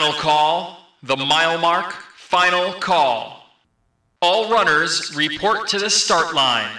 Final 0.00 0.18
call. 0.18 0.78
The 1.02 1.14
mile 1.14 1.58
mark. 1.58 1.92
Final 1.92 2.72
call. 2.72 3.44
All 4.22 4.50
runners 4.50 5.14
report 5.14 5.68
to 5.68 5.78
the 5.78 5.90
start 5.90 6.34
line. 6.34 6.70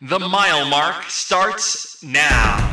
The 0.00 0.20
mile 0.20 0.68
mark 0.68 1.02
starts 1.10 2.00
now. 2.04 2.71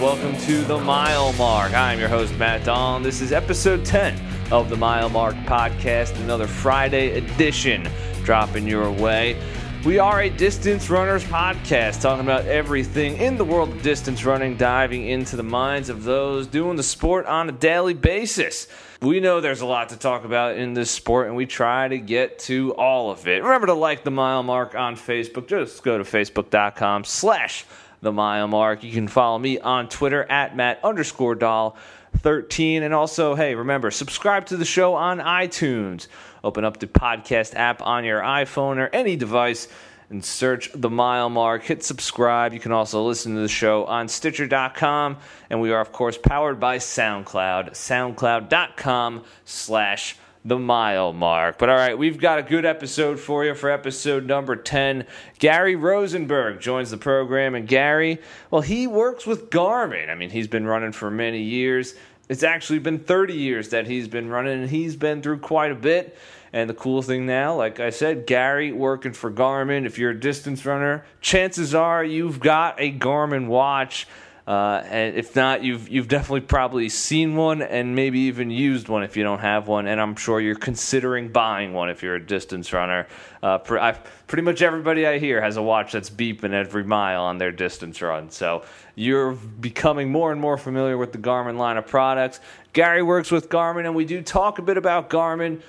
Welcome 0.00 0.34
to 0.38 0.64
the 0.64 0.78
Mile 0.78 1.30
Mark. 1.34 1.74
I'm 1.74 1.98
your 1.98 2.08
host, 2.08 2.34
Matt 2.38 2.64
Dawn. 2.64 3.02
This 3.02 3.20
is 3.20 3.32
episode 3.32 3.84
10 3.84 4.18
of 4.50 4.70
the 4.70 4.76
Mile 4.76 5.10
Mark 5.10 5.34
podcast, 5.44 6.18
another 6.22 6.46
Friday 6.46 7.18
edition 7.18 7.86
dropping 8.24 8.66
your 8.66 8.90
way. 8.90 9.38
We 9.84 9.98
are 9.98 10.22
a 10.22 10.30
distance 10.30 10.88
runners 10.88 11.22
podcast, 11.24 12.00
talking 12.00 12.24
about 12.24 12.46
everything 12.46 13.18
in 13.18 13.36
the 13.36 13.44
world 13.44 13.68
of 13.68 13.82
distance 13.82 14.24
running, 14.24 14.56
diving 14.56 15.06
into 15.06 15.36
the 15.36 15.42
minds 15.42 15.90
of 15.90 16.02
those 16.04 16.46
doing 16.46 16.76
the 16.76 16.82
sport 16.82 17.26
on 17.26 17.50
a 17.50 17.52
daily 17.52 17.92
basis. 17.92 18.68
We 19.02 19.20
know 19.20 19.42
there's 19.42 19.60
a 19.60 19.66
lot 19.66 19.90
to 19.90 19.98
talk 19.98 20.24
about 20.24 20.56
in 20.56 20.72
this 20.72 20.90
sport, 20.90 21.26
and 21.26 21.36
we 21.36 21.44
try 21.44 21.88
to 21.88 21.98
get 21.98 22.38
to 22.40 22.74
all 22.76 23.10
of 23.10 23.28
it. 23.28 23.42
Remember 23.42 23.66
to 23.66 23.74
like 23.74 24.04
the 24.04 24.10
Mile 24.10 24.42
Mark 24.42 24.74
on 24.74 24.96
Facebook. 24.96 25.46
Just 25.46 25.82
go 25.82 25.98
to 25.98 26.04
facebook.com 26.04 27.04
slash 27.04 27.66
the 28.00 28.12
mile 28.12 28.48
mark. 28.48 28.82
You 28.82 28.92
can 28.92 29.08
follow 29.08 29.38
me 29.38 29.58
on 29.58 29.88
Twitter 29.88 30.24
at 30.30 30.56
Matt 30.56 30.80
underscore 30.84 31.34
doll 31.34 31.76
13. 32.18 32.82
And 32.82 32.92
also, 32.92 33.34
hey, 33.34 33.54
remember, 33.54 33.90
subscribe 33.90 34.46
to 34.46 34.56
the 34.56 34.64
show 34.64 34.94
on 34.94 35.18
iTunes. 35.18 36.06
Open 36.42 36.64
up 36.64 36.78
the 36.78 36.86
podcast 36.86 37.54
app 37.54 37.82
on 37.82 38.04
your 38.04 38.20
iPhone 38.20 38.78
or 38.78 38.88
any 38.92 39.16
device 39.16 39.68
and 40.08 40.24
search 40.24 40.70
the 40.74 40.90
mile 40.90 41.30
mark. 41.30 41.62
Hit 41.62 41.84
subscribe. 41.84 42.52
You 42.52 42.60
can 42.60 42.72
also 42.72 43.02
listen 43.04 43.34
to 43.36 43.40
the 43.40 43.48
show 43.48 43.84
on 43.84 44.08
Stitcher.com. 44.08 45.18
And 45.48 45.60
we 45.60 45.70
are, 45.72 45.80
of 45.80 45.92
course, 45.92 46.18
powered 46.18 46.58
by 46.58 46.78
SoundCloud. 46.78 47.70
SoundCloud.com 47.70 49.24
slash 49.44 50.16
the 50.44 50.58
mile 50.58 51.12
mark. 51.12 51.58
But 51.58 51.68
all 51.68 51.76
right, 51.76 51.96
we've 51.96 52.18
got 52.18 52.38
a 52.38 52.42
good 52.42 52.64
episode 52.64 53.20
for 53.20 53.44
you 53.44 53.54
for 53.54 53.70
episode 53.70 54.26
number 54.26 54.56
10. 54.56 55.06
Gary 55.38 55.76
Rosenberg 55.76 56.60
joins 56.60 56.90
the 56.90 56.96
program. 56.96 57.54
And 57.54 57.68
Gary, 57.68 58.18
well, 58.50 58.62
he 58.62 58.86
works 58.86 59.26
with 59.26 59.50
Garmin. 59.50 60.08
I 60.08 60.14
mean, 60.14 60.30
he's 60.30 60.48
been 60.48 60.66
running 60.66 60.92
for 60.92 61.10
many 61.10 61.42
years. 61.42 61.94
It's 62.28 62.42
actually 62.42 62.78
been 62.78 63.00
30 63.00 63.34
years 63.34 63.70
that 63.70 63.86
he's 63.86 64.06
been 64.06 64.28
running, 64.28 64.60
and 64.60 64.70
he's 64.70 64.94
been 64.94 65.20
through 65.20 65.40
quite 65.40 65.72
a 65.72 65.74
bit. 65.74 66.16
And 66.52 66.70
the 66.70 66.74
cool 66.74 67.02
thing 67.02 67.26
now, 67.26 67.54
like 67.56 67.78
I 67.78 67.90
said, 67.90 68.26
Gary 68.26 68.72
working 68.72 69.12
for 69.12 69.30
Garmin. 69.30 69.84
If 69.84 69.98
you're 69.98 70.10
a 70.10 70.18
distance 70.18 70.64
runner, 70.64 71.04
chances 71.20 71.74
are 71.74 72.04
you've 72.04 72.40
got 72.40 72.80
a 72.80 72.92
Garmin 72.92 73.46
watch. 73.46 74.06
Uh, 74.46 74.82
and 74.86 75.16
if 75.16 75.36
not, 75.36 75.62
you've 75.62 75.88
you've 75.88 76.08
definitely 76.08 76.40
probably 76.40 76.88
seen 76.88 77.36
one 77.36 77.62
and 77.62 77.94
maybe 77.94 78.20
even 78.20 78.50
used 78.50 78.88
one 78.88 79.02
if 79.02 79.16
you 79.16 79.22
don't 79.22 79.40
have 79.40 79.68
one. 79.68 79.86
And 79.86 80.00
I'm 80.00 80.16
sure 80.16 80.40
you're 80.40 80.54
considering 80.54 81.28
buying 81.28 81.72
one 81.72 81.90
if 81.90 82.02
you're 82.02 82.16
a 82.16 82.24
distance 82.24 82.72
runner. 82.72 83.06
Uh, 83.42 83.58
pre- 83.58 83.80
pretty 84.26 84.42
much 84.42 84.62
everybody 84.62 85.06
I 85.06 85.18
hear 85.18 85.40
has 85.40 85.56
a 85.56 85.62
watch 85.62 85.92
that's 85.92 86.10
beeping 86.10 86.52
every 86.52 86.84
mile 86.84 87.22
on 87.22 87.38
their 87.38 87.52
distance 87.52 88.02
run. 88.02 88.30
So 88.30 88.64
you're 88.94 89.32
becoming 89.32 90.10
more 90.10 90.32
and 90.32 90.40
more 90.40 90.58
familiar 90.58 90.98
with 90.98 91.12
the 91.12 91.18
Garmin 91.18 91.56
line 91.56 91.76
of 91.76 91.86
products. 91.86 92.40
Gary 92.72 93.02
works 93.02 93.30
with 93.30 93.48
Garmin, 93.48 93.84
and 93.84 93.94
we 93.94 94.04
do 94.04 94.22
talk 94.22 94.58
a 94.58 94.62
bit 94.62 94.76
about 94.76 95.10
Garmin 95.10 95.60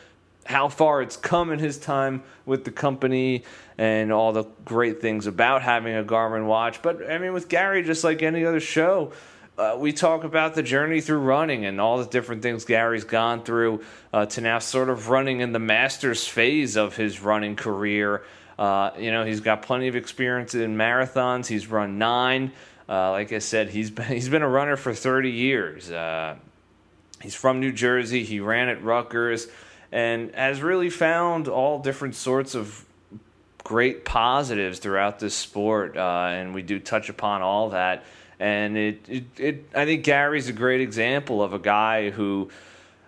how 0.46 0.68
far 0.68 1.02
it's 1.02 1.18
come 1.18 1.52
in 1.52 1.60
his 1.60 1.78
time 1.78 2.24
with 2.46 2.66
the 2.66 2.72
company 2.72 3.44
and 3.78 4.12
all 4.12 4.34
the 4.34 4.46
great 4.66 5.02
things 5.02 5.28
about 5.28 5.62
having 5.62 5.96
a 5.96 6.04
Garmin 6.04 6.46
watch. 6.46 6.82
But 6.82 7.10
I 7.10 7.18
mean, 7.18 7.34
with 7.34 7.48
Gary, 7.48 7.84
just 7.84 8.04
like 8.04 8.22
any 8.22 8.46
other 8.46 8.60
show, 8.60 9.12
uh, 9.58 9.76
we 9.78 9.94
talk 9.94 10.24
about 10.24 10.56
the 10.56 10.64
journey 10.64 11.02
through 11.02 11.20
running 11.20 11.66
and 11.66 11.80
all 11.80 12.00
the 12.00 12.06
different 12.06 12.42
things 12.42 12.66
Gary's 12.66 13.04
gone 13.04 13.44
through 13.44 13.84
uh, 14.12 14.26
to 14.28 14.42
now 14.42 14.60
sort 14.60 14.90
of 14.90 15.10
running 15.10 15.42
in 15.42 15.52
the 15.52 15.60
master's 15.60 16.28
phase 16.28 16.78
of 16.78 16.96
his 16.96 17.22
running 17.22 17.56
career. 17.56 18.24
Uh, 18.58 18.92
you 18.98 19.12
know, 19.12 19.26
he's 19.26 19.40
got 19.40 19.62
plenty 19.62 19.88
of 19.88 19.96
experience 19.96 20.56
in 20.56 20.76
marathons. 20.76 21.48
He's 21.48 21.68
run 21.68 21.98
nine. 21.98 22.52
Uh, 22.88 23.12
like 23.12 23.32
I 23.34 23.40
said, 23.40 23.70
he's 23.70 23.92
been 23.92 24.06
he's 24.06 24.30
been 24.30 24.42
a 24.42 24.50
runner 24.50 24.76
for 24.76 24.94
30 24.94 25.30
years. 25.30 25.92
Uh, 25.92 26.36
he's 27.22 27.36
from 27.36 27.60
New 27.60 27.72
Jersey. 27.72 28.24
He 28.24 28.40
ran 28.40 28.70
at 28.70 28.84
Rutgers 28.84 29.48
and 29.92 30.34
has 30.34 30.62
really 30.62 30.90
found 30.90 31.48
all 31.48 31.80
different 31.80 32.16
sorts 32.16 32.56
of 32.56 32.86
great 33.64 34.06
positives 34.06 34.80
throughout 34.80 35.20
this 35.20 35.36
sport. 35.36 35.98
Uh, 35.98 36.28
and 36.32 36.54
we 36.54 36.62
do 36.62 36.80
touch 36.80 37.10
upon 37.10 37.42
all 37.42 37.70
that. 37.70 38.04
And 38.40 38.78
it, 38.78 39.06
it, 39.08 39.24
it, 39.38 39.66
I 39.76 39.86
think 39.86 40.04
Gary's 40.04 40.48
a 40.48 40.54
great 40.54 40.82
example 40.82 41.44
of 41.44 41.54
a 41.54 41.60
guy 41.60 42.10
who, 42.10 42.50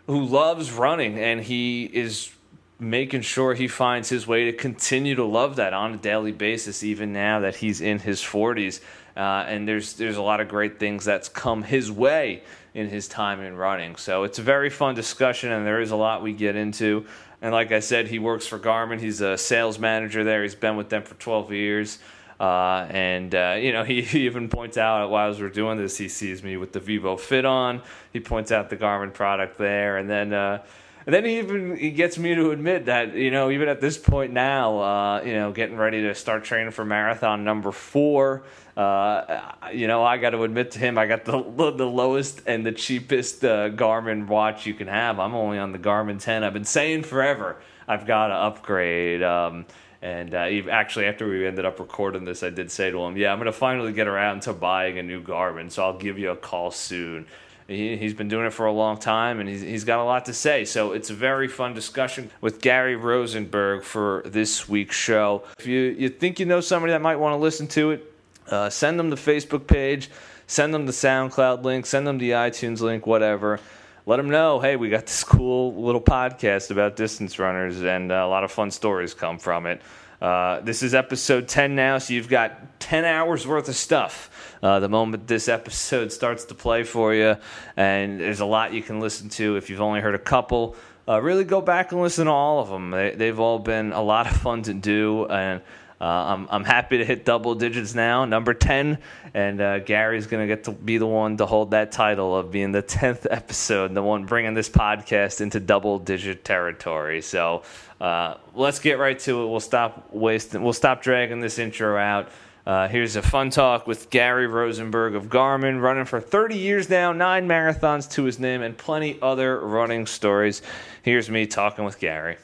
who 0.05 0.25
loves 0.25 0.71
running, 0.71 1.17
and 1.17 1.41
he 1.41 1.85
is 1.85 2.31
making 2.79 3.21
sure 3.21 3.53
he 3.53 3.67
finds 3.67 4.09
his 4.09 4.27
way 4.27 4.45
to 4.45 4.53
continue 4.53 5.15
to 5.15 5.23
love 5.23 5.55
that 5.55 5.73
on 5.73 5.93
a 5.93 5.97
daily 5.97 6.31
basis, 6.31 6.83
even 6.83 7.13
now 7.13 7.39
that 7.39 7.55
he's 7.55 7.81
in 7.81 7.97
his 7.99 8.21
40s. 8.21 8.79
Uh, 9.15 9.45
and 9.47 9.67
there's 9.67 9.93
there's 9.93 10.17
a 10.17 10.21
lot 10.21 10.39
of 10.39 10.47
great 10.47 10.79
things 10.79 11.05
that's 11.05 11.29
come 11.29 11.61
his 11.61 11.91
way 11.91 12.41
in 12.73 12.89
his 12.89 13.07
time 13.07 13.41
in 13.41 13.55
running. 13.55 13.95
So 13.95 14.23
it's 14.23 14.39
a 14.39 14.41
very 14.41 14.69
fun 14.69 14.95
discussion, 14.95 15.51
and 15.51 15.65
there 15.65 15.81
is 15.81 15.91
a 15.91 15.95
lot 15.95 16.21
we 16.21 16.33
get 16.33 16.55
into. 16.55 17.05
And 17.41 17.51
like 17.51 17.71
I 17.71 17.79
said, 17.79 18.07
he 18.07 18.19
works 18.19 18.47
for 18.47 18.57
Garmin. 18.57 18.99
He's 18.99 19.21
a 19.21 19.37
sales 19.37 19.77
manager 19.77 20.23
there. 20.23 20.43
He's 20.43 20.55
been 20.55 20.77
with 20.77 20.89
them 20.89 21.03
for 21.03 21.15
12 21.15 21.51
years. 21.51 21.99
Uh, 22.39 22.87
and 22.89 23.35
uh, 23.35 23.57
you 23.59 23.71
know, 23.71 23.83
he, 23.85 24.01
he, 24.01 24.25
even 24.25 24.49
points 24.49 24.77
out 24.77 25.09
while 25.09 25.33
we're 25.33 25.49
doing 25.49 25.77
this, 25.77 25.97
he 25.97 26.09
sees 26.09 26.43
me 26.43 26.57
with 26.57 26.73
the 26.73 26.79
Vivofit 26.79 27.45
on. 27.45 27.81
He 28.11 28.19
points 28.19 28.51
out 28.51 28.69
the 28.69 28.77
Garmin 28.77 29.13
product 29.13 29.57
there, 29.57 29.97
and 29.97 30.09
then 30.09 30.33
uh, 30.33 30.63
and 31.05 31.13
then 31.13 31.25
he 31.25 31.39
even 31.39 31.75
he 31.75 31.91
gets 31.91 32.17
me 32.17 32.35
to 32.35 32.51
admit 32.51 32.85
that 32.85 33.15
you 33.15 33.31
know 33.31 33.51
even 33.51 33.67
at 33.67 33.81
this 33.81 33.97
point 33.97 34.31
now, 34.33 34.79
uh, 34.79 35.21
you 35.23 35.33
know, 35.33 35.51
getting 35.51 35.77
ready 35.77 36.01
to 36.03 36.15
start 36.15 36.43
training 36.43 36.71
for 36.71 36.85
marathon 36.85 37.43
number 37.43 37.71
four. 37.71 38.43
Uh, 38.75 39.41
you 39.71 39.87
know, 39.87 40.03
I 40.03 40.17
got 40.17 40.31
to 40.31 40.43
admit 40.43 40.71
to 40.71 40.79
him, 40.79 40.97
I 40.97 41.05
got 41.05 41.25
the 41.25 41.41
the 41.75 41.85
lowest 41.85 42.41
and 42.45 42.65
the 42.65 42.71
cheapest 42.71 43.43
uh, 43.43 43.69
Garmin 43.69 44.27
watch 44.27 44.65
you 44.65 44.73
can 44.73 44.87
have. 44.87 45.19
I'm 45.19 45.35
only 45.35 45.57
on 45.57 45.71
the 45.71 45.79
Garmin 45.79 46.19
10. 46.19 46.43
I've 46.43 46.53
been 46.53 46.65
saying 46.65 47.03
forever 47.03 47.57
I've 47.87 48.05
got 48.05 48.27
to 48.27 48.33
upgrade. 48.33 49.21
Um, 49.23 49.65
and 50.01 50.35
uh, 50.35 50.49
actually, 50.69 51.05
after 51.05 51.27
we 51.27 51.47
ended 51.47 51.65
up 51.65 51.79
recording 51.79 52.25
this, 52.25 52.43
I 52.43 52.49
did 52.49 52.69
say 52.69 52.91
to 52.91 52.99
him, 52.99 53.15
"Yeah, 53.15 53.31
I'm 53.31 53.43
to 53.43 53.53
finally 53.53 53.93
get 53.93 54.07
around 54.07 54.41
to 54.43 54.53
buying 54.53 54.97
a 54.99 55.03
new 55.03 55.21
Garmin, 55.23 55.71
so 55.71 55.83
I'll 55.83 55.97
give 55.97 56.19
you 56.19 56.31
a 56.31 56.35
call 56.35 56.71
soon." 56.71 57.25
He, 57.67 57.95
he's 57.97 58.13
been 58.13 58.27
doing 58.27 58.45
it 58.45 58.53
for 58.53 58.65
a 58.65 58.71
long 58.71 58.97
time 58.97 59.39
and 59.39 59.47
he's, 59.47 59.61
he's 59.61 59.83
got 59.83 59.99
a 59.99 60.03
lot 60.03 60.25
to 60.25 60.33
say. 60.33 60.65
So 60.65 60.91
it's 60.91 61.09
a 61.09 61.13
very 61.13 61.47
fun 61.47 61.73
discussion 61.73 62.29
with 62.41 62.61
Gary 62.61 62.95
Rosenberg 62.95 63.83
for 63.83 64.23
this 64.25 64.67
week's 64.67 64.95
show. 64.95 65.43
If 65.59 65.65
you, 65.65 65.79
you 65.97 66.09
think 66.09 66.39
you 66.39 66.45
know 66.45 66.61
somebody 66.61 66.91
that 66.91 67.01
might 67.01 67.17
want 67.17 67.33
to 67.33 67.37
listen 67.37 67.67
to 67.67 67.91
it, 67.91 68.13
uh, 68.49 68.69
send 68.69 68.99
them 68.99 69.09
the 69.09 69.15
Facebook 69.15 69.67
page, 69.67 70.09
send 70.47 70.73
them 70.73 70.85
the 70.85 70.91
SoundCloud 70.91 71.63
link, 71.63 71.85
send 71.85 72.05
them 72.05 72.17
the 72.17 72.31
iTunes 72.31 72.81
link, 72.81 73.07
whatever. 73.07 73.59
Let 74.05 74.17
them 74.17 74.29
know, 74.29 74.59
hey, 74.59 74.75
we 74.75 74.89
got 74.89 75.05
this 75.05 75.23
cool 75.23 75.73
little 75.75 76.01
podcast 76.01 76.71
about 76.71 76.97
distance 76.97 77.39
runners, 77.39 77.81
and 77.81 78.11
uh, 78.11 78.15
a 78.15 78.27
lot 78.27 78.43
of 78.43 78.51
fun 78.51 78.69
stories 78.69 79.13
come 79.13 79.39
from 79.39 79.65
it. 79.65 79.81
Uh, 80.23 80.61
this 80.61 80.81
is 80.83 80.95
episode 80.95 81.49
10 81.49 81.75
now, 81.75 81.97
so 81.97 82.13
you've 82.13 82.29
got 82.29 82.79
10 82.79 83.03
hours 83.03 83.45
worth 83.45 83.67
of 83.67 83.75
stuff 83.75 84.55
uh, 84.63 84.79
the 84.79 84.87
moment 84.87 85.27
this 85.27 85.49
episode 85.49 86.13
starts 86.13 86.45
to 86.45 86.55
play 86.55 86.83
for 86.83 87.13
you. 87.13 87.35
And 87.75 88.21
there's 88.21 88.39
a 88.39 88.45
lot 88.45 88.71
you 88.71 88.81
can 88.81 89.01
listen 89.01 89.27
to 89.31 89.57
if 89.57 89.69
you've 89.69 89.81
only 89.81 89.99
heard 89.99 90.15
a 90.15 90.19
couple. 90.19 90.77
Uh, 91.05 91.21
really 91.21 91.43
go 91.43 91.59
back 91.59 91.91
and 91.91 92.01
listen 92.01 92.27
to 92.27 92.31
all 92.31 92.61
of 92.61 92.69
them. 92.69 92.91
They, 92.91 93.27
have 93.27 93.41
all 93.41 93.59
been 93.59 93.91
a 93.91 94.01
lot 94.01 94.25
of 94.25 94.37
fun 94.37 94.61
to 94.61 94.73
do. 94.73 95.25
And 95.25 95.61
uh, 96.03 96.33
I'm, 96.33 96.47
I'm 96.51 96.63
happy 96.65 96.97
to 96.97 97.05
hit 97.05 97.23
double 97.23 97.55
digits 97.55 97.95
now, 97.95 98.25
number 98.25 98.53
10. 98.53 98.97
And 99.33 99.61
uh, 99.61 99.79
Gary's 99.79 100.27
going 100.27 100.45
to 100.45 100.53
get 100.53 100.65
to 100.65 100.71
be 100.73 100.97
the 100.97 101.07
one 101.07 101.37
to 101.37 101.45
hold 101.45 101.71
that 101.71 101.93
title 101.93 102.35
of 102.35 102.51
being 102.51 102.73
the 102.73 102.83
10th 102.83 103.25
episode, 103.31 103.93
the 103.93 104.03
one 104.03 104.25
bringing 104.25 104.53
this 104.53 104.67
podcast 104.67 105.39
into 105.39 105.61
double 105.61 105.99
digit 105.99 106.43
territory. 106.43 107.21
So 107.21 107.63
uh, 108.01 108.35
let's 108.53 108.79
get 108.79 108.99
right 108.99 109.17
to 109.19 109.43
it. 109.43 109.47
We'll 109.47 109.61
stop 109.61 110.09
wasting, 110.11 110.61
we'll 110.61 110.73
stop 110.73 111.01
dragging 111.01 111.39
this 111.39 111.57
intro 111.57 111.97
out. 111.97 112.29
Uh, 112.65 112.89
here's 112.89 113.15
a 113.15 113.21
fun 113.21 113.49
talk 113.49 113.87
with 113.87 114.09
Gary 114.09 114.47
Rosenberg 114.47 115.15
of 115.15 115.27
Garmin, 115.27 115.81
running 115.81 116.03
for 116.03 116.19
30 116.19 116.57
years 116.57 116.89
now, 116.89 117.13
nine 117.13 117.47
marathons 117.47 118.11
to 118.11 118.23
his 118.23 118.39
name, 118.39 118.61
and 118.61 118.77
plenty 118.77 119.17
other 119.21 119.57
running 119.61 120.05
stories. 120.05 120.61
Here's 121.01 121.29
me 121.29 121.47
talking 121.47 121.85
with 121.85 121.97
Gary. 121.97 122.35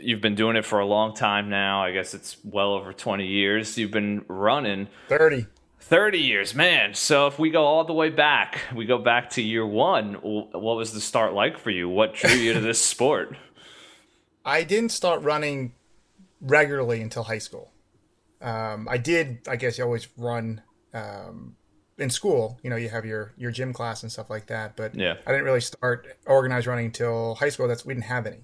You've 0.00 0.20
been 0.20 0.34
doing 0.34 0.56
it 0.56 0.64
for 0.64 0.78
a 0.78 0.86
long 0.86 1.14
time 1.14 1.48
now. 1.48 1.82
I 1.82 1.92
guess 1.92 2.14
it's 2.14 2.36
well 2.44 2.72
over 2.72 2.92
20 2.92 3.26
years. 3.26 3.76
You've 3.76 3.90
been 3.90 4.24
running 4.28 4.88
30. 5.08 5.46
30 5.80 6.18
years, 6.18 6.54
man. 6.54 6.94
So 6.94 7.26
if 7.26 7.38
we 7.38 7.50
go 7.50 7.64
all 7.64 7.84
the 7.84 7.92
way 7.92 8.08
back, 8.08 8.60
we 8.74 8.86
go 8.86 8.96
back 8.96 9.30
to 9.30 9.42
year 9.42 9.66
one, 9.66 10.14
what 10.14 10.76
was 10.76 10.94
the 10.94 11.00
start 11.00 11.34
like 11.34 11.58
for 11.58 11.70
you? 11.70 11.88
What 11.90 12.14
drew 12.14 12.30
you 12.30 12.54
to 12.54 12.60
this 12.60 12.80
sport? 12.84 13.36
I 14.46 14.62
didn't 14.62 14.90
start 14.90 15.22
running 15.22 15.74
regularly 16.40 17.02
until 17.02 17.24
high 17.24 17.38
school. 17.38 17.70
Um, 18.40 18.88
I 18.90 18.96
did, 18.96 19.40
I 19.46 19.56
guess 19.56 19.76
you 19.76 19.84
always 19.84 20.08
run 20.16 20.62
um, 20.94 21.56
in 21.98 22.08
school. 22.08 22.58
You 22.62 22.70
know, 22.70 22.76
you 22.76 22.88
have 22.88 23.04
your, 23.04 23.34
your 23.36 23.50
gym 23.50 23.74
class 23.74 24.02
and 24.02 24.10
stuff 24.10 24.30
like 24.30 24.46
that. 24.46 24.76
But 24.76 24.94
yeah. 24.94 25.16
I 25.26 25.32
didn't 25.32 25.44
really 25.44 25.60
start 25.60 26.16
organized 26.24 26.66
running 26.66 26.86
until 26.86 27.34
high 27.34 27.50
school. 27.50 27.68
That's 27.68 27.84
we 27.84 27.92
didn't 27.92 28.06
have 28.06 28.26
any. 28.26 28.40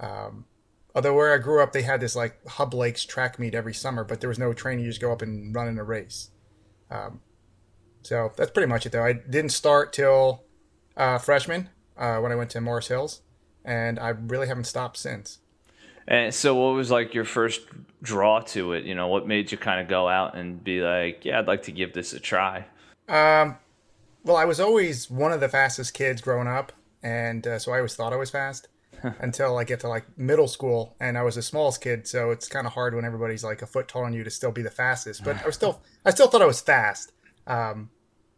Um, 0.00 0.46
although 0.94 1.14
where 1.14 1.34
I 1.34 1.38
grew 1.38 1.62
up, 1.62 1.72
they 1.72 1.82
had 1.82 2.00
this 2.00 2.14
like 2.14 2.44
Hub 2.46 2.72
Lakes 2.72 3.04
track 3.04 3.38
meet 3.38 3.54
every 3.54 3.74
summer, 3.74 4.04
but 4.04 4.20
there 4.20 4.28
was 4.28 4.38
no 4.38 4.52
training. 4.52 4.84
You 4.84 4.90
just 4.90 5.00
go 5.00 5.12
up 5.12 5.22
and 5.22 5.54
run 5.54 5.68
in 5.68 5.78
a 5.78 5.84
race. 5.84 6.30
Um, 6.90 7.20
so 8.02 8.32
that's 8.36 8.50
pretty 8.50 8.68
much 8.68 8.86
it, 8.86 8.92
though. 8.92 9.04
I 9.04 9.14
didn't 9.14 9.50
start 9.50 9.92
till 9.92 10.44
uh, 10.96 11.18
freshman 11.18 11.70
uh, 11.96 12.18
when 12.18 12.32
I 12.32 12.36
went 12.36 12.50
to 12.50 12.60
Morris 12.60 12.88
Hills, 12.88 13.22
and 13.64 13.98
I 13.98 14.10
really 14.10 14.46
haven't 14.46 14.64
stopped 14.64 14.96
since. 14.96 15.38
And 16.06 16.34
so, 16.34 16.54
what 16.54 16.74
was 16.74 16.90
like 16.90 17.14
your 17.14 17.24
first 17.24 17.62
draw 18.02 18.40
to 18.40 18.74
it? 18.74 18.84
You 18.84 18.94
know, 18.94 19.08
what 19.08 19.26
made 19.26 19.50
you 19.50 19.58
kind 19.58 19.80
of 19.80 19.88
go 19.88 20.06
out 20.06 20.36
and 20.36 20.62
be 20.62 20.82
like, 20.82 21.24
"Yeah, 21.24 21.38
I'd 21.38 21.46
like 21.46 21.62
to 21.62 21.72
give 21.72 21.94
this 21.94 22.12
a 22.12 22.20
try." 22.20 22.66
Um, 23.08 23.56
well, 24.22 24.36
I 24.36 24.44
was 24.44 24.60
always 24.60 25.10
one 25.10 25.32
of 25.32 25.40
the 25.40 25.48
fastest 25.48 25.94
kids 25.94 26.20
growing 26.20 26.46
up, 26.46 26.72
and 27.02 27.46
uh, 27.46 27.58
so 27.58 27.72
I 27.72 27.76
always 27.76 27.96
thought 27.96 28.12
I 28.12 28.16
was 28.16 28.28
fast 28.30 28.68
until 29.20 29.58
I 29.58 29.64
get 29.64 29.80
to 29.80 29.88
like 29.88 30.04
middle 30.16 30.48
school, 30.48 30.96
and 31.00 31.18
I 31.18 31.22
was 31.22 31.34
the 31.34 31.42
smallest 31.42 31.80
kid, 31.80 32.06
so 32.06 32.30
it's 32.30 32.48
kind 32.48 32.66
of 32.66 32.72
hard 32.72 32.94
when 32.94 33.04
everybody's 33.04 33.44
like 33.44 33.62
a 33.62 33.66
foot 33.66 33.88
taller 33.88 34.06
than 34.06 34.14
you 34.14 34.24
to 34.24 34.30
still 34.30 34.52
be 34.52 34.62
the 34.62 34.70
fastest. 34.70 35.24
But 35.24 35.42
I 35.42 35.46
was 35.46 35.54
still, 35.54 35.82
I 36.04 36.10
still 36.10 36.28
thought 36.28 36.42
I 36.42 36.46
was 36.46 36.60
fast. 36.60 37.12
Um, 37.46 37.90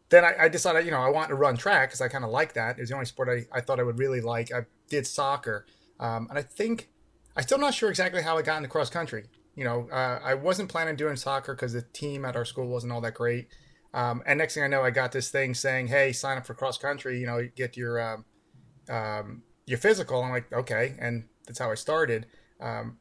then 0.09 0.25
I, 0.25 0.35
I, 0.43 0.49
decided, 0.49 0.85
you 0.85 0.91
know, 0.91 1.01
I 1.01 1.09
wanted 1.09 1.29
to 1.29 1.35
run 1.35 1.57
track 1.57 1.89
because 1.89 2.01
I 2.01 2.09
kind 2.09 2.25
of 2.25 2.31
like 2.31 2.55
that. 2.55 2.79
It 2.79 2.83
was 2.83 2.91
the 2.91 2.95
only 2.95 3.07
sport 3.07 3.29
I, 3.29 3.57
I 3.57 3.61
thought 3.61 3.81
I 3.81 3.83
would 3.83 3.99
really 3.99 4.21
like. 4.21 4.53
I 4.53 4.67
did 4.89 5.07
soccer, 5.07 5.67
um, 5.99 6.27
and 6.31 6.39
I 6.39 6.43
think 6.43 6.91
I'm 7.37 7.43
still 7.43 7.59
not 7.59 7.75
sure 7.75 7.91
exactly 7.91 8.23
how 8.23 8.39
I 8.39 8.43
got 8.43 8.59
into 8.59 8.69
cross 8.69 8.91
country. 8.91 9.25
You 9.55 9.65
know, 9.65 9.89
uh, 9.91 10.21
I 10.23 10.35
wasn't 10.35 10.69
planning 10.69 10.91
on 10.91 10.97
doing 10.97 11.17
soccer 11.17 11.55
because 11.55 11.73
the 11.73 11.83
team 11.83 12.25
at 12.25 12.37
our 12.37 12.45
school 12.45 12.69
wasn't 12.69 12.93
all 12.93 13.01
that 13.01 13.15
great. 13.15 13.49
Um, 13.95 14.23
and 14.27 14.39
next 14.39 14.55
thing 14.55 14.63
I 14.63 14.67
know, 14.67 14.83
I 14.83 14.91
got 14.91 15.13
this 15.13 15.31
thing 15.31 15.55
saying, 15.55 15.89
"Hey, 15.89 16.13
sign 16.13 16.37
up 16.37 16.47
for 16.47 16.55
cross 16.55 16.77
country. 16.77 17.19
You 17.19 17.27
know, 17.27 17.49
get 17.57 17.77
your 17.77 18.01
um, 18.01 18.25
um, 18.91 19.43
your 19.67 19.79
physical." 19.79 20.23
I'm 20.23 20.31
like, 20.31 20.53
"Okay," 20.53 20.97
and 20.99 21.25
that's 21.47 21.59
how 21.59 21.71
I 21.71 21.75
started. 21.75 22.27
Um, 22.61 22.99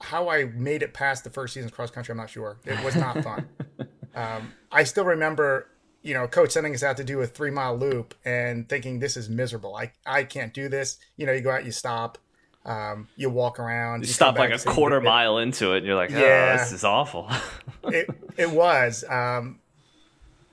how 0.00 0.28
I 0.28 0.44
made 0.44 0.82
it 0.82 0.94
past 0.94 1.24
the 1.24 1.30
first 1.30 1.54
season 1.54 1.68
of 1.68 1.74
cross 1.74 1.90
country, 1.90 2.12
I'm 2.12 2.18
not 2.18 2.30
sure. 2.30 2.58
It 2.64 2.82
was 2.84 2.94
not 2.96 3.22
fun. 3.22 3.48
Um, 4.14 4.52
I 4.72 4.82
still 4.82 5.04
remember, 5.04 5.68
you 6.02 6.12
know, 6.12 6.26
coach 6.26 6.50
sending 6.50 6.74
us 6.74 6.82
out 6.82 6.96
to 6.96 7.04
do 7.04 7.20
a 7.20 7.26
three 7.26 7.52
mile 7.52 7.76
loop 7.76 8.16
and 8.24 8.68
thinking 8.68 8.98
this 8.98 9.16
is 9.16 9.28
miserable. 9.28 9.76
I 9.76 9.92
I 10.04 10.24
can't 10.24 10.52
do 10.52 10.68
this. 10.68 10.98
You 11.16 11.26
know, 11.26 11.32
you 11.32 11.40
go 11.40 11.52
out, 11.52 11.64
you 11.64 11.70
stop, 11.70 12.18
um, 12.64 13.06
you 13.14 13.30
walk 13.30 13.60
around. 13.60 14.02
You, 14.02 14.08
you 14.08 14.12
stop 14.12 14.36
like 14.36 14.52
a 14.52 14.58
quarter 14.58 15.00
mile 15.00 15.38
into 15.38 15.72
it, 15.74 15.78
and 15.78 15.86
you're 15.86 15.94
like, 15.94 16.10
oh, 16.12 16.18
yeah, 16.18 16.56
this 16.56 16.72
is 16.72 16.82
awful. 16.82 17.30
it 17.84 18.10
it 18.36 18.50
was. 18.50 19.04
Um, 19.08 19.60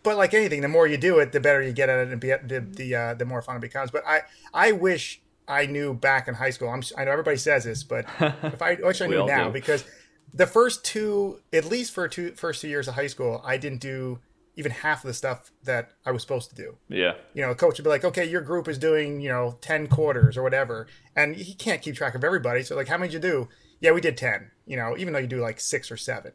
but 0.04 0.16
like 0.16 0.36
anything, 0.36 0.62
the 0.62 0.68
more 0.68 0.86
you 0.86 0.98
do 0.98 1.18
it, 1.18 1.32
the 1.32 1.40
better 1.40 1.62
you 1.64 1.74
get 1.74 1.90
at 1.90 2.08
it, 2.08 2.12
and 2.12 2.22
be, 2.22 2.28
the 2.28 2.60
the, 2.60 2.96
uh, 2.96 3.14
the 3.16 3.26
more 3.26 3.42
fun 3.42 3.56
it 3.56 3.62
becomes. 3.62 3.90
But 3.90 4.06
I 4.06 4.22
I 4.54 4.74
wish 4.74 5.22
I 5.48 5.66
knew 5.66 5.94
back 5.94 6.28
in 6.28 6.34
high 6.34 6.50
school. 6.50 6.70
I'm, 6.70 6.82
i 6.98 7.06
know 7.06 7.12
everybody 7.12 7.38
says 7.38 7.64
this, 7.64 7.84
but 7.84 8.06
if 8.20 8.62
I 8.62 8.78
wish 8.82 9.02
I 9.02 9.08
knew 9.08 9.26
now 9.26 9.46
do. 9.46 9.54
because 9.54 9.86
the 10.34 10.48
first 10.48 10.84
two, 10.84 11.40
at 11.54 11.66
least 11.66 11.94
for 11.94 12.08
two 12.08 12.32
first 12.32 12.62
two 12.62 12.68
years 12.68 12.88
of 12.88 12.96
high 12.96 13.08
school, 13.08 13.42
I 13.46 13.58
didn't 13.58 13.82
do 13.82 14.20
even 14.58 14.72
half 14.72 15.04
of 15.04 15.08
the 15.08 15.14
stuff 15.14 15.52
that 15.64 15.92
I 16.06 16.12
was 16.12 16.22
supposed 16.22 16.50
to 16.50 16.56
do. 16.56 16.78
Yeah. 16.88 17.16
You 17.34 17.42
know, 17.42 17.52
a 17.52 17.56
coach 17.56 17.78
would 17.78 17.84
be 17.84 17.90
like, 17.90 18.06
okay, 18.06 18.26
your 18.26 18.42
group 18.42 18.68
is 18.68 18.78
doing, 18.78 19.20
you 19.20 19.30
know, 19.30 19.58
10 19.62 19.88
quarters 19.88 20.38
or 20.38 20.44
whatever. 20.44 20.88
And 21.16 21.36
he 21.36 21.54
can't 21.54 21.82
keep 21.82 21.96
track 21.96 22.16
of 22.16 22.24
everybody. 22.24 22.64
So, 22.64 22.76
like, 22.76 22.88
how 22.88 22.98
many 22.98 23.12
did 23.12 23.24
you 23.24 23.30
do? 23.32 23.50
Yeah, 23.82 23.92
we 23.92 24.02
did 24.02 24.18
10, 24.18 24.52
you 24.66 24.78
know, 24.78 24.96
even 24.98 25.14
though 25.14 25.20
you 25.20 25.28
do 25.28 25.42
like 25.42 25.60
six 25.60 25.92
or 25.92 25.98
seven. 25.98 26.32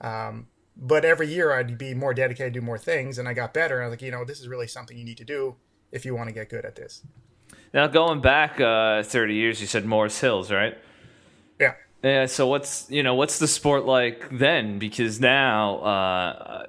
Um, 0.00 0.46
but 0.76 1.04
every 1.04 1.28
year 1.28 1.52
I'd 1.52 1.78
be 1.78 1.94
more 1.94 2.14
dedicated, 2.14 2.54
do 2.54 2.60
more 2.60 2.78
things, 2.78 3.18
and 3.18 3.28
I 3.28 3.34
got 3.34 3.54
better. 3.54 3.82
I 3.82 3.86
was 3.86 3.92
like, 3.92 4.02
you 4.02 4.10
know, 4.10 4.24
this 4.24 4.40
is 4.40 4.48
really 4.48 4.66
something 4.66 4.96
you 4.96 5.04
need 5.04 5.18
to 5.18 5.24
do 5.24 5.56
if 5.92 6.04
you 6.04 6.14
want 6.14 6.28
to 6.28 6.34
get 6.34 6.48
good 6.48 6.64
at 6.64 6.76
this. 6.76 7.04
Now, 7.74 7.88
going 7.88 8.20
back 8.20 8.60
uh, 8.60 9.02
30 9.02 9.34
years, 9.34 9.60
you 9.60 9.66
said 9.66 9.84
Morris 9.84 10.20
Hills, 10.20 10.52
right? 10.52 10.78
Yeah. 11.58 11.72
Yeah. 12.04 12.26
So 12.26 12.46
what's 12.46 12.88
you 12.88 13.02
know 13.02 13.16
what's 13.16 13.40
the 13.40 13.48
sport 13.48 13.84
like 13.84 14.28
then? 14.30 14.78
Because 14.78 15.20
now, 15.20 15.78
uh, 15.78 16.66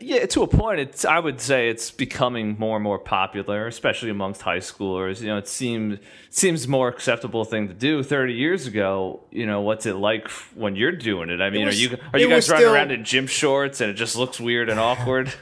yeah, 0.00 0.26
to 0.26 0.42
a 0.42 0.46
point, 0.46 0.80
it's 0.80 1.04
I 1.06 1.18
would 1.18 1.40
say 1.40 1.70
it's 1.70 1.90
becoming 1.90 2.56
more 2.58 2.76
and 2.76 2.82
more 2.82 2.98
popular, 2.98 3.66
especially 3.68 4.10
amongst 4.10 4.42
high 4.42 4.58
schoolers. 4.58 5.20
You 5.20 5.28
know, 5.28 5.38
it 5.38 5.48
seems 5.48 6.00
seems 6.28 6.68
more 6.68 6.88
acceptable 6.88 7.44
thing 7.44 7.68
to 7.68 7.74
do. 7.74 8.02
Thirty 8.02 8.34
years 8.34 8.66
ago, 8.66 9.22
you 9.30 9.46
know, 9.46 9.60
what's 9.60 9.86
it 9.86 9.94
like 9.94 10.28
when 10.56 10.76
you're 10.76 10.92
doing 10.92 11.30
it? 11.30 11.40
I 11.40 11.50
mean, 11.50 11.62
it 11.62 11.66
was, 11.66 11.76
are 11.76 11.78
you 11.78 11.98
are 12.12 12.18
you 12.18 12.28
guys 12.28 12.50
running 12.50 12.64
still... 12.64 12.74
around 12.74 12.90
in 12.90 13.04
gym 13.04 13.28
shorts 13.28 13.80
and 13.80 13.90
it 13.90 13.94
just 13.94 14.16
looks 14.16 14.40
weird 14.40 14.68
and 14.68 14.80
awkward? 14.80 15.32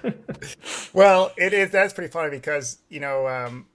well, 0.92 1.32
it 1.38 1.54
is. 1.54 1.70
That's 1.70 1.94
pretty 1.94 2.12
funny 2.12 2.30
because 2.30 2.78
you 2.88 3.00
know. 3.00 3.26
Um, 3.26 3.66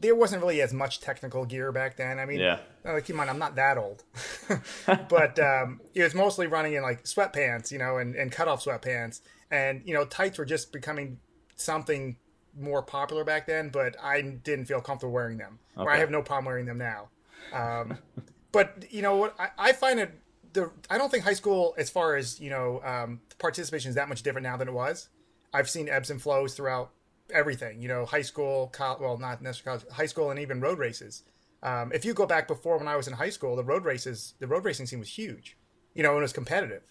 there 0.00 0.14
wasn't 0.14 0.42
really 0.42 0.60
as 0.60 0.72
much 0.72 1.00
technical 1.00 1.44
gear 1.44 1.72
back 1.72 1.96
then. 1.96 2.18
I 2.18 2.26
mean, 2.26 2.40
yeah. 2.40 2.60
Uh, 2.84 3.00
keep 3.00 3.10
in 3.10 3.16
mind, 3.16 3.30
I'm 3.30 3.38
not 3.38 3.56
that 3.56 3.78
old, 3.78 4.04
but 5.08 5.38
um, 5.38 5.80
it 5.94 6.02
was 6.02 6.14
mostly 6.14 6.46
running 6.46 6.74
in 6.74 6.82
like 6.82 7.04
sweatpants, 7.04 7.70
you 7.70 7.78
know, 7.78 7.98
and, 7.98 8.14
and 8.14 8.30
cut 8.30 8.48
off 8.48 8.64
sweatpants, 8.64 9.20
and 9.50 9.82
you 9.84 9.94
know, 9.94 10.04
tights 10.04 10.38
were 10.38 10.44
just 10.44 10.72
becoming 10.72 11.18
something 11.56 12.16
more 12.58 12.82
popular 12.82 13.24
back 13.24 13.46
then. 13.46 13.70
But 13.70 13.96
I 14.02 14.20
didn't 14.20 14.66
feel 14.66 14.80
comfortable 14.80 15.12
wearing 15.12 15.38
them. 15.38 15.58
Okay. 15.76 15.90
I 15.90 15.98
have 15.98 16.10
no 16.10 16.22
problem 16.22 16.46
wearing 16.46 16.66
them 16.66 16.78
now. 16.78 17.08
Um, 17.52 17.98
but 18.52 18.86
you 18.90 19.02
know 19.02 19.16
what? 19.16 19.34
I, 19.38 19.48
I, 19.58 19.72
find 19.72 20.00
it 20.00 20.20
the 20.52 20.70
I 20.90 20.98
don't 20.98 21.10
think 21.10 21.24
high 21.24 21.34
school, 21.34 21.74
as 21.78 21.90
far 21.90 22.16
as 22.16 22.40
you 22.40 22.50
know, 22.50 22.80
um, 22.84 23.20
participation 23.38 23.88
is 23.88 23.94
that 23.94 24.08
much 24.08 24.22
different 24.22 24.44
now 24.44 24.56
than 24.56 24.68
it 24.68 24.74
was. 24.74 25.08
I've 25.52 25.70
seen 25.70 25.88
ebbs 25.88 26.10
and 26.10 26.20
flows 26.20 26.54
throughout 26.54 26.90
everything. 27.32 27.80
You 27.80 27.88
know, 27.88 28.04
high 28.04 28.22
school, 28.22 28.68
college, 28.68 29.00
well, 29.00 29.18
not 29.18 29.42
necessarily 29.42 29.80
college, 29.80 29.94
high 29.96 30.06
school, 30.06 30.30
and 30.30 30.40
even 30.40 30.60
road 30.60 30.78
races. 30.78 31.22
Um, 31.62 31.90
if 31.92 32.04
you 32.04 32.14
go 32.14 32.26
back 32.26 32.46
before 32.46 32.78
when 32.78 32.88
I 32.88 32.96
was 32.96 33.08
in 33.08 33.14
high 33.14 33.30
school, 33.30 33.56
the 33.56 33.64
road 33.64 33.84
races, 33.84 34.34
the 34.38 34.46
road 34.46 34.64
racing 34.64 34.86
scene 34.86 34.98
was 34.98 35.08
huge. 35.08 35.56
You 35.94 36.02
know, 36.02 36.10
and 36.10 36.18
it 36.18 36.22
was 36.22 36.32
competitive. 36.32 36.82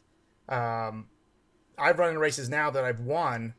Um, 0.49 1.07
I've 1.77 1.99
run 1.99 2.11
in 2.11 2.17
races 2.17 2.49
now 2.49 2.69
that 2.71 2.83
I've 2.83 2.99
won, 2.99 3.53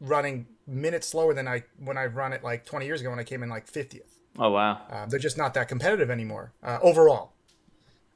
running 0.00 0.46
minutes 0.66 1.08
slower 1.08 1.34
than 1.34 1.48
I 1.48 1.64
when 1.78 1.98
I 1.98 2.06
run 2.06 2.32
it 2.32 2.44
like 2.44 2.64
20 2.64 2.86
years 2.86 3.00
ago 3.00 3.10
when 3.10 3.18
I 3.18 3.24
came 3.24 3.42
in 3.42 3.48
like 3.48 3.70
50th. 3.70 4.18
Oh 4.38 4.50
wow! 4.50 4.82
Uh, 4.90 5.06
they're 5.06 5.18
just 5.18 5.36
not 5.36 5.54
that 5.54 5.68
competitive 5.68 6.10
anymore 6.10 6.52
uh, 6.62 6.78
overall. 6.82 7.32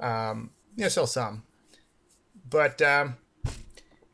Um, 0.00 0.50
yeah, 0.76 0.88
still 0.88 1.06
some, 1.06 1.42
but 2.48 2.80
um, 2.82 3.16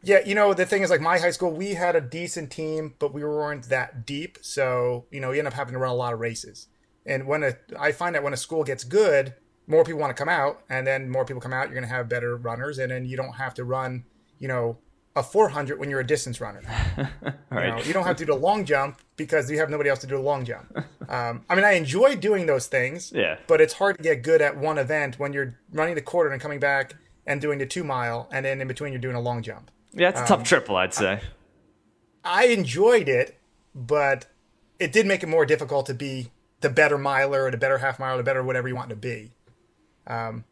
yeah, 0.02 0.21
you 0.25 0.35
know, 0.35 0.54
the 0.54 0.66
thing 0.66 0.83
is, 0.83 0.90
like 0.90 1.00
my 1.00 1.19
high 1.19 1.30
school, 1.30 1.50
we 1.50 1.75
had 1.75 1.95
a 1.95 2.00
decent 2.00 2.50
team, 2.50 2.95
but 2.99 3.12
we 3.12 3.23
weren't 3.23 3.64
that 3.64 4.07
deep. 4.07 4.38
So, 4.40 5.07
you 5.11 5.21
know, 5.21 5.33
you 5.33 5.38
end 5.38 5.49
up 5.49 5.54
having 5.54 5.75
to 5.75 5.78
run 5.78 5.90
a 5.90 5.95
lot 5.95 6.12
of 6.12 6.21
races. 6.21 6.69
And 7.04 7.26
when 7.26 7.42
a, 7.42 7.57
I 7.78 7.92
find 7.92 8.14
that 8.14 8.23
when 8.23 8.33
a 8.33 8.37
school 8.37 8.64
gets 8.64 8.85
good, 8.85 9.35
more 9.66 9.85
people 9.85 10.00
want 10.00 10.14
to 10.16 10.19
come 10.19 10.28
out, 10.28 10.62
and 10.69 10.87
then 10.87 11.11
more 11.11 11.25
people 11.25 11.40
come 11.40 11.52
out, 11.52 11.66
you're 11.66 11.75
going 11.75 11.88
to 11.88 11.95
have 11.95 12.09
better 12.09 12.37
runners, 12.37 12.78
and 12.78 12.90
then 12.90 13.04
you 13.04 13.16
don't 13.16 13.35
have 13.35 13.54
to 13.54 13.64
run, 13.64 14.04
you 14.38 14.49
know, 14.49 14.78
a 15.16 15.23
400 15.23 15.78
when 15.78 15.90
you're 15.90 16.00
a 16.00 16.07
distance 16.07 16.40
runner. 16.40 16.62
right. 17.50 17.66
You, 17.66 17.71
know, 17.71 17.83
you 17.83 17.92
don't 17.92 18.04
have 18.04 18.16
to 18.16 18.25
do 18.25 18.33
the 18.33 18.38
long 18.38 18.64
jump 18.64 19.00
because 19.16 19.50
you 19.50 19.59
have 19.59 19.69
nobody 19.69 19.90
else 19.90 19.99
to 20.00 20.07
do 20.07 20.16
the 20.16 20.23
long 20.23 20.45
jump. 20.45 20.76
Um, 21.11 21.45
I 21.50 21.57
mean, 21.57 21.64
I 21.64 21.73
enjoy 21.73 22.14
doing 22.14 22.47
those 22.47 22.69
things. 22.69 23.11
Yeah. 23.12 23.38
But 23.49 23.61
it's 23.61 23.73
hard 23.73 23.97
to 23.97 24.02
get 24.04 24.23
good 24.23 24.40
at 24.40 24.57
one 24.57 24.78
event 24.78 25.19
when 25.19 25.33
you're 25.33 25.59
running 25.73 25.97
the 25.97 26.02
quarter 26.02 26.30
and 26.30 26.40
coming 26.40 26.61
back 26.61 26.95
and 27.26 27.40
doing 27.40 27.59
the 27.59 27.66
two 27.66 27.83
mile, 27.83 28.28
and 28.30 28.47
then 28.47 28.61
in 28.61 28.69
between 28.69 28.92
you're 28.92 29.00
doing 29.00 29.16
a 29.16 29.21
long 29.21 29.42
jump. 29.42 29.73
Yeah, 29.92 30.11
it's 30.11 30.20
a 30.20 30.26
tough 30.26 30.40
um, 30.40 30.44
triple, 30.44 30.76
I'd 30.76 30.94
say. 30.94 31.20
I, 32.25 32.44
I 32.44 32.47
enjoyed 32.49 33.09
it, 33.09 33.38
but 33.75 34.26
it 34.78 34.92
did 34.92 35.06
make 35.06 35.23
it 35.23 35.28
more 35.28 35.44
difficult 35.44 35.87
to 35.87 35.94
be 35.94 36.30
the 36.61 36.70
better 36.70 36.99
miler 36.99 37.44
or 37.44 37.50
the 37.50 37.56
better 37.56 37.78
half 37.78 37.99
mile 37.99 38.14
or 38.14 38.18
the 38.18 38.23
better 38.23 38.42
whatever 38.42 38.68
you 38.68 38.76
want 38.76 38.90
to 38.90 38.97
be. 38.97 39.32
Um, 40.06 40.44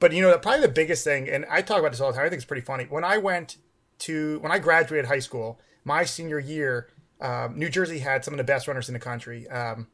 but 0.00 0.12
you 0.12 0.22
know, 0.22 0.36
probably 0.38 0.60
the 0.62 0.68
biggest 0.68 1.04
thing, 1.04 1.28
and 1.28 1.44
I 1.50 1.62
talk 1.62 1.78
about 1.78 1.92
this 1.92 2.00
all 2.00 2.10
the 2.10 2.16
time. 2.16 2.26
I 2.26 2.28
think 2.28 2.38
it's 2.38 2.46
pretty 2.46 2.64
funny. 2.64 2.84
When 2.84 3.04
I 3.04 3.18
went 3.18 3.56
to 4.00 4.38
when 4.40 4.52
I 4.52 4.58
graduated 4.58 5.06
high 5.06 5.18
school, 5.18 5.60
my 5.84 6.04
senior 6.04 6.38
year, 6.38 6.88
um, 7.20 7.58
New 7.58 7.68
Jersey 7.68 7.98
had 7.98 8.24
some 8.24 8.34
of 8.34 8.38
the 8.38 8.44
best 8.44 8.68
runners 8.68 8.88
in 8.88 8.92
the 8.92 9.00
country. 9.00 9.48
Um, 9.48 9.88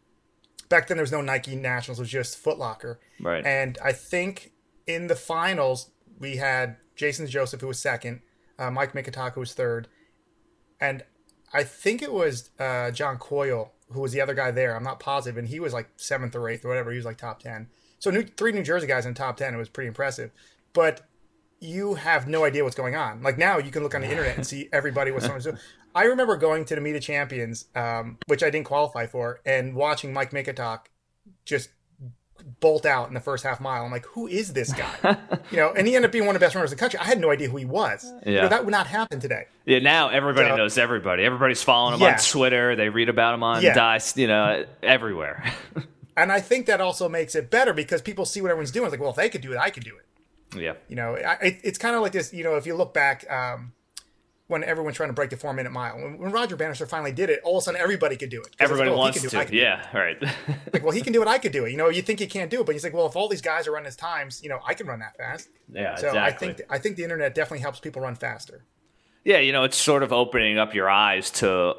back 0.69 0.89
then, 0.89 0.99
there 0.99 1.03
was 1.03 1.13
no 1.13 1.23
Nike 1.23 1.57
Nationals; 1.57 1.99
it 1.99 2.03
was 2.03 2.11
just 2.11 2.37
Foot 2.39 2.59
Locker. 2.59 3.01
Right. 3.21 3.45
And 3.47 3.79
I 3.83 3.93
think 3.93 4.53
in 4.87 5.07
the 5.07 5.17
finals 5.17 5.91
we 6.19 6.37
had 6.37 6.77
Jason 6.97 7.27
Joseph, 7.27 7.61
who 7.61 7.69
was 7.69 7.79
second, 7.79 8.21
uh, 8.59 8.71
Mike 8.71 8.93
Mykytok 8.93 9.37
was 9.37 9.55
third, 9.55 9.89
and 10.81 11.05
I 11.53 11.63
think 11.63 12.03
it 12.03 12.13
was 12.13 12.51
uh, 12.59 12.91
John 12.91 13.19
Coyle 13.19 13.75
who 13.91 14.01
was 14.01 14.13
the 14.13 14.21
other 14.21 14.35
guy 14.35 14.51
there. 14.51 14.77
I'm 14.77 14.83
not 14.83 15.01
positive, 15.01 15.39
and 15.39 15.49
he 15.49 15.61
was 15.61 15.73
like 15.73 15.89
seventh 15.97 16.35
or 16.35 16.49
eighth 16.49 16.65
or 16.65 16.69
whatever. 16.69 16.91
He 16.91 16.97
was 16.97 17.07
like 17.07 17.17
top 17.17 17.41
ten. 17.41 17.69
So 17.99 18.11
new, 18.11 18.23
three 18.23 18.53
New 18.53 18.63
Jersey 18.63 18.87
guys 18.87 19.07
in 19.07 19.15
top 19.15 19.37
ten. 19.37 19.55
It 19.55 19.59
was 19.59 19.69
pretty 19.69 19.89
impressive. 19.89 20.31
But 20.73 21.03
you 21.61 21.95
have 21.95 22.29
no 22.29 22.45
idea 22.45 22.65
what's 22.65 22.77
going 22.77 22.97
on. 22.97 23.23
Like 23.23 23.39
now, 23.39 23.59
you 23.59 23.71
can 23.71 23.83
look 23.83 23.95
on 23.95 24.03
the 24.03 24.11
internet 24.11 24.37
and 24.37 24.47
see 24.47 24.69
everybody 24.73 25.11
what 25.11 25.23
someone's 25.23 25.45
doing. 25.45 25.59
I 25.95 26.05
remember 26.05 26.37
going 26.37 26.65
to 26.67 26.75
the 26.75 26.81
Meet 26.81 26.97
of 26.97 27.03
Champions, 27.03 27.67
um, 27.77 28.19
which 28.27 28.43
I 28.43 28.51
didn't 28.51 28.67
qualify 28.67 29.07
for, 29.07 29.41
and 29.47 29.75
watching 29.75 30.13
Mike 30.13 30.33
Mykytok 30.33 30.81
just 31.45 31.71
bolt 32.61 32.85
out 32.87 33.09
in 33.09 33.15
the 33.15 33.21
first 33.21 33.45
half 33.45 33.61
mile. 33.61 33.85
I'm 33.85 33.91
like, 33.91 34.05
who 34.07 34.27
is 34.27 34.53
this 34.53 34.73
guy? 34.73 35.17
you 35.51 35.57
know, 35.57 35.73
and 35.77 35.87
he 35.87 35.95
ended 35.97 36.09
up 36.09 36.13
being 36.13 36.27
one 36.27 36.35
of 36.37 36.41
the 36.41 36.45
best 36.45 36.55
runners 36.55 36.73
in 36.73 36.77
the 36.77 36.81
country. 36.81 36.99
I 37.01 37.05
had 37.05 37.21
no 37.21 37.31
idea 37.31 37.49
who 37.49 37.57
he 37.57 37.65
was. 37.65 38.13
Yeah. 38.25 38.31
You 38.33 38.41
know, 38.43 38.49
that 38.49 38.65
would 38.65 38.73
not 38.73 38.87
happen 38.87 39.21
today. 39.21 39.47
Yeah, 39.65 39.79
now 39.79 40.09
everybody 40.09 40.49
So- 40.49 40.57
knows 40.57 40.77
everybody. 40.79 41.25
Everybody's 41.25 41.63
following 41.63 41.95
him 41.95 42.01
Yeah. 42.03 42.13
on 42.15 42.19
Twitter. 42.19 42.77
They 42.77 42.89
read 42.89 43.09
about 43.09 43.35
him 43.35 43.43
on 43.43 43.63
Yeah. 43.63 43.75
DyeStat, 43.75 44.17
you 44.17 44.27
know, 44.29 44.65
everywhere. 44.83 45.53
And 46.17 46.31
I 46.31 46.41
think 46.41 46.67
that 46.67 46.81
also 46.81 47.09
makes 47.09 47.35
it 47.35 47.51
better 47.51 47.73
because 47.73 48.01
people 48.01 48.25
see 48.25 48.41
what 48.41 48.53
everyone's 48.53 48.71
doing. 48.71 48.87
It's 48.87 48.93
like, 48.93 49.01
well, 49.01 49.11
if 49.11 49.17
they 49.17 49.29
could 49.29 49.41
do 49.41 49.51
it, 49.53 49.59
I 49.59 49.71
could 49.71 49.83
do 49.83 49.97
it. 49.97 50.61
yeah. 50.61 50.75
You 50.89 50.95
know, 50.95 51.17
I, 51.17 51.33
it, 51.43 51.61
it's 51.65 51.77
kind 51.77 51.97
of 51.97 52.03
like 52.03 52.13
this. 52.13 52.33
You 52.33 52.45
know, 52.45 52.55
if 52.55 52.67
you 52.67 52.77
look 52.77 52.95
back 52.95 53.29
um, 53.29 53.73
when 54.55 54.63
everyone's 54.63 54.97
trying 54.97 55.09
to 55.09 55.15
break 55.15 55.31
the 55.31 55.37
four 55.37 55.53
minute 55.53 55.73
mile, 55.73 55.97
when, 55.97 56.17
when 56.17 56.31
Roger 56.31 56.55
Bannister 56.55 56.87
finally 56.87 57.11
did 57.11 57.29
it, 57.29 57.41
all 57.43 57.59
of 57.59 57.63
a 57.63 57.65
sudden 57.65 57.81
everybody 57.81 58.17
could 58.17 58.31
do 58.31 58.41
it. 58.41 58.55
Everybody 58.61 58.89
well, 58.91 59.01
oh, 59.01 59.03
wants 59.03 59.21
he 59.21 59.29
can 59.29 59.31
do 59.31 59.41
it, 59.41 59.49
to. 59.49 59.55
it. 59.57 59.61
Yeah, 59.61 59.97
right. 59.97 60.23
Like, 60.73 60.83
well, 60.83 60.93
he 60.93 61.03
can 61.03 61.13
do 61.13 61.21
it. 61.23 61.29
I 61.29 61.39
could 61.39 61.53
do 61.53 61.65
it. 61.65 61.73
You 61.73 61.77
know, 61.77 61.89
you 61.89 62.03
think 62.03 62.21
he 62.21 62.27
can't 62.27 62.51
do 62.51 62.61
it, 62.61 62.67
but 62.67 62.75
he's 62.75 62.85
like, 62.85 62.95
well, 62.95 63.07
if 63.07 63.17
all 63.17 63.29
these 63.29 63.43
guys 63.43 63.67
are 63.67 63.73
running 63.73 63.87
his 63.87 63.97
times, 63.97 64.43
you 64.43 64.49
know, 64.49 64.61
I 64.67 64.75
can 64.75 64.87
run 64.87 65.01
that 65.01 65.17
fast. 65.17 65.49
yeah, 65.73 65.97
So 65.97 66.09
exactly. 66.09 66.49
I 66.49 66.53
think 66.53 66.71
I 66.71 66.79
think 66.79 66.97
the 66.97 67.03
internet 67.03 67.35
definitely 67.35 67.61
helps 67.61 67.81
people 67.81 68.03
run 68.03 68.15
faster. 68.15 68.65
Yeah, 69.25 69.39
you 69.39 69.53
know, 69.53 69.65
it's 69.65 69.77
sort 69.77 70.03
of 70.03 70.13
opening 70.13 70.59
up 70.59 70.75
your 70.75 70.89
eyes 70.89 71.31
to 71.33 71.75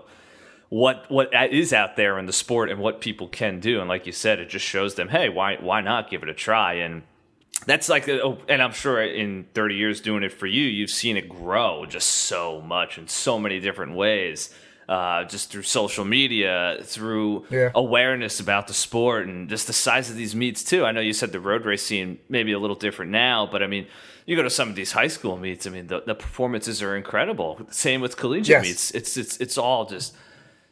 what 0.69 1.09
what 1.09 1.29
is 1.51 1.71
out 1.71 1.95
there 1.95 2.19
in 2.19 2.25
the 2.25 2.33
sport 2.33 2.69
and 2.69 2.79
what 2.79 2.99
people 2.99 3.27
can 3.27 3.59
do. 3.59 3.79
And 3.79 3.87
like 3.87 4.05
you 4.05 4.11
said, 4.11 4.39
it 4.39 4.49
just 4.49 4.65
shows 4.65 4.95
them, 4.95 5.09
hey, 5.09 5.29
why 5.29 5.55
why 5.59 5.81
not 5.81 6.09
give 6.09 6.23
it 6.23 6.29
a 6.29 6.33
try? 6.33 6.73
And 6.73 7.03
that's 7.65 7.89
like, 7.89 8.07
oh, 8.09 8.37
and 8.47 8.61
I'm 8.61 8.73
sure 8.73 9.01
in 9.03 9.45
30 9.53 9.75
years 9.75 10.01
doing 10.01 10.23
it 10.23 10.31
for 10.31 10.47
you, 10.47 10.63
you've 10.63 10.89
seen 10.91 11.17
it 11.17 11.27
grow 11.29 11.85
just 11.85 12.07
so 12.09 12.61
much 12.61 12.97
in 12.97 13.07
so 13.07 13.39
many 13.39 13.59
different 13.59 13.95
ways. 13.95 14.53
Uh, 14.87 15.23
just 15.23 15.51
through 15.51 15.63
social 15.63 16.05
media, 16.05 16.77
through 16.83 17.43
Yeah. 17.49 17.71
awareness 17.73 18.39
about 18.39 18.67
the 18.67 18.73
sport, 18.75 19.25
and 19.25 19.49
just 19.49 19.65
the 19.65 19.73
size 19.73 20.11
of 20.11 20.15
these 20.15 20.35
meets 20.35 20.63
too. 20.63 20.85
I 20.85 20.91
know 20.91 21.01
you 21.01 21.11
said 21.11 21.31
the 21.31 21.39
road 21.39 21.65
race 21.65 21.81
scene 21.81 22.19
maybe 22.29 22.51
a 22.51 22.59
little 22.59 22.75
different 22.75 23.09
now, 23.11 23.47
but 23.51 23.63
I 23.63 23.67
mean, 23.67 23.87
you 24.27 24.35
go 24.35 24.43
to 24.43 24.49
some 24.51 24.69
of 24.69 24.75
these 24.75 24.91
high 24.91 25.07
school 25.07 25.37
meets. 25.37 25.65
I 25.65 25.71
mean, 25.71 25.87
the, 25.87 26.01
the 26.05 26.13
performances 26.13 26.83
are 26.83 26.95
incredible. 26.95 27.65
Same 27.71 27.99
with 27.99 28.15
collegiate 28.15 28.47
Yes. 28.47 28.63
meets. 28.63 28.91
It's 28.91 29.17
it's 29.17 29.37
it's 29.37 29.57
all 29.57 29.85
just 29.87 30.15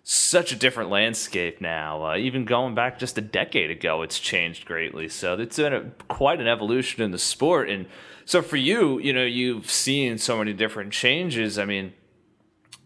such 0.04 0.52
a 0.52 0.56
different 0.56 0.90
landscape 0.90 1.62
now. 1.62 2.06
Uh, 2.06 2.18
even 2.18 2.44
going 2.44 2.76
back 2.76 3.00
just 3.00 3.18
a 3.18 3.22
decade 3.22 3.72
ago, 3.72 4.02
it's 4.02 4.20
changed 4.20 4.66
greatly. 4.66 5.08
So 5.08 5.36
it's 5.36 5.56
been 5.56 5.74
a, 5.74 5.82
quite 6.10 6.42
an 6.42 6.48
evolution 6.48 7.02
in 7.02 7.12
the 7.12 7.18
sport. 7.18 7.70
And 7.70 7.86
so 8.26 8.42
for 8.42 8.58
you, 8.58 9.00
you 9.00 9.14
know, 9.14 9.24
you've 9.24 9.72
seen 9.72 10.18
so 10.18 10.38
many 10.38 10.52
different 10.52 10.92
changes. 10.92 11.58
I 11.58 11.64
mean, 11.64 11.94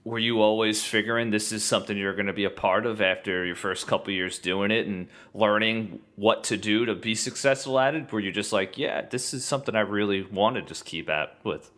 were 0.03 0.19
you 0.19 0.41
always 0.41 0.83
figuring 0.83 1.31
this 1.31 1.51
is 1.51 1.65
something 1.65 1.97
you're 1.97 2.13
going 2.13 2.27
to 2.27 2.33
be 2.33 2.45
a 2.45 2.51
part 2.51 2.86
of 2.86 3.01
after 3.01 3.43
your 3.43 3.55
first 3.55 3.88
couple 3.88 4.13
years 4.13 4.38
doing 4.38 4.69
it 4.69 4.88
and 4.88 5.07
learning 5.33 6.00
what 6.15 6.45
to 6.45 6.55
do 6.55 6.86
to 6.86 6.93
be 6.93 7.15
successful 7.15 7.79
at 7.79 7.95
it? 7.95 8.12
Were 8.12 8.19
you 8.19 8.31
just 8.31 8.53
like, 8.53 8.77
yeah, 8.77 9.01
this 9.01 9.33
is 9.33 9.43
something 9.43 9.75
I 9.75 9.81
really 9.81 10.21
want 10.21 10.55
to 10.55 10.62
just 10.62 10.86
keep 10.86 11.09
at 11.09 11.36
with? 11.43 11.71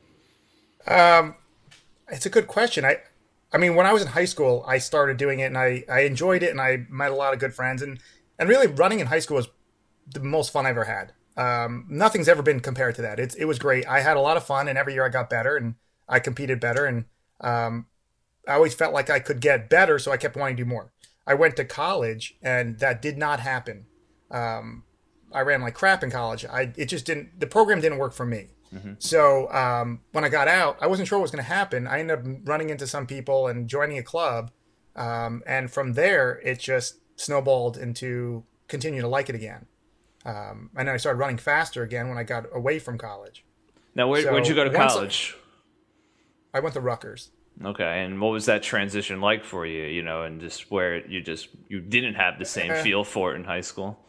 Um, 0.86 1.36
it's 2.10 2.26
a 2.26 2.30
good 2.30 2.48
question. 2.48 2.84
I, 2.84 2.98
I 3.52 3.58
mean, 3.58 3.76
when 3.76 3.86
I 3.86 3.94
was 3.94 4.02
in 4.02 4.10
high 4.10 4.26
school, 4.26 4.64
I 4.68 4.78
started 4.78 5.18
doing 5.18 5.40
it, 5.40 5.46
and 5.46 5.58
I, 5.58 5.84
I 5.90 6.02
enjoyed 6.02 6.44
it, 6.44 6.52
and 6.52 6.62
I 6.62 6.86
met 6.90 7.12
a 7.12 7.16
lot 7.16 7.34
of 7.34 7.40
good 7.40 7.54
friends, 7.54 7.82
and 7.82 8.00
and 8.38 8.48
really 8.48 8.68
running 8.68 9.00
in 9.00 9.08
high 9.08 9.20
school 9.20 9.38
was 9.38 9.50
the 10.08 10.22
most 10.22 10.52
fun 10.52 10.66
I 10.66 10.70
ever 10.70 10.86
had. 10.86 11.14
Um, 11.36 11.86
nothing's 11.90 12.28
ever 12.28 12.42
been 12.42 12.60
compared 12.60 12.96
to 12.96 13.02
that. 13.02 13.20
It's 13.20 13.36
it 13.36 13.46
was 13.46 13.60
great. 13.60 13.88
I 13.88 14.02
had 14.02 14.18
a 14.18 14.22
lot 14.22 14.38
of 14.38 14.46
fun, 14.46 14.68
and 14.68 14.78
every 14.78 14.94
year 14.94 15.06
I 15.06 15.10
got 15.10 15.30
better, 15.30 15.58
and 15.58 15.76
I 16.08 16.20
competed 16.20 16.60
better, 16.60 16.86
and 16.86 17.06
um, 17.42 17.88
I 18.48 18.54
always 18.54 18.74
felt 18.74 18.94
like 18.94 19.10
I 19.10 19.20
could 19.20 19.40
get 19.40 19.70
better, 19.70 20.00
so 20.00 20.12
I 20.12 20.18
kept 20.18 20.36
wanting 20.36 20.58
to 20.58 20.64
do 20.64 20.70
more. 20.70 20.92
I 21.26 21.34
went 21.34 21.56
to 21.58 21.66
college, 21.66 22.36
and 22.42 22.80
that 22.80 23.02
did 23.02 23.18
not 23.18 23.40
happen. 23.40 23.86
Um, 24.32 24.84
I 25.32 25.42
ran 25.42 25.62
like 25.62 25.76
crap 25.76 26.04
in 26.04 26.12
college. 26.12 26.46
I 26.46 26.74
it 26.76 26.86
just 26.86 27.06
didn't. 27.06 27.40
The 27.40 27.48
program 27.48 27.82
didn't 27.82 28.00
work 28.00 28.14
for 28.14 28.26
me. 28.26 28.50
So 29.00 29.52
um, 29.52 30.02
when 30.12 30.24
I 30.24 30.30
got 30.30 30.48
out, 30.48 30.78
I 30.82 30.88
wasn't 30.88 31.08
sure 31.08 31.18
what 31.18 31.24
was 31.24 31.32
going 31.32 31.44
to 31.44 31.50
happen. 31.50 31.88
I 31.88 32.00
ended 32.00 32.20
up 32.20 32.26
running 32.46 32.70
into 32.70 32.86
some 32.86 33.08
people 33.08 33.48
and 33.48 33.68
joining 33.68 33.98
a 33.98 34.04
club, 34.04 34.52
um, 34.96 35.42
and 35.48 35.72
from 35.72 35.94
there 35.94 36.40
it 36.44 36.60
just 36.60 37.00
snowballed 37.16 37.78
into 37.78 38.44
continue 38.68 39.02
to 39.02 39.08
like 39.08 39.28
it 39.30 39.36
again. 39.36 39.66
Um, 40.26 40.70
and 40.76 40.88
then 40.88 40.94
I 40.94 40.98
started 40.98 41.18
running 41.20 41.38
faster 41.38 41.82
again 41.84 42.10
when 42.10 42.18
I 42.18 42.24
got 42.24 42.46
away 42.54 42.78
from 42.80 42.98
college. 42.98 43.44
Now, 43.96 44.08
where, 44.08 44.22
So 44.22 44.32
where'd 44.32 44.48
you 44.48 44.54
go 44.56 44.64
to 44.64 44.70
once 44.78 44.92
I- 44.92 44.96
college? 44.96 45.36
I 46.54 46.60
went 46.60 46.74
to 46.76 46.82
Rutgers. 46.82 47.32
Okay, 47.64 48.04
and 48.04 48.22
what 48.22 48.30
was 48.32 48.46
that 48.46 48.64
transition 48.64 49.20
like 49.20 49.44
for 49.44 49.66
you? 49.66 49.84
You 49.84 50.02
know, 50.04 50.24
and 50.24 50.40
just 50.40 50.72
where 50.72 51.06
you 51.08 51.22
just 51.22 51.50
you 51.68 51.82
didn't 51.82 52.14
have 52.16 52.40
the 52.40 52.46
same 52.46 52.72
Uh, 52.72 52.82
feel 52.84 53.04
for 53.04 53.34
it 53.34 53.36
in 53.36 53.44
high 53.44 53.62
school. 53.62 54.00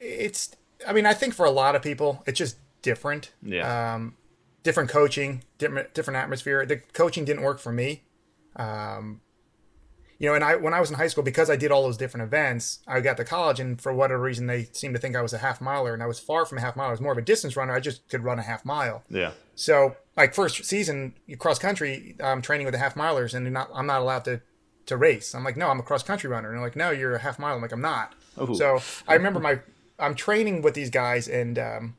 It's, 0.00 0.54
I 0.86 0.92
mean, 0.92 1.06
I 1.06 1.14
think 1.14 1.34
for 1.34 1.44
a 1.46 1.50
lot 1.50 1.74
of 1.76 1.82
people, 1.82 2.22
it's 2.26 2.38
just 2.38 2.56
different. 2.84 3.32
Yeah. 3.42 3.94
Um, 3.94 4.14
different 4.62 4.90
coaching, 4.90 5.42
different 5.58 5.92
different 5.94 6.18
atmosphere. 6.18 6.64
The 6.64 6.76
coaching 6.76 7.24
didn't 7.24 7.42
work 7.42 7.58
for 7.58 7.72
me. 7.72 8.04
Um, 8.54 9.20
you 10.18 10.28
know, 10.28 10.34
and 10.34 10.44
I 10.44 10.54
when 10.54 10.72
I 10.72 10.80
was 10.80 10.90
in 10.90 10.96
high 10.96 11.08
school, 11.08 11.24
because 11.24 11.50
I 11.50 11.56
did 11.56 11.72
all 11.72 11.82
those 11.82 11.96
different 11.96 12.24
events, 12.24 12.78
I 12.86 13.00
got 13.00 13.16
to 13.16 13.24
college, 13.24 13.58
and 13.58 13.80
for 13.80 13.92
whatever 13.92 14.22
reason, 14.22 14.46
they 14.46 14.68
seemed 14.72 14.94
to 14.94 15.00
think 15.00 15.16
I 15.16 15.22
was 15.22 15.32
a 15.32 15.38
half 15.38 15.60
miler, 15.60 15.92
and 15.92 16.02
I 16.02 16.06
was 16.06 16.20
far 16.20 16.46
from 16.46 16.58
a 16.58 16.60
half 16.60 16.76
mile. 16.76 16.88
I 16.88 16.92
was 16.92 17.00
more 17.00 17.12
of 17.12 17.18
a 17.18 17.22
distance 17.22 17.56
runner. 17.56 17.72
I 17.72 17.80
just 17.80 18.08
could 18.08 18.22
run 18.22 18.38
a 18.38 18.42
half 18.42 18.64
mile. 18.64 19.02
Yeah. 19.08 19.32
So, 19.56 19.96
like 20.16 20.34
first 20.34 20.64
season 20.64 21.14
cross 21.38 21.58
country, 21.58 22.16
I'm 22.22 22.42
training 22.42 22.66
with 22.66 22.74
the 22.74 22.78
half 22.78 22.94
milers, 22.94 23.34
and 23.34 23.52
not, 23.52 23.70
I'm 23.74 23.86
not 23.86 24.00
allowed 24.00 24.24
to 24.26 24.40
to 24.86 24.96
race. 24.96 25.34
I'm 25.34 25.44
like, 25.44 25.56
no, 25.56 25.68
I'm 25.68 25.80
a 25.80 25.82
cross 25.82 26.02
country 26.02 26.30
runner, 26.30 26.48
and 26.48 26.58
they're 26.58 26.64
like, 26.64 26.76
no, 26.76 26.90
you're 26.90 27.14
a 27.14 27.18
half 27.18 27.38
mile. 27.38 27.56
I'm 27.56 27.62
like, 27.62 27.72
I'm 27.72 27.80
not. 27.80 28.14
Ooh. 28.40 28.54
So 28.54 28.80
I 29.08 29.14
remember 29.14 29.40
my 29.40 29.60
I'm 29.98 30.14
training 30.14 30.62
with 30.62 30.74
these 30.74 30.90
guys, 30.90 31.28
and 31.28 31.58
um, 31.58 31.96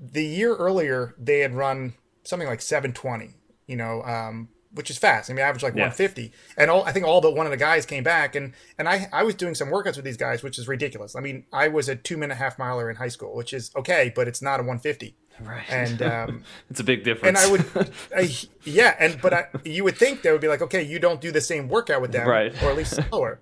the 0.00 0.24
year 0.24 0.54
earlier 0.56 1.14
they 1.18 1.40
had 1.40 1.54
run 1.54 1.94
something 2.24 2.48
like 2.48 2.60
720. 2.60 3.34
You 3.66 3.76
know, 3.76 4.02
um, 4.02 4.48
which 4.72 4.90
is 4.90 4.98
fast. 4.98 5.30
I 5.30 5.34
mean, 5.34 5.44
average 5.44 5.62
like 5.62 5.74
Yeah. 5.74 5.84
150. 5.84 6.32
And 6.58 6.70
all 6.70 6.84
I 6.84 6.92
think 6.92 7.06
all 7.06 7.20
but 7.20 7.34
one 7.36 7.46
of 7.46 7.50
the 7.50 7.56
guys 7.56 7.86
came 7.86 8.02
back, 8.02 8.34
and 8.34 8.52
and 8.78 8.88
I 8.88 9.08
I 9.12 9.22
was 9.22 9.34
doing 9.34 9.54
some 9.54 9.68
workouts 9.68 9.96
with 9.96 10.04
these 10.04 10.16
guys, 10.16 10.42
which 10.42 10.58
is 10.58 10.68
ridiculous. 10.68 11.14
I 11.16 11.20
mean, 11.20 11.44
I 11.52 11.68
was 11.68 11.88
a 11.88 11.96
two 11.96 12.16
minute 12.16 12.36
half 12.36 12.58
miler 12.58 12.90
in 12.90 12.96
high 12.96 13.08
school, 13.08 13.34
which 13.34 13.52
is 13.52 13.70
okay, 13.76 14.12
but 14.14 14.28
it's 14.28 14.42
not 14.42 14.60
a 14.60 14.64
150. 14.64 15.16
Right. 15.40 15.64
And 15.68 16.00
um, 16.02 16.44
it's 16.70 16.80
a 16.80 16.84
big 16.84 17.02
difference. 17.04 17.38
and 17.42 17.46
I 17.46 17.50
would, 17.50 17.90
I, 18.16 18.30
yeah, 18.64 18.94
and 18.98 19.20
but 19.20 19.34
I, 19.34 19.46
you 19.64 19.84
would 19.84 19.96
think 19.96 20.22
they 20.22 20.30
would 20.32 20.40
be 20.40 20.48
like, 20.48 20.62
okay, 20.62 20.82
you 20.82 20.98
don't 20.98 21.20
do 21.20 21.32
the 21.32 21.40
same 21.40 21.68
workout 21.68 22.00
with 22.00 22.12
them, 22.12 22.26
Right. 22.28 22.54
Or 22.62 22.70
at 22.70 22.76
least 22.76 23.00
slower. 23.08 23.40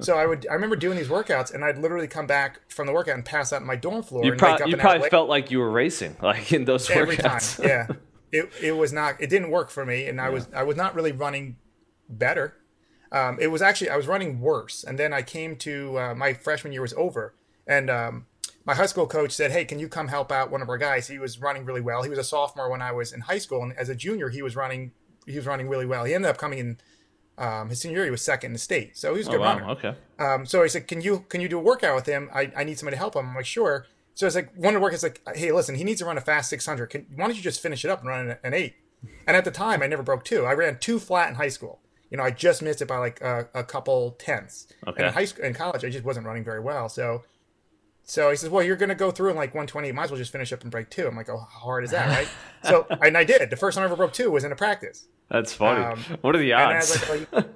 So 0.00 0.16
I 0.16 0.26
would, 0.26 0.46
I 0.50 0.54
remember 0.54 0.76
doing 0.76 0.96
these 0.96 1.08
workouts, 1.08 1.54
and 1.54 1.64
I'd 1.64 1.78
literally 1.78 2.08
come 2.08 2.26
back 2.26 2.60
from 2.70 2.86
the 2.86 2.92
workout 2.92 3.14
and 3.14 3.24
pass 3.24 3.52
out 3.52 3.60
on 3.60 3.66
my 3.66 3.76
dorm 3.76 4.02
floor 4.02 4.24
you, 4.24 4.32
and 4.32 4.38
prob- 4.38 4.54
wake 4.54 4.60
up 4.62 4.68
you 4.68 4.76
probably 4.76 5.08
felt 5.10 5.28
like 5.28 5.50
you 5.50 5.58
were 5.58 5.70
racing, 5.70 6.16
like 6.22 6.52
in 6.52 6.64
those 6.64 6.88
every 6.90 7.16
time. 7.16 7.38
workouts. 7.38 7.64
Yeah, 7.64 7.86
it 8.32 8.50
it 8.60 8.72
was 8.72 8.92
not, 8.92 9.20
it 9.20 9.30
didn't 9.30 9.50
work 9.50 9.70
for 9.70 9.84
me, 9.84 10.06
and 10.06 10.20
I 10.20 10.30
was 10.30 10.48
I 10.54 10.62
was 10.62 10.76
not 10.76 10.94
really 10.94 11.12
running 11.12 11.56
better. 12.08 12.56
Um, 13.12 13.38
it 13.40 13.48
was 13.48 13.62
actually 13.62 13.90
I 13.90 13.96
was 13.96 14.06
running 14.08 14.40
worse, 14.40 14.82
and 14.82 14.98
then 14.98 15.12
I 15.12 15.22
came 15.22 15.54
to 15.56 15.98
uh, 15.98 16.14
my 16.14 16.32
freshman 16.32 16.72
year 16.72 16.82
was 16.82 16.94
over, 16.94 17.34
and 17.66 17.88
um, 17.90 18.26
my 18.66 18.74
high 18.74 18.86
school 18.86 19.06
coach 19.06 19.32
said, 19.32 19.50
"Hey, 19.50 19.64
can 19.64 19.78
you 19.78 19.88
come 19.88 20.08
help 20.08 20.32
out 20.32 20.50
one 20.50 20.62
of 20.62 20.68
our 20.68 20.78
guys? 20.78 21.06
He 21.08 21.18
was 21.18 21.40
running 21.40 21.64
really 21.64 21.80
well. 21.80 22.02
He 22.02 22.08
was 22.10 22.18
a 22.18 22.24
sophomore 22.24 22.70
when 22.70 22.80
I 22.82 22.92
was 22.92 23.12
in 23.12 23.20
high 23.20 23.38
school, 23.38 23.62
and 23.62 23.72
as 23.76 23.88
a 23.88 23.94
junior, 23.94 24.28
he 24.30 24.42
was 24.42 24.56
running 24.56 24.92
he 25.26 25.36
was 25.36 25.46
running 25.46 25.68
really 25.68 25.86
well. 25.86 26.04
He 26.04 26.12
ended 26.14 26.30
up 26.30 26.36
coming 26.38 26.58
in 26.58 26.78
um, 27.38 27.68
his 27.70 27.80
senior 27.80 27.96
year. 27.98 28.04
He 28.04 28.10
was 28.10 28.22
second 28.22 28.48
in 28.50 28.52
the 28.52 28.58
state, 28.58 28.96
so 28.96 29.12
he 29.14 29.18
was 29.18 29.26
a 29.26 29.30
Oh, 29.30 29.32
good 29.34 29.40
wow. 29.40 29.58
runner. 29.58 29.70
Okay. 29.72 29.94
Um, 30.18 30.46
so 30.46 30.62
he 30.62 30.68
said, 30.68 30.86
"Can 30.86 31.00
you 31.00 31.20
can 31.28 31.40
you 31.40 31.48
do 31.48 31.58
a 31.58 31.62
workout 31.62 31.94
with 31.96 32.06
him? 32.06 32.30
I, 32.34 32.52
I 32.56 32.64
need 32.64 32.78
somebody 32.78 32.94
to 32.96 32.98
help 32.98 33.16
him." 33.16 33.28
I'm 33.28 33.34
like, 33.34 33.46
"Sure." 33.46 33.86
So 34.14 34.26
it's 34.26 34.36
like 34.36 34.52
one 34.54 34.74
of 34.76 34.80
the 34.80 34.86
workouts 34.86 35.02
like, 35.02 35.20
"Hey, 35.36 35.50
listen, 35.50 35.74
he 35.74 35.82
needs 35.84 35.98
to 36.00 36.06
run 36.06 36.16
a 36.16 36.20
fast 36.20 36.48
600. 36.50 36.86
Can, 36.86 37.06
why 37.16 37.26
don't 37.26 37.36
you 37.36 37.42
just 37.42 37.60
finish 37.60 37.84
it 37.84 37.90
up 37.90 38.00
and 38.00 38.08
run 38.08 38.30
an, 38.30 38.36
an 38.44 38.54
eight? 38.54 38.74
And 39.26 39.36
at 39.36 39.44
the 39.44 39.50
time, 39.50 39.82
I 39.82 39.86
never 39.86 40.02
broke 40.02 40.24
two. 40.24 40.44
I 40.46 40.52
ran 40.52 40.78
two 40.78 40.98
flat 41.00 41.28
in 41.28 41.34
high 41.34 41.48
school. 41.48 41.80
You 42.10 42.18
know, 42.18 42.22
I 42.22 42.30
just 42.30 42.62
missed 42.62 42.80
it 42.80 42.86
by 42.86 42.98
like 42.98 43.20
a, 43.20 43.48
a 43.54 43.64
couple 43.64 44.12
tenths. 44.12 44.68
Okay. 44.86 44.98
And 44.98 45.08
in 45.08 45.12
high 45.12 45.24
school, 45.24 45.44
in 45.44 45.52
college, 45.52 45.84
I 45.84 45.90
just 45.90 46.04
wasn't 46.04 46.26
running 46.26 46.44
very 46.44 46.60
well. 46.60 46.88
So, 46.88 47.22
so 48.04 48.30
he 48.30 48.36
says, 48.36 48.50
"Well, 48.50 48.62
you're 48.62 48.76
going 48.76 48.88
to 48.90 48.94
go 48.94 49.10
through 49.10 49.30
in 49.30 49.36
like 49.36 49.54
120. 49.54 49.92
Might 49.92 50.04
as 50.04 50.10
well 50.10 50.18
just 50.18 50.32
finish 50.32 50.52
up 50.52 50.62
and 50.62 50.70
break 50.70 50.90
two. 50.90 51.06
I'm 51.06 51.16
like, 51.16 51.28
"Oh, 51.28 51.38
how 51.38 51.58
hard 51.60 51.84
is 51.84 51.90
that, 51.90 52.10
right?" 52.10 52.32
so, 52.60 52.88
and 53.00 53.16
I 53.16 53.24
did. 53.24 53.50
The 53.50 53.56
first 53.56 53.76
time 53.76 53.82
I 53.82 53.86
ever 53.86 53.96
broke 53.96 54.12
two 54.12 54.30
was 54.30 54.44
in 54.44 54.52
a 54.52 54.56
practice. 54.56 55.08
That's 55.30 55.52
funny. 55.52 55.82
Um, 55.82 56.06
what 56.20 56.34
are 56.34 56.38
the 56.38 56.52
And 56.56 56.72
I 56.72 56.84
odds? 56.84 56.86
was 56.86 57.08
like, 57.08 57.28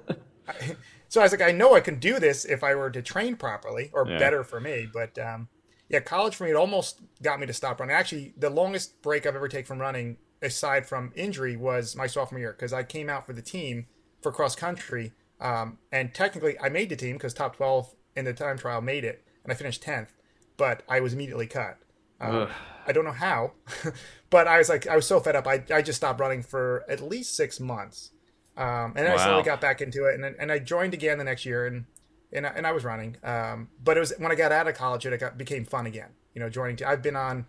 so 1.09 1.21
I 1.21 1.23
was 1.25 1.31
like, 1.31 1.41
I 1.41 1.51
know 1.51 1.73
I 1.75 1.79
can 1.79 1.99
do 1.99 2.19
this 2.19 2.45
if 2.45 2.63
I 2.63 2.75
were 2.75 2.91
to 2.91 3.01
train 3.01 3.35
properly, 3.35 3.89
or 3.93 4.05
Yeah. 4.05 4.19
better 4.19 4.43
for 4.43 4.59
me. 4.59 4.87
But 4.91 5.17
um, 5.19 5.49
yeah, 5.89 5.99
college 5.99 6.35
for 6.35 6.43
me, 6.43 6.51
it 6.51 6.55
almost 6.55 7.01
got 7.21 7.39
me 7.39 7.47
to 7.47 7.53
stop 7.53 7.79
running. 7.79 7.95
Actually, 7.95 8.33
the 8.37 8.49
longest 8.49 9.01
break 9.01 9.25
I've 9.25 9.35
ever 9.35 9.47
taken 9.47 9.65
from 9.65 9.79
running, 9.79 10.17
aside 10.41 10.85
from 10.87 11.11
injury, 11.15 11.55
was 11.57 11.95
my 11.95 12.07
sophomore 12.07 12.39
year 12.39 12.53
because 12.53 12.73
I 12.73 12.83
came 12.83 13.09
out 13.09 13.25
for 13.25 13.33
the 13.33 13.41
team 13.41 13.87
for 14.21 14.31
cross 14.31 14.55
country, 14.55 15.13
um, 15.39 15.79
and 15.91 16.13
technically 16.13 16.59
I 16.59 16.69
made 16.69 16.89
the 16.89 16.95
team 16.95 17.15
because 17.15 17.33
top 17.33 17.55
twelve 17.55 17.93
in 18.15 18.25
the 18.25 18.33
time 18.33 18.57
trial 18.57 18.81
made 18.81 19.03
it, 19.05 19.23
and 19.43 19.51
I 19.51 19.55
finished 19.55 19.81
tenth, 19.81 20.13
but 20.59 20.83
I 20.87 20.99
was 20.99 21.13
immediately 21.13 21.47
cut. 21.47 21.79
Um, 22.21 22.49
I 22.85 22.91
don't 22.91 23.05
know 23.05 23.11
how, 23.13 23.53
but 24.29 24.45
I 24.45 24.57
was 24.59 24.69
like, 24.69 24.85
I 24.87 24.95
was 24.95 25.07
so 25.07 25.19
fed 25.19 25.35
up. 25.35 25.47
I, 25.47 25.63
I 25.73 25.81
just 25.81 25.97
stopped 25.97 26.19
running 26.19 26.43
for 26.43 26.83
at 26.89 27.01
least 27.01 27.35
six 27.35 27.59
months. 27.59 28.11
Um, 28.57 28.93
and 28.95 28.97
then 28.97 29.07
I 29.07 29.15
slowly 29.25 29.43
got 29.43 29.61
back 29.61 29.81
into 29.81 30.05
it, 30.05 30.15
and 30.15 30.25
and 30.37 30.51
I 30.51 30.59
joined 30.59 30.93
again 30.93 31.17
the 31.17 31.23
next 31.23 31.45
year, 31.45 31.65
and 31.65 31.85
and 32.33 32.45
I, 32.45 32.49
and 32.49 32.67
I 32.67 32.73
was 32.73 32.83
running. 32.83 33.15
Um, 33.23 33.69
but 33.81 33.95
it 33.95 34.01
was 34.01 34.13
when 34.17 34.31
I 34.31 34.35
got 34.35 34.51
out 34.51 34.67
of 34.67 34.75
college, 34.75 35.05
it 35.05 35.17
got 35.19 35.37
became 35.37 35.63
fun 35.65 35.85
again. 35.87 36.09
You 36.33 36.41
know, 36.41 36.49
joining. 36.49 36.83
I've 36.83 37.01
been 37.01 37.15
on, 37.15 37.45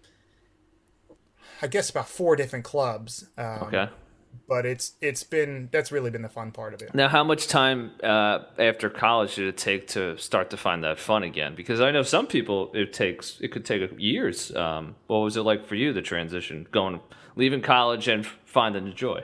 I 1.61 1.67
guess, 1.67 1.91
about 1.91 2.09
four 2.09 2.37
different 2.37 2.65
clubs. 2.65 3.29
Um, 3.37 3.63
Okay. 3.65 3.89
But 4.49 4.67
it's 4.67 4.95
it's 5.01 5.23
been 5.23 5.69
that's 5.71 5.93
really 5.93 6.11
been 6.11 6.23
the 6.23 6.29
fun 6.29 6.51
part 6.51 6.75
of 6.75 6.83
it. 6.83 6.95
Now, 6.95 7.09
how 7.09 7.23
much 7.23 7.47
time 7.47 7.93
uh, 8.03 8.41
after 8.59 8.91
college 8.91 9.37
did 9.37 9.47
it 9.47 9.57
take 9.57 9.87
to 9.89 10.17
start 10.19 10.51
to 10.51 10.57
find 10.57 10.83
that 10.83 10.99
fun 10.99 11.23
again? 11.23 11.55
Because 11.55 11.81
I 11.81 11.91
know 11.93 12.03
some 12.03 12.27
people 12.27 12.71
it 12.75 12.93
takes 12.93 13.39
it 13.41 13.53
could 13.53 13.65
take 13.65 13.89
years. 13.99 14.55
Um, 14.55 14.97
what 15.07 15.19
was 15.19 15.37
it 15.37 15.43
like 15.43 15.67
for 15.67 15.77
you 15.77 15.93
the 15.93 16.03
transition 16.03 16.67
going 16.73 17.01
leaving 17.37 17.63
college 17.63 18.09
and 18.09 18.27
finding 18.27 18.85
the 18.87 18.93
joy? 18.93 19.23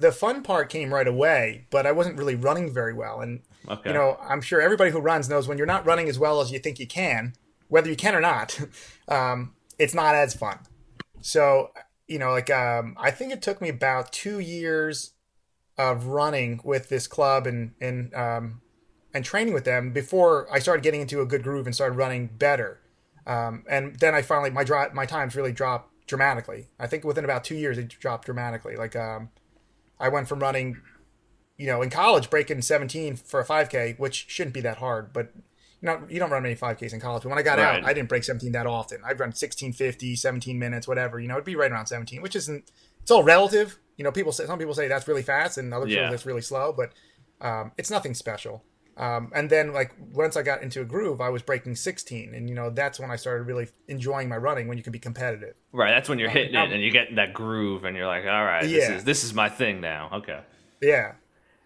the 0.00 0.10
fun 0.10 0.42
part 0.42 0.70
came 0.70 0.94
right 0.94 1.06
away, 1.06 1.66
but 1.70 1.86
I 1.86 1.92
wasn't 1.92 2.16
really 2.16 2.34
running 2.34 2.72
very 2.72 2.94
well. 2.94 3.20
And 3.20 3.42
Okay. 3.68 3.90
you 3.90 3.94
know, 3.94 4.16
I'm 4.22 4.40
sure 4.40 4.58
everybody 4.60 4.90
who 4.90 4.98
runs 4.98 5.28
knows 5.28 5.46
when 5.46 5.58
you're 5.58 5.66
not 5.66 5.84
running 5.84 6.08
as 6.08 6.18
well 6.18 6.40
as 6.40 6.50
you 6.50 6.58
think 6.58 6.78
you 6.80 6.86
can, 6.86 7.34
whether 7.68 7.90
you 7.90 7.96
can 7.96 8.14
or 8.14 8.20
not, 8.22 8.58
um, 9.08 9.52
it's 9.78 9.92
not 9.92 10.14
as 10.14 10.34
fun. 10.34 10.58
So, 11.20 11.70
you 12.10 12.18
know, 12.18 12.32
like 12.32 12.50
um, 12.50 12.96
I 12.98 13.12
think 13.12 13.32
it 13.32 13.40
took 13.40 13.62
me 13.62 13.68
about 13.68 14.12
two 14.12 14.40
years 14.40 15.12
of 15.78 16.06
running 16.06 16.60
with 16.64 16.88
this 16.88 17.06
club 17.06 17.46
and 17.46 17.70
and 17.80 18.12
um, 18.14 18.60
and 19.14 19.24
training 19.24 19.54
with 19.54 19.64
them 19.64 19.92
before 19.92 20.48
I 20.52 20.58
started 20.58 20.82
getting 20.82 21.00
into 21.00 21.20
a 21.20 21.26
good 21.26 21.44
groove 21.44 21.66
and 21.66 21.74
started 21.74 21.94
running 21.94 22.26
better. 22.26 22.80
Um, 23.28 23.64
and 23.70 23.96
then 24.00 24.12
I 24.16 24.22
finally 24.22 24.50
my 24.50 24.64
dri 24.64 24.86
my 24.92 25.06
times 25.06 25.36
really 25.36 25.52
dropped 25.52 26.08
dramatically. 26.08 26.66
I 26.80 26.88
think 26.88 27.04
within 27.04 27.24
about 27.24 27.44
two 27.44 27.54
years 27.54 27.78
it 27.78 27.88
dropped 27.88 28.26
dramatically. 28.26 28.74
Like 28.74 28.96
um, 28.96 29.30
I 30.00 30.08
went 30.08 30.26
from 30.26 30.40
running, 30.40 30.82
you 31.58 31.68
know, 31.68 31.80
in 31.80 31.90
college 31.90 32.28
breaking 32.28 32.62
17 32.62 33.14
for 33.14 33.38
a 33.38 33.46
5K, 33.46 34.00
which 34.00 34.26
shouldn't 34.28 34.54
be 34.54 34.60
that 34.62 34.78
hard, 34.78 35.12
but 35.12 35.32
you 35.82 35.86
know, 35.86 36.02
you 36.08 36.18
don't 36.18 36.30
run 36.30 36.42
many 36.42 36.54
5Ks 36.54 36.92
in 36.92 37.00
college. 37.00 37.22
But 37.22 37.30
when 37.30 37.38
I 37.38 37.42
got 37.42 37.58
Right. 37.58 37.78
out, 37.78 37.84
I 37.84 37.92
didn't 37.92 38.08
break 38.08 38.24
17 38.24 38.52
that 38.52 38.66
often. 38.66 38.98
I'd 39.04 39.18
run 39.18 39.28
1650, 39.32 40.16
17 40.16 40.58
minutes, 40.58 40.86
whatever. 40.86 41.18
You 41.20 41.28
know, 41.28 41.34
it'd 41.34 41.44
be 41.44 41.56
right 41.56 41.70
around 41.72 41.86
17, 41.86 42.20
which 42.22 42.36
isn't. 42.36 42.70
It's 43.02 43.10
all 43.10 43.22
relative. 43.22 43.78
You 43.96 44.04
know, 44.04 44.12
people 44.12 44.32
say 44.32 44.46
some 44.46 44.58
people 44.58 44.74
say 44.74 44.88
that's 44.88 45.08
really 45.08 45.22
fast, 45.22 45.58
and 45.58 45.72
other 45.72 45.86
people 45.86 46.02
Yeah. 46.04 46.10
that's 46.10 46.26
really 46.26 46.42
slow, 46.42 46.72
but 46.72 46.92
um, 47.40 47.72
it's 47.78 47.90
nothing 47.90 48.14
special. 48.14 48.64
Um, 48.96 49.30
and 49.34 49.48
then 49.48 49.72
like 49.72 49.92
once 50.12 50.36
I 50.36 50.42
got 50.42 50.62
into 50.62 50.82
a 50.82 50.84
groove, 50.84 51.22
I 51.22 51.30
was 51.30 51.40
breaking 51.40 51.76
16, 51.76 52.34
and 52.34 52.48
you 52.50 52.54
know 52.54 52.68
that's 52.68 53.00
when 53.00 53.10
I 53.10 53.16
started 53.16 53.44
really 53.44 53.68
enjoying 53.88 54.28
my 54.28 54.36
running 54.36 54.68
when 54.68 54.76
you 54.76 54.84
can 54.84 54.92
be 54.92 54.98
competitive. 54.98 55.54
Right, 55.72 55.90
that's 55.90 56.08
when 56.10 56.18
you're 56.18 56.28
hitting 56.28 56.54
it 56.54 56.72
and 56.72 56.82
you 56.82 56.90
get 56.90 57.14
that 57.16 57.32
groove 57.32 57.84
and 57.84 57.96
you're 57.96 58.06
like, 58.06 58.24
all 58.24 58.44
right, 58.44 58.62
this 58.64 58.88
is 58.90 59.04
this 59.04 59.24
is 59.24 59.32
my 59.32 59.48
thing 59.48 59.80
now. 59.80 60.10
Okay. 60.12 60.40
Yeah, 60.82 61.12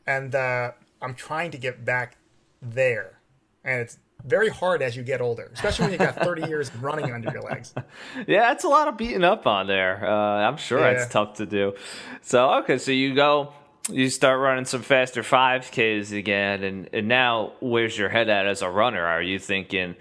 and 0.07 0.33
uh, 0.35 0.73
I'm 1.03 1.15
trying 1.15 1.51
to 1.53 1.59
get 1.59 1.85
back 1.85 2.19
there, 2.63 3.21
and 3.65 3.81
it's 3.81 3.99
very 4.25 4.49
hard 4.49 4.83
as 4.83 4.97
you 4.97 5.03
get 5.03 5.21
older, 5.21 5.51
especially 5.55 5.85
when 5.85 5.93
you 5.93 5.99
got 5.99 6.17
30 6.17 6.47
years 6.49 6.75
running 6.77 7.13
under 7.13 7.31
your 7.31 7.43
legs. 7.43 7.75
Yeah, 8.27 8.53
it's 8.53 8.65
a 8.65 8.69
lot 8.69 8.89
of 8.89 8.97
beating 8.97 9.25
up 9.25 9.47
on 9.47 9.67
there. 9.67 10.05
Uh, 10.07 10.11
I'm 10.49 10.57
sure 10.57 10.81
Yeah. 10.81 10.91
it's 11.03 11.13
tough 11.13 11.35
to 11.35 11.47
do. 11.47 11.75
So 12.23 12.51
okay, 12.61 12.79
so 12.79 12.91
you 12.91 13.15
go, 13.15 13.53
you 13.91 14.09
start 14.09 14.41
running 14.41 14.65
some 14.65 14.83
faster 14.83 15.23
5Ks 15.23 16.17
again, 16.17 16.63
and 16.65 16.89
and 16.93 17.07
now 17.09 17.53
where's 17.61 17.97
your 17.99 18.09
head 18.09 18.29
at 18.29 18.47
as 18.47 18.63
a 18.63 18.71
runner? 18.71 19.05
Are 19.05 19.21
you 19.23 19.39
thinking, 19.39 19.95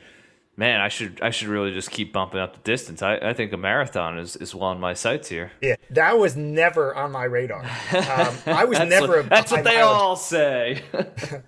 man, 0.56 0.80
I 0.80 0.88
should 0.88 1.20
I 1.22 1.32
should 1.32 1.50
really 1.50 1.74
just 1.74 1.92
keep 1.92 2.13
bumping 2.13 2.39
up 2.39 2.53
the 2.53 2.62
distance? 2.62 3.01
I, 3.01 3.15
I 3.18 3.34
think 3.34 3.51
a 3.51 3.58
marathon 3.58 4.18
is 4.20 4.38
is 4.38 4.56
well 4.56 4.70
on 4.70 4.80
my 4.80 4.94
sights 4.94 5.27
here. 5.27 5.51
Yeah, 5.62 5.75
that 5.89 6.18
was 6.18 6.38
never 6.38 6.96
on 6.96 7.12
my 7.12 7.25
radar. 7.25 7.63
Um, 7.94 8.36
I 8.48 8.63
was 8.65 8.80
never. 8.80 9.08
what, 9.18 9.25
a 9.25 9.30
that's 9.30 9.51
high 9.51 9.58
what 9.58 9.63
they 9.65 9.75
mileage- 9.75 9.86
all 10.01 10.15
say. 10.15 10.82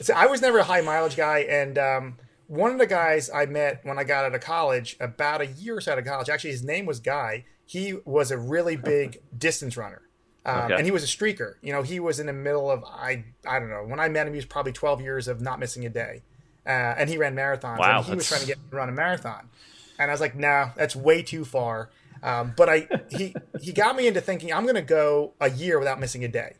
So 0.00 0.14
I 0.14 0.26
was 0.26 0.40
never 0.40 0.58
a 0.58 0.64
high 0.64 0.80
mileage 0.80 1.16
guy, 1.16 1.40
and 1.40 1.76
um, 1.78 2.16
one 2.46 2.72
of 2.72 2.78
the 2.78 2.86
guys 2.86 3.30
I 3.30 3.46
met 3.46 3.80
when 3.84 3.98
I 3.98 4.04
got 4.04 4.24
out 4.24 4.34
of 4.34 4.40
college, 4.40 4.96
about 5.00 5.40
a 5.40 5.46
year 5.46 5.76
or 5.76 5.80
so 5.80 5.92
out 5.92 5.98
of 5.98 6.04
college, 6.04 6.28
actually 6.28 6.50
his 6.50 6.62
name 6.64 6.86
was 6.86 7.00
Guy. 7.00 7.44
He 7.66 7.94
was 8.04 8.30
a 8.30 8.38
really 8.38 8.76
big 8.76 9.18
distance 9.36 9.76
runner, 9.76 10.02
um, 10.46 10.64
Okay. 10.66 10.76
and 10.76 10.84
he 10.86 10.90
was 10.90 11.02
a 11.04 11.06
streaker. 11.06 11.54
You 11.62 11.72
know, 11.72 11.82
he 11.82 12.00
was 12.00 12.18
in 12.20 12.26
the 12.26 12.32
middle 12.32 12.70
of 12.70 12.82
I 12.84 13.24
I 13.46 13.58
don't 13.58 13.68
know 13.70 13.84
when 13.86 14.00
I 14.00 14.08
met 14.08 14.26
him, 14.26 14.32
he 14.32 14.38
was 14.38 14.46
probably 14.46 14.72
12 14.72 15.00
years 15.02 15.28
of 15.28 15.40
not 15.40 15.58
missing 15.58 15.84
a 15.84 15.90
day, 15.90 16.22
uh, 16.66 16.70
and 16.70 17.10
he 17.10 17.18
ran 17.18 17.34
marathons. 17.34 17.78
Wow, 17.78 17.98
and 17.98 18.06
he 18.06 18.14
was 18.14 18.26
trying 18.28 18.40
to 18.40 18.46
get 18.46 18.56
me 18.58 18.64
to 18.70 18.76
run 18.76 18.88
a 18.88 18.92
marathon, 18.92 19.50
and 19.98 20.10
I 20.10 20.14
was 20.14 20.20
like, 20.20 20.34
nah, 20.36 20.70
that's 20.76 20.96
way 20.96 21.22
too 21.22 21.44
far. 21.44 21.90
Um, 22.22 22.54
but 22.56 22.68
I 22.70 22.88
he 23.10 23.34
he 23.60 23.72
got 23.72 23.94
me 23.96 24.06
into 24.06 24.20
thinking 24.20 24.52
I'm 24.52 24.62
going 24.62 24.74
to 24.76 24.82
go 24.82 25.34
a 25.40 25.50
year 25.50 25.78
without 25.78 26.00
missing 26.00 26.24
a 26.24 26.28
day 26.28 26.54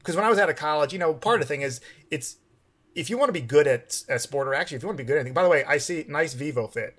because 0.00 0.16
when 0.16 0.24
I 0.24 0.28
was 0.28 0.38
out 0.38 0.50
of 0.50 0.56
college, 0.56 0.92
you 0.92 0.98
know, 0.98 1.14
part 1.14 1.36
of 1.40 1.46
the 1.46 1.54
thing 1.54 1.62
is 1.62 1.80
it's 2.10 2.36
if 2.96 3.08
you 3.08 3.16
want 3.16 3.28
to 3.28 3.32
be 3.32 3.40
good 3.40 3.66
at 3.68 4.02
a 4.08 4.18
sport 4.18 4.48
or 4.48 4.54
actually 4.54 4.76
if 4.78 4.82
you 4.82 4.88
want 4.88 4.98
to 4.98 5.04
be 5.04 5.06
good 5.06 5.14
at 5.16 5.20
anything. 5.20 5.32
By 5.34 5.44
the 5.44 5.48
way, 5.48 5.64
I 5.64 5.78
see 5.78 6.04
nice 6.08 6.34
Vivofit. 6.34 6.92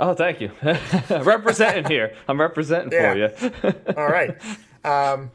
oh, 0.00 0.14
thank 0.14 0.40
you. 0.40 0.50
representing 1.10 1.84
here. 1.84 2.14
I'm 2.26 2.40
representing 2.40 2.90
for 2.90 3.16
you. 3.16 3.74
All 3.96 4.08
right. 4.08 4.34
Um, 4.84 5.30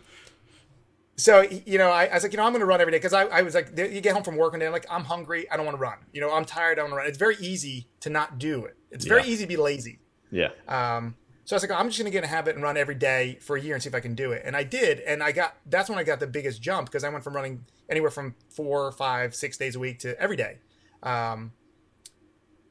so 1.17 1.41
you 1.41 1.77
know, 1.77 1.89
I, 1.91 2.05
I 2.05 2.13
was 2.15 2.23
like, 2.23 2.31
you 2.31 2.37
know, 2.37 2.45
I'm 2.45 2.51
going 2.51 2.61
to 2.61 2.65
run 2.65 2.81
every 2.81 2.91
day 2.91 2.97
because 2.97 3.13
I, 3.13 3.25
I 3.25 3.41
was 3.43 3.53
like, 3.53 3.77
you 3.77 4.01
get 4.01 4.13
home 4.13 4.23
from 4.23 4.37
work 4.37 4.53
and 4.53 4.59
day, 4.61 4.65
I'm 4.65 4.71
like, 4.71 4.87
I'm 4.89 5.03
hungry, 5.03 5.49
I 5.51 5.57
don't 5.57 5.65
want 5.65 5.77
to 5.77 5.81
run. 5.81 5.97
You 6.13 6.21
know, 6.21 6.31
I'm 6.31 6.45
tired, 6.45 6.79
I 6.79 6.81
don't 6.81 6.85
want 6.85 6.93
to 6.93 6.97
run. 7.03 7.07
It's 7.07 7.17
very 7.19 7.35
easy 7.39 7.87
to 7.99 8.09
not 8.09 8.39
do 8.39 8.65
it. 8.65 8.75
It's 8.89 9.05
very 9.05 9.21
Yeah. 9.21 9.27
easy 9.27 9.43
to 9.43 9.47
be 9.47 9.57
lazy. 9.57 9.99
yeah. 10.31 10.49
Um, 10.67 11.15
so 11.51 11.55
I 11.55 11.57
was 11.57 11.69
like, 11.69 11.77
I'm 11.77 11.89
just 11.89 11.99
going 11.99 12.05
to 12.05 12.11
get 12.11 12.19
in 12.19 12.23
a 12.23 12.27
habit 12.27 12.55
and 12.55 12.63
run 12.63 12.77
every 12.77 12.95
day 12.95 13.37
for 13.41 13.57
a 13.57 13.61
year 13.61 13.73
and 13.73 13.83
see 13.83 13.89
if 13.89 13.93
I 13.93 13.99
can 13.99 14.15
do 14.15 14.31
it. 14.31 14.43
And 14.45 14.55
I 14.55 14.63
did. 14.63 15.01
And 15.01 15.21
I 15.21 15.33
got, 15.33 15.57
that's 15.65 15.89
when 15.89 15.99
I 15.99 16.03
got 16.05 16.21
the 16.21 16.27
biggest 16.27 16.61
jump 16.61 16.87
because 16.87 17.03
I 17.03 17.09
went 17.09 17.25
from 17.25 17.35
running 17.35 17.65
anywhere 17.89 18.09
from 18.09 18.35
four, 18.47 18.89
five, 18.93 19.35
six 19.35 19.57
days 19.57 19.75
a 19.75 19.79
week 19.79 19.99
to 19.99 20.17
every 20.17 20.37
day. 20.37 20.59
Um, 21.03 21.51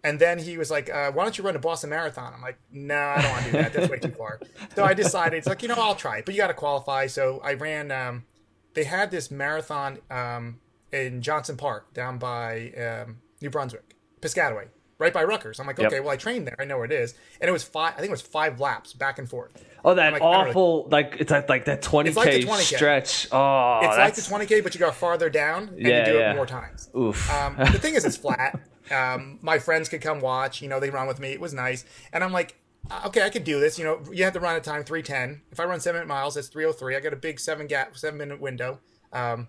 and 0.03 0.19
then 0.19 0.38
he 0.38 0.57
was 0.57 0.71
like, 0.71 0.88
uh, 0.88 1.12
why 1.12 1.25
don't 1.25 1.37
you 1.37 1.45
run 1.45 1.57
a 1.57 1.59
Boston 1.59 1.90
Marathon? 1.90 2.33
I'm 2.33 2.40
like, 2.40 2.59
no, 2.73 2.97
I 2.97 3.21
don't 3.21 3.31
want 3.31 3.45
to 3.45 3.53
do 3.53 3.59
that. 3.59 3.73
That's 3.75 3.90
way 3.90 3.99
too 3.99 4.12
far. 4.12 4.40
So 4.75 4.83
I 4.83 4.95
decided, 4.95 5.37
it's 5.37 5.47
like, 5.47 5.61
you 5.61 5.69
know, 5.69 5.75
I'll 5.77 5.95
try 5.95 6.16
it, 6.16 6.25
but 6.25 6.35
you 6.35 6.40
got 6.40 6.47
to 6.47 6.55
qualify. 6.55 7.07
So 7.07 7.38
I 7.45 7.53
ran, 7.53 7.90
um, 7.90 8.25
they 8.73 8.85
had 8.85 9.11
this 9.11 9.31
marathon 9.31 9.99
um, 10.11 10.59
in 10.90 11.21
Johnson 11.21 11.59
Park 11.59 11.93
down 11.93 12.16
by 12.16 12.73
um, 12.79 13.19
New 13.43 13.51
Brunswick, 13.51 13.95
Piscataway, 14.23 14.69
right 15.01 15.13
by 15.13 15.25
Rutgers. 15.25 15.59
I'm 15.59 15.67
like, 15.67 15.79
Yep. 15.79 15.87
okay, 15.89 15.99
well, 15.99 16.11
I 16.11 16.17
trained 16.17 16.47
there. 16.47 16.55
I 16.61 16.65
know 16.65 16.77
where 16.77 16.85
it 16.85 16.93
is. 16.93 17.15
And 17.41 17.49
it 17.49 17.53
was 17.53 17.65
five, 17.65 17.95
I 17.95 17.97
think 17.97 18.09
it 18.11 18.13
was 18.13 18.23
five 18.23 18.61
laps 18.61 18.93
back 18.93 19.19
and 19.19 19.29
forth. 19.29 19.51
Oh, 19.85 19.95
that 19.95 20.13
like, 20.13 20.23
I 20.23 20.25
don't 20.31 20.45
know. 20.45 20.51
awful, 20.51 20.89
like 20.91 21.17
it's 21.19 21.33
like, 21.33 21.49
like 21.49 21.65
that 21.65 21.83
20k, 21.83 22.07
It's 22.07 22.17
like 22.17 22.31
the 22.33 22.45
20K. 22.45 22.77
stretch. 22.77 23.27
Oh, 23.33 23.81
It's 23.83 23.97
like 23.99 24.15
the 24.15 24.21
20K, 24.21 24.63
but 24.63 24.75
you 24.75 24.79
go 24.79 24.93
farther 24.93 25.29
down 25.31 25.69
and 25.71 25.79
Yeah, 25.81 25.99
you 26.07 26.13
do 26.13 26.19
yeah. 26.19 26.33
it 26.33 26.37
more 26.37 26.47
times. 26.47 26.89
oof. 26.97 27.29
Um, 27.33 27.57
the 27.57 27.79
thing 27.81 27.95
is, 27.97 28.05
it's 28.05 28.17
flat. 28.17 28.61
Um, 28.91 29.39
my 29.41 29.61
friends 29.61 29.89
could 29.89 30.01
come 30.03 30.21
watch. 30.21 30.61
You 30.61 30.69
know, 30.69 30.81
they 30.81 30.91
run 30.91 31.07
with 31.07 31.21
me. 31.21 31.29
It 31.29 31.41
was 31.41 31.55
nice, 31.55 31.85
and 32.13 32.25
I'm 32.25 32.33
like, 32.33 32.57
uh, 32.91 33.03
okay, 33.07 33.23
I 33.23 33.31
could 33.31 33.45
do 33.45 33.61
this. 33.61 33.79
You 33.79 33.85
know, 33.85 34.01
you 34.13 34.25
have 34.25 34.33
to 34.33 34.41
run 34.41 34.57
at 34.57 34.65
time 34.65 34.83
310. 34.83 35.43
If 35.53 35.61
I 35.61 35.65
run 35.65 35.79
seven 35.79 36.09
miles, 36.09 36.35
that's 36.35 36.49
303. 36.49 36.97
I 36.97 36.99
got 37.01 37.13
a 37.13 37.17
big 37.17 37.39
seven 37.39 37.69
gap, 37.69 37.97
seven 37.97 38.19
minute 38.19 38.41
window. 38.41 38.81
Um, 39.13 39.47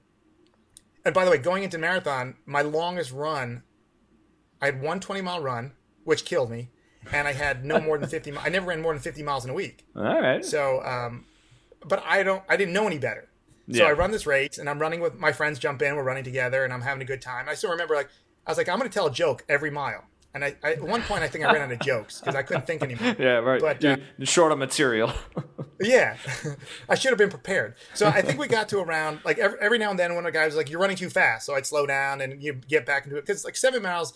and 1.04 1.16
by 1.16 1.26
the 1.26 1.32
way, 1.32 1.40
going 1.40 1.64
into 1.64 1.80
marathon, 1.80 2.36
my 2.46 2.62
longest 2.62 3.12
run, 3.12 3.64
I 4.62 4.66
had 4.68 4.82
one 4.82 5.00
20 5.00 5.22
mile 5.22 5.42
run, 5.42 5.74
which 6.04 6.26
killed 6.26 6.52
me, 6.52 6.70
and 7.12 7.28
I 7.28 7.34
had 7.34 7.66
no 7.66 7.80
more 7.80 7.98
than 7.98 8.08
50. 8.10 8.32
mi- 8.32 8.38
I 8.44 8.50
never 8.50 8.68
ran 8.68 8.82
more 8.82 8.94
than 8.94 9.02
50 9.02 9.24
miles 9.24 9.44
in 9.44 9.50
a 9.52 9.54
week. 9.54 9.86
All 9.96 10.04
right. 10.22 10.44
So, 10.46 10.84
um, 10.86 11.26
but 11.86 12.04
I 12.06 12.24
don't, 12.24 12.44
I 12.48 12.58
didn't 12.58 12.74
know 12.74 12.86
any 12.88 13.00
better. 13.00 13.28
So 13.72 13.78
Yeah. 13.84 13.86
I 13.86 13.92
run 13.94 14.12
this 14.12 14.26
race 14.28 14.58
and 14.58 14.70
I'm 14.70 14.80
running 14.80 15.00
with 15.00 15.16
my 15.16 15.32
friends 15.32 15.58
jump 15.60 15.82
in, 15.82 15.96
we're 15.96 16.04
running 16.04 16.24
together 16.24 16.64
and 16.64 16.74
I'm 16.74 16.82
having 16.82 17.02
a 17.02 17.06
good 17.06 17.22
time. 17.22 17.48
I 17.50 17.54
still 17.56 17.72
remember 17.72 17.96
like, 17.96 18.10
I 18.46 18.52
was 18.52 18.58
like, 18.58 18.68
I'm 18.70 18.78
going 18.78 18.90
to 18.90 18.94
tell 18.94 19.08
a 19.08 19.12
joke 19.12 19.44
every 19.48 19.72
mile. 19.72 20.04
And 20.34 20.44
I, 20.46 20.56
I, 20.64 20.74
at 20.74 20.82
one 20.82 21.02
point 21.04 21.24
I 21.24 21.28
think 21.28 21.46
I 21.46 21.52
ran 21.52 21.62
out 21.62 21.72
of 21.72 21.80
jokes 21.80 22.20
because 22.20 22.36
I 22.36 22.42
couldn't 22.44 22.66
think 22.68 22.82
anymore. 22.84 23.16
yeah, 23.20 23.38
right. 23.38 23.62
but, 23.62 23.82
You're 23.82 23.94
uh, 23.94 24.26
short 24.26 24.52
on 24.52 24.60
material. 24.60 25.12
Yeah, 25.84 26.16
I 26.90 26.94
should 26.94 27.10
have 27.10 27.18
been 27.18 27.32
prepared. 27.32 27.74
So 27.96 28.06
I 28.06 28.22
think 28.22 28.40
we 28.40 28.48
got 28.48 28.70
to 28.70 28.78
around 28.82 29.22
like 29.26 29.40
every, 29.40 29.58
every 29.60 29.78
now 29.80 29.90
and 29.90 29.98
then 29.98 30.14
when 30.14 30.28
a 30.28 30.32
guy 30.32 30.46
was 30.46 30.56
like, 30.56 30.70
"You're 30.70 30.80
running 30.80 30.96
too 30.96 31.10
fast," 31.10 31.48
so 31.48 31.56
I'd 31.56 31.66
slow 31.66 31.88
down 31.88 32.22
and 32.22 32.40
you 32.44 32.54
get 32.54 32.86
back 32.86 33.06
into 33.06 33.18
it 33.18 33.22
because 33.26 33.44
like 33.44 33.56
seven 33.58 33.82
miles 33.82 34.14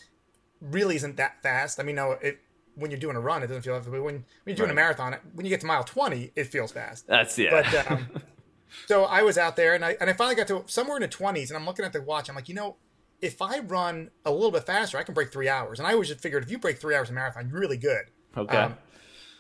really 0.71 0.95
isn't 0.95 1.17
that 1.17 1.41
fast. 1.41 1.79
I 1.79 1.83
mean, 1.83 1.95
no, 1.95 2.11
it 2.11 2.39
when 2.75 2.91
you're 2.91 2.99
doing 2.99 3.15
a 3.15 3.21
run, 3.21 3.41
it 3.41 3.47
doesn't 3.47 3.63
feel 3.63 3.73
like, 3.73 3.85
but 3.85 3.91
when 3.91 4.01
when 4.01 4.25
you're 4.45 4.55
doing 4.55 4.69
a 4.69 4.73
marathon, 4.73 5.15
when 5.33 5.45
you 5.45 5.49
get 5.49 5.61
to 5.61 5.67
mile 5.67 5.83
twenty, 5.83 6.31
it 6.35 6.45
feels 6.47 6.71
fast. 6.71 7.07
That's 7.07 7.37
yeah. 7.37 7.49
But 7.51 7.91
um, 7.91 8.07
so 8.87 9.05
I 9.05 9.23
was 9.23 9.37
out 9.37 9.55
there 9.55 9.73
and 9.73 9.83
I 9.83 9.97
and 9.99 10.09
I 10.09 10.13
finally 10.13 10.35
got 10.35 10.47
to 10.47 10.63
somewhere 10.67 10.97
in 10.97 11.01
the 11.01 11.07
twenties 11.07 11.49
and 11.49 11.57
I'm 11.57 11.65
looking 11.65 11.85
at 11.85 11.93
the 11.93 12.01
watch. 12.01 12.29
I'm 12.29 12.35
like, 12.35 12.49
you 12.49 12.55
know, 12.55 12.77
if 13.21 13.41
I 13.41 13.59
run 13.59 14.11
a 14.25 14.31
little 14.31 14.51
bit 14.51 14.65
faster, 14.65 14.97
I 14.97 15.03
can 15.03 15.13
break 15.13 15.31
three 15.31 15.49
hours. 15.49 15.79
And 15.79 15.87
I 15.87 15.93
always 15.93 16.09
just 16.09 16.21
figured 16.21 16.43
if 16.43 16.51
you 16.51 16.57
break 16.57 16.79
three 16.79 16.95
hours 16.95 17.09
in 17.09 17.15
a 17.15 17.19
marathon, 17.19 17.49
you're 17.49 17.59
really 17.59 17.77
good. 17.77 18.05
okay. 18.35 18.57
um, 18.57 18.77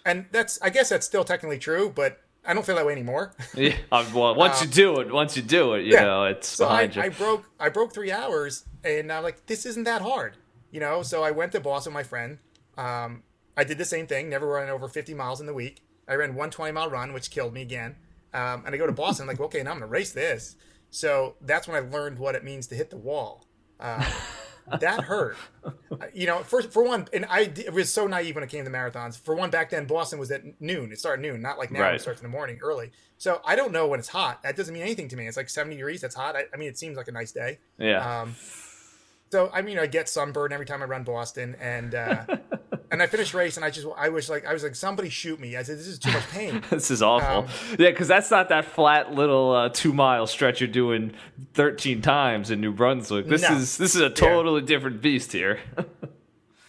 And 0.05 0.25
that's 0.31 0.59
I 0.61 0.69
guess 0.69 0.89
that's 0.89 1.05
still 1.05 1.23
technically 1.23 1.59
true, 1.59 1.91
but 1.93 2.21
I 2.47 2.53
don't 2.53 2.65
feel 2.65 2.75
that 2.75 2.85
way 2.85 2.93
anymore. 2.93 3.33
yeah. 3.55 3.75
uh, 3.91 4.05
well, 4.13 4.35
once 4.35 4.61
you 4.61 4.67
do 4.67 4.99
it, 4.99 5.11
once 5.11 5.35
you 5.35 5.41
do 5.41 5.73
it, 5.73 5.85
you 5.85 5.93
yeah. 5.93 6.03
know, 6.03 6.25
it's 6.25 6.47
so 6.47 6.67
I, 6.67 6.87
behind 6.87 6.95
you. 6.95 7.01
I 7.01 7.09
broke 7.09 7.45
I 7.59 7.69
broke 7.69 7.93
three 7.93 8.11
hours 8.11 8.65
and 8.83 9.11
I'm 9.11 9.23
like, 9.23 9.45
this 9.47 9.65
isn't 9.65 9.83
that 9.83 10.01
hard. 10.01 10.37
You 10.75 10.81
know, 10.81 11.03
so 11.03 11.23
I 11.23 11.31
went 11.31 11.53
to 11.53 11.61
Boston 11.61 11.93
with 11.93 11.99
my 12.01 12.03
friend. 12.03 12.37
Um, 12.77 13.23
I 13.55 13.63
did 13.63 13.77
the 13.77 13.85
same 13.85 14.07
thing, 14.07 14.27
never 14.29 14.45
ran 14.45 14.67
over 14.67 14.89
50 14.89 15.13
miles 15.13 15.39
in 15.39 15.47
the 15.47 15.53
week. 15.53 15.81
I 16.05 16.15
ran 16.15 16.35
one 16.35 16.49
20 16.49 16.73
mile 16.73 16.89
run, 16.89 17.13
which 17.13 17.31
killed 17.31 17.53
me 17.53 17.61
again. 17.61 17.95
Um, 18.33 18.63
and 18.65 18.75
I 18.75 18.77
go 18.77 18.85
to 18.85 18.91
Boston, 18.91 19.23
I'm 19.23 19.27
like, 19.29 19.39
okay, 19.39 19.63
now 19.63 19.71
I'm 19.71 19.77
going 19.79 19.87
to 19.87 19.93
race 19.93 20.11
this. 20.11 20.57
So 20.89 21.35
that's 21.39 21.65
when 21.65 21.77
I 21.77 21.87
learned 21.87 22.19
what 22.19 22.35
it 22.35 22.43
means 22.43 22.67
to 22.67 22.75
hit 22.75 22.89
the 22.89 22.97
wall. 22.97 23.45
Uh, 23.79 24.05
that 24.81 24.99
hurt. 25.05 25.37
You 26.13 26.27
know, 26.27 26.39
first 26.39 26.71
for 26.71 26.83
one, 26.83 27.07
and 27.13 27.25
I 27.29 27.43
it 27.55 27.71
was 27.71 27.89
so 27.89 28.05
naive 28.05 28.35
when 28.35 28.43
it 28.43 28.49
came 28.49 28.65
to 28.65 28.69
marathons. 28.69 29.17
For 29.17 29.33
one, 29.33 29.49
back 29.49 29.69
then 29.69 29.85
Boston 29.85 30.19
was 30.19 30.29
at 30.29 30.59
noon. 30.59 30.91
It 30.91 30.99
started 30.99 31.21
noon, 31.21 31.41
not 31.41 31.57
like 31.57 31.71
now 31.71 31.83
Right. 31.83 31.95
it 31.95 32.01
starts 32.01 32.19
in 32.19 32.25
the 32.29 32.31
morning 32.37 32.59
early. 32.61 32.91
So 33.17 33.39
I 33.45 33.55
don't 33.55 33.71
know 33.71 33.87
when 33.87 34.01
it's 34.01 34.09
hot. 34.09 34.43
That 34.43 34.57
doesn't 34.57 34.73
mean 34.73 34.83
anything 34.83 35.07
to 35.07 35.15
me. 35.15 35.25
It's 35.25 35.37
like 35.37 35.47
70 35.47 35.77
degrees. 35.77 36.01
That's 36.01 36.15
hot. 36.15 36.35
I, 36.35 36.43
I 36.53 36.57
mean, 36.57 36.67
it 36.67 36.77
seems 36.77 36.97
like 36.97 37.07
a 37.07 37.13
nice 37.13 37.31
day. 37.31 37.59
Yeah. 37.77 38.21
Um, 38.23 38.35
so 39.31 39.49
I 39.53 39.61
mean, 39.61 39.77
I 39.79 39.85
get 39.87 40.07
sunburn 40.09 40.51
every 40.53 40.65
time 40.65 40.81
I 40.81 40.85
run 40.85 41.03
Boston, 41.03 41.55
and 41.59 41.93
uh, 41.95 42.25
and 42.91 43.01
I 43.01 43.07
finish 43.07 43.33
race, 43.33 43.55
and 43.57 43.65
I 43.65 43.69
just 43.69 43.87
I 43.97 44.09
was 44.09 44.29
like 44.29 44.45
I 44.45 44.53
was 44.53 44.63
like 44.63 44.75
somebody 44.75 45.09
shoot 45.09 45.39
me. 45.39 45.57
I 45.57 45.63
said 45.63 45.77
this 45.77 45.87
is 45.87 45.99
too 45.99 46.11
much 46.11 46.27
pain. 46.29 46.63
This 46.69 46.91
is 46.91 47.01
awful. 47.01 47.43
Um, 47.43 47.47
yeah, 47.79 47.89
because 47.89 48.07
that's 48.07 48.31
not 48.31 48.49
that 48.49 48.65
flat 48.65 49.13
little 49.13 49.51
uh, 49.53 49.69
two 49.69 49.93
mile 49.93 50.27
stretch 50.27 50.61
you're 50.61 50.67
doing 50.67 51.13
13 51.53 52.01
times 52.01 52.51
in 52.51 52.61
New 52.61 52.71
Brunswick. 52.71 53.27
This 53.27 53.41
No. 53.41 53.55
is 53.55 53.77
this 53.77 53.95
is 53.95 54.01
a 54.01 54.09
totally 54.09 54.61
different 54.61 55.01
beast 55.01 55.31
here. 55.31 55.59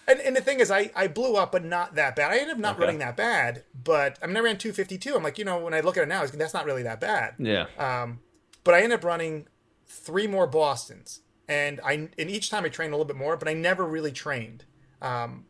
And, 0.09 0.21
and 0.21 0.37
the 0.37 0.41
thing 0.41 0.61
is, 0.61 0.71
I, 0.71 0.93
I 0.95 1.09
blew 1.09 1.35
up, 1.35 1.51
but 1.51 1.65
not 1.65 1.97
that 1.97 2.15
bad. 2.15 2.31
I 2.31 2.37
ended 2.39 2.53
up 2.55 2.59
not 2.61 2.77
Okay. 2.77 2.85
running 2.85 2.99
that 3.01 3.17
bad, 3.17 3.65
but 3.83 4.17
I 4.23 4.29
mean, 4.29 4.37
I 4.37 4.41
ran 4.41 4.57
252. 4.57 5.17
I'm 5.17 5.25
like, 5.25 5.37
you 5.37 5.45
know, 5.45 5.59
when 5.59 5.75
I 5.75 5.81
look 5.81 5.97
at 5.97 6.05
it 6.05 6.09
now, 6.09 6.25
that's 6.25 6.55
not 6.55 6.65
really 6.65 6.85
that 6.85 7.01
bad. 7.01 7.35
yeah. 7.41 7.67
Um, 7.77 8.21
but 8.63 8.75
I 8.75 8.83
ended 8.83 9.01
up 9.01 9.05
running 9.05 9.49
three 9.85 10.29
more 10.29 10.47
Bostons, 10.47 11.23
and 11.49 11.81
I 11.85 11.93
and 12.19 12.31
each 12.31 12.51
time 12.51 12.65
I 12.65 12.69
trained 12.69 12.93
a 12.93 12.97
little 12.97 13.07
bit 13.07 13.17
more, 13.17 13.37
but 13.37 13.49
I 13.49 13.53
never 13.55 13.85
really 13.87 14.13
trained. 14.13 14.65
Um, 15.03 15.47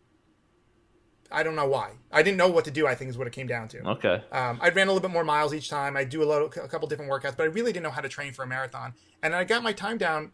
I 1.31 1.43
don't 1.43 1.57
know 1.57 1.67
why. 1.67 1.93
I 2.13 2.23
didn't 2.23 2.37
know 2.37 2.49
what 2.49 2.65
to 2.67 2.71
do. 2.71 2.87
I 2.87 2.95
think 2.95 3.11
is 3.11 3.19
what 3.19 3.27
it 3.27 3.33
came 3.33 3.49
down 3.49 3.67
to. 3.69 3.81
Okay. 3.91 4.23
Um, 4.31 4.59
I 4.63 4.69
ran 4.69 4.87
a 4.87 4.93
little 4.93 5.01
bit 5.07 5.11
more 5.13 5.25
miles 5.25 5.53
each 5.53 5.69
time. 5.69 5.97
I 5.97 6.05
do 6.05 6.23
a, 6.23 6.25
lot, 6.25 6.43
a 6.57 6.69
couple 6.69 6.87
different 6.87 7.11
workouts, 7.11 7.37
but 7.37 7.43
I 7.45 7.47
really 7.47 7.73
didn't 7.73 7.83
know 7.83 7.91
how 7.91 8.01
to 8.01 8.09
train 8.09 8.33
for 8.33 8.45
a 8.45 8.47
marathon. 8.47 8.95
And 9.23 9.35
I 9.35 9.43
got 9.43 9.63
my 9.65 9.73
time 9.73 9.99
down 9.99 10.31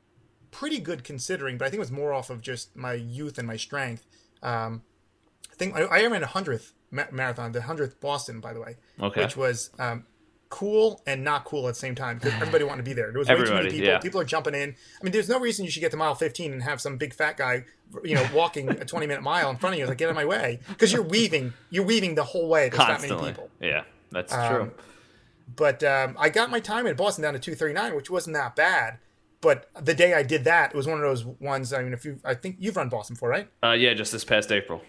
pretty 0.50 0.78
good 0.78 1.02
considering, 1.02 1.56
but 1.56 1.64
I 1.64 1.68
think 1.70 1.78
it 1.78 1.80
was 1.80 1.90
more 1.90 2.12
off 2.12 2.28
of 2.28 2.42
just 2.42 2.76
my 2.76 2.92
youth 2.92 3.38
and 3.38 3.46
my 3.48 3.56
strength. 3.56 4.06
Um, 4.42 4.82
I 5.50 5.54
think 5.54 5.74
I, 5.74 5.82
I 5.84 6.06
ran 6.06 6.22
a 6.22 6.26
hundredth 6.26 6.74
ma- 6.90 7.06
marathon, 7.10 7.52
the 7.52 7.62
hundredth 7.62 7.98
Boston, 8.00 8.40
by 8.40 8.52
the 8.52 8.60
way, 8.60 8.76
Okay. 9.00 9.22
which 9.22 9.34
was 9.34 9.70
um, 9.78 10.04
cool 10.52 11.00
and 11.06 11.24
not 11.24 11.46
cool 11.46 11.66
at 11.66 11.72
the 11.74 11.80
same 11.80 11.94
time 11.94 12.18
because 12.18 12.34
everybody 12.34 12.62
wanted 12.62 12.84
to 12.84 12.90
be 12.90 12.92
there. 12.92 13.10
There 13.10 13.18
was 13.18 13.26
way 13.28 13.36
too 13.42 13.54
many 13.54 13.70
people. 13.70 13.86
yeah. 13.86 13.98
People 13.98 14.20
are 14.20 14.24
jumping 14.24 14.54
in. 14.54 14.68
I 15.00 15.02
mean, 15.04 15.10
there's 15.12 15.28
no 15.30 15.40
reason 15.40 15.64
you 15.64 15.70
should 15.70 15.80
get 15.80 15.90
to 15.92 15.96
mile 15.96 16.14
15 16.14 16.52
and 16.52 16.62
have 16.62 16.78
some 16.78 16.98
big 16.98 17.14
fat 17.14 17.38
guy, 17.38 17.64
you 18.04 18.14
know, 18.14 18.28
walking 18.34 18.68
a 18.68 18.84
20 18.84 19.06
minute 19.06 19.22
mile 19.22 19.48
in 19.48 19.56
front 19.56 19.72
of 19.74 19.78
you. 19.78 19.84
It's 19.84 19.88
like, 19.88 19.96
get 19.98 20.08
out 20.08 20.10
of 20.10 20.16
my 20.16 20.26
way, 20.26 20.60
because 20.68 20.92
you're 20.92 21.02
weaving. 21.02 21.54
You're 21.70 21.84
weaving 21.86 22.16
the 22.16 22.24
whole 22.24 22.48
way. 22.48 22.68
There's 22.68 22.78
that 22.86 23.00
many 23.00 23.14
people. 23.28 23.48
Yeah, 23.60 23.84
that's 24.10 24.32
Um, 24.34 24.54
true. 24.54 24.70
But 25.56 25.82
um, 25.82 26.16
I 26.18 26.28
got 26.28 26.50
my 26.50 26.60
time 26.60 26.86
in 26.86 26.96
Boston 26.96 27.22
down 27.22 27.32
to 27.32 27.38
239, 27.38 27.96
which 27.96 28.10
wasn't 28.10 28.34
that 28.34 28.54
bad. 28.54 28.98
But 29.40 29.68
the 29.82 29.94
day 29.94 30.14
I 30.14 30.22
did 30.22 30.44
that, 30.44 30.70
it 30.70 30.76
was 30.76 30.86
one 30.86 30.98
of 30.98 31.02
those 31.02 31.24
ones. 31.24 31.72
I 31.72 31.82
mean, 31.82 31.92
if 31.92 32.04
you, 32.04 32.20
I 32.24 32.34
think 32.34 32.56
you've 32.60 32.76
run 32.76 32.88
Boston 32.88 33.14
before, 33.14 33.28
right? 33.30 33.48
Uh, 33.62 33.72
yeah, 33.72 33.92
just 33.94 34.12
this 34.12 34.24
past 34.24 34.52
April. 34.52 34.82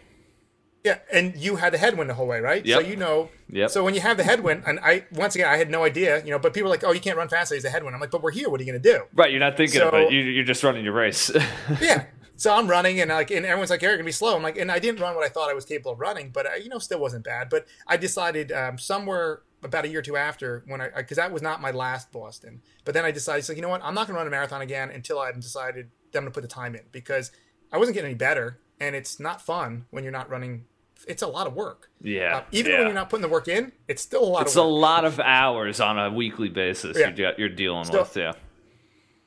Yeah, 0.84 0.98
and 1.14 1.34
you 1.38 1.56
had 1.56 1.72
the 1.72 1.78
headwind 1.78 2.10
the 2.10 2.14
whole 2.14 2.28
way, 2.28 2.42
right? 2.42 2.66
Yep. 2.66 2.82
So 2.82 2.86
you 2.88 2.98
know. 2.98 3.30
Yep. 3.50 3.70
So 3.70 3.84
when 3.86 3.94
you 3.94 4.02
have 4.02 4.18
the 4.18 4.24
headwind, 4.24 4.64
and 4.68 4.80
I 4.82 5.06
once 5.14 5.34
again 5.36 5.48
I 5.48 5.56
had 5.56 5.70
no 5.70 5.84
idea, 5.86 6.22
you 6.26 6.32
know, 6.32 6.40
but 6.40 6.54
people 6.54 6.66
were 6.70 6.74
like, 6.76 6.84
"Oh, 6.84 6.92
you 6.92 7.00
can't 7.00 7.18
run 7.18 7.30
fast. 7.30 7.54
he's 7.54 7.64
a 7.64 7.70
headwind." 7.70 7.96
I'm 7.96 8.02
like, 8.02 8.12
"But 8.12 8.22
we're 8.22 8.32
here. 8.32 8.50
What 8.50 8.60
are 8.60 8.64
you 8.64 8.72
going 8.72 8.82
to 8.82 8.92
do?" 8.94 9.04
Right, 9.16 9.32
you're 9.32 9.40
not 9.40 9.56
thinking 9.56 9.80
So- 9.80 9.88
of 9.90 9.94
it. 9.94 10.12
You, 10.12 10.20
you're 10.22 10.44
just 10.44 10.62
running 10.64 10.84
your 10.84 10.94
race. 10.94 11.32
yeah. 11.82 12.06
So 12.36 12.54
I'm 12.54 12.68
running, 12.68 13.00
and 13.00 13.10
like, 13.12 13.32
and 13.32 13.46
everyone's 13.46 13.70
like, 13.70 13.82
"You're 13.82 13.94
gonna 13.96 14.04
be 14.04 14.12
slow." 14.12 14.36
I'm 14.36 14.44
like, 14.44 14.58
and 14.58 14.70
I 14.72 14.80
didn't 14.80 15.00
run 15.00 15.16
what 15.16 15.24
I 15.24 15.30
thought 15.30 15.50
I 15.50 15.54
was 15.54 15.64
capable 15.66 15.92
of 15.92 16.00
running, 16.00 16.32
but 16.32 16.46
I, 16.48 16.56
you 16.58 16.68
know, 16.68 16.80
still 16.80 17.00
wasn't 17.00 17.24
bad. 17.24 17.48
But 17.50 17.66
I 17.88 17.96
decided 17.96 18.52
um, 18.52 18.78
somewhere 18.78 19.44
about 19.64 19.86
a 19.86 19.88
year 19.88 20.00
or 20.00 20.02
two 20.04 20.18
after, 20.18 20.64
when 20.68 20.82
I, 20.82 20.90
because 20.98 21.16
that 21.16 21.32
was 21.32 21.42
not 21.42 21.62
my 21.62 21.72
last 21.72 22.12
Boston, 22.12 22.62
but 22.84 22.94
then 22.94 23.06
I 23.06 23.12
decided, 23.12 23.46
so 23.46 23.54
you 23.54 23.62
know 23.62 23.70
what, 23.70 23.82
I'm 23.82 23.94
not 23.94 24.08
gonna 24.08 24.18
run 24.20 24.28
a 24.28 24.32
marathon 24.32 24.62
again 24.62 24.90
until 24.90 25.20
I've 25.20 25.40
decided 25.40 25.90
that 26.12 26.18
I'm 26.20 26.26
gonna 26.26 26.32
put 26.34 26.42
the 26.42 26.50
time 26.50 26.76
in 26.76 26.82
because 26.92 27.32
I 27.72 27.78
wasn't 27.78 27.96
getting 27.96 28.10
any 28.10 28.18
better, 28.18 28.60
and 28.82 28.94
it's 28.96 29.22
not 29.22 29.42
fun 29.42 29.86
when 29.92 30.04
you're 30.04 30.12
not 30.12 30.30
running. 30.30 30.66
It's 31.08 31.22
a 31.22 31.28
lot 31.28 31.48
of 31.48 31.54
work. 31.54 31.90
yeah. 32.02 32.38
Uh, 32.38 32.44
even 32.52 32.72
yeah. 32.72 32.78
when 32.80 32.88
you're 32.88 32.96
not 32.96 33.10
putting 33.10 33.22
the 33.22 33.28
work 33.30 33.48
in, 33.48 33.72
it's 33.88 34.02
still 34.02 34.24
a 34.24 34.26
lot 34.26 34.42
It's 34.44 34.56
of 34.56 34.64
a 34.66 34.68
lot 34.68 35.06
of 35.06 35.20
hours 35.20 35.80
on 35.80 36.00
a 36.00 36.12
weekly 36.12 36.50
basis 36.50 36.98
Yeah. 36.98 37.10
you 37.10 37.16
got, 37.16 37.38
you're 37.40 37.50
dealing 37.50 37.86
So- 37.86 38.00
with. 38.02 38.16
Yeah. 38.18 38.34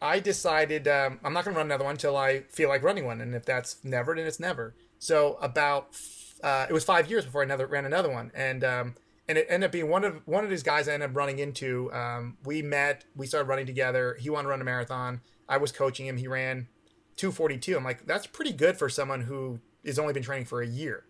I 0.00 0.20
decided 0.20 0.86
um, 0.88 1.18
I'm 1.24 1.32
not 1.32 1.44
going 1.44 1.54
to 1.54 1.58
run 1.58 1.66
another 1.66 1.84
one 1.84 1.92
until 1.92 2.16
I 2.16 2.40
feel 2.50 2.68
like 2.68 2.82
running 2.82 3.06
one, 3.06 3.20
and 3.22 3.34
if 3.34 3.44
that's 3.46 3.82
never, 3.82 4.14
then 4.14 4.26
it's 4.26 4.38
never. 4.38 4.74
So 4.98 5.38
about 5.40 5.96
uh, 6.44 6.66
it 6.68 6.72
was 6.72 6.84
five 6.84 7.08
years 7.10 7.24
before 7.24 7.42
I 7.42 7.46
never 7.46 7.66
ran 7.66 7.86
another 7.86 8.10
one, 8.10 8.30
and 8.34 8.62
um, 8.62 8.94
and 9.26 9.38
it 9.38 9.46
ended 9.48 9.68
up 9.68 9.72
being 9.72 9.88
one 9.88 10.04
of 10.04 10.20
one 10.26 10.44
of 10.44 10.50
these 10.50 10.62
guys 10.62 10.86
I 10.86 10.92
ended 10.92 11.10
up 11.10 11.16
running 11.16 11.38
into. 11.38 11.90
Um, 11.94 12.36
we 12.44 12.60
met, 12.60 13.04
we 13.16 13.26
started 13.26 13.48
running 13.48 13.64
together. 13.66 14.16
He 14.20 14.28
wanted 14.28 14.44
to 14.44 14.48
run 14.50 14.60
a 14.60 14.64
marathon. 14.64 15.22
I 15.48 15.56
was 15.56 15.72
coaching 15.72 16.06
him. 16.06 16.18
He 16.18 16.28
ran 16.28 16.68
242. 17.16 17.74
I'm 17.76 17.82
like, 17.82 18.04
that's 18.06 18.26
pretty 18.26 18.52
good 18.52 18.76
for 18.76 18.90
someone 18.90 19.22
who 19.22 19.60
has 19.84 19.98
only 19.98 20.12
been 20.12 20.22
training 20.22 20.44
for 20.46 20.60
a 20.60 20.66
year. 20.66 21.04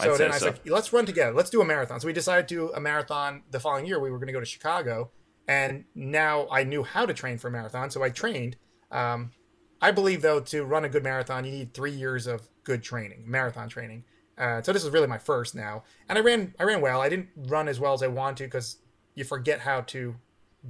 So 0.00 0.14
I'd 0.14 0.18
then 0.18 0.30
I 0.30 0.34
was 0.34 0.40
so. 0.40 0.46
like, 0.46 0.66
let's 0.66 0.92
run 0.92 1.06
together. 1.06 1.34
Let's 1.34 1.50
do 1.50 1.60
a 1.60 1.64
marathon. 1.64 2.00
So 2.00 2.06
we 2.06 2.12
decided 2.12 2.48
to 2.48 2.54
do 2.54 2.72
a 2.72 2.80
marathon 2.80 3.42
the 3.50 3.60
following 3.60 3.86
year. 3.86 4.00
We 4.00 4.10
were 4.10 4.18
going 4.18 4.28
to 4.28 4.32
go 4.32 4.40
to 4.40 4.46
Chicago, 4.46 5.10
and 5.46 5.84
now 5.94 6.48
I 6.50 6.64
knew 6.64 6.82
how 6.82 7.06
to 7.06 7.12
train 7.12 7.38
for 7.38 7.48
a 7.48 7.50
marathon, 7.50 7.90
so 7.90 8.02
I 8.02 8.08
trained. 8.10 8.56
Um, 8.90 9.32
I 9.80 9.90
believe 9.90 10.22
though 10.22 10.40
to 10.40 10.64
run 10.64 10.84
a 10.84 10.88
good 10.88 11.02
marathon, 11.02 11.44
you 11.44 11.50
need 11.50 11.74
three 11.74 11.90
years 11.90 12.26
of 12.26 12.48
good 12.64 12.82
training, 12.82 13.24
marathon 13.26 13.68
training. 13.68 14.04
Uh, 14.38 14.62
so 14.62 14.72
this 14.72 14.84
is 14.84 14.90
really 14.90 15.06
my 15.06 15.18
first 15.18 15.54
now, 15.54 15.84
and 16.08 16.16
I 16.16 16.22
ran 16.22 16.54
I 16.58 16.64
ran 16.64 16.80
well. 16.80 17.00
I 17.00 17.08
didn't 17.08 17.28
run 17.36 17.68
as 17.68 17.78
well 17.78 17.92
as 17.92 18.02
I 18.02 18.06
want 18.06 18.38
to 18.38 18.44
because 18.44 18.78
you 19.14 19.24
forget 19.24 19.60
how 19.60 19.82
to 19.82 20.14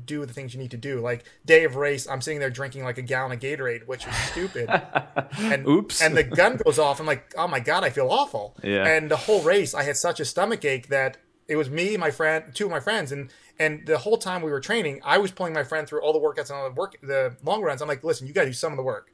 do 0.04 0.24
the 0.24 0.32
things 0.32 0.54
you 0.54 0.60
need 0.60 0.70
to 0.70 0.76
do. 0.76 1.00
Like 1.00 1.24
day 1.44 1.64
of 1.64 1.76
race, 1.76 2.08
I'm 2.08 2.20
sitting 2.20 2.40
there 2.40 2.50
drinking 2.50 2.84
like 2.84 2.98
a 2.98 3.02
gallon 3.02 3.32
of 3.32 3.40
Gatorade, 3.40 3.86
which 3.86 4.06
is 4.06 4.14
stupid. 4.14 4.68
and 5.38 5.66
Oops. 5.66 6.00
And 6.00 6.16
the 6.16 6.24
gun 6.24 6.56
goes 6.56 6.78
off. 6.78 7.00
I'm 7.00 7.06
like, 7.06 7.34
oh 7.36 7.48
my 7.48 7.60
god, 7.60 7.84
I 7.84 7.90
feel 7.90 8.08
awful. 8.08 8.56
Yeah. 8.62 8.86
And 8.86 9.10
the 9.10 9.16
whole 9.16 9.42
race, 9.42 9.74
I 9.74 9.82
had 9.82 9.96
such 9.96 10.20
a 10.20 10.24
stomach 10.24 10.64
ache 10.64 10.88
that 10.88 11.18
it 11.48 11.56
was 11.56 11.68
me, 11.68 11.96
my 11.96 12.10
friend, 12.10 12.44
two 12.54 12.66
of 12.66 12.70
my 12.70 12.80
friends, 12.80 13.12
and 13.12 13.30
and 13.58 13.86
the 13.86 13.98
whole 13.98 14.16
time 14.16 14.42
we 14.42 14.50
were 14.50 14.60
training, 14.60 15.00
I 15.04 15.18
was 15.18 15.30
pulling 15.30 15.52
my 15.52 15.64
friend 15.64 15.86
through 15.86 16.00
all 16.00 16.12
the 16.12 16.18
workouts 16.18 16.50
and 16.50 16.58
all 16.58 16.68
the 16.68 16.74
work, 16.74 16.96
the 17.02 17.36
long 17.44 17.62
runs. 17.62 17.82
I'm 17.82 17.88
like, 17.88 18.02
listen, 18.02 18.26
you 18.26 18.32
got 18.32 18.42
to 18.42 18.48
do 18.48 18.52
some 18.54 18.72
of 18.72 18.76
the 18.76 18.82
work. 18.82 19.12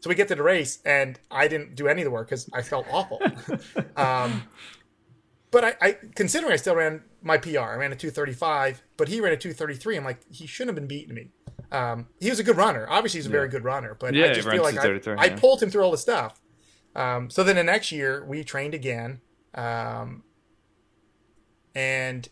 So 0.00 0.08
we 0.08 0.14
get 0.14 0.28
to 0.28 0.34
the 0.34 0.42
race, 0.42 0.80
and 0.84 1.18
I 1.30 1.48
didn't 1.48 1.74
do 1.76 1.88
any 1.88 2.02
of 2.02 2.04
the 2.04 2.10
work 2.10 2.28
because 2.28 2.48
I 2.52 2.62
felt 2.62 2.86
awful. 2.90 3.20
um, 3.96 4.42
but 5.50 5.64
I, 5.64 5.74
I, 5.80 5.96
considering 6.14 6.52
I 6.52 6.56
still 6.56 6.74
ran 6.74 7.02
my 7.26 7.38
PR, 7.38 7.58
I 7.58 7.74
ran 7.74 7.92
a 7.92 7.96
235, 7.96 8.82
but 8.96 9.08
he 9.08 9.20
ran 9.20 9.32
a 9.32 9.36
233. 9.36 9.96
I'm 9.96 10.04
like, 10.04 10.20
he 10.30 10.46
shouldn't 10.46 10.68
have 10.68 10.76
been 10.76 10.86
beating 10.86 11.12
me. 11.12 11.30
Um, 11.72 12.06
he 12.20 12.30
was 12.30 12.38
a 12.38 12.44
good 12.44 12.56
runner. 12.56 12.86
Obviously, 12.88 13.18
he's 13.18 13.26
a 13.26 13.30
very 13.30 13.48
good 13.48 13.64
runner, 13.64 13.96
but 13.98 14.14
Yeah, 14.14 14.26
I 14.26 14.32
just 14.32 14.48
feel 14.48 14.62
like 14.62 14.78
I, 14.78 14.86
233, 14.86 15.16
I 15.18 15.30
pulled 15.36 15.60
him 15.60 15.68
through 15.68 15.82
all 15.82 15.90
the 15.90 15.98
stuff. 15.98 16.40
Um, 16.94 17.28
so 17.28 17.42
then 17.42 17.56
the 17.56 17.64
next 17.64 17.90
year 17.90 18.24
we 18.24 18.44
trained 18.44 18.74
again, 18.74 19.20
um, 19.54 20.22
and 21.74 22.28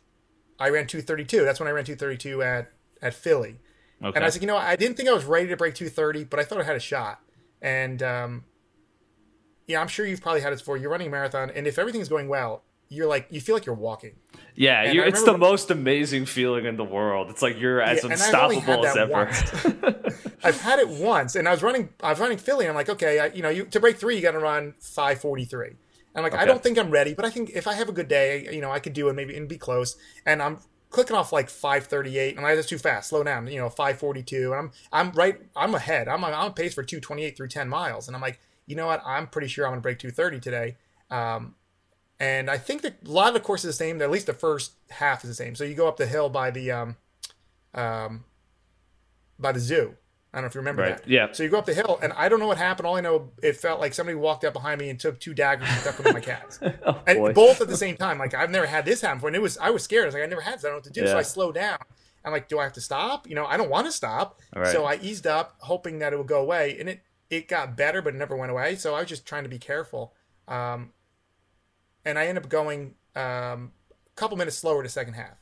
I 0.61 0.70
ran 0.70 0.87
232. 0.87 1.44
That's 1.44 1.59
when 1.59 1.68
I 1.68 1.72
ran 1.72 1.85
232 1.85 2.42
at 2.42 2.70
at 3.02 3.14
Philly. 3.14 3.59
Okay. 4.00 4.14
And 4.14 4.24
I 4.24 4.28
was 4.28 4.37
like, 4.37 4.42
you 4.42 4.46
know, 4.46 4.57
I 4.57 4.76
didn't 4.76 4.96
think 4.96 5.09
I 5.09 5.12
was 5.12 5.24
ready 5.24 5.48
to 5.48 5.57
break 5.57 5.74
230, 5.74 6.24
but 6.24 6.38
I 6.38 6.44
thought 6.44 6.61
I 6.61 6.64
had 6.64 6.76
a 6.76 6.80
shot. 6.80 7.20
And 7.61 8.00
um, 8.02 8.44
yeah, 9.66 9.80
I'm 9.80 9.88
sure 9.88 10.07
you've 10.07 10.22
probably 10.22 10.40
had 10.40 10.52
it 10.52 10.61
before. 10.61 10.76
You're 10.76 10.90
running 10.90 11.09
a 11.09 11.11
marathon, 11.11 11.50
and 11.50 11.66
if 11.66 11.80
everything's 11.80 12.09
going 12.09 12.28
well, 12.28 12.62
you're 12.88 13.06
like, 13.06 13.26
you 13.30 13.40
feel 13.40 13.54
like 13.54 13.66
you're 13.66 13.74
walking. 13.74 14.12
yeah, 14.54 14.92
you're, 14.92 15.04
it's 15.04 15.20
the 15.20 15.32
remember- 15.32 15.46
most 15.46 15.70
amazing 15.70 16.26
feeling 16.26 16.64
in 16.66 16.76
the 16.76 16.84
world. 16.84 17.30
It's 17.30 17.42
like 17.42 17.58
you're 17.58 17.80
as 17.80 18.04
Yeah, 18.04 18.12
and 18.12 18.22
I've 18.22 18.34
only 18.34 18.56
unstoppable 18.58 18.86
as 18.86 18.96
ever. 18.96 20.12
I've 20.44 20.60
had 20.60 20.78
it 20.78 20.88
once, 20.88 21.36
and 21.36 21.48
I 21.48 21.52
was 21.52 21.62
running. 21.62 21.88
I 22.02 22.10
was 22.10 22.20
running 22.20 22.38
Philly, 22.38 22.66
and 22.66 22.70
I'm 22.70 22.76
like, 22.76 22.90
okay, 22.90 23.18
I, 23.18 23.26
you 23.26 23.42
know, 23.42 23.48
you 23.48 23.64
to 23.64 23.80
break 23.80 23.96
three, 23.96 24.16
you 24.16 24.22
got 24.22 24.32
to 24.32 24.38
run 24.38 24.74
5:43. 24.80 25.68
And 25.68 25.76
I'm 26.14 26.22
like, 26.22 26.34
I 26.40 26.44
don't 26.44 26.62
think 26.62 26.78
I'm 26.78 26.90
ready, 26.90 27.12
but 27.12 27.24
I 27.24 27.30
think 27.30 27.50
if 27.54 27.66
I 27.66 27.74
have 27.74 27.88
a 27.88 27.92
good 27.92 28.06
day, 28.06 28.48
you 28.52 28.60
know, 28.60 28.70
I 28.70 28.78
could 28.78 28.92
do 28.92 29.08
it 29.08 29.14
maybe 29.14 29.36
and 29.36 29.48
be 29.48 29.58
close. 29.58 29.96
And 30.24 30.40
I'm 30.40 30.58
clicking 30.90 31.16
off 31.16 31.32
like 31.32 31.48
5:38, 31.48 32.36
and 32.36 32.46
I 32.46 32.54
that's 32.54 32.68
too 32.68 32.78
fast. 32.78 33.08
Slow 33.08 33.24
down, 33.24 33.48
you 33.48 33.58
know, 33.58 33.68
5:42, 33.68 34.52
and 34.52 34.54
I'm 34.54 34.72
I'm 34.92 35.12
right. 35.12 35.40
I'm 35.56 35.74
ahead. 35.74 36.06
I'm 36.06 36.22
on, 36.22 36.32
I'm 36.32 36.40
on 36.46 36.52
pace 36.52 36.74
for 36.74 36.84
228 36.84 37.36
through 37.36 37.48
10 37.48 37.68
miles, 37.68 38.06
and 38.06 38.14
I'm 38.14 38.22
like, 38.22 38.38
you 38.66 38.76
know 38.76 38.86
what? 38.86 39.02
I'm 39.04 39.26
pretty 39.26 39.48
sure 39.48 39.66
I'm 39.66 39.72
gonna 39.72 39.80
break 39.80 39.98
230 39.98 40.40
today. 40.40 40.76
Um, 41.10 41.54
and 42.20 42.50
I 42.50 42.59
think 42.59 42.83
that 42.83 42.94
a 43.07 43.11
lot 43.11 43.29
of 43.29 43.35
the 43.35 43.40
course 43.40 43.64
is 43.64 43.68
the 43.77 43.85
same. 43.85 44.00
At 44.00 44.11
least 44.11 44.27
the 44.27 44.33
first 44.35 44.72
half 44.90 45.24
is 45.24 45.31
the 45.31 45.35
same. 45.35 45.55
So 45.55 45.64
you 45.64 45.74
go 45.74 45.88
up 45.88 45.96
the 45.96 46.07
hill 46.07 46.29
by 46.29 46.50
the 46.50 46.70
um, 46.70 46.96
um, 47.74 48.24
by 49.38 49.53
the 49.53 49.61
zoo. 49.61 49.94
I 50.33 50.38
don't 50.38 50.42
know 50.42 50.46
if 50.48 50.55
you 50.57 50.61
remember 50.62 50.83
Right, 50.83 50.96
that. 50.98 51.09
yeah. 51.09 51.29
So 51.31 51.44
you 51.44 51.48
go 51.48 51.59
up 51.59 51.66
the 51.66 51.74
hill, 51.74 51.96
and 52.03 52.12
I 52.14 52.29
don't 52.29 52.40
know 52.40 52.48
what 52.48 52.59
happened. 52.59 52.88
All 52.88 52.96
I 52.96 53.00
know, 53.00 53.31
it 53.40 53.57
felt 53.57 53.79
like 53.79 53.94
somebody 53.94 54.16
walked 54.16 54.44
up 54.44 54.53
behind 54.53 54.81
me 54.81 54.90
and 54.90 54.98
took 54.98 55.20
two 55.20 55.33
daggers 55.33 55.68
and 55.70 55.79
stuck 55.81 55.96
them 55.96 56.09
in 56.09 56.12
my 56.14 56.20
calves, 56.20 56.59
oh, 56.87 57.00
and 57.07 57.18
boy. 57.18 57.33
both 57.33 57.61
at 57.61 57.68
the 57.68 57.77
same 57.77 57.96
time. 57.96 58.18
Like 58.18 58.35
I've 58.35 58.50
never 58.50 58.66
had 58.66 58.85
this 58.85 59.00
happen 59.00 59.18
before, 59.18 59.29
and 59.29 59.37
it 59.37 59.42
was 59.42 59.59
I 59.59 59.70
was 59.70 59.85
scared. 59.85 60.03
I 60.03 60.07
was 60.07 60.14
like, 60.14 60.24
I 60.24 60.27
never 60.27 60.40
had 60.40 60.55
this. 60.55 60.64
I 60.64 60.68
don't 60.68 60.72
know 60.74 60.79
what 60.79 60.85
to 60.85 60.90
do. 61.00 61.07
So 61.07 61.16
I 61.18 61.22
slowed 61.22 61.55
down. 61.55 61.79
I'm 62.24 62.33
like, 62.33 62.48
do 62.48 62.59
I 62.59 62.64
have 62.64 62.72
to 62.72 62.81
stop? 62.81 63.29
You 63.29 63.35
know, 63.35 63.44
I 63.44 63.57
don't 63.59 63.68
want 63.70 63.87
to 63.87 63.92
stop. 63.92 64.40
Right. 64.57 64.72
So 64.72 64.87
I 64.87 64.98
eased 65.03 65.27
up, 65.27 65.57
hoping 65.59 65.98
that 66.00 66.12
it 66.12 66.16
would 66.16 66.27
go 66.27 66.40
away, 66.40 66.77
and 66.81 66.88
it 66.88 67.03
it 67.31 67.46
got 67.46 67.77
better, 67.77 68.03
but 68.03 68.14
it 68.14 68.16
never 68.16 68.35
went 68.35 68.50
away. 68.50 68.74
So 68.77 68.94
I 68.96 69.00
was 69.00 69.09
just 69.09 69.27
trying 69.27 69.42
to 69.44 69.48
be 69.48 69.59
careful. 69.59 70.14
Um, 70.48 70.90
and 72.04 72.18
I 72.18 72.26
end 72.26 72.38
up 72.38 72.48
going 72.48 72.94
um, 73.16 73.72
a 74.06 74.14
couple 74.16 74.36
minutes 74.36 74.56
slower 74.56 74.82
to 74.82 74.88
second 74.88 75.14
half. 75.14 75.36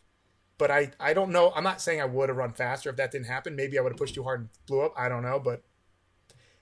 But 0.59 0.71
I, 0.71 0.93
I 1.01 1.13
don't 1.15 1.31
know. 1.33 1.53
I'm 1.57 1.65
not 1.65 1.81
saying 1.81 2.01
I 2.01 2.05
would 2.05 2.29
have 2.29 2.39
run 2.39 2.53
faster 2.53 2.89
if 2.91 2.97
that 2.97 3.11
didn't 3.11 3.27
happen. 3.27 3.57
Maybe 3.57 3.79
I 3.79 3.83
would 3.83 3.93
have 3.93 3.99
pushed 3.99 4.15
too 4.15 4.23
hard 4.23 4.41
and 4.41 4.49
blew 4.67 4.83
up. 4.83 4.93
I 4.97 5.09
don't 5.09 5.23
know. 5.23 5.41
But 5.41 5.63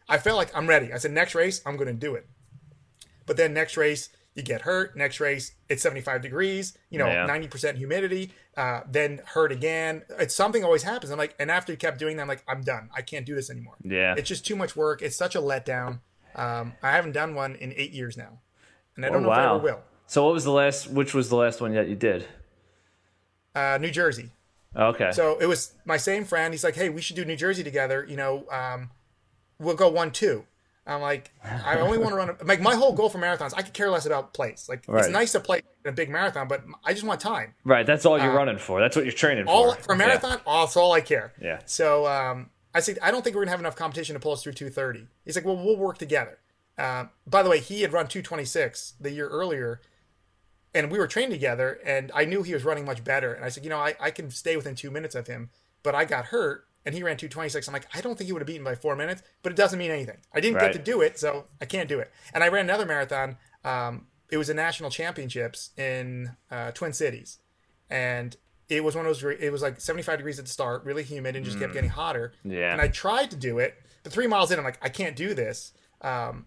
I 0.09 0.17
felt 0.19 0.37
like 0.39 0.57
I'm 0.57 0.67
ready. 0.67 0.93
I 0.93 0.99
said, 0.99 1.11
next 1.13 1.35
race, 1.35 1.61
I'm 1.67 1.77
going 1.77 1.89
to 1.89 1.93
do 1.95 2.15
it. 2.15 2.27
But 3.27 3.37
then 3.37 3.53
next 3.53 3.77
race, 3.77 4.09
you 4.35 4.43
get 4.43 4.63
hurt. 4.63 4.97
Next 4.97 5.21
race, 5.21 5.53
it's 5.69 5.83
75 5.83 6.23
degrees, 6.23 6.79
you 6.89 6.99
know, 6.99 7.07
Yeah. 7.09 7.27
90% 7.27 7.77
humidity, 7.77 8.33
uh, 8.57 8.81
then 8.89 9.21
hurt 9.27 9.53
again. 9.53 10.03
It's 10.19 10.35
something 10.35 10.65
always 10.65 10.83
happens. 10.85 11.11
I'm 11.13 11.19
like, 11.19 11.35
and 11.39 11.51
after 11.51 11.73
you 11.73 11.77
kept 11.77 11.99
doing 11.99 12.17
that, 12.17 12.23
I'm 12.23 12.29
like, 12.29 12.45
I'm 12.49 12.63
done. 12.63 12.89
I 12.95 13.03
can't 13.03 13.27
do 13.27 13.35
this 13.35 13.51
anymore. 13.51 13.75
Yeah. 13.83 14.15
It's 14.17 14.29
just 14.29 14.47
too 14.47 14.57
much 14.57 14.75
work. 14.77 15.03
It's 15.03 15.17
such 15.17 15.35
a 15.35 15.41
letdown. 15.41 16.01
Um, 16.35 16.73
I 16.83 16.93
haven't 16.93 17.13
done 17.13 17.35
one 17.35 17.55
in 17.57 17.73
eight 17.77 17.91
years 17.93 18.17
now. 18.17 18.39
And 18.97 19.05
I 19.05 19.09
don't 19.11 19.19
Oh, 19.19 19.29
know 19.29 19.33
if 19.33 19.39
I 19.39 19.45
ever 19.45 19.59
will. 19.59 19.81
So 20.11 20.25
what 20.25 20.35
was 20.35 20.43
the 20.43 20.51
last? 20.51 20.91
Which 20.91 21.15
was 21.15 21.29
the 21.29 21.37
last 21.37 21.61
one 21.61 21.73
that 21.75 21.89
you 21.89 21.95
did? 21.95 22.27
Uh, 23.55 23.79
New 23.81 23.93
Jersey. 23.93 24.31
Okay. 24.75 25.13
So 25.13 25.39
it 25.41 25.47
was 25.47 25.73
my 25.85 25.99
same 25.99 26.25
friend. 26.25 26.53
He's 26.53 26.65
like, 26.65 26.75
"Hey, 26.75 26.89
we 26.89 27.01
should 27.01 27.15
do 27.15 27.25
New 27.25 27.37
Jersey 27.37 27.63
together. 27.63 28.05
You 28.09 28.17
know, 28.17 28.45
um, 28.51 28.91
we'll 29.61 29.77
go 29.77 29.89
one 29.89 30.11
two. 30.11 30.47
I'm 30.85 31.01
like, 31.01 31.31
I 31.45 31.79
only 31.79 31.97
want 31.99 32.11
to 32.11 32.17
run. 32.17 32.31
A, 32.31 32.37
like 32.45 32.61
my 32.61 32.75
whole 32.75 32.93
goal 32.93 33.09
for 33.09 33.19
marathons, 33.19 33.55
I 33.57 33.63
could 33.63 33.73
care 33.73 33.89
less 33.89 34.05
about 34.05 34.35
place. 34.35 34.69
Like 34.69 34.83
Right. 34.89 35.05
it's 35.05 35.13
nice 35.13 35.31
to 35.31 35.39
play 35.39 35.61
in 35.85 35.91
a 35.91 35.93
big 35.93 36.11
marathon, 36.11 36.49
but 36.49 36.65
I 36.85 36.93
just 36.93 37.05
want 37.05 37.21
time. 37.21 37.55
right. 37.65 37.87
That's 37.87 38.05
all 38.05 38.19
you're 38.19 38.35
running 38.35 38.59
for. 38.59 38.81
That's 38.81 38.97
what 38.97 39.05
you're 39.05 39.13
training 39.15 39.45
All 39.47 39.75
for. 39.77 39.83
for 39.83 39.93
a 39.93 39.97
marathon, 39.97 40.41
all, 40.45 40.67
that's 40.67 40.77
all 40.77 40.91
I 40.93 41.03
care. 41.03 41.35
Yeah. 41.41 41.61
So 41.67 42.09
um, 42.09 42.51
I 42.75 42.81
said, 42.81 42.99
I 43.01 43.13
don't 43.13 43.23
think 43.23 43.37
we're 43.37 43.43
gonna 43.43 43.53
have 43.53 43.61
enough 43.61 43.77
competition 43.77 44.15
to 44.15 44.21
pull 44.21 44.33
us 44.33 44.43
through 44.43 44.55
230. 44.55 45.07
He's 45.25 45.37
like, 45.37 45.45
well, 45.45 45.57
we'll 45.57 45.77
work 45.77 45.99
together. 45.99 46.39
Uh, 46.77 47.05
by 47.29 47.45
the 47.45 47.51
way, 47.51 47.61
he 47.61 47.83
had 47.83 47.93
run 47.93 48.09
226 48.09 48.95
the 49.01 49.13
year 49.13 49.29
earlier, 49.29 49.81
and 50.75 50.91
we 50.91 50.99
were 50.99 51.07
trained 51.07 51.31
together. 51.33 51.79
And 51.85 52.11
I 52.15 52.25
knew 52.25 52.43
he 52.43 52.55
was 52.55 52.65
running 52.65 52.85
much 52.85 53.03
better. 53.05 53.33
And 53.33 53.45
I 53.45 53.49
said, 53.49 53.65
you 53.65 53.71
know, 53.71 53.79
I, 53.79 53.95
I 54.01 54.11
can 54.11 54.31
stay 54.31 54.57
within 54.57 54.75
two 54.75 54.91
minutes 54.91 55.15
of 55.15 55.27
him, 55.27 55.51
but 55.83 55.95
I 55.95 56.05
got 56.05 56.27
hurt. 56.27 56.65
And 56.87 56.95
he 56.95 57.03
ran 57.03 57.17
226. 57.19 57.69
I'm 57.69 57.75
like, 57.75 57.87
I 57.95 58.01
don't 58.01 58.17
think 58.17 58.27
he 58.27 58.33
would 58.33 58.41
have 58.41 58.47
beaten 58.47 58.65
by 58.65 58.75
four 58.75 58.97
minutes, 58.97 59.23
but 59.43 59.53
it 59.53 59.57
doesn't 59.57 59.79
mean 59.79 59.91
anything. 59.91 60.17
I 60.33 60.41
didn't 60.41 60.57
Right. 60.57 60.73
get 60.73 60.79
to 60.79 60.91
do 60.91 61.03
it, 61.03 61.19
so 61.19 61.45
I 61.61 61.67
can't 61.67 61.89
do 61.91 61.99
it. 62.01 62.11
And 62.33 62.43
I 62.43 62.49
ran 62.49 62.65
another 62.65 62.87
marathon. 62.87 63.37
Um, 63.65 64.07
it 64.31 64.39
was 64.39 64.49
a 64.49 64.55
national 64.55 64.89
championships 64.89 65.71
in 65.77 66.37
uh, 66.51 66.71
Twin 66.71 66.95
Cities, 66.95 67.39
and 67.91 68.35
it 68.71 68.83
was 68.83 68.95
one 68.97 69.05
of 69.05 69.21
those. 69.21 69.37
It 69.41 69.51
was 69.53 69.61
like 69.61 69.81
75 69.81 70.19
degrees 70.19 70.39
at 70.39 70.47
the 70.47 70.51
start, 70.51 70.85
really 70.85 71.03
humid, 71.03 71.37
and 71.37 71.45
just 71.45 71.59
kept 71.59 71.75
getting 71.75 71.91
hotter. 71.91 72.33
Mm. 72.47 72.53
Yeah. 72.57 72.73
And 72.73 72.81
I 72.81 72.89
tried 72.89 73.31
to 73.33 73.37
do 73.37 73.59
it, 73.59 73.75
but 74.03 74.13
three 74.13 74.27
miles 74.29 74.51
in, 74.51 74.59
I'm 74.59 74.65
like, 74.65 74.79
I 74.81 74.89
can't 74.89 75.17
do 75.17 75.35
this. 75.35 75.73
Um, 76.01 76.47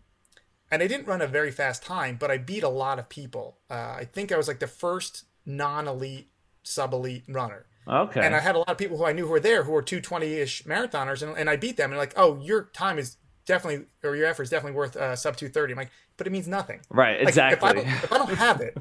and 0.73 0.81
I 0.81 0.87
didn't 0.87 1.05
run 1.05 1.21
a 1.21 1.27
very 1.27 1.51
fast 1.51 1.83
time, 1.83 2.17
but 2.19 2.31
I 2.31 2.39
beat 2.39 2.63
a 2.63 2.69
lot 2.69 2.97
of 2.97 3.07
people. 3.07 3.59
Uh, 3.69 3.93
I 3.99 4.07
think 4.11 4.31
I 4.31 4.37
was 4.37 4.47
like 4.47 4.57
the 4.57 4.65
first 4.65 5.25
non-elite, 5.45 6.29
sub-elite 6.63 7.25
runner. 7.27 7.67
Okay. 7.87 8.25
And 8.25 8.35
I 8.35 8.39
had 8.39 8.55
a 8.55 8.57
lot 8.57 8.71
of 8.71 8.77
people 8.79 8.97
who 8.97 9.05
I 9.05 9.13
knew 9.13 9.25
who 9.27 9.31
were 9.33 9.39
there 9.39 9.65
who 9.65 9.71
were 9.71 9.83
220-ish 9.83 10.63
marathoners, 10.63 11.21
and, 11.21 11.37
and 11.37 11.47
I 11.47 11.57
beat 11.57 11.77
them. 11.77 11.91
And 11.91 11.99
like, 11.99 12.13
oh, 12.17 12.39
your 12.41 12.71
time 12.73 12.97
is 12.97 13.17
definitely, 13.45 13.85
or 14.03 14.15
your 14.15 14.27
effort 14.27 14.43
is 14.43 14.49
definitely 14.49 14.77
worth 14.77 14.95
uh, 14.95 15.15
sub 15.15 15.35
230. 15.35 15.73
I'm 15.73 15.77
like, 15.77 15.91
but 16.17 16.27
it 16.27 16.29
means 16.31 16.47
nothing. 16.47 16.81
right. 16.89 17.19
Like, 17.19 17.27
Exactly. 17.27 17.57
If 17.57 17.63
I, 17.63 17.73
don't, 17.73 17.87
if 17.87 18.13
I 18.13 18.17
don't 18.17 18.37
have 18.37 18.61
it, 18.61 18.77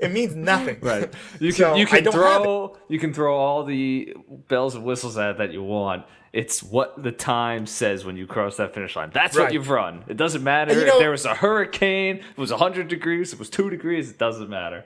it 0.00 0.12
means 0.12 0.34
nothing. 0.34 0.78
Right. 0.82 1.12
You 1.38 1.52
can 1.52 1.56
So, 1.56 1.74
you 1.76 1.86
can 1.86 2.04
throw 2.04 2.76
you 2.88 2.98
can 2.98 3.12
throw 3.12 3.36
all 3.36 3.64
the 3.64 4.14
bells 4.48 4.74
and 4.74 4.84
whistles 4.84 5.16
at 5.16 5.30
it 5.30 5.38
that 5.38 5.52
you 5.52 5.62
want. 5.62 6.04
It's 6.32 6.62
what 6.62 7.02
the 7.02 7.12
time 7.12 7.66
says 7.66 8.04
when 8.04 8.16
you 8.16 8.26
cross 8.26 8.56
that 8.56 8.74
finish 8.74 8.96
line. 8.96 9.10
That's 9.12 9.36
what 9.36 9.52
you've 9.52 9.68
run. 9.68 10.04
It 10.08 10.16
doesn't 10.16 10.42
matter 10.42 10.72
you 10.72 10.86
if 10.86 10.98
there 10.98 11.10
was 11.10 11.24
a 11.24 11.34
hurricane, 11.34 12.16
it 12.16 12.38
was 12.38 12.50
100 12.50 12.88
degrees, 12.88 13.32
it 13.32 13.38
was 13.38 13.50
2 13.50 13.68
degrees, 13.68 14.10
it 14.10 14.18
doesn't 14.18 14.48
matter. 14.48 14.84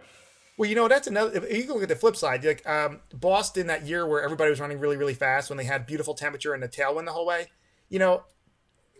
Well, 0.58 0.68
you 0.68 0.74
know, 0.74 0.88
that's 0.88 1.06
another. 1.06 1.44
If 1.44 1.56
you 1.56 1.64
can 1.64 1.74
look 1.74 1.82
at 1.82 1.88
the 1.88 1.96
flip 1.96 2.16
side, 2.16 2.44
like 2.44 2.66
um, 2.66 3.00
Boston 3.12 3.66
that 3.66 3.86
year 3.86 4.06
where 4.06 4.22
everybody 4.22 4.50
was 4.50 4.58
running 4.58 4.80
really, 4.80 4.96
really 4.96 5.14
fast 5.14 5.50
when 5.50 5.58
they 5.58 5.64
had 5.64 5.86
beautiful 5.86 6.14
temperature 6.14 6.54
and 6.54 6.64
a 6.64 6.68
tailwind 6.68 7.04
the 7.04 7.12
whole 7.12 7.26
way. 7.26 7.48
You 7.90 7.98
know, 7.98 8.24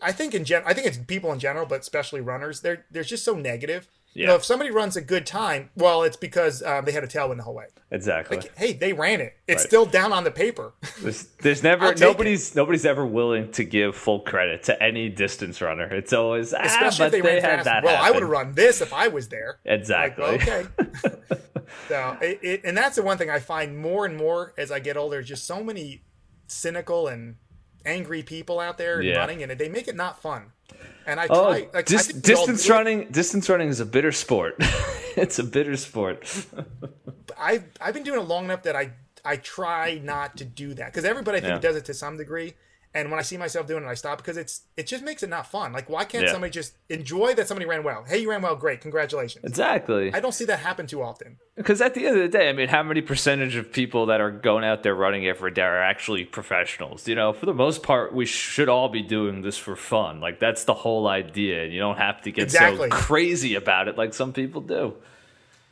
I 0.01 0.11
think 0.11 0.33
in 0.35 0.43
gen, 0.45 0.63
I 0.65 0.73
think 0.73 0.87
it's 0.87 0.97
people 0.97 1.31
in 1.33 1.39
general, 1.39 1.65
but 1.65 1.81
especially 1.81 2.21
runners. 2.21 2.61
They're 2.61 2.85
they're 2.91 3.03
just 3.03 3.23
so 3.25 3.35
negative. 3.35 3.87
You 4.13 4.25
know, 4.25 4.31
Yeah. 4.31 4.37
if 4.37 4.45
somebody 4.45 4.71
runs 4.71 4.95
a 4.95 5.01
good 5.01 5.25
time, 5.27 5.69
well, 5.75 6.01
it's 6.01 6.17
because 6.17 6.63
um, 6.63 6.85
they 6.85 6.91
had 6.91 7.03
a 7.03 7.07
tailwind 7.07 7.37
the 7.37 7.43
whole 7.43 7.53
way. 7.53 7.67
Exactly. 7.91 8.37
Like, 8.37 8.57
hey, 8.57 8.73
they 8.73 8.91
ran 8.93 9.21
it. 9.21 9.35
It's 9.47 9.61
Right. 9.61 9.67
still 9.67 9.85
down 9.85 10.11
on 10.11 10.23
the 10.23 10.31
paper. 10.31 10.73
There's, 11.01 11.23
there's 11.41 11.61
never 11.61 11.85
I'll 11.85 11.91
take 11.93 12.01
nobody's 12.01 12.55
nobody's 12.55 12.85
ever 12.85 13.05
willing 13.05 13.51
to 13.51 13.63
give 13.63 13.95
full 13.95 14.21
credit 14.21 14.63
to 14.63 14.81
any 14.81 15.09
distance 15.09 15.61
runner. 15.61 15.93
It's 15.93 16.13
always 16.13 16.53
ah, 16.53 16.61
Especially 16.63 17.05
if 17.07 17.11
they, 17.11 17.21
ran 17.21 17.41
had 17.41 17.55
fast. 17.57 17.65
that 17.65 17.83
Well, 17.83 18.01
I 18.01 18.09
would 18.09 18.21
have 18.23 18.29
run 18.31 18.53
this 18.53 18.81
if 18.81 18.91
I 18.93 19.07
was 19.09 19.29
there. 19.29 19.59
Exactly. 19.65 20.23
Like, 20.25 20.47
okay. 20.47 20.65
so, 21.87 22.17
it, 22.21 22.39
it, 22.41 22.61
and 22.63 22.75
that's 22.75 22.95
the 22.95 23.03
one 23.03 23.17
thing 23.17 23.29
I 23.29 23.39
find 23.39 23.77
more 23.77 24.05
and 24.05 24.17
more 24.17 24.53
as 24.57 24.71
I 24.71 24.79
get 24.79 24.97
older. 24.97 25.21
Just 25.21 25.45
so 25.45 25.63
many 25.63 26.03
cynical 26.47 27.07
and 27.07 27.35
angry 27.87 28.21
people 28.21 28.59
out 28.59 28.77
there 28.77 29.01
Yeah. 29.01 29.17
running, 29.17 29.41
and 29.41 29.51
they 29.51 29.69
make 29.69 29.87
it 29.87 29.95
not 29.95 30.21
fun. 30.21 30.51
And 31.07 31.19
I 31.19 31.27
Oh, 31.29 31.45
try. 31.45 31.69
Like, 31.73 31.85
dis- 31.85 32.09
I 32.13 32.19
distance 32.19 32.65
do 32.65 32.73
it. 32.73 32.75
running. 32.75 33.07
Distance 33.11 33.49
running 33.49 33.69
is 33.69 33.79
a 33.79 33.85
bitter 33.85 34.11
sport. 34.11 34.55
it's 35.15 35.39
a 35.39 35.43
bitter 35.43 35.77
sport. 35.77 36.27
I've 37.39 37.63
I've 37.79 37.93
been 37.93 38.03
doing 38.03 38.19
it 38.19 38.23
long 38.27 38.45
enough 38.45 38.63
that 38.63 38.75
I 38.75 38.91
I 39.23 39.37
try 39.37 39.99
not 40.03 40.37
to 40.37 40.45
do 40.45 40.73
that 40.73 40.87
because 40.87 41.05
everybody 41.05 41.37
I 41.37 41.41
think 41.41 41.53
Yeah. 41.63 41.69
does 41.69 41.75
it 41.77 41.85
to 41.85 41.93
some 41.93 42.17
degree. 42.17 42.53
And 42.93 43.11
when 43.11 43.19
I 43.19 43.21
see 43.21 43.37
myself 43.37 43.67
doing 43.67 43.83
it, 43.83 43.87
I 43.87 43.93
stop 43.93 44.17
because 44.17 44.37
it's 44.37 44.61
it 44.75 44.87
just 44.87 45.03
makes 45.03 45.21
it 45.21 45.29
not 45.29 45.45
fun. 45.45 45.71
Like, 45.71 45.87
why 45.87 46.03
can't 46.03 46.25
Yeah. 46.25 46.31
somebody 46.31 46.49
just 46.51 46.73
enjoy 46.89 47.35
that 47.35 47.47
somebody 47.47 47.67
ran 47.67 47.83
well? 47.83 48.03
Hey, 48.07 48.17
you 48.19 48.29
ran 48.29 48.41
well, 48.41 48.55
great, 48.55 48.81
congratulations. 48.81 49.45
Exactly. 49.45 50.11
I 50.13 50.19
don't 50.19 50.31
see 50.31 50.45
that 50.45 50.59
happen 50.59 50.87
too 50.87 51.03
often. 51.03 51.37
Because 51.55 51.79
at 51.81 51.93
the 51.93 52.07
end 52.07 52.15
of 52.17 52.21
the 52.23 52.37
day, 52.37 52.49
I 52.49 52.53
mean, 52.53 52.69
how 52.69 52.81
many 52.83 53.01
percentage 53.01 53.55
of 53.55 53.71
people 53.71 54.07
that 54.07 54.19
are 54.21 54.31
going 54.31 54.63
out 54.63 54.81
there 54.83 54.95
running 54.95 55.27
every 55.27 55.51
day 55.51 55.61
are 55.61 55.81
actually 55.83 56.23
professionals? 56.25 57.07
You 57.07 57.13
know, 57.15 57.33
for 57.33 57.45
the 57.45 57.53
most 57.53 57.83
part, 57.83 58.13
we 58.15 58.25
should 58.25 58.69
all 58.69 58.89
be 58.89 59.01
doing 59.03 59.41
this 59.43 59.57
for 59.57 59.75
fun. 59.75 60.19
Like 60.19 60.39
that's 60.39 60.63
the 60.63 60.73
whole 60.73 61.07
idea. 61.07 61.65
You 61.65 61.79
don't 61.79 61.97
have 61.97 62.21
to 62.23 62.31
get 62.31 62.45
Exactly. 62.45 62.89
so 62.89 62.95
crazy 62.95 63.53
about 63.55 63.87
it 63.87 63.97
like 63.97 64.13
some 64.15 64.33
people 64.33 64.61
do. 64.61 64.95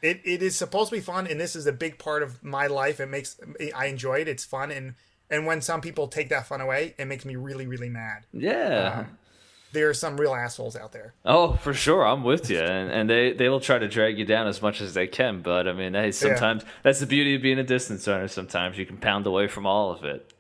it, 0.02 0.22
it 0.26 0.44
is 0.44 0.56
supposed 0.56 0.90
to 0.92 0.96
be 0.98 1.02
fun 1.02 1.26
and 1.26 1.40
this 1.40 1.56
is 1.56 1.66
a 1.66 1.72
big 1.74 1.98
part 1.98 2.22
of 2.22 2.44
my 2.44 2.68
life 2.68 3.00
it 3.00 3.08
makes 3.08 3.40
i 3.76 3.86
enjoy 3.88 4.20
it 4.20 4.28
it's 4.28 4.44
fun 4.46 4.70
and 4.70 4.94
and 5.30 5.46
when 5.46 5.62
some 5.62 5.82
people 5.82 6.08
take 6.08 6.30
that 6.30 6.46
fun 6.48 6.62
away 6.62 6.94
it 6.98 7.06
makes 7.06 7.26
me 7.26 7.36
really 7.36 7.68
really 7.68 7.90
mad 7.90 8.26
Yeah. 8.34 9.06
there 9.74 9.90
are 9.90 9.94
some 9.94 10.18
real 10.18 10.34
assholes 10.34 10.76
out 10.76 10.92
there 10.94 11.14
Oh, 11.26 11.54
for 11.58 11.74
sure, 11.74 12.06
I'm 12.06 12.24
with 12.24 12.50
you, 12.50 12.60
and 12.60 12.90
and 12.92 13.10
they 13.10 13.34
they 13.34 13.50
will 13.50 13.60
try 13.60 13.78
to 13.80 13.88
drag 13.88 14.18
you 14.18 14.24
down 14.26 14.48
as 14.48 14.62
much 14.62 14.80
as 14.82 14.94
they 14.94 15.08
can. 15.08 15.42
But 15.42 15.68
I 15.68 15.74
mean, 15.74 15.94
hey, 15.96 16.12
sometimes 16.12 16.64
that's 16.84 17.00
the 17.02 17.06
beauty 17.08 17.36
of 17.36 17.42
being 17.42 17.60
a 17.60 17.64
distance 17.64 18.08
runner. 18.08 18.28
Sometimes 18.30 18.78
you 18.78 18.86
can 18.86 18.98
pound 18.98 19.26
away 19.28 19.48
from 19.48 19.66
all 19.66 19.92
of 19.92 20.04
it. 20.06 20.32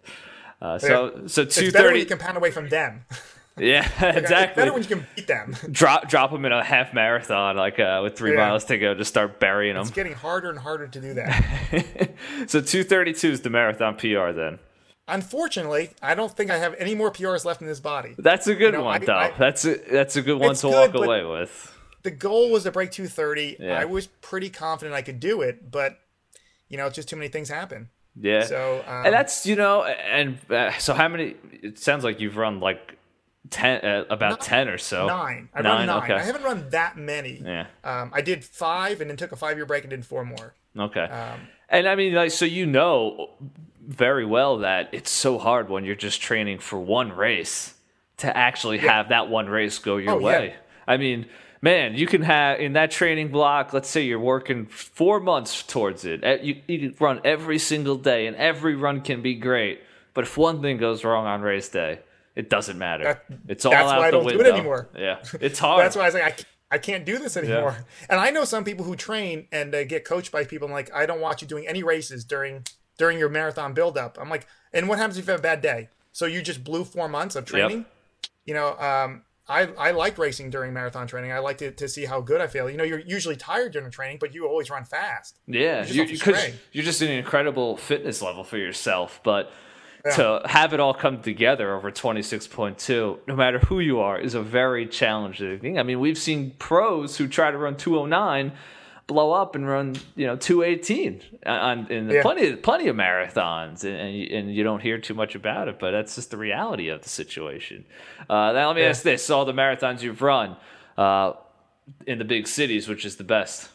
Uh, 0.61 0.77
so 0.79 1.23
so 1.27 1.43
two 1.43 1.65
it's 1.67 1.97
you 1.97 2.05
can 2.05 2.17
pound 2.17 2.37
away 2.37 2.49
from 2.49 2.69
them 2.69 3.03
yeah, 3.57 3.83
it's 3.99 4.17
exactly. 4.17 4.61
better 4.61 4.71
when 4.73 4.81
you 4.83 4.87
can 4.87 5.05
beat 5.15 5.27
them 5.27 5.53
drop 5.69 6.07
drop 6.07 6.31
them 6.31 6.45
in 6.45 6.53
a 6.53 6.63
half 6.63 6.93
marathon, 6.93 7.57
like 7.57 7.77
uh, 7.77 7.99
with 8.03 8.17
three 8.17 8.31
Yeah. 8.31 8.37
miles 8.47 8.63
to 8.65 8.77
go, 8.77 8.93
just 8.95 9.09
start 9.09 9.39
burying 9.41 9.73
them. 9.75 9.81
it's 9.81 9.91
getting 9.91 10.13
harder 10.13 10.49
and 10.49 10.59
harder 10.59 10.87
to 10.87 11.01
do 11.01 11.13
that 11.15 12.11
so 12.47 12.61
two 12.61 12.83
thirty 12.85 13.11
two 13.13 13.31
is 13.31 13.41
the 13.41 13.49
marathon 13.49 13.95
PR. 13.97 14.31
Then 14.31 14.59
unfortunately 15.07 15.91
i 16.01 16.15
don't 16.15 16.35
think 16.35 16.49
i 16.51 16.57
have 16.57 16.73
any 16.79 16.95
more 16.95 17.11
prs 17.11 17.45
left 17.45 17.61
in 17.61 17.67
this 17.67 17.79
body 17.79 18.15
that's 18.17 18.47
a 18.47 18.55
good 18.55 18.73
know, 18.73 18.83
one, 18.83 19.01
I- 19.01 19.05
though. 19.05 19.13
I- 19.13 19.33
that's 19.37 19.65
a 19.65 19.75
that's 19.91 20.15
a 20.15 20.21
good 20.21 20.39
one 20.39 20.55
to 20.55 20.61
good, 20.67 20.93
walk 20.93 20.93
away 20.95 21.23
with. 21.23 21.73
the 22.03 22.11
goal 22.11 22.51
was 22.51 22.63
to 22.63 22.71
break 22.71 22.91
230 22.91 23.57
Yeah. 23.59 23.79
i 23.79 23.85
was 23.85 24.07
pretty 24.07 24.49
confident 24.49 24.95
i 24.95 25.01
could 25.01 25.19
do 25.19 25.41
it 25.41 25.69
but 25.71 25.99
you 26.69 26.77
know 26.77 26.87
it's 26.87 26.95
just 26.95 27.07
too 27.09 27.15
many 27.15 27.27
things 27.29 27.49
happen 27.49 27.89
Yeah. 28.19 28.45
so 28.45 28.83
um, 28.87 29.05
and 29.05 29.13
that's 29.13 29.45
you 29.45 29.55
know, 29.55 29.83
and 29.83 30.37
uh, 30.49 30.71
so 30.79 30.93
how 30.93 31.07
many? 31.07 31.35
It 31.51 31.77
sounds 31.79 32.03
like 32.03 32.19
you've 32.19 32.37
run 32.37 32.59
like 32.59 32.97
ten, 33.51 33.85
uh, 33.85 34.05
about 34.09 34.41
ten 34.41 34.67
or 34.69 34.77
so. 34.79 35.05
nine 35.05 35.49
i 35.53 35.61
Nine, 35.61 35.71
run 35.71 35.85
nine 35.87 36.03
okay. 36.03 36.13
i 36.13 36.23
haven't 36.23 36.43
run 36.43 36.69
that 36.71 36.97
many 36.97 37.41
Yeah. 37.45 37.67
um, 37.83 38.09
i 38.13 38.21
did 38.21 38.43
five 38.43 39.01
and 39.01 39.09
then 39.09 39.17
took 39.17 39.31
a 39.31 39.35
five 39.35 39.57
year 39.57 39.65
break 39.67 39.83
and 39.83 39.91
did 39.91 40.03
four 40.05 40.25
more 40.25 40.55
Okay. 40.77 41.03
Um, 41.03 41.39
and 41.69 41.87
I 41.87 41.95
mean, 41.95 42.13
like, 42.13 42.31
so 42.31 42.43
you 42.43 42.65
know 42.65 43.29
very 43.87 44.25
well 44.25 44.59
that 44.59 44.89
it's 44.91 45.11
so 45.11 45.37
hard 45.37 45.69
when 45.69 45.85
you're 45.85 45.95
just 45.95 46.21
training 46.21 46.59
for 46.59 46.79
one 46.79 47.11
race 47.11 47.73
to 48.17 48.35
actually 48.35 48.77
have 48.79 49.09
that 49.09 49.29
one 49.29 49.47
race 49.47 49.77
go 49.79 49.97
your 49.97 50.13
Oh, 50.13 50.19
yeah. 50.19 50.25
way. 50.25 50.55
I 50.87 50.97
mean, 50.97 51.25
man, 51.61 51.95
you 51.95 52.07
can 52.07 52.21
have 52.21 52.59
in 52.59 52.73
that 52.73 52.91
training 52.91 53.29
block. 53.29 53.73
Let's 53.73 53.89
say 53.89 54.01
you're 54.03 54.19
working 54.19 54.65
four 54.67 55.19
months 55.19 55.63
towards 55.63 56.05
it. 56.05 56.23
eh, 56.23 56.37
You 56.41 56.61
you 56.67 56.79
can 56.91 56.97
run 56.99 57.21
every 57.23 57.59
single 57.59 57.95
day, 57.97 58.27
and 58.27 58.35
every 58.37 58.75
run 58.75 59.01
can 59.01 59.21
be 59.21 59.35
great. 59.35 59.81
But 60.13 60.23
if 60.23 60.37
one 60.37 60.61
thing 60.61 60.77
goes 60.77 61.03
wrong 61.03 61.25
on 61.25 61.41
race 61.41 61.67
day, 61.69 61.99
it 62.35 62.49
doesn't 62.49 62.77
matter. 62.77 63.03
That- 63.03 63.25
it's 63.47 63.65
all 63.65 63.71
that's 63.71 63.91
out 63.91 63.97
why 63.99 64.07
I 64.07 64.11
don't 64.11 64.23
do 64.23 64.29
it 64.29 64.37
window. 64.37 64.53
anymore. 64.53 64.89
Yeah, 64.97 65.17
it's 65.41 65.59
hard. 65.59 65.81
That's 65.83 65.95
why 65.95 66.03
I 66.03 66.05
was 66.05 66.13
like, 66.13 66.45
I, 66.71 66.75
I 66.75 66.77
can't 66.77 67.05
do 67.05 67.17
this 67.17 67.35
anymore. 67.37 67.85
And 68.09 68.19
I 68.19 68.29
know 68.31 68.45
some 68.45 68.63
people 68.63 68.85
who 68.85 68.95
train 68.95 69.47
and 69.51 69.73
uh, 69.75 69.83
get 69.83 70.05
coached 70.05 70.31
by 70.31 70.43
people. 70.45 70.67
I'm 70.67 70.73
like, 70.73 70.93
I 70.93 71.05
don't 71.05 71.19
want 71.21 71.41
you 71.41 71.47
doing 71.47 71.67
any 71.67 71.83
races 71.83 72.23
during 72.23 72.63
during 72.97 73.17
your 73.17 73.29
marathon 73.29 73.73
buildup. 73.73 74.17
I'm 74.19 74.29
like, 74.29 74.47
and 74.73 74.87
what 74.87 74.97
happens 74.97 75.17
if 75.17 75.25
you 75.25 75.31
have 75.31 75.39
a 75.39 75.43
bad 75.43 75.61
day? 75.61 75.89
So 76.11 76.25
you 76.25 76.41
just 76.41 76.63
blew 76.63 76.83
four 76.85 77.09
months 77.09 77.35
of 77.35 77.45
training. 77.45 77.85
You 78.45 78.53
know, 78.53 78.77
um, 78.79 79.23
I, 79.47 79.69
I 79.77 79.91
like 79.91 80.17
racing 80.17 80.49
during 80.49 80.73
marathon 80.73 81.07
training. 81.07 81.31
I 81.31 81.39
like 81.39 81.57
to, 81.59 81.71
to 81.71 81.87
see 81.87 82.05
how 82.05 82.21
good 82.21 82.41
I 82.41 82.47
feel. 82.47 82.69
You 82.69 82.77
know, 82.77 82.83
you're 82.83 82.99
usually 82.99 83.35
tired 83.35 83.73
during 83.73 83.91
training, 83.91 84.17
but 84.19 84.33
you 84.33 84.47
always 84.47 84.69
run 84.69 84.85
fast. 84.85 85.37
Yeah, 85.47 85.85
you, 85.85 86.05
the 86.05 86.13
because 86.13 86.37
spray. 86.37 86.55
you're 86.71 86.85
just 86.85 87.01
an 87.01 87.11
incredible 87.11 87.77
fitness 87.77 88.21
level 88.21 88.43
for 88.43 88.57
yourself. 88.57 89.19
But 89.23 89.51
to 90.15 90.41
have 90.45 90.73
it 90.73 90.79
all 90.79 90.93
come 90.93 91.21
together 91.21 91.75
over 91.75 91.91
26.2, 91.91 93.19
no 93.27 93.35
matter 93.35 93.59
who 93.59 93.79
you 93.79 93.99
are, 93.99 94.19
is 94.19 94.35
a 94.35 94.41
very 94.41 94.87
challenging 94.87 95.59
thing. 95.59 95.79
I 95.79 95.83
mean, 95.83 95.99
we've 95.99 96.17
seen 96.17 96.51
pros 96.57 97.17
who 97.17 97.27
try 97.27 97.51
to 97.51 97.57
run 97.57 97.75
209 97.75 98.51
blow 99.07 99.31
up 99.31 99.53
and 99.55 99.67
run, 99.67 99.95
you 100.15 100.25
know, 100.25 100.35
218 100.35 101.21
on 101.45 101.87
in 101.91 102.09
Yeah. 102.09 102.21
plenty 102.21 102.55
plenty 102.55 102.87
of 102.87 102.95
marathons, 102.95 103.83
and 103.83 103.95
and 103.95 104.15
you, 104.17 104.27
and 104.37 104.55
you 104.55 104.63
don't 104.63 104.81
hear 104.81 104.97
too 104.97 105.13
much 105.13 105.35
about 105.35 105.67
it. 105.67 105.77
But 105.79 105.91
that's 105.91 106.15
just 106.15 106.31
the 106.31 106.37
reality 106.37 106.89
of 106.89 107.01
the 107.03 107.09
situation. 107.09 107.85
Uh, 108.29 108.51
now, 108.53 108.67
let 108.67 108.75
me 108.75 108.81
Yeah. 108.81 108.89
ask 108.89 109.03
this: 109.03 109.29
all 109.29 109.45
the 109.45 109.53
marathons 109.53 110.01
you've 110.01 110.21
run 110.21 110.57
uh, 110.97 111.33
in 112.07 112.17
the 112.17 112.25
big 112.25 112.47
cities, 112.47 112.87
which 112.87 113.05
is 113.05 113.17
the 113.17 113.23
best? 113.23 113.69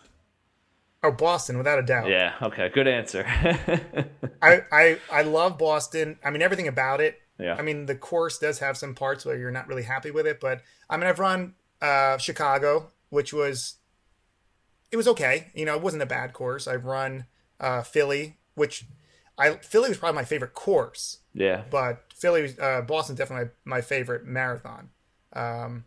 Oh, 1.03 1.13
Boston, 1.13 1.57
without 1.57 1.79
a 1.79 1.83
doubt. 1.83 2.09
Yeah. 2.11 2.35
Okay. 2.43 2.69
Good 2.69 2.87
answer. 2.87 3.25
I, 4.43 4.63
I 4.71 4.99
I 5.11 5.23
love 5.23 5.59
Boston. 5.59 6.19
I 6.25 6.31
mean 6.31 6.43
everything 6.43 6.69
about 6.69 7.01
it. 7.01 7.19
Yeah. 7.39 7.55
I 7.55 7.63
mean 7.63 7.87
the 7.87 7.95
course 7.95 8.39
does 8.39 8.59
have 8.59 8.77
some 8.77 8.95
parts 8.95 9.25
where 9.25 9.37
you're 9.37 9.51
not 9.51 9.67
really 9.67 9.83
happy 9.85 10.11
with 10.11 10.27
it, 10.27 10.41
but 10.41 10.61
I 10.91 10.97
mean 10.97 11.07
I've 11.07 11.19
run 11.19 11.55
uh, 11.81 12.19
Chicago, 12.19 12.91
which 13.09 13.33
was 13.33 13.77
it 14.93 14.97
was 14.97 15.09
okay. 15.09 15.49
You 15.55 15.65
know, 15.65 15.75
it 15.77 15.83
wasn't 15.83 16.03
a 16.03 16.07
bad 16.07 16.33
course. 16.33 16.67
I've 16.67 16.85
run 16.85 17.27
uh, 17.61 17.83
Philly, 17.83 18.39
which 18.55 18.85
I 19.39 19.53
Philly 19.57 19.89
was 19.89 19.99
probably 19.99 20.17
my 20.17 20.25
favorite 20.25 20.55
course, 20.55 21.19
yeah. 21.35 21.63
but 21.71 22.05
Philly 22.15 22.43
was 22.43 22.59
uh, 22.59 22.83
Boston's 22.83 23.19
definitely 23.19 23.51
my, 23.65 23.77
my 23.77 23.81
favorite 23.81 24.25
marathon. 24.27 24.91
Um, 25.33 25.85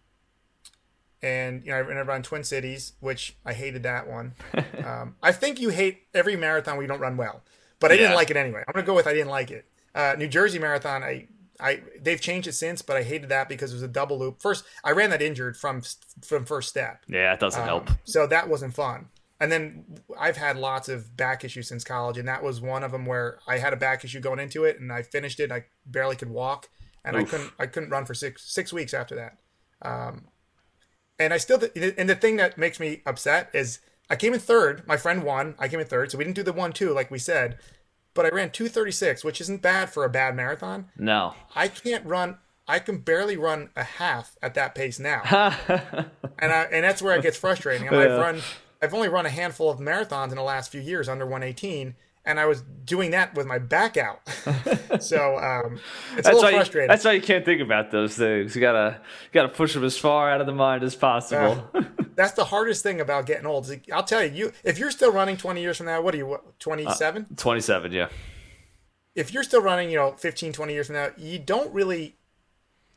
and 1.21 1.63
you 1.65 1.71
know, 1.71 1.79
I've 1.79 2.07
run 2.07 2.21
Twin 2.23 2.43
Cities, 2.43 2.93
which 2.99 3.35
I 3.45 3.53
hated 3.53 3.83
that 3.83 4.07
one. 4.07 4.33
um, 4.85 5.15
I 5.23 5.31
think 5.31 5.59
you 5.59 5.69
hate 5.69 6.03
every 6.13 6.35
marathon 6.35 6.75
where 6.75 6.83
you 6.83 6.87
don't 6.87 6.99
run 6.99 7.17
well, 7.17 7.43
but 7.79 7.91
I 7.91 7.95
Yeah. 7.95 8.01
didn't 8.01 8.15
like 8.15 8.29
it 8.29 8.37
anyway. 8.37 8.63
I'm 8.67 8.73
gonna 8.73 8.85
go 8.85 8.93
with 8.95 9.07
I 9.07 9.13
didn't 9.13 9.29
like 9.29 9.51
it. 9.51 9.65
Uh, 9.95 10.15
New 10.17 10.27
Jersey 10.27 10.57
Marathon, 10.57 11.03
I, 11.03 11.27
I 11.59 11.81
they've 12.01 12.19
changed 12.19 12.47
it 12.47 12.53
since, 12.53 12.81
but 12.81 12.97
I 12.97 13.03
hated 13.03 13.29
that 13.29 13.47
because 13.49 13.71
it 13.71 13.75
was 13.75 13.83
a 13.83 13.87
double 13.87 14.17
loop. 14.19 14.41
First, 14.41 14.65
I 14.83 14.91
ran 14.91 15.09
that 15.11 15.21
injured 15.21 15.55
from 15.57 15.81
from 16.25 16.45
first 16.45 16.69
step, 16.69 17.03
Yeah, 17.07 17.33
it 17.33 17.39
doesn't 17.39 17.63
help. 17.63 17.89
so 18.05 18.25
that 18.27 18.49
wasn't 18.49 18.73
fun. 18.73 19.07
And 19.39 19.51
then 19.51 19.85
I've 20.17 20.37
had 20.37 20.57
lots 20.57 20.87
of 20.89 21.17
back 21.17 21.43
issues 21.43 21.67
since 21.67 21.83
college, 21.83 22.17
and 22.17 22.27
that 22.27 22.43
was 22.43 22.61
one 22.61 22.83
of 22.83 22.91
them 22.91 23.05
where 23.05 23.39
I 23.47 23.57
had 23.57 23.73
a 23.73 23.77
back 23.77 24.05
issue 24.05 24.19
going 24.21 24.39
into 24.39 24.63
it, 24.63 24.79
and 24.79 24.91
I 24.91 25.01
finished 25.03 25.39
it. 25.39 25.51
I 25.51 25.65
barely 25.85 26.15
could 26.15 26.29
walk, 26.29 26.69
and 27.03 27.17
I 27.17 27.23
couldn't 27.23 27.51
I 27.59 27.65
couldn't 27.67 27.89
run 27.89 28.05
for 28.05 28.13
six 28.13 28.43
six 28.53 28.71
weeks 28.71 28.93
after 28.93 29.15
that. 29.15 29.37
Um, 29.81 30.27
and 31.19 31.33
I 31.33 31.37
still 31.37 31.61
and 31.97 32.09
the 32.09 32.15
thing 32.15 32.37
that 32.37 32.57
makes 32.57 32.79
me 32.79 33.01
upset 33.05 33.49
is 33.53 33.79
I 34.09 34.15
came 34.15 34.33
in 34.33 34.39
third. 34.39 34.87
My 34.87 34.97
friend 34.97 35.23
won. 35.23 35.55
I 35.59 35.67
came 35.67 35.79
in 35.79 35.85
third, 35.87 36.11
so 36.11 36.17
we 36.17 36.23
didn't 36.23 36.35
do 36.35 36.43
the 36.43 36.53
one 36.53 36.71
two 36.73 36.93
like 36.93 37.11
we 37.11 37.19
said, 37.19 37.57
but 38.13 38.25
I 38.25 38.29
ran 38.29 38.51
two 38.51 38.67
thirty 38.67 38.91
six, 38.91 39.23
which 39.23 39.41
isn't 39.41 39.61
bad 39.61 39.89
for 39.89 40.05
a 40.05 40.09
bad 40.09 40.35
marathon. 40.35 40.89
No. 40.97 41.33
I 41.55 41.67
can't 41.67 42.05
run. 42.05 42.37
I 42.67 42.79
can 42.79 42.99
barely 42.99 43.35
run 43.35 43.69
a 43.75 43.83
half 43.83 44.37
at 44.41 44.53
that 44.53 44.73
pace 44.73 44.97
now, 44.97 45.21
and 46.39 46.51
I, 46.53 46.63
and 46.71 46.83
that's 46.83 47.01
where 47.01 47.13
it 47.15 47.21
gets 47.21 47.35
frustrating. 47.35 47.85
Yeah. 47.91 47.99
I've 47.99 48.19
run. 48.19 48.41
I've 48.81 48.93
only 48.93 49.09
run 49.09 49.25
a 49.25 49.29
handful 49.29 49.69
of 49.69 49.79
marathons 49.79 50.29
in 50.29 50.35
the 50.37 50.43
last 50.43 50.71
few 50.71 50.79
years 50.79 51.09
under 51.09 51.25
118, 51.25 51.95
and 52.25 52.39
I 52.39 52.45
was 52.45 52.61
doing 52.85 53.11
that 53.11 53.35
with 53.35 53.45
my 53.47 53.59
back 53.59 53.97
out. 53.97 54.21
so 55.01 55.37
um, 55.39 55.79
it's 56.15 56.19
a 56.19 56.21
That's 56.21 56.27
little 56.27 56.41
why, 56.43 56.49
you, 56.51 56.55
frustrating. 56.55 56.87
that's 56.87 57.03
why 57.03 57.11
you 57.11 57.21
can't 57.21 57.43
think 57.43 57.61
about 57.61 57.91
those 57.91 58.15
things. 58.15 58.55
You 58.55 58.61
gotta 58.61 59.01
you 59.01 59.29
gotta 59.33 59.49
push 59.49 59.73
them 59.73 59.83
as 59.83 59.97
far 59.97 60.29
out 60.29 60.39
of 60.39 60.47
the 60.47 60.53
mind 60.53 60.83
as 60.83 60.95
possible. 60.95 61.69
That's 62.15 62.33
the 62.33 62.45
hardest 62.45 62.83
thing 62.83 62.99
about 63.01 63.25
getting 63.25 63.45
old. 63.45 63.69
I'll 63.91 64.03
tell 64.03 64.23
you, 64.23 64.31
you 64.31 64.51
if 64.63 64.77
you're 64.77 64.91
still 64.91 65.11
running 65.11 65.37
20 65.37 65.61
years 65.61 65.77
from 65.77 65.85
now, 65.87 66.01
what 66.01 66.13
are 66.13 66.17
you? 66.17 66.25
What, 66.27 66.59
27? 66.59 67.27
27, 67.37 67.91
yeah. 67.91 68.07
if 69.15 69.33
you're 69.33 69.43
still 69.43 69.61
running, 69.61 69.89
you 69.89 69.97
know, 69.97 70.11
15, 70.13 70.53
20 70.53 70.73
years 70.73 70.87
from 70.87 70.95
now, 70.95 71.09
you 71.17 71.37
don't 71.39 71.73
really 71.73 72.15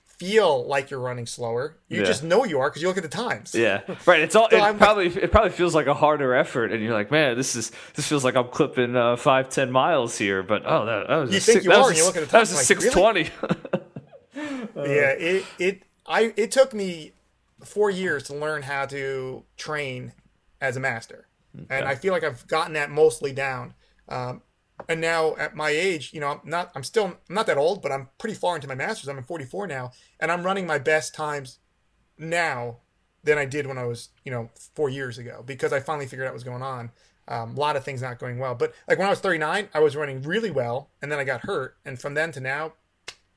feel 0.07 0.67
like 0.67 0.91
you're 0.91 0.99
running 1.01 1.27
slower. 1.27 1.77
You 1.89 2.01
Yeah. 2.01 2.07
just 2.07 2.23
know 2.25 2.45
you 2.45 2.59
are 2.59 2.71
because 2.71 2.81
you 2.81 2.89
look 2.89 2.97
at 2.97 3.03
the 3.03 3.09
times. 3.11 3.55
Yeah, 3.55 3.83
right. 4.07 4.21
It's 4.23 4.35
all. 4.35 4.49
So 4.51 4.57
it 4.57 4.61
I'm- 4.63 4.79
probably 4.79 5.09
it 5.09 5.31
probably 5.31 5.51
feels 5.51 5.75
like 5.75 5.87
a 5.89 5.93
harder 5.95 6.35
effort, 6.35 6.73
and 6.73 6.83
you're 6.83 6.95
like, 6.95 7.11
man, 7.11 7.37
this 7.37 7.55
is 7.55 7.71
this 7.95 8.07
feels 8.09 8.25
like 8.25 8.35
I'm 8.35 8.49
clipping 8.49 8.97
uh, 8.97 9.17
five 9.17 9.51
ten 9.51 9.71
miles 9.71 10.17
here. 10.17 10.43
But 10.43 10.63
oh, 10.65 10.87
that, 10.87 11.09
that 11.09 11.17
was 11.17 11.31
You 11.33 11.37
a 11.37 11.41
think 11.41 11.55
six, 11.57 11.65
you 11.67 11.71
that 11.71 11.79
are, 11.81 11.93
you 11.93 12.05
look 12.07 12.17
at 12.17 12.25
the 12.25 12.31
that 12.33 12.41
was 12.41 12.49
time, 12.49 12.55
a 12.55 12.59
like, 12.61 12.67
six 12.67 12.91
twenty. 12.91 13.29
yeah 14.77 15.11
it 15.19 15.45
it 15.59 15.83
i 16.07 16.33
it 16.37 16.51
took 16.51 16.75
me 16.75 17.13
four 17.65 17.91
years 17.91 18.25
to 18.25 18.35
learn 18.35 18.63
how 18.63 18.87
to 18.87 19.45
train 19.57 20.13
as 20.61 20.77
a 20.77 20.81
master. 20.81 21.29
And 21.71 21.87
i 21.87 21.95
feel 21.95 22.13
like 22.13 22.23
i've 22.25 22.47
gotten 22.47 22.75
that 22.75 22.91
mostly 22.91 23.33
down. 23.33 23.75
Um, 24.09 24.43
and 24.89 25.01
now 25.01 25.35
at 25.37 25.57
my 25.57 25.71
age 25.71 26.13
you 26.13 26.21
know 26.21 26.29
i'm 26.29 26.41
not 26.45 26.71
i'm 26.75 26.83
still 26.85 27.07
i'm 27.07 27.35
not 27.35 27.47
that 27.47 27.57
old 27.57 27.81
but 27.81 27.91
i'm 27.91 28.11
pretty 28.19 28.35
far 28.35 28.55
into 28.55 28.69
my 28.69 28.75
masters. 28.75 29.09
I'm 29.09 29.17
in 29.17 29.25
44 29.25 29.67
now 29.67 29.91
and 30.21 30.31
i'm 30.31 30.45
running 30.45 30.67
my 30.67 30.79
best 30.79 31.15
times 31.15 31.59
now 32.19 32.79
than 33.25 33.39
i 33.39 33.47
did 33.47 33.67
when 33.67 33.79
i 33.79 33.85
was 33.85 34.11
you 34.25 34.31
know 34.31 34.51
four 34.75 34.91
years 34.91 35.17
ago 35.17 35.43
because 35.45 35.73
i 35.73 35.81
finally 35.81 36.07
figured 36.07 36.27
out 36.27 36.33
what 36.33 36.35
was 36.35 36.45
going 36.45 36.63
on. 36.63 36.91
Um, 37.29 37.57
a 37.57 37.59
lot 37.59 37.75
of 37.75 37.85
things 37.85 38.03
not 38.03 38.21
going 38.21 38.39
well. 38.39 38.55
But 38.55 38.73
like 38.87 38.99
when 38.99 39.07
i 39.07 39.11
was 39.11 39.21
39 39.21 39.71
i 39.73 39.81
was 39.81 39.97
running 39.97 40.23
really 40.23 40.51
well 40.51 40.91
and 41.01 41.11
then 41.11 41.19
i 41.19 41.25
got 41.25 41.47
hurt. 41.47 41.79
And 41.85 41.99
from 41.99 42.15
then 42.15 42.33
to 42.33 42.41
now 42.41 42.75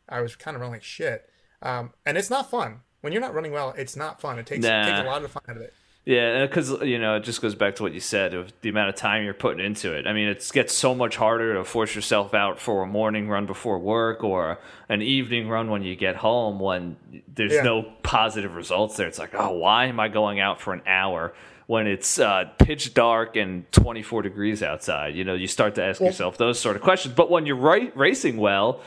I 0.10 0.22
was 0.22 0.36
kind 0.36 0.56
of 0.56 0.62
running 0.62 0.74
like 0.74 0.84
shit. 0.84 1.30
Um, 1.62 1.94
and 2.06 2.18
it's 2.18 2.30
not 2.30 2.50
fun. 2.50 2.82
When 3.02 3.14
you're 3.14 3.22
not 3.22 3.34
running 3.34 3.52
well, 3.52 3.74
it's 3.78 3.96
not 3.96 4.20
fun. 4.20 4.40
It 4.40 4.46
takes, 4.46 4.64
Nah. 4.66 4.82
it 4.82 4.86
takes 4.86 5.00
a 5.00 5.04
lot 5.04 5.24
of 5.24 5.32
fun 5.32 5.44
out 5.50 5.56
of 5.58 5.62
it. 5.64 5.74
Yeah, 6.06 6.46
because 6.48 6.72
you 6.82 6.98
know 6.98 7.18
it 7.18 7.24
just 7.24 7.40
goes 7.42 7.54
back 7.54 7.76
to 7.76 7.84
what 7.84 7.94
you 7.94 8.00
said 8.00 8.34
of 8.34 8.52
the 8.62 8.70
amount 8.70 8.90
of 8.90 8.96
time 8.96 9.24
you're 9.24 9.34
putting 9.34 9.64
into 9.64 9.94
it. 9.94 10.08
I 10.08 10.14
mean, 10.14 10.28
it 10.28 10.50
gets 10.54 10.74
so 10.74 10.96
much 10.96 11.16
harder 11.18 11.54
to 11.54 11.64
force 11.64 11.94
yourself 11.94 12.34
out 12.34 12.60
for 12.60 12.82
a 12.84 12.88
morning 12.88 13.30
run 13.30 13.46
before 13.46 13.78
work 13.78 14.24
or 14.24 14.58
an 14.88 15.02
evening 15.04 15.50
run 15.50 15.70
when 15.70 15.84
you 15.84 15.96
get 15.96 16.16
home 16.16 16.60
when 16.60 16.96
there's 17.28 17.54
Yeah. 17.54 17.62
no 17.64 17.84
positive 18.02 18.56
results 18.56 18.98
there. 18.98 19.08
It's 19.08 19.20
like, 19.20 19.36
oh, 19.36 19.52
why 19.52 19.86
am 19.86 20.00
I 20.00 20.08
going 20.08 20.40
out 20.40 20.60
for 20.60 20.74
an 20.74 20.82
hour 20.88 21.34
when 21.68 21.86
it's 21.86 22.18
uh, 22.18 22.46
pitch 22.58 22.96
dark 22.96 23.36
and 23.36 23.72
24 23.72 24.24
degrees 24.24 24.64
outside? 24.64 25.16
You 25.16 25.26
know, 25.26 25.36
you 25.36 25.48
start 25.48 25.76
to 25.76 25.84
ask 25.84 26.02
yourself 26.02 26.38
those 26.38 26.60
sort 26.60 26.76
of 26.76 26.82
questions. 26.82 27.14
But 27.14 27.30
when 27.30 27.46
you're 27.46 27.56
right, 27.56 27.96
racing 27.96 28.38
well. 28.38 28.82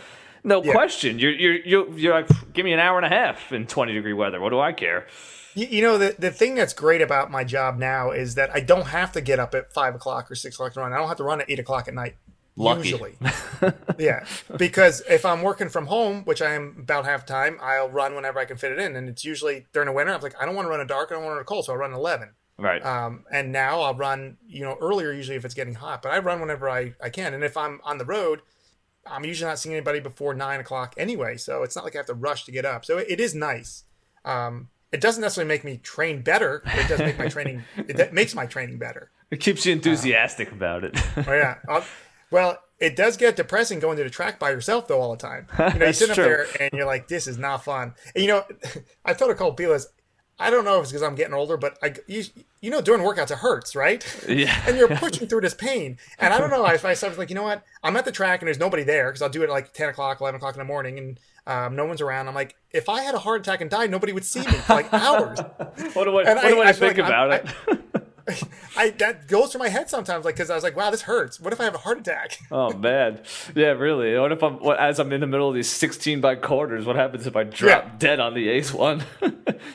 No 0.44 0.62
Yeah. 0.62 0.72
question. 0.72 1.18
You're, 1.18 1.32
you're 1.32 1.54
you're 1.64 1.98
you're 1.98 2.14
like, 2.14 2.28
give 2.52 2.64
me 2.64 2.72
an 2.72 2.80
hour 2.80 2.98
and 2.98 3.06
a 3.06 3.08
half 3.08 3.52
in 3.52 3.66
20 3.66 3.92
degree 3.92 4.12
weather. 4.12 4.40
What 4.40 4.50
do 4.50 4.60
I 4.60 4.72
care? 4.72 5.06
You, 5.54 5.66
you 5.66 5.82
know, 5.82 5.98
the, 5.98 6.16
the 6.18 6.30
thing 6.30 6.54
that's 6.54 6.72
great 6.72 7.02
about 7.02 7.30
my 7.30 7.44
job 7.44 7.76
now 7.78 8.10
is 8.10 8.34
that 8.36 8.50
I 8.54 8.60
don't 8.60 8.86
have 8.86 9.12
to 9.12 9.20
get 9.20 9.38
up 9.38 9.54
at 9.54 9.72
five 9.72 9.94
o'clock 9.94 10.30
or 10.30 10.34
six 10.34 10.56
o'clock 10.56 10.72
to 10.74 10.80
run. 10.80 10.92
I 10.92 10.96
don't 10.98 11.08
have 11.08 11.18
to 11.18 11.24
run 11.24 11.40
at 11.40 11.50
eight 11.50 11.58
o'clock 11.58 11.88
at 11.88 11.94
night. 11.94 12.16
Lucky. 12.56 12.88
Usually. 12.90 13.16
yeah. 13.98 14.24
Because 14.58 15.02
if 15.08 15.24
I'm 15.24 15.42
working 15.42 15.68
from 15.70 15.86
home, 15.86 16.22
which 16.24 16.42
I 16.42 16.52
am 16.54 16.76
about 16.80 17.04
half 17.06 17.24
time, 17.24 17.58
I'll 17.62 17.88
run 17.88 18.14
whenever 18.14 18.38
I 18.38 18.44
can 18.44 18.56
fit 18.58 18.72
it 18.72 18.78
in. 18.78 18.94
And 18.96 19.08
it's 19.08 19.24
usually 19.24 19.66
during 19.72 19.86
the 19.86 19.92
winter. 19.92 20.12
I'm 20.12 20.20
like, 20.20 20.34
I 20.40 20.44
don't 20.44 20.54
want 20.54 20.66
to 20.66 20.70
run 20.70 20.80
a 20.80 20.86
dark, 20.86 21.10
I 21.10 21.14
don't 21.14 21.22
want 21.24 21.32
to 21.32 21.36
run 21.36 21.42
a 21.42 21.46
cold, 21.46 21.64
so 21.64 21.72
I'll 21.72 21.78
run 21.78 21.92
11. 21.94 22.30
Right. 22.58 22.84
Um, 22.84 23.24
and 23.32 23.52
now 23.52 23.80
I'll 23.80 23.94
run, 23.94 24.36
you 24.46 24.62
know, 24.62 24.76
earlier 24.82 25.12
usually 25.12 25.36
if 25.36 25.44
it's 25.46 25.54
getting 25.54 25.74
hot, 25.74 26.02
but 26.02 26.12
I 26.12 26.18
run 26.18 26.40
whenever 26.40 26.68
I, 26.68 26.92
I 27.02 27.08
can. 27.08 27.32
And 27.32 27.42
if 27.42 27.56
I'm 27.56 27.80
on 27.84 27.96
the 27.96 28.04
road, 28.04 28.42
I'm 29.06 29.24
usually 29.24 29.48
not 29.48 29.58
seeing 29.58 29.74
anybody 29.74 30.00
before 30.00 30.34
nine 30.34 30.60
o'clock 30.60 30.94
anyway. 30.96 31.36
So 31.36 31.62
it's 31.62 31.74
not 31.74 31.84
like 31.84 31.94
I 31.94 31.98
have 31.98 32.06
to 32.06 32.14
rush 32.14 32.44
to 32.44 32.52
get 32.52 32.64
up. 32.64 32.84
So 32.84 32.98
it, 32.98 33.06
it 33.08 33.20
is 33.20 33.34
nice. 33.34 33.84
Um, 34.24 34.68
it 34.92 35.00
doesn't 35.00 35.20
necessarily 35.20 35.48
make 35.48 35.64
me 35.64 35.78
train 35.78 36.22
better. 36.22 36.62
But 36.64 36.78
it 36.78 36.88
does 36.88 37.00
make 37.00 37.18
my 37.18 37.28
training, 37.28 37.64
it 37.76 38.12
makes 38.12 38.34
my 38.34 38.46
training 38.46 38.78
better. 38.78 39.10
It 39.30 39.40
keeps 39.40 39.64
you 39.64 39.72
enthusiastic 39.72 40.52
about 40.52 40.84
it. 40.84 40.98
Oh 41.26 41.32
yeah. 41.32 41.56
Uh, 41.68 41.82
well, 42.30 42.58
it 42.78 42.96
does 42.96 43.16
get 43.16 43.36
depressing 43.36 43.78
going 43.78 43.96
to 43.96 44.04
the 44.04 44.10
track 44.10 44.38
by 44.38 44.50
yourself 44.50 44.88
though 44.88 45.00
all 45.00 45.12
the 45.12 45.16
time. 45.16 45.46
You 45.72 45.78
know, 45.78 45.86
you 45.86 45.92
sit 45.92 46.10
up 46.10 46.16
there 46.16 46.46
and 46.60 46.70
you're 46.72 46.86
like, 46.86 47.08
this 47.08 47.26
is 47.26 47.38
not 47.38 47.64
fun. 47.64 47.94
And 48.14 48.24
you 48.24 48.28
know, 48.28 48.44
I 49.04 49.14
told 49.14 49.30
a 49.30 49.34
couple 49.34 49.52
people 49.54 49.72
this. 49.74 49.88
I 50.42 50.50
don't 50.50 50.64
know 50.64 50.76
if 50.78 50.82
it's 50.84 50.92
because 50.92 51.02
I'm 51.02 51.14
getting 51.14 51.34
older, 51.34 51.56
but 51.56 51.78
I, 51.82 51.94
you, 52.06 52.24
you 52.60 52.70
know, 52.70 52.80
during 52.80 53.02
workouts 53.02 53.30
it 53.30 53.38
hurts, 53.38 53.74
right? 53.76 54.04
Yeah. 54.28 54.62
and 54.66 54.76
you're 54.76 54.88
pushing 54.88 55.28
through 55.28 55.40
this 55.42 55.54
pain. 55.54 55.98
And 56.18 56.34
I 56.34 56.38
don't 56.38 56.50
know 56.50 56.66
if 56.66 56.84
I 56.84 56.90
was 56.90 57.18
like, 57.18 57.28
you 57.30 57.34
know 57.34 57.42
what? 57.44 57.62
I'm 57.82 57.96
at 57.96 58.04
the 58.04 58.12
track 58.12 58.40
and 58.42 58.46
there's 58.48 58.58
nobody 58.58 58.82
there 58.82 59.08
because 59.10 59.22
I'll 59.22 59.28
do 59.28 59.40
it 59.42 59.44
at 59.46 59.50
like 59.50 59.72
10 59.72 59.88
o'clock, 59.90 60.20
11 60.20 60.36
o'clock 60.38 60.54
in 60.54 60.58
the 60.58 60.64
morning, 60.64 60.98
and 60.98 61.20
um, 61.46 61.74
no 61.76 61.84
one's 61.86 62.00
around. 62.00 62.28
I'm 62.28 62.34
like, 62.34 62.54
if 62.70 62.88
I 62.88 63.02
had 63.02 63.14
a 63.14 63.18
heart 63.18 63.40
attack 63.40 63.60
and 63.60 63.70
died, 63.70 63.90
nobody 63.90 64.12
would 64.12 64.24
see 64.24 64.40
me 64.40 64.46
for 64.52 64.74
like 64.74 64.92
hours. 64.92 65.38
what 65.94 66.04
do 66.04 66.16
I, 66.18 66.22
And 66.24 66.36
what 66.36 66.48
do 66.48 66.60
I- 66.60 66.66
I, 66.66 66.68
I 66.68 66.72
think 66.72 66.98
like 66.98 67.06
about 67.06 67.32
I- 67.32 67.36
it? 67.36 67.78
I 68.76 68.90
that 68.90 69.26
goes 69.26 69.50
through 69.50 69.58
my 69.58 69.68
head 69.68 69.90
sometimes, 69.90 70.24
like 70.24 70.36
because 70.36 70.48
I 70.48 70.54
was 70.54 70.62
like, 70.62 70.76
wow, 70.76 70.92
this 70.92 71.02
hurts. 71.02 71.40
What 71.40 71.52
if 71.52 71.60
I 71.60 71.64
have 71.64 71.74
a 71.74 71.78
heart 71.78 71.98
attack? 71.98 72.38
oh 72.52 72.72
man, 72.72 73.20
yeah, 73.56 73.70
really. 73.70 74.16
What 74.16 74.30
if 74.30 74.44
I'm 74.44 74.60
what, 74.60 74.78
as 74.78 75.00
I'm 75.00 75.12
in 75.12 75.20
the 75.20 75.26
middle 75.26 75.48
of 75.48 75.56
these 75.56 75.68
16 75.68 76.20
by 76.20 76.36
quarters? 76.36 76.86
What 76.86 76.94
happens 76.94 77.26
if 77.26 77.34
I 77.34 77.42
drop 77.42 77.84
Yeah. 77.84 77.90
dead 77.98 78.20
on 78.20 78.34
the 78.34 78.48
eighth 78.48 78.72
one? 78.74 79.02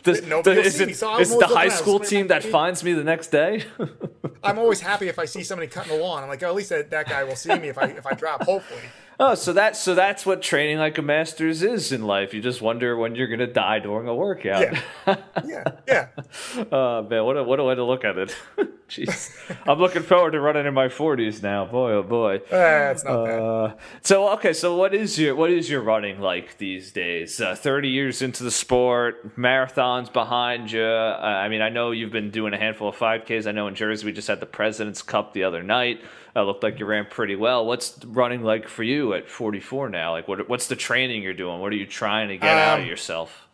Does, 0.04 0.22
will 0.22 0.48
is 0.48 0.80
it, 0.80 0.90
is 0.90 1.00
the 1.00 1.08
high 1.08 1.24
looking 1.24 1.58
at 1.58 1.66
it, 1.68 1.72
school 1.72 2.00
team 2.00 2.28
that 2.28 2.44
finds 2.44 2.84
me 2.84 2.94
the 2.94 3.04
next 3.04 3.28
day? 3.28 3.64
I'm 4.44 4.60
always 4.60 4.80
happy 4.80 5.08
if 5.08 5.20
I 5.20 5.26
see 5.26 5.44
somebody 5.44 5.68
cutting 5.68 5.96
the 5.96 6.02
lawn. 6.02 6.24
I'm 6.24 6.30
like, 6.30 6.44
oh, 6.44 6.48
at 6.48 6.56
least 6.56 6.70
that, 6.70 6.90
that 6.92 7.10
guy 7.10 7.24
will 7.24 7.36
see 7.36 7.56
me 7.56 7.70
if 7.70 7.78
I 7.78 7.86
if 7.86 8.06
I 8.06 8.14
drop. 8.14 8.44
Hopefully, 8.44 8.82
Oh, 9.20 9.34
so 9.34 9.52
that's 9.52 9.80
so 9.80 9.96
that's 9.96 10.28
what 10.28 10.44
training 10.44 10.78
like 10.78 10.98
a 11.00 11.02
master's 11.02 11.64
is 11.64 11.92
in 11.92 12.04
life. 12.04 12.36
You 12.36 12.42
just 12.42 12.62
wonder 12.62 12.96
when 12.96 13.16
you're 13.16 13.28
gonna 13.28 13.48
die 13.52 13.80
during 13.80 14.08
a 14.08 14.14
workout. 14.14 14.62
Yeah, 14.62 15.18
yeah, 15.46 15.64
yeah. 15.88 16.08
Oh 16.72 17.02
man, 17.02 17.24
what 17.26 17.38
a 17.38 17.44
what 17.44 17.60
a 17.60 17.64
way 17.64 17.74
to 17.74 17.84
look 17.84 18.06
at 18.06 18.18
it. 18.18 18.36
Jeez, 18.88 19.32
I'm 19.68 19.80
looking 19.80 20.04
forward 20.04 20.32
to 20.32 20.40
running 20.40 20.66
in 20.66 20.74
my 20.74 20.88
40s 20.88 21.44
now. 21.44 21.66
Boy, 21.66 21.92
oh 21.94 22.04
boy. 22.04 22.42
That's 22.50 23.04
not 23.04 23.26
bad. 23.26 23.40
Uh, 23.40 23.74
so 24.02 24.30
okay, 24.30 24.54
so 24.54 24.78
what 24.78 24.94
is 24.94 25.18
your 25.20 25.36
what 25.36 25.50
is 25.50 25.68
your 25.70 25.82
running 25.82 26.22
like 26.22 26.58
these 26.60 26.92
days? 26.92 27.42
Uh, 27.42 27.56
Thirty 27.56 27.90
years 27.90 28.22
into 28.22 28.44
the 28.44 28.52
sport, 28.52 29.36
marathons 29.36 30.14
behind 30.14 30.72
you. 30.72 30.84
Uh, 30.84 31.18
I 31.22 31.50
mean, 31.50 31.62
I 31.62 31.70
know 31.70 31.90
you've 31.92 32.12
been 32.12 32.30
doing 32.30 32.54
a 32.54 32.58
handful 32.58 32.90
of 32.90 32.96
5Ks. 32.96 33.48
I 33.48 33.52
know 33.52 33.68
in 33.68 33.76
Jersey 33.76 34.06
we 34.06 34.14
just 34.14 34.28
had 34.28 34.40
the 34.40 34.46
President's 34.46 35.02
Cup 35.02 35.34
the 35.34 35.44
other 35.44 35.64
night. 35.64 36.02
Uh, 36.38 36.44
looked 36.44 36.62
like 36.62 36.78
you 36.80 36.86
ran 36.86 37.08
pretty 37.10 37.36
well. 37.36 37.66
What's 37.66 37.98
running 38.06 38.44
like 38.44 38.68
for 38.68 38.84
you 38.84 39.14
at 39.16 39.28
44 39.28 39.90
now? 39.90 40.12
Like, 40.12 40.28
what 40.28 40.48
what's 40.48 40.68
the 40.68 40.76
training 40.76 41.24
you're 41.24 41.34
doing? 41.34 41.60
What 41.60 41.74
are 41.74 41.76
you 41.76 41.88
trying 41.88 42.28
to 42.30 42.38
get 42.38 42.56
out 42.56 42.78
of 42.78 42.84
Um, 42.84 42.90
yourself? 42.90 43.48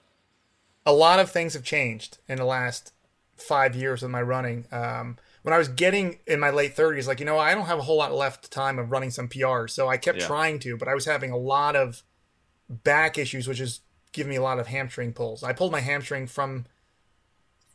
a 0.85 0.91
lot 0.91 1.19
of 1.19 1.31
things 1.31 1.53
have 1.53 1.63
changed 1.63 2.17
in 2.27 2.37
the 2.37 2.45
last 2.45 2.91
five 3.37 3.73
years 3.73 4.03
of 4.03 4.11
my 4.11 4.21
running. 4.21 4.65
Um, 4.71 5.17
when 5.43 5.53
I 5.53 5.57
was 5.57 5.69
getting 5.69 6.19
in 6.27 6.39
my 6.41 6.49
late 6.49 6.75
30s, 6.75 7.07
like, 7.07 7.19
you 7.21 7.25
know, 7.25 7.37
I 7.37 7.55
don't 7.55 7.67
have 7.67 7.79
a 7.79 7.83
whole 7.83 7.97
lot 7.97 8.13
left 8.13 8.51
time 8.51 8.77
of 8.79 8.91
running 8.91 9.09
some 9.11 9.29
PRs. 9.29 9.71
So 9.71 9.87
I 9.87 9.95
kept 9.97 10.19
Yeah. 10.19 10.27
trying 10.27 10.59
to, 10.59 10.75
but 10.77 10.89
I 10.89 10.93
was 10.93 11.05
having 11.05 11.31
a 11.31 11.37
lot 11.37 11.75
of 11.77 12.03
back 12.69 13.17
issues, 13.17 13.47
which 13.47 13.61
is 13.61 13.79
giving 14.11 14.29
me 14.31 14.35
a 14.35 14.41
lot 14.41 14.59
of 14.59 14.67
hamstring 14.67 15.13
pulls. 15.13 15.41
I 15.41 15.53
pulled 15.53 15.71
my 15.71 15.79
hamstring 15.81 16.27
from 16.27 16.65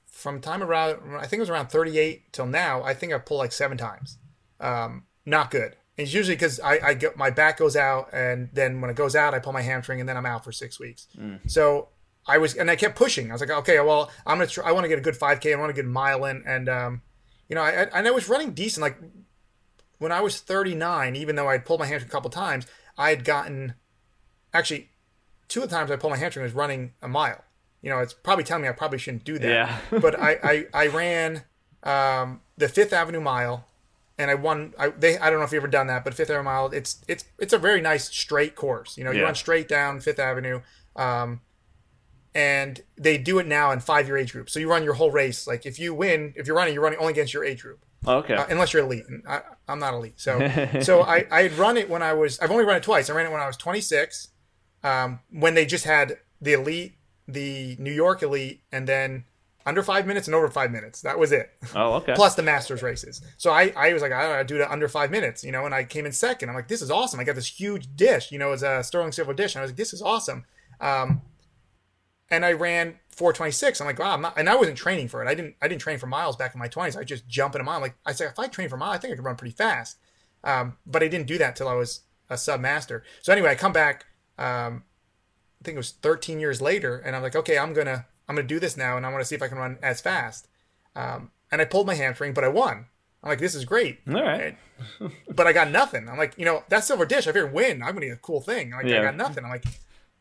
from 0.06 0.40
time 0.40 0.62
around, 0.64 1.14
I 1.16 1.26
think 1.26 1.34
it 1.34 1.40
was 1.40 1.50
around 1.50 1.68
38 1.68 2.32
till 2.32 2.46
now. 2.46 2.82
I 2.82 2.92
think 2.92 3.12
I 3.12 3.18
pulled 3.18 3.38
like 3.38 3.52
seven 3.52 3.78
times. 3.78 4.18
Um, 4.60 5.04
not 5.26 5.50
good. 5.50 5.76
And 5.96 6.04
it's 6.06 6.14
usually 6.14 6.36
because 6.36 6.60
I, 6.60 6.78
I 6.82 6.94
get 6.94 7.16
my 7.16 7.30
back 7.30 7.58
goes 7.58 7.76
out, 7.76 8.10
and 8.12 8.48
then 8.52 8.80
when 8.80 8.90
it 8.90 8.96
goes 8.96 9.16
out, 9.16 9.34
I 9.34 9.40
pull 9.40 9.52
my 9.52 9.62
hamstring, 9.62 10.00
and 10.00 10.08
then 10.08 10.16
I'm 10.16 10.26
out 10.26 10.44
for 10.44 10.52
six 10.52 10.78
weeks. 10.78 11.08
So 11.46 11.88
I 12.26 12.38
was, 12.38 12.54
and 12.54 12.70
I 12.70 12.76
kept 12.76 12.96
pushing. 12.96 13.30
I 13.30 13.34
was 13.34 13.40
like, 13.40 13.50
okay, 13.50 13.80
well, 13.80 14.10
I'm 14.26 14.38
gonna, 14.38 14.46
try, 14.48 14.68
I 14.68 14.72
want 14.72 14.84
to 14.84 14.88
get 14.88 14.98
a 14.98 15.02
good 15.02 15.14
5K. 15.14 15.52
I 15.52 15.56
want 15.58 15.70
to 15.70 15.74
get 15.74 15.84
a 15.84 15.88
mile 15.88 16.24
in, 16.24 16.42
and 16.46 16.68
um, 16.68 17.02
you 17.48 17.56
know, 17.56 17.62
I, 17.62 17.70
I, 17.70 17.82
and 17.98 18.06
I 18.06 18.10
was 18.10 18.28
running 18.28 18.52
decent. 18.52 18.82
Like 18.82 18.98
when 19.98 20.12
I 20.12 20.20
was 20.20 20.40
39, 20.40 21.16
even 21.16 21.36
though 21.36 21.48
I'd 21.48 21.64
pulled 21.64 21.80
my 21.80 21.86
hamstring 21.86 22.08
a 22.08 22.12
couple 22.12 22.30
times, 22.30 22.66
I 22.96 23.10
had 23.10 23.24
gotten, 23.24 23.74
actually, 24.54 24.90
two 25.48 25.62
of 25.62 25.70
the 25.70 25.74
times 25.74 25.90
I 25.90 25.96
pulled 25.96 26.12
my 26.12 26.18
hamstring 26.18 26.44
was 26.44 26.52
running 26.52 26.92
a 27.02 27.08
mile. 27.08 27.44
You 27.82 27.90
know, 27.90 27.98
it's 27.98 28.12
probably 28.12 28.44
telling 28.44 28.62
me 28.62 28.68
I 28.68 28.72
probably 28.72 28.98
shouldn't 28.98 29.24
do 29.24 29.38
that. 29.38 29.48
Yeah. 29.48 29.78
but 30.00 30.18
I, 30.18 30.38
I, 30.42 30.66
I 30.74 30.86
ran 30.88 31.42
um, 31.82 32.40
the 32.56 32.68
Fifth 32.68 32.92
Avenue 32.92 33.20
Mile, 33.20 33.66
and 34.18 34.30
I 34.30 34.34
won. 34.34 34.74
I 34.78 34.88
they 34.88 35.16
I 35.18 35.30
don't 35.30 35.38
know 35.38 35.44
if 35.44 35.52
you've 35.52 35.60
ever 35.62 35.68
done 35.70 35.86
that, 35.88 36.04
but 36.04 36.14
Fifth 36.14 36.30
Avenue 36.30 36.44
Mile, 36.44 36.66
it's 36.66 37.04
it's 37.08 37.24
it's 37.38 37.52
a 37.52 37.58
very 37.58 37.80
nice 37.80 38.08
straight 38.08 38.54
course. 38.56 38.98
You 38.98 39.04
know, 39.04 39.10
you 39.12 39.18
Yeah. 39.20 39.24
run 39.26 39.34
straight 39.34 39.68
down 39.68 40.00
Fifth 40.00 40.18
Avenue, 40.18 40.60
um, 40.96 41.40
and 42.34 42.82
they 42.96 43.18
do 43.18 43.38
it 43.38 43.46
now 43.46 43.70
in 43.70 43.80
five 43.80 44.06
year 44.06 44.16
age 44.16 44.32
groups. 44.32 44.52
So 44.52 44.60
you 44.60 44.68
run 44.70 44.84
your 44.84 44.94
whole 44.94 45.10
race. 45.10 45.46
Like 45.46 45.66
if 45.66 45.78
you 45.78 45.94
win, 45.94 46.32
if 46.36 46.46
you're 46.46 46.56
running, 46.56 46.74
you're 46.74 46.82
running 46.82 46.98
only 46.98 47.12
against 47.12 47.32
your 47.34 47.44
age 47.44 47.62
group 47.62 47.84
Okay. 48.06 48.34
uh, 48.34 48.46
unless 48.48 48.72
you're 48.72 48.82
elite. 48.82 49.04
And 49.08 49.22
I, 49.28 49.42
I'm 49.66 49.78
not 49.78 49.94
elite, 49.94 50.14
so 50.20 50.46
so 50.82 51.02
I 51.02 51.26
I 51.30 51.42
had 51.42 51.52
run 51.58 51.76
it 51.76 51.88
when 51.88 52.02
I 52.02 52.12
was 52.12 52.38
I've 52.40 52.50
only 52.50 52.64
run 52.64 52.76
it 52.76 52.82
twice. 52.82 53.10
I 53.10 53.14
ran 53.14 53.26
it 53.26 53.32
when 53.32 53.40
I 53.40 53.46
was 53.46 53.56
26, 53.56 54.28
um, 54.84 55.20
when 55.30 55.54
they 55.54 55.64
just 55.66 55.84
had 55.84 56.18
the 56.40 56.52
elite, 56.52 56.94
the 57.26 57.76
New 57.78 57.92
York 57.92 58.22
elite, 58.22 58.62
and 58.70 58.86
then 58.86 59.24
under 59.68 59.82
five 59.82 60.06
minutes 60.06 60.26
and 60.26 60.34
over 60.34 60.48
five 60.48 60.70
minutes. 60.70 61.02
That 61.02 61.18
was 61.18 61.30
it. 61.32 61.50
oh, 61.74 61.94
okay. 61.94 62.12
Plus 62.16 62.34
the 62.34 62.42
Masters 62.42 62.82
races. 62.82 63.20
So 63.36 63.50
I 63.50 63.72
I 63.76 63.92
was 63.92 64.02
like 64.02 64.12
I 64.12 64.22
gotta 64.22 64.44
do 64.44 64.60
it 64.60 64.70
under 64.70 64.88
five 64.88 65.10
minutes, 65.10 65.44
you 65.44 65.52
know, 65.52 65.66
and 65.66 65.74
I 65.74 65.84
came 65.84 66.06
in 66.06 66.12
second. 66.12 66.48
I'm 66.48 66.54
like 66.54 66.68
this 66.68 66.82
is 66.82 66.90
awesome. 66.90 67.20
I 67.20 67.24
got 67.24 67.36
this 67.36 67.60
huge 67.60 67.94
dish, 67.94 68.32
you 68.32 68.38
know, 68.38 68.52
it's 68.52 68.62
a 68.62 68.82
sterling 68.82 69.12
silver 69.12 69.34
dish. 69.34 69.54
And 69.54 69.60
I 69.60 69.62
was 69.62 69.70
like 69.70 69.76
this 69.76 69.92
is 69.92 70.02
awesome. 70.02 70.44
Um, 70.80 71.22
and 72.30 72.44
I 72.44 72.52
ran 72.52 72.98
426. 73.10 73.80
I'm 73.80 73.86
like, 73.86 73.98
wow, 73.98 74.12
I'm 74.12 74.20
not, 74.20 74.38
and 74.38 74.48
I 74.48 74.56
wasn't 74.56 74.76
training 74.76 75.08
for 75.08 75.24
it. 75.24 75.28
I 75.28 75.34
didn't, 75.34 75.56
I 75.62 75.68
didn't 75.68 75.80
train 75.80 75.98
for 75.98 76.06
miles 76.06 76.36
back 76.36 76.54
in 76.54 76.58
my 76.58 76.68
20s. 76.68 76.96
I 76.96 77.04
just 77.04 77.26
jump 77.26 77.54
in 77.54 77.60
a 77.60 77.64
mile. 77.64 77.80
Like 77.80 77.96
I 78.04 78.12
said, 78.12 78.30
if 78.30 78.38
I 78.38 78.46
train 78.48 78.68
for 78.68 78.76
a 78.76 78.78
mile, 78.78 78.90
I 78.90 78.98
think 78.98 79.12
I 79.12 79.16
could 79.16 79.24
run 79.24 79.36
pretty 79.36 79.54
fast. 79.54 79.98
Um, 80.44 80.76
but 80.86 81.02
I 81.02 81.08
didn't 81.08 81.26
do 81.26 81.38
that 81.38 81.56
till 81.56 81.68
I 81.68 81.74
was 81.74 82.02
a 82.30 82.36
sub 82.36 82.60
master. 82.60 83.02
So 83.22 83.32
anyway, 83.32 83.50
I 83.50 83.54
come 83.54 83.72
back. 83.72 84.06
Um, 84.38 84.84
I 85.60 85.64
think 85.64 85.74
it 85.74 85.78
was 85.78 85.90
13 85.90 86.38
years 86.38 86.60
later, 86.60 86.98
and 86.98 87.16
I'm 87.16 87.22
like, 87.22 87.34
okay, 87.34 87.58
I'm 87.58 87.72
gonna, 87.72 88.06
I'm 88.28 88.34
gonna 88.36 88.46
do 88.46 88.60
this 88.60 88.76
now, 88.76 88.96
and 88.96 89.06
I 89.06 89.10
want 89.10 89.20
to 89.22 89.24
see 89.24 89.34
if 89.34 89.42
I 89.42 89.48
can 89.48 89.58
run 89.58 89.78
as 89.82 90.00
fast. 90.00 90.48
Um, 90.94 91.30
and 91.50 91.60
I 91.62 91.64
pulled 91.64 91.86
my 91.86 91.94
hamstring, 91.94 92.34
but 92.34 92.44
I 92.44 92.48
won. 92.48 92.86
I'm 93.22 93.30
like, 93.30 93.38
this 93.40 93.54
is 93.54 93.64
great. 93.64 94.00
All 94.08 94.14
right. 94.22 94.56
But 95.28 95.46
I 95.46 95.52
got 95.52 95.70
nothing. 95.70 96.08
I'm 96.08 96.18
like, 96.18 96.34
you 96.38 96.44
know, 96.44 96.62
that 96.68 96.84
silver 96.84 97.04
dish. 97.06 97.26
I 97.26 97.32
figured 97.32 97.52
win. 97.52 97.82
I'm 97.82 97.94
gonna 97.94 98.06
get 98.06 98.12
a 98.14 98.20
cool 98.20 98.40
thing. 98.40 98.70
Like 98.70 98.86
Yeah. 98.86 99.00
I 99.00 99.04
got 99.04 99.16
nothing. 99.16 99.44
I'm 99.44 99.50
like, 99.50 99.64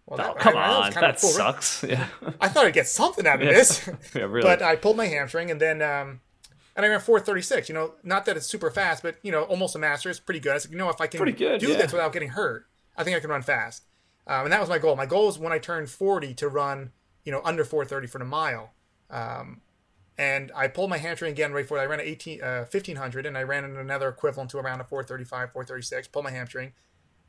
well, 0.06 0.20
Oh, 0.22 0.34
come 0.40 0.56
I- 0.58 0.68
on. 0.68 0.88
of 0.88 0.94
That 0.96 1.20
cool. 1.22 1.30
sucks. 1.30 1.84
Yeah. 1.88 2.08
I 2.42 2.48
thought 2.48 2.66
I'd 2.66 2.74
get 2.74 2.88
something 2.88 3.28
out 3.28 3.42
of 3.42 3.48
this. 3.48 3.88
yeah, 4.16 4.24
really. 4.24 4.42
But 4.42 4.62
I 4.62 4.76
pulled 4.78 4.98
my 4.98 5.06
hamstring 5.06 5.52
and 5.52 5.60
then 5.62 5.82
um, 5.82 6.22
and 6.76 6.86
I 6.86 6.90
ran 6.90 7.00
436. 7.00 7.70
You 7.70 7.76
know, 7.76 7.94
not 8.04 8.26
that 8.26 8.36
it's 8.38 8.48
super 8.48 8.72
fast, 8.72 9.04
but 9.04 9.18
you 9.22 9.32
know, 9.32 9.44
almost 9.44 9.76
a 9.76 9.80
master 9.80 10.10
is 10.10 10.20
pretty 10.20 10.40
good. 10.40 10.52
I 10.52 10.56
was 10.56 10.66
like, 10.66 10.72
you 10.72 10.78
know, 10.78 10.90
if 10.90 11.00
I 11.02 11.08
can 11.08 11.18
Pretty 11.20 11.34
good, 11.38 11.60
do 11.60 11.68
yeah. 11.70 11.78
this 11.78 11.92
without 11.92 12.14
getting 12.14 12.30
hurt, 12.30 12.66
I 12.98 13.04
think 13.04 13.16
I 13.16 13.20
can 13.20 13.30
run 13.30 13.42
fast. 13.44 13.84
Um, 14.26 14.46
and 14.46 14.52
that 14.54 14.60
was 14.60 14.70
my 14.70 14.78
goal. 14.80 14.96
My 14.96 15.06
goal 15.06 15.28
was 15.28 15.38
when 15.38 15.54
I 15.54 15.60
turned 15.60 15.90
40 15.90 16.34
to 16.36 16.50
run, 16.50 16.92
you 17.28 17.34
know, 17.34 17.42
under 17.44 17.66
430 17.66 18.08
for 18.08 18.20
the 18.20 18.26
mile. 18.26 18.72
Um, 19.10 19.60
and 20.18 20.50
I 20.56 20.70
pulled 20.70 20.90
my 20.90 20.98
hamstring 20.98 21.34
again 21.34 21.52
right 21.52 21.64
before 21.64 21.78
I 21.78 21.86
ran 21.86 22.00
at 22.00 22.06
18, 22.06 22.42
uh, 22.42 22.60
1500, 22.72 23.26
and 23.26 23.38
I 23.38 23.44
ran 23.44 23.66
in 23.66 23.76
another 23.76 24.08
equivalent 24.08 24.50
to 24.52 24.60
around 24.60 24.80
a 24.80 24.86
435, 24.86 25.52
436. 25.52 26.08
Pulled 26.08 26.24
my 26.24 26.32
hamstring, 26.32 26.72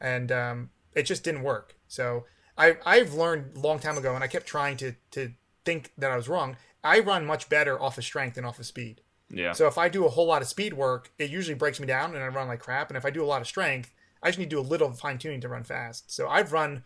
and 0.00 0.30
um, 0.30 0.70
it 0.94 1.02
just 1.02 1.24
didn't 1.24 1.42
work. 1.42 1.74
So 1.88 2.26
I 2.56 2.76
I've 2.86 3.12
learned 3.12 3.56
a 3.56 3.58
long 3.58 3.80
time 3.80 3.98
ago, 3.98 4.14
and 4.14 4.22
I 4.22 4.28
kept 4.28 4.46
trying 4.46 4.76
to 4.76 4.94
to 5.10 5.32
think 5.64 5.90
that 5.98 6.12
I 6.12 6.16
was 6.16 6.28
wrong. 6.28 6.56
I 6.84 7.00
run 7.00 7.26
much 7.26 7.48
better 7.48 7.82
off 7.82 7.98
of 7.98 8.04
strength 8.04 8.36
than 8.36 8.44
off 8.44 8.60
of 8.60 8.66
speed. 8.66 9.00
yeah. 9.30 9.52
So 9.52 9.66
if 9.66 9.78
I 9.78 9.88
do 9.88 10.06
a 10.06 10.08
whole 10.08 10.26
lot 10.28 10.42
of 10.42 10.48
speed 10.48 10.74
work, 10.74 11.10
it 11.18 11.28
usually 11.28 11.56
breaks 11.56 11.80
me 11.80 11.88
down, 11.88 12.14
and 12.14 12.22
I 12.22 12.28
run 12.28 12.46
like 12.46 12.60
crap. 12.60 12.88
And 12.88 12.96
if 12.96 13.04
I 13.04 13.10
do 13.10 13.24
a 13.24 13.26
lot 13.26 13.40
of 13.40 13.48
strength, 13.48 13.92
I 14.22 14.28
just 14.28 14.38
need 14.38 14.50
to 14.50 14.56
do 14.56 14.60
a 14.60 14.62
little 14.62 14.92
fine 14.92 15.18
tuning 15.18 15.40
to 15.40 15.48
run 15.48 15.64
fast. 15.64 16.12
So 16.12 16.28
I've 16.28 16.52
run, 16.52 16.84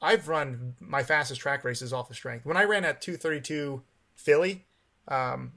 I've 0.00 0.28
run 0.28 0.74
my 0.80 1.02
fastest 1.02 1.40
track 1.40 1.64
races 1.64 1.92
off 1.92 2.10
of 2.10 2.16
strength. 2.16 2.46
When 2.46 2.56
I 2.56 2.64
ran 2.64 2.84
at 2.84 3.02
232 3.02 3.82
Philly, 4.14 4.66
um, 5.08 5.54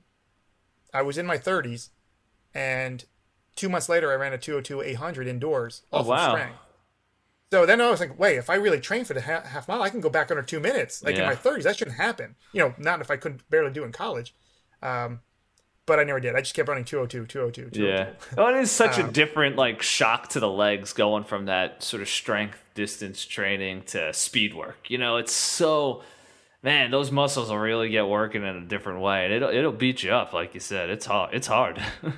I 0.93 1.01
was 1.03 1.17
in 1.17 1.25
my 1.25 1.37
30s, 1.37 1.89
and 2.53 3.05
two 3.55 3.69
months 3.69 3.87
later 3.87 4.11
I 4.11 4.15
ran 4.15 4.33
a 4.33 4.37
202 4.37 4.81
800 4.81 5.27
indoors 5.27 5.83
Oh, 5.93 5.99
off 5.99 6.07
wow. 6.07 6.15
of 6.25 6.31
strength. 6.39 6.59
So 7.51 7.65
then 7.65 7.81
I 7.81 7.89
was 7.91 7.99
like, 7.99 8.17
wait, 8.17 8.37
if 8.37 8.49
I 8.49 8.55
really 8.55 8.79
train 8.79 9.03
for 9.03 9.13
the 9.13 9.21
half, 9.21 9.45
half 9.45 9.67
mile, 9.67 9.81
I 9.81 9.89
can 9.89 9.99
go 9.99 10.09
back 10.09 10.31
under 10.31 10.41
two 10.43 10.59
minutes. 10.61 11.03
Like 11.03 11.15
Yeah. 11.15 11.21
in 11.21 11.27
my 11.27 11.35
30s, 11.35 11.63
that 11.63 11.77
shouldn't 11.77 11.97
happen. 11.97 12.35
You 12.53 12.61
know, 12.61 12.75
not 12.77 13.01
if 13.01 13.11
I 13.11 13.17
couldn't 13.17 13.47
barely 13.49 13.71
do 13.71 13.83
in 13.83 13.91
college. 13.91 14.33
Um, 14.81 15.19
but 15.91 15.99
I 15.99 16.05
never 16.05 16.21
did. 16.21 16.35
I 16.35 16.39
just 16.39 16.53
kept 16.53 16.69
running 16.69 16.85
202, 16.85 17.25
202, 17.25 17.69
202. 17.71 17.83
Yeah. 17.85 18.09
Well, 18.37 18.55
it 18.55 18.61
is 18.61 18.71
such 18.71 18.97
Um, 18.97 19.09
a 19.09 19.11
different 19.11 19.57
like 19.57 19.81
shock 19.81 20.29
to 20.29 20.39
the 20.39 20.49
legs 20.49 20.93
going 20.93 21.25
from 21.25 21.47
that 21.47 21.83
sort 21.83 22.01
of 22.01 22.07
strength 22.07 22.57
distance 22.75 23.25
training 23.25 23.81
to 23.87 24.13
speed 24.13 24.53
work. 24.53 24.89
You 24.89 24.97
know, 24.99 25.17
it's 25.17 25.33
so 25.33 26.01
man, 26.63 26.91
those 26.91 27.11
muscles 27.11 27.49
will 27.49 27.57
really 27.57 27.89
get 27.89 28.07
working 28.07 28.43
in 28.43 28.55
a 28.55 28.61
different 28.61 29.01
way. 29.01 29.25
And 29.25 29.33
it'll 29.33 29.49
it'll 29.49 29.71
beat 29.73 30.01
you 30.01 30.11
up, 30.11 30.31
like 30.31 30.53
you 30.53 30.61
said. 30.61 30.89
It's 30.89 31.05
hard. 31.05 31.33
It's 31.33 31.47
hard. 31.47 31.81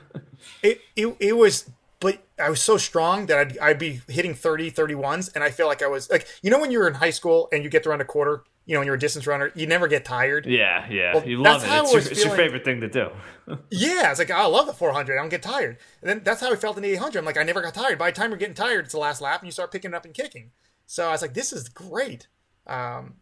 It, 0.61 0.82
it, 0.97 1.15
it 1.21 1.38
was, 1.38 1.69
but 2.01 2.21
I 2.38 2.49
was 2.49 2.61
so 2.61 2.76
strong 2.76 3.28
that 3.28 3.38
I'd, 3.38 3.57
I'd 3.59 3.80
be 3.80 4.01
hitting 4.09 4.34
30, 4.34 4.71
31s. 4.71 5.34
And 5.34 5.41
I 5.41 5.51
feel 5.51 5.67
like 5.67 5.82
I 5.82 5.88
was 5.88 6.09
like, 6.09 6.28
you 6.41 6.51
know, 6.51 6.59
when 6.59 6.69
you 6.69 6.80
were 6.80 6.88
in 6.89 6.95
high 6.95 7.11
school 7.11 7.47
and 7.53 7.63
you 7.63 7.69
get 7.69 7.84
to 7.84 7.89
run 7.89 8.01
a 8.01 8.05
quarter, 8.05 8.43
you 8.66 8.74
know, 8.74 8.80
when 8.80 8.86
you're 8.86 8.95
a 8.95 8.99
distance 8.99 9.28
runner, 9.28 9.51
you 9.55 9.68
never 9.68 9.88
get 9.88 10.05
tired. 10.05 10.45
yeah, 10.45 10.88
yeah. 10.89 11.14
Well, 11.14 11.28
you 11.28 11.38
love 11.41 11.64
it. 11.64 11.68
It's 11.70 11.91
your, 11.91 12.01
it's 12.01 12.26
your 12.26 12.36
favorite 12.36 12.64
thing 12.64 12.82
to 12.82 12.89
do. 12.89 13.09
Yeah, 13.70 14.09
it's 14.09 14.20
like 14.20 14.32
oh, 14.32 14.36
I 14.36 14.45
love 14.45 14.68
the 14.68 14.74
400. 14.74 15.18
I 15.18 15.22
don't 15.22 15.28
get 15.28 15.41
tired. 15.41 15.78
And 16.01 16.09
then 16.09 16.22
that's 16.24 16.39
how 16.39 16.53
I 16.53 16.55
felt 16.55 16.78
in 16.78 16.84
the 16.84 16.91
800. 16.91 17.20
I'm 17.20 17.26
like, 17.26 17.38
I 17.38 17.43
never 17.43 17.61
got 17.61 17.74
tired. 17.74 17.99
By 17.99 18.09
the 18.09 18.16
time 18.16 18.30
you're 18.30 18.38
getting 18.38 18.55
tired, 18.55 18.86
it's 18.86 18.93
the 18.93 18.99
last 18.99 19.20
lap, 19.20 19.41
and 19.41 19.47
you 19.47 19.51
start 19.51 19.70
picking 19.70 19.91
it 19.91 19.95
up 19.95 20.05
and 20.05 20.14
kicking. 20.14 20.51
So 20.86 21.09
I 21.09 21.11
was 21.11 21.22
like, 21.22 21.34
this 21.34 21.51
is 21.51 21.68
great. 21.68 22.28
Um, 22.66 23.16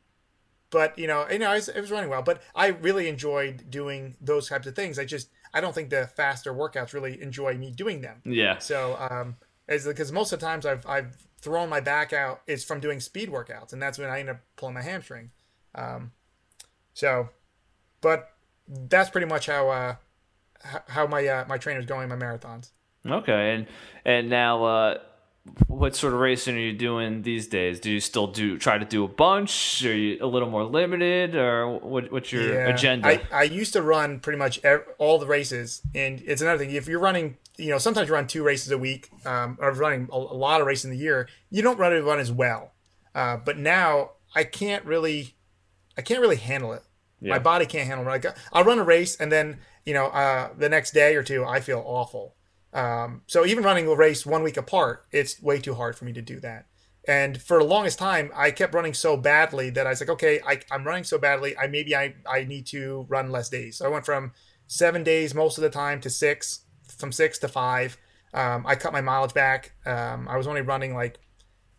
but 0.69 0.97
you 0.99 1.07
know, 1.07 1.25
you 1.27 1.39
know, 1.39 1.51
it 1.51 1.55
was, 1.55 1.69
it 1.69 1.81
was 1.81 1.89
running 1.89 2.11
well. 2.11 2.21
But 2.21 2.43
I 2.53 2.67
really 2.67 3.07
enjoyed 3.07 3.71
doing 3.71 4.15
those 4.21 4.47
types 4.47 4.67
of 4.67 4.75
things. 4.75 4.99
I 4.99 5.05
just, 5.05 5.29
I 5.55 5.59
don't 5.59 5.73
think 5.73 5.89
the 5.89 6.05
faster 6.05 6.53
workouts 6.53 6.93
really 6.93 7.19
enjoy 7.19 7.55
me 7.57 7.71
doing 7.71 8.01
them. 8.01 8.21
Yeah. 8.23 8.59
So, 8.59 8.97
um, 9.09 9.37
because 9.67 10.11
most 10.11 10.31
of 10.33 10.39
the 10.39 10.45
times 10.45 10.65
I've 10.65 10.85
I've 10.85 11.17
thrown 11.41 11.69
my 11.69 11.79
back 11.79 12.13
out 12.13 12.41
is 12.47 12.63
from 12.63 12.79
doing 12.79 12.99
speed 12.99 13.29
workouts, 13.29 13.73
and 13.73 13.81
that's 13.81 13.97
when 13.97 14.09
I 14.09 14.19
end 14.19 14.29
up 14.29 14.41
pulling 14.55 14.75
my 14.75 14.81
hamstring. 14.81 15.31
Um, 15.75 16.11
so, 16.93 17.29
but 18.01 18.31
that's 18.67 19.09
pretty 19.09 19.27
much 19.27 19.47
how 19.47 19.69
uh, 19.69 19.95
how 20.87 21.07
my 21.07 21.25
uh, 21.25 21.45
my 21.47 21.57
trainer's 21.57 21.85
going 21.85 22.09
my 22.09 22.15
marathons. 22.15 22.69
Okay, 23.05 23.55
and 23.55 23.67
and 24.05 24.29
now, 24.29 24.63
uh, 24.63 24.97
what 25.67 25.95
sort 25.95 26.13
of 26.13 26.19
racing 26.19 26.55
are 26.55 26.59
you 26.59 26.73
doing 26.73 27.23
these 27.23 27.47
days? 27.47 27.79
Do 27.79 27.89
you 27.89 27.99
still 27.99 28.27
do 28.27 28.59
try 28.59 28.77
to 28.77 28.85
do 28.85 29.03
a 29.03 29.07
bunch? 29.07 29.83
Are 29.83 29.95
you 29.95 30.19
a 30.21 30.27
little 30.27 30.49
more 30.49 30.63
limited, 30.63 31.35
or 31.35 31.79
what, 31.79 32.11
what's 32.11 32.31
your 32.31 32.65
agenda? 32.65 33.07
I, 33.07 33.21
I 33.31 33.43
used 33.43 33.73
to 33.73 33.81
run 33.81 34.19
pretty 34.19 34.37
much 34.37 34.59
all 34.99 35.17
the 35.17 35.25
races, 35.25 35.81
and 35.95 36.21
it's 36.25 36.41
another 36.41 36.59
thing. 36.59 36.75
If 36.75 36.87
you're 36.87 36.99
running 36.99 37.37
you 37.57 37.69
know, 37.69 37.77
sometimes 37.77 38.07
you 38.07 38.13
run 38.13 38.27
two 38.27 38.43
races 38.43 38.71
a 38.71 38.77
week, 38.77 39.09
um, 39.25 39.57
or 39.61 39.71
running 39.73 40.07
a, 40.11 40.15
a 40.15 40.17
lot 40.17 40.61
of 40.61 40.67
races 40.67 40.85
in 40.85 40.91
the 40.91 40.97
year. 40.97 41.27
You 41.49 41.61
don't 41.61 41.79
really 41.79 41.99
run 41.99 42.19
as 42.19 42.31
well. 42.31 42.73
Uh, 43.13 43.37
but 43.37 43.57
now 43.57 44.11
I 44.35 44.43
can't 44.43 44.85
really, 44.85 45.35
I 45.97 46.01
can't 46.01 46.21
really 46.21 46.37
handle 46.37 46.73
it. 46.73 46.83
Yeah. 47.19 47.31
My 47.31 47.39
body 47.39 47.65
can't 47.65 47.87
handle 47.87 48.05
it. 48.05 48.09
Like 48.09 48.37
I'll 48.51 48.63
run 48.63 48.79
a 48.79 48.83
race 48.83 49.15
and 49.15 49.31
then 49.31 49.59
you 49.85 49.93
know 49.93 50.07
uh, 50.07 50.49
the 50.57 50.69
next 50.69 50.91
day 50.91 51.15
or 51.15 51.23
two 51.23 51.45
I 51.45 51.59
feel 51.59 51.83
awful. 51.85 52.35
Um, 52.73 53.21
so 53.27 53.45
even 53.45 53.63
running 53.63 53.87
a 53.87 53.95
race 53.95 54.25
one 54.25 54.43
week 54.43 54.57
apart, 54.57 55.05
it's 55.11 55.41
way 55.41 55.59
too 55.59 55.75
hard 55.75 55.95
for 55.95 56.05
me 56.05 56.13
to 56.13 56.21
do 56.21 56.39
that. 56.39 56.67
And 57.07 57.41
for 57.41 57.57
the 57.57 57.65
longest 57.65 57.97
time, 57.97 58.31
I 58.35 58.51
kept 58.51 58.73
running 58.73 58.93
so 58.93 59.17
badly 59.17 59.71
that 59.71 59.87
I 59.87 59.89
was 59.89 60.01
like, 60.01 60.09
okay, 60.09 60.39
I, 60.45 60.61
I'm 60.71 60.83
running 60.83 61.03
so 61.03 61.17
badly. 61.17 61.57
I 61.57 61.67
maybe 61.67 61.95
I, 61.95 62.15
I 62.29 62.43
need 62.43 62.67
to 62.67 63.05
run 63.09 63.31
less 63.31 63.49
days. 63.49 63.77
So 63.77 63.85
I 63.85 63.89
went 63.89 64.05
from 64.05 64.33
seven 64.67 65.03
days 65.03 65.33
most 65.33 65.57
of 65.57 65.63
the 65.63 65.69
time 65.69 65.99
to 66.01 66.09
six, 66.09 66.61
from 66.97 67.11
six 67.11 67.37
to 67.39 67.47
five. 67.47 67.97
Um, 68.33 68.65
I 68.65 68.75
cut 68.75 68.93
my 68.93 69.01
mileage 69.01 69.33
back. 69.33 69.73
Um, 69.85 70.27
I 70.27 70.37
was 70.37 70.47
only 70.47 70.61
running 70.61 70.93
like, 70.93 71.19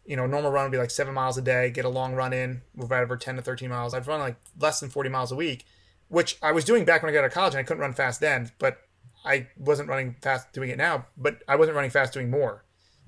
you 0.04 0.16
know, 0.16 0.26
normal 0.26 0.50
run 0.50 0.64
would 0.64 0.72
be 0.72 0.78
like 0.78 0.90
seven 0.90 1.14
miles 1.14 1.38
a 1.38 1.42
day, 1.42 1.70
get 1.70 1.84
a 1.84 1.88
long 1.88 2.14
run 2.14 2.32
in, 2.32 2.62
whatever, 2.74 3.16
10 3.16 3.36
to 3.36 3.42
13 3.42 3.70
miles. 3.70 3.94
I'd 3.94 4.06
run 4.06 4.20
like 4.20 4.36
less 4.58 4.80
than 4.80 4.90
40 4.90 5.08
miles 5.08 5.32
a 5.32 5.36
week, 5.36 5.64
which 6.08 6.38
I 6.42 6.52
was 6.52 6.64
doing 6.64 6.84
back 6.84 7.02
when 7.02 7.10
I 7.10 7.12
got 7.12 7.20
out 7.20 7.26
of 7.26 7.32
college 7.32 7.54
and 7.54 7.60
I 7.60 7.62
couldn't 7.62 7.80
run 7.80 7.94
fast 7.94 8.20
then, 8.20 8.50
but 8.58 8.78
I 9.24 9.46
wasn't 9.56 9.88
running 9.88 10.16
fast 10.20 10.52
doing 10.52 10.70
it 10.70 10.76
now, 10.78 11.06
but 11.16 11.42
I 11.46 11.56
wasn't 11.56 11.76
running 11.76 11.90
fast 11.90 12.12
doing 12.12 12.30
more. 12.30 12.64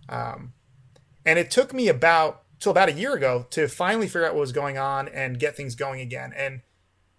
Um, 0.08 0.52
and 1.26 1.38
it 1.38 1.50
took 1.50 1.74
me 1.74 1.88
about 1.88 2.42
till 2.60 2.70
about 2.70 2.88
a 2.88 2.92
year 2.92 3.14
ago 3.14 3.46
to 3.50 3.68
finally 3.68 4.06
figure 4.06 4.26
out 4.26 4.34
what 4.34 4.40
was 4.40 4.52
going 4.52 4.78
on 4.78 5.08
and 5.08 5.38
get 5.38 5.56
things 5.56 5.74
going 5.74 6.00
again. 6.00 6.32
And 6.36 6.62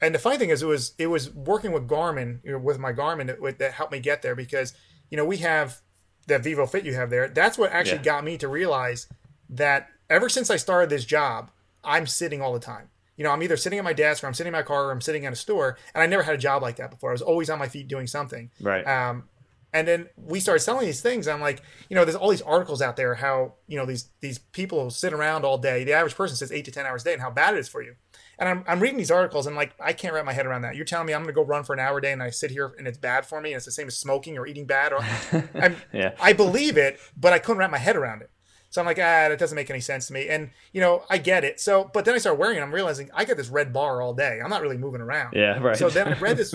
and 0.01 0.13
the 0.13 0.19
funny 0.19 0.37
thing 0.37 0.49
is, 0.49 0.61
it 0.61 0.67
was 0.67 0.93
it 0.97 1.07
was 1.07 1.33
working 1.33 1.71
with 1.71 1.87
Garmin 1.87 2.39
you 2.43 2.51
know, 2.51 2.57
with 2.57 2.79
my 2.79 2.93
Garmin 2.93 3.27
that, 3.27 3.59
that, 3.59 3.73
helped 3.73 3.91
me 3.91 3.99
get 3.99 4.21
there 4.21 4.35
because 4.35 4.73
you 5.09 5.17
know 5.17 5.25
we 5.25 5.37
have 5.37 5.81
that 6.27 6.43
Vivofit 6.43 6.83
you 6.83 6.93
have 6.95 7.09
there. 7.09 7.27
That's 7.27 7.57
what 7.57 7.71
actually 7.71 7.97
yeah. 7.97 8.03
got 8.03 8.23
me 8.23 8.37
to 8.37 8.47
realize 8.47 9.07
that 9.49 9.89
ever 10.09 10.27
since 10.29 10.49
I 10.49 10.57
started 10.57 10.89
this 10.89 11.05
job, 11.05 11.51
I'm 11.83 12.07
sitting 12.07 12.41
all 12.41 12.53
the 12.53 12.59
time. 12.59 12.89
You 13.15 13.23
know, 13.23 13.31
I'm 13.31 13.41
either 13.43 13.55
sitting 13.55 13.79
at 13.79 13.85
my 13.85 13.93
desk 13.93 14.23
or 14.23 14.27
I'm 14.27 14.33
sitting 14.33 14.51
in 14.51 14.57
my 14.57 14.63
car 14.63 14.85
or 14.85 14.91
I'm 14.91 15.01
sitting 15.01 15.23
in 15.23 15.31
a 15.31 15.37
store, 15.37 15.77
and 15.93 16.03
I 16.03 16.07
never 16.07 16.23
had 16.23 16.35
a 16.35 16.37
job 16.37 16.61
like 16.61 16.75
that 16.77 16.91
before. 16.91 17.11
I 17.11 17.13
was 17.13 17.21
always 17.21 17.49
on 17.49 17.59
my 17.59 17.69
feet 17.69 17.87
doing 17.87 18.07
something. 18.07 18.51
Right. 18.59 18.85
Um, 18.85 19.23
and 19.71 19.87
then 19.87 20.09
we 20.15 20.39
started 20.39 20.61
selling 20.61 20.85
these 20.85 21.01
things. 21.01 21.27
I'm 21.27 21.41
like, 21.41 21.61
you 21.89 21.95
know, 21.95 22.05
there's 22.05 22.15
all 22.15 22.29
these 22.29 22.41
articles 22.41 22.81
out 22.81 22.95
there 22.95 23.15
how 23.15 23.53
you 23.67 23.77
know 23.77 23.85
these 23.85 24.09
these 24.21 24.39
people 24.39 24.89
sit 24.89 25.13
around 25.13 25.45
all 25.45 25.57
day. 25.57 25.83
The 25.83 25.93
average 25.93 26.15
person 26.15 26.35
sits 26.35 26.51
eight 26.51 26.65
to 26.65 26.71
ten 26.71 26.85
hours 26.85 27.01
a 27.03 27.05
day, 27.05 27.13
and 27.13 27.21
how 27.21 27.29
bad 27.29 27.55
it 27.55 27.59
is 27.59 27.69
for 27.69 27.81
you. 27.81 27.95
And 28.37 28.49
I'm, 28.49 28.63
I'm 28.67 28.79
reading 28.79 28.97
these 28.97 29.11
articles, 29.11 29.47
and 29.47 29.55
like 29.55 29.73
I 29.79 29.93
can't 29.93 30.13
wrap 30.13 30.25
my 30.25 30.33
head 30.33 30.45
around 30.45 30.63
that. 30.63 30.75
You're 30.75 30.85
telling 30.85 31.07
me 31.07 31.13
I'm 31.13 31.21
going 31.21 31.33
to 31.33 31.33
go 31.33 31.43
run 31.43 31.63
for 31.63 31.73
an 31.73 31.79
hour 31.79 31.97
a 31.97 32.01
day, 32.01 32.11
and 32.11 32.21
I 32.21 32.29
sit 32.29 32.51
here 32.51 32.73
and 32.77 32.87
it's 32.87 32.97
bad 32.97 33.25
for 33.25 33.41
me, 33.41 33.51
and 33.51 33.57
it's 33.57 33.65
the 33.65 33.71
same 33.71 33.87
as 33.87 33.97
smoking 33.97 34.37
or 34.37 34.47
eating 34.47 34.65
bad. 34.65 34.93
Or 34.93 34.99
yeah. 35.93 36.13
I 36.19 36.33
believe 36.33 36.77
it, 36.77 36.99
but 37.15 37.33
I 37.33 37.39
couldn't 37.39 37.57
wrap 37.59 37.71
my 37.71 37.77
head 37.77 37.95
around 37.95 38.21
it. 38.21 38.29
So 38.69 38.81
I'm 38.81 38.85
like, 38.85 38.97
ah, 38.97 39.29
that 39.29 39.39
doesn't 39.39 39.55
make 39.55 39.69
any 39.69 39.79
sense 39.79 40.07
to 40.07 40.13
me. 40.13 40.27
And 40.27 40.49
you 40.73 40.81
know, 40.81 41.03
I 41.09 41.17
get 41.17 41.45
it. 41.45 41.61
So, 41.61 41.89
but 41.93 42.03
then 42.03 42.13
I 42.13 42.17
start 42.17 42.37
wearing 42.37 42.57
it. 42.57 42.61
I'm 42.61 42.73
realizing 42.73 43.09
I 43.13 43.23
get 43.23 43.37
this 43.37 43.47
red 43.47 43.71
bar 43.71 44.01
all 44.01 44.13
day. 44.13 44.41
I'm 44.43 44.49
not 44.49 44.61
really 44.61 44.77
moving 44.77 44.99
around. 44.99 45.33
Yeah, 45.33 45.57
right. 45.59 45.77
So 45.77 45.89
then 45.89 46.09
I 46.09 46.19
read 46.19 46.35
this 46.35 46.53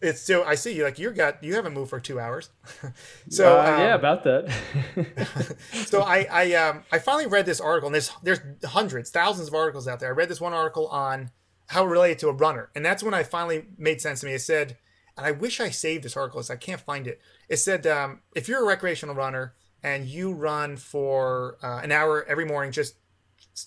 it's 0.00 0.20
still 0.20 0.44
I 0.44 0.54
see 0.54 0.74
you 0.74 0.84
like 0.84 0.98
you 0.98 1.10
got 1.10 1.42
you 1.42 1.54
haven't 1.54 1.74
moved 1.74 1.90
for 1.90 2.00
two 2.00 2.20
hours. 2.20 2.50
so 3.28 3.58
uh, 3.58 3.62
um, 3.62 3.80
yeah, 3.80 3.94
about 3.94 4.24
that. 4.24 5.56
so 5.86 6.02
I 6.02 6.26
I 6.30 6.54
um 6.54 6.82
I 6.92 6.98
finally 6.98 7.26
read 7.26 7.46
this 7.46 7.60
article 7.60 7.88
and 7.88 7.94
there's 7.94 8.12
there's 8.22 8.40
hundreds 8.64 9.10
thousands 9.10 9.48
of 9.48 9.54
articles 9.54 9.88
out 9.88 10.00
there. 10.00 10.10
I 10.10 10.12
read 10.12 10.28
this 10.28 10.40
one 10.40 10.52
article 10.52 10.88
on 10.88 11.30
how 11.68 11.84
it 11.84 11.88
related 11.88 12.18
to 12.20 12.28
a 12.28 12.32
runner 12.32 12.70
and 12.74 12.84
that's 12.84 13.02
when 13.02 13.14
I 13.14 13.22
finally 13.22 13.66
made 13.78 14.00
sense 14.00 14.20
to 14.20 14.26
me. 14.26 14.34
It 14.34 14.40
said 14.40 14.76
and 15.16 15.26
I 15.26 15.30
wish 15.30 15.60
I 15.60 15.70
saved 15.70 16.04
this 16.04 16.16
article, 16.16 16.42
I 16.50 16.56
can't 16.56 16.80
find 16.80 17.06
it. 17.06 17.20
It 17.48 17.58
said 17.58 17.86
um, 17.86 18.20
if 18.34 18.48
you're 18.48 18.62
a 18.62 18.66
recreational 18.66 19.14
runner 19.14 19.54
and 19.82 20.06
you 20.06 20.32
run 20.32 20.76
for 20.76 21.58
uh, 21.62 21.80
an 21.82 21.92
hour 21.92 22.24
every 22.24 22.44
morning 22.44 22.72
just 22.72 22.96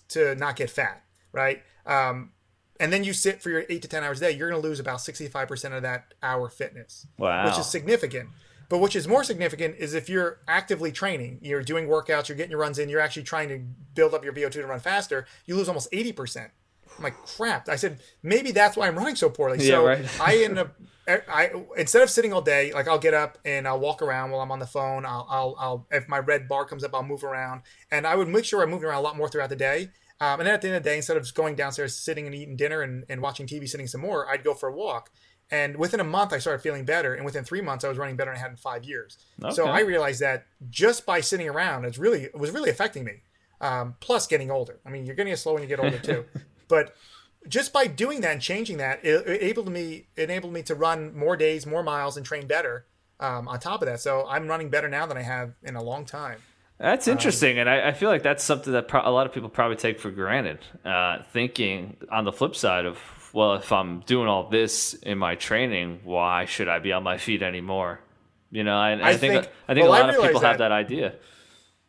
to 0.10 0.36
not 0.36 0.56
get 0.56 0.70
fat, 0.70 1.04
right? 1.32 1.64
Um, 1.86 2.32
and 2.80 2.92
then 2.92 3.04
you 3.04 3.14
sit 3.14 3.42
for 3.42 3.50
your 3.50 3.64
eight 3.70 3.82
to 3.82 3.88
10 3.88 4.04
hours 4.04 4.22
a 4.22 4.26
day, 4.26 4.32
you're 4.32 4.50
going 4.50 4.62
to 4.62 4.68
lose 4.68 4.80
about 4.80 5.00
65% 5.00 5.76
of 5.76 5.82
that 5.84 6.14
hour 6.22 6.50
fitness, 6.50 7.08
wow. 7.18 7.46
which 7.46 7.58
is 7.58 7.66
significant. 7.66 8.30
But 8.70 8.80
which 8.80 8.96
is 8.96 9.08
more 9.08 9.24
significant 9.24 9.76
is 9.78 9.94
if 9.94 10.10
you're 10.10 10.40
actively 10.48 10.92
training, 10.92 11.40
you're 11.42 11.64
doing 11.64 11.88
workouts, 11.88 12.28
you're 12.28 12.36
getting 12.36 12.52
your 12.52 12.60
runs 12.60 12.80
in, 12.80 12.90
you're 12.90 13.00
actually 13.00 13.24
trying 13.24 13.50
to 13.50 13.60
build 13.96 14.14
up 14.14 14.24
your 14.24 14.34
VO2 14.34 14.52
to 14.52 14.68
run 14.68 14.80
faster, 14.80 15.26
you 15.46 15.56
lose 15.56 15.70
almost 15.70 15.90
80%. 15.92 16.50
I'm 16.98 17.04
like, 17.04 17.16
crap. 17.26 17.70
I 17.70 17.76
said, 17.76 18.00
maybe 18.24 18.52
that's 18.52 18.76
why 18.76 18.88
I'm 18.88 18.98
running 18.98 19.16
so 19.16 19.30
poorly. 19.30 19.60
Yeah, 19.60 19.76
so 19.76 19.86
right. 19.86 20.22
I 20.22 20.44
end 20.44 20.60
up, 20.60 20.76
I 21.08 21.52
instead 21.78 22.02
of 22.02 22.10
sitting 22.10 22.34
all 22.34 22.42
day, 22.42 22.74
like 22.74 22.88
I'll 22.88 23.00
get 23.00 23.14
up 23.14 23.38
and 23.46 23.68
I'll 23.68 23.80
walk 23.80 24.02
around 24.02 24.32
while 24.32 24.42
I'm 24.42 24.52
on 24.52 24.60
the 24.60 24.68
phone. 24.68 25.06
I'll, 25.06 25.26
I'll, 25.30 25.56
I'll 25.58 25.88
if 25.92 26.10
my 26.10 26.20
red 26.20 26.48
bar 26.48 26.66
comes 26.66 26.84
up, 26.84 26.94
I'll 26.94 27.04
move 27.04 27.24
around, 27.24 27.62
and 27.92 28.06
I 28.06 28.16
would 28.16 28.28
make 28.28 28.46
sure 28.46 28.62
I'm 28.62 28.70
moving 28.70 28.90
around 28.90 28.98
a 28.98 29.02
lot 29.02 29.16
more 29.16 29.30
throughout 29.30 29.50
the 29.50 29.56
day. 29.56 29.90
Um, 30.20 30.40
and 30.40 30.48
then 30.48 30.56
at 30.56 30.62
the 30.62 30.68
end 30.70 30.78
of 30.78 30.84
the 30.84 30.90
day, 30.90 30.98
instead 30.98 31.18
of 31.18 31.24
just 31.24 31.36
going 31.36 31.56
downstairs, 31.56 31.96
sitting 31.96 32.26
and 32.26 32.34
eating 32.34 32.56
dinner 32.56 32.82
and, 32.82 33.06
and 33.08 33.22
watching 33.22 33.46
TV, 33.46 33.70
sitting 33.70 33.88
some 33.88 34.02
more, 34.02 34.28
I'd 34.28 34.44
go 34.44 34.54
for 34.54 34.70
a 34.70 34.74
walk. 34.74 35.12
And 35.50 35.78
within 35.78 36.00
a 36.00 36.04
month, 36.04 36.34
I 36.34 36.40
started 36.40 36.62
feeling 36.62 36.86
better. 36.86 37.14
And 37.14 37.24
within 37.24 37.44
three 37.44 37.62
months, 37.62 37.86
I 37.86 37.90
was 37.90 37.98
running 37.98 38.16
better 38.16 38.32
than 38.32 38.38
I 38.38 38.42
had 38.42 38.52
in 38.52 38.58
five 38.58 38.84
years. 38.84 39.18
Okay. 39.42 39.54
So 39.54 39.68
I 39.68 39.82
realized 39.82 40.20
that 40.22 40.46
just 40.70 41.06
by 41.06 41.22
sitting 41.22 41.48
around, 41.48 41.86
it's 41.86 41.98
really 41.98 42.24
it 42.24 42.38
was 42.38 42.52
really 42.52 42.70
affecting 42.70 43.06
me. 43.06 43.22
Um, 43.62 43.96
plus, 44.00 44.28
getting 44.28 44.52
older. 44.52 44.80
I 44.86 44.90
mean, 44.90 45.06
you're 45.06 45.16
getting 45.16 45.36
slow 45.36 45.54
when 45.54 45.64
you 45.64 45.70
get 45.70 45.80
older 45.80 46.00
too. 46.00 46.26
but 46.68 46.96
just 47.48 47.72
by 47.72 47.88
doing 47.88 48.22
that 48.22 48.34
and 48.34 48.42
changing 48.42 48.78
that, 48.78 49.04
it, 49.06 49.28
it 49.28 49.42
enabled 49.42 49.70
me 49.70 50.08
enabled 50.18 50.54
me 50.54 50.64
to 50.64 50.76
run 50.76 51.16
more 51.18 51.38
days, 51.38 51.66
more 51.66 51.84
miles, 51.84 52.18
and 52.18 52.26
train 52.26 52.48
better. 52.48 52.86
Um, 53.20 53.48
on 53.48 53.60
top 53.60 53.82
of 53.82 53.88
that, 53.88 54.00
so 54.00 54.28
I'm 54.30 54.48
running 54.48 54.70
better 54.70 54.88
now 54.88 55.08
than 55.08 55.18
I 55.18 55.24
have 55.24 55.56
in 55.64 55.76
a 55.76 55.82
long 55.82 56.06
time. 56.06 56.40
That's 56.80 57.08
um, 57.08 57.14
interesting, 57.14 57.58
um, 57.58 57.62
and 57.62 57.70
I, 57.70 57.90
I, 57.90 57.94
feel 57.94 58.10
like 58.10 58.24
that's 58.24 58.44
something 58.44 58.74
that 58.74 58.88
pro- 58.88 59.08
a 59.08 59.10
lot 59.10 59.26
of 59.26 59.34
people 59.34 59.50
probably 59.50 59.78
take 59.78 60.00
for 60.00 60.12
granted. 60.12 60.60
Uh, 60.86 61.24
thinking 61.34 61.98
on 62.12 62.24
the 62.24 62.32
flip 62.32 62.56
side 62.56 62.86
of, 62.86 63.00
well, 63.34 63.56
if 63.56 63.72
I'm 63.72 64.02
doing 64.02 64.28
all 64.28 64.50
this 64.50 64.94
in 64.94 65.18
my 65.18 65.36
training, 65.36 66.02
why 66.04 66.46
should 66.46 66.68
I 66.68 66.80
be 66.80 66.92
on 66.92 67.04
my 67.04 67.18
feet 67.18 67.42
anymore? 67.42 68.00
You 68.52 68.64
know, 68.64 68.78
I, 68.78 68.92
I, 68.92 69.10
I 69.10 69.18
think, 69.18 69.34
think, 69.34 69.54
I 69.68 69.74
think 69.74 69.88
well, 69.88 69.98
a 69.98 70.00
lot 70.00 70.10
of 70.10 70.22
people 70.22 70.40
that, 70.40 70.48
have 70.48 70.58
that 70.60 70.72
idea. 70.72 71.16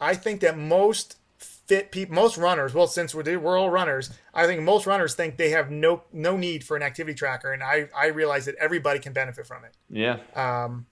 I 0.00 0.14
think 0.14 0.40
that 0.40 0.56
most 0.56 1.16
fit 1.38 1.92
people, 1.92 2.14
most 2.14 2.38
runners, 2.38 2.72
well, 2.72 2.86
since 2.86 3.14
we're 3.14 3.38
we're 3.38 3.58
all 3.58 3.70
runners, 3.70 4.10
I 4.32 4.46
think 4.46 4.62
most 4.62 4.86
runners 4.86 5.14
think 5.14 5.36
they 5.36 5.50
have 5.50 5.70
no 5.70 6.02
no 6.12 6.36
need 6.36 6.64
for 6.64 6.76
an 6.76 6.82
activity 6.82 7.14
tracker, 7.14 7.52
and 7.52 7.62
I 7.62 7.88
I 7.94 8.06
realize 8.06 8.46
that 8.46 8.54
everybody 8.56 8.98
can 8.98 9.12
benefit 9.12 9.46
from 9.46 9.64
it. 9.64 9.76
Yeah. 9.90 10.18
Um, 10.34 10.86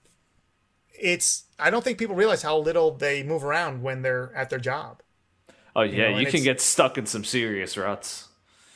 it's 0.99 1.45
I 1.59 1.69
don't 1.69 1.83
think 1.83 1.97
people 1.97 2.15
realize 2.15 2.41
how 2.41 2.57
little 2.57 2.91
they 2.91 3.23
move 3.23 3.43
around 3.43 3.81
when 3.81 4.01
they're 4.01 4.31
at 4.35 4.49
their 4.49 4.59
job. 4.59 5.01
Oh 5.75 5.81
yeah, 5.81 6.07
you, 6.07 6.13
know, 6.13 6.19
you 6.19 6.25
can 6.27 6.43
get 6.43 6.59
stuck 6.61 6.97
in 6.97 7.05
some 7.05 7.23
serious 7.23 7.77
ruts. 7.77 8.27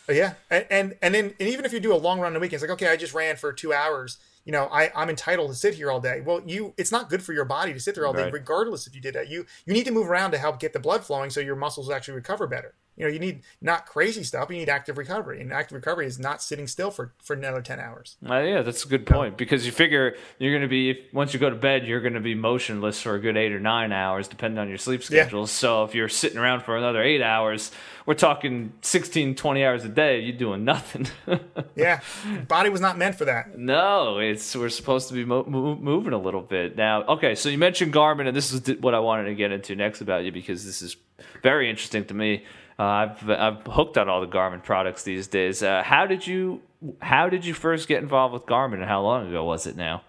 Oh, 0.10 0.14
yeah, 0.14 0.34
and 0.50 0.66
and 0.70 0.96
and 1.02 1.16
then 1.16 1.34
and 1.40 1.50
even 1.50 1.66
if 1.66 1.74
you 1.74 1.80
do 1.80 1.94
a 1.94 1.98
long 1.98 2.20
run 2.20 2.28
on 2.28 2.34
the 2.34 2.40
weekend, 2.40 2.56
it's 2.56 2.64
like 2.64 2.72
okay, 2.72 2.88
I 2.88 2.98
just 2.98 3.14
ran 3.14 3.36
for 3.36 3.54
two 3.54 3.74
hours. 3.74 4.18
You 4.46 4.52
know, 4.52 4.66
I 4.72 4.92
I'm 4.96 5.10
entitled 5.10 5.50
to 5.50 5.56
sit 5.56 5.76
here 5.76 5.92
all 5.92 6.00
day. 6.00 6.22
Well, 6.22 6.42
you 6.46 6.74
it's 6.78 6.92
not 6.92 7.10
good 7.10 7.24
for 7.24 7.34
your 7.34 7.46
body 7.46 7.74
to 7.74 7.80
sit 7.80 7.96
there 7.96 8.06
all 8.06 8.14
day, 8.14 8.24
right. 8.24 8.34
regardless 8.34 8.88
if 8.88 8.96
you 8.96 9.02
did 9.02 9.16
that. 9.16 9.30
You 9.30 9.46
you 9.66 9.74
need 9.74 9.86
to 9.86 9.92
move 9.92 10.10
around 10.10 10.32
to 10.32 10.38
help 10.38 10.60
get 10.60 10.74
the 10.74 10.80
blood 10.80 11.04
flowing 11.04 11.30
so 11.30 11.40
your 11.40 11.56
muscles 11.56 11.90
actually 11.90 12.16
recover 12.16 12.48
better 12.48 12.74
you 12.98 13.06
know 13.06 13.12
you 13.12 13.20
need 13.20 13.42
not 13.62 13.86
crazy 13.86 14.24
stuff 14.24 14.50
you 14.50 14.58
need 14.58 14.70
active 14.70 14.98
recovery 14.98 15.40
and 15.42 15.52
active 15.54 15.76
recovery 15.76 16.06
is 16.06 16.20
not 16.20 16.42
sitting 16.42 16.68
still 16.68 16.92
for 16.92 17.14
for 17.24 17.34
another 17.36 17.62
10 17.62 17.80
hours. 17.80 18.18
Uh, 18.30 18.40
yeah 18.40 18.62
that's 18.62 18.84
a 18.86 18.88
good 18.88 19.06
point 19.06 19.38
because 19.38 19.66
you 19.66 19.72
figure 19.72 20.16
you're 20.40 20.52
going 20.52 20.62
to 20.62 20.68
be 20.68 21.00
once 21.14 21.34
you 21.34 21.40
go 21.40 21.50
to 21.50 21.56
bed 21.56 21.86
you're 21.88 22.02
going 22.02 22.14
to 22.14 22.20
be 22.20 22.36
motionless 22.36 23.02
for 23.02 23.16
a 23.16 23.20
good 23.20 23.38
eight 23.38 23.52
or 23.52 23.60
nine 23.60 23.92
hours 23.92 24.28
depending 24.28 24.58
on 24.60 24.68
your 24.70 24.78
sleep 24.78 25.04
schedule. 25.04 25.42
Yeah. 25.42 25.46
so 25.46 25.84
if 25.84 25.96
you're 25.96 26.10
sitting 26.10 26.38
around 26.38 26.62
for 26.64 26.78
another 26.78 27.02
eight 27.02 27.22
hours 27.22 27.72
we're 28.06 28.14
talking 28.14 28.74
16 28.82 29.36
20 29.36 29.64
hours 29.66 29.86
a 29.86 29.90
day 29.90 30.20
you're 30.20 30.38
doing 30.38 30.64
nothing. 30.66 31.08
Yeah 31.76 32.02
body 32.48 32.70
was 32.70 32.82
not 32.82 32.98
meant 32.98 33.16
for 33.16 33.26
that. 33.26 33.58
No 33.58 34.20
it's 34.20 34.56
we're 34.56 34.70
supposed 34.70 35.08
to 35.08 35.14
be 35.14 35.24
mo- 35.26 35.46
moving 35.46 36.14
a 36.14 36.18
little 36.20 36.42
bit. 36.42 36.76
Now 36.76 37.04
okay 37.04 37.36
so 37.36 37.50
you 37.50 37.58
mentioned 37.58 37.94
garmin 37.94 38.28
and 38.28 38.36
this 38.36 38.52
is 38.52 38.62
what 38.80 38.94
i 38.94 39.00
wanted 39.00 39.26
to 39.26 39.36
get 39.36 39.52
into 39.52 39.76
next 39.76 40.02
about 40.02 40.24
you 40.24 40.32
because 40.32 40.66
this 40.66 40.82
is 40.82 40.96
very 41.44 41.70
interesting 41.70 42.06
to 42.06 42.14
me 42.14 42.44
uh, 42.82 42.84
I've 42.84 43.30
I've 43.30 43.68
hooked 43.68 43.98
on 44.00 44.10
all 44.10 44.22
the 44.22 44.28
Garmin 44.28 44.64
products 44.64 45.04
these 45.04 45.28
days. 45.28 45.62
Uh, 45.62 45.84
how 45.84 46.08
did 46.08 46.26
you 46.26 46.62
how 47.00 47.30
did 47.30 47.46
you 47.46 47.54
first 47.54 47.88
get 47.88 48.02
involved 48.02 48.34
with 48.34 48.48
Garmin, 48.48 48.76
and 48.76 48.86
how 48.86 49.04
long 49.04 49.28
ago 49.28 49.44
was 49.44 49.68
it 49.68 49.76
now? 49.76 50.02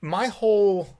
My 0.00 0.28
whole 0.28 0.96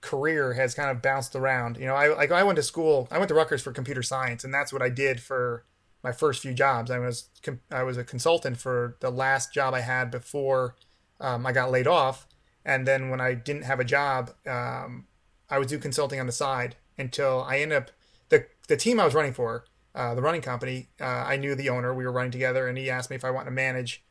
career 0.00 0.54
has 0.54 0.72
kind 0.74 0.90
of 0.90 1.02
bounced 1.02 1.36
around. 1.36 1.76
You 1.76 1.84
know, 1.84 1.94
I 1.94 2.14
like 2.14 2.32
I 2.32 2.42
went 2.42 2.56
to 2.56 2.62
school. 2.62 3.06
I 3.10 3.18
went 3.18 3.28
to 3.28 3.34
Rutgers 3.34 3.60
for 3.60 3.70
computer 3.70 4.02
science, 4.02 4.42
and 4.42 4.54
that's 4.54 4.72
what 4.72 4.80
I 4.80 4.88
did 4.88 5.20
for 5.20 5.66
my 6.02 6.10
first 6.10 6.40
few 6.40 6.54
jobs. 6.54 6.90
I 6.90 6.98
was 6.98 7.28
I 7.70 7.82
was 7.82 7.98
a 7.98 8.04
consultant 8.04 8.56
for 8.56 8.96
the 9.00 9.10
last 9.10 9.52
job 9.52 9.74
I 9.74 9.80
had 9.80 10.10
before 10.10 10.74
um, 11.20 11.44
I 11.44 11.52
got 11.52 11.70
laid 11.70 11.86
off, 11.86 12.26
and 12.64 12.88
then 12.88 13.10
when 13.10 13.20
I 13.20 13.34
didn't 13.34 13.64
have 13.64 13.78
a 13.78 13.84
job, 13.84 14.30
um, 14.46 15.06
I 15.50 15.58
would 15.58 15.68
do 15.68 15.78
consulting 15.78 16.18
on 16.18 16.24
the 16.24 16.32
side 16.32 16.76
until 16.96 17.42
I 17.42 17.58
ended 17.58 17.76
up 17.76 17.90
the 18.30 18.46
the 18.68 18.78
team 18.78 18.98
I 18.98 19.04
was 19.04 19.12
running 19.12 19.34
for 19.34 19.66
uh, 19.94 20.14
the 20.14 20.22
running 20.22 20.42
company, 20.42 20.88
uh, 21.00 21.04
I 21.04 21.36
knew 21.36 21.54
the 21.54 21.68
owner. 21.68 21.92
We 21.94 22.04
were 22.04 22.12
running 22.12 22.30
together, 22.30 22.68
and 22.68 22.78
he 22.78 22.90
asked 22.90 23.10
me 23.10 23.16
if 23.16 23.24
I 23.24 23.30
wanted 23.30 23.46
to 23.46 23.50
manage 23.52 24.04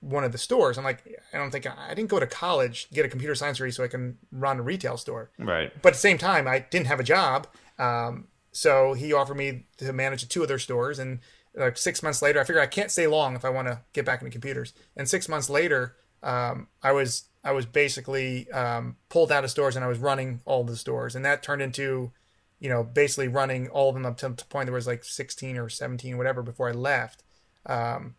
one 0.00 0.24
of 0.24 0.32
the 0.32 0.38
stores. 0.38 0.78
I'm 0.78 0.84
like, 0.84 1.04
I 1.32 1.36
don't 1.36 1.50
think 1.50 1.66
I 1.66 1.94
didn't 1.94 2.08
go 2.08 2.18
to 2.18 2.26
college 2.26 2.88
get 2.90 3.04
a 3.04 3.08
computer 3.08 3.34
science 3.34 3.58
degree 3.58 3.70
so 3.70 3.84
I 3.84 3.88
can 3.88 4.16
run 4.32 4.58
a 4.58 4.62
retail 4.62 4.96
store. 4.96 5.30
Right. 5.38 5.70
But 5.82 5.90
at 5.90 5.94
the 5.94 6.00
same 6.00 6.18
time, 6.18 6.48
I 6.48 6.60
didn't 6.60 6.86
have 6.86 7.00
a 7.00 7.04
job. 7.04 7.46
Um, 7.78 8.28
so 8.52 8.94
he 8.94 9.12
offered 9.12 9.36
me 9.36 9.66
to 9.76 9.92
manage 9.92 10.26
two 10.28 10.42
of 10.42 10.48
their 10.48 10.58
stores. 10.58 10.98
And 10.98 11.20
like 11.54 11.76
six 11.76 12.02
months 12.02 12.22
later, 12.22 12.40
I 12.40 12.44
figured 12.44 12.62
I 12.62 12.66
can't 12.66 12.90
stay 12.90 13.06
long 13.06 13.36
if 13.36 13.44
I 13.44 13.50
want 13.50 13.68
to 13.68 13.80
get 13.92 14.04
back 14.04 14.20
into 14.20 14.32
computers. 14.32 14.72
And 14.96 15.08
six 15.08 15.28
months 15.28 15.50
later, 15.50 15.96
um, 16.22 16.68
I 16.82 16.92
was 16.92 17.24
I 17.42 17.52
was 17.52 17.64
basically 17.66 18.50
um, 18.52 18.96
pulled 19.08 19.32
out 19.32 19.44
of 19.44 19.50
stores 19.50 19.74
and 19.74 19.84
I 19.84 19.88
was 19.88 19.98
running 19.98 20.40
all 20.44 20.64
the 20.64 20.76
stores, 20.76 21.14
and 21.14 21.24
that 21.24 21.42
turned 21.42 21.62
into, 21.62 22.12
you 22.60 22.68
know, 22.68 22.84
basically 22.84 23.26
running 23.26 23.68
all 23.68 23.88
of 23.88 23.94
them 23.94 24.06
up 24.06 24.18
to 24.18 24.28
the 24.28 24.44
point 24.44 24.66
there 24.66 24.74
was 24.74 24.86
like 24.86 25.02
16 25.02 25.56
or 25.56 25.68
17, 25.68 26.16
whatever, 26.16 26.42
before 26.42 26.68
I 26.68 26.72
left. 26.72 27.24
Um, 27.66 28.14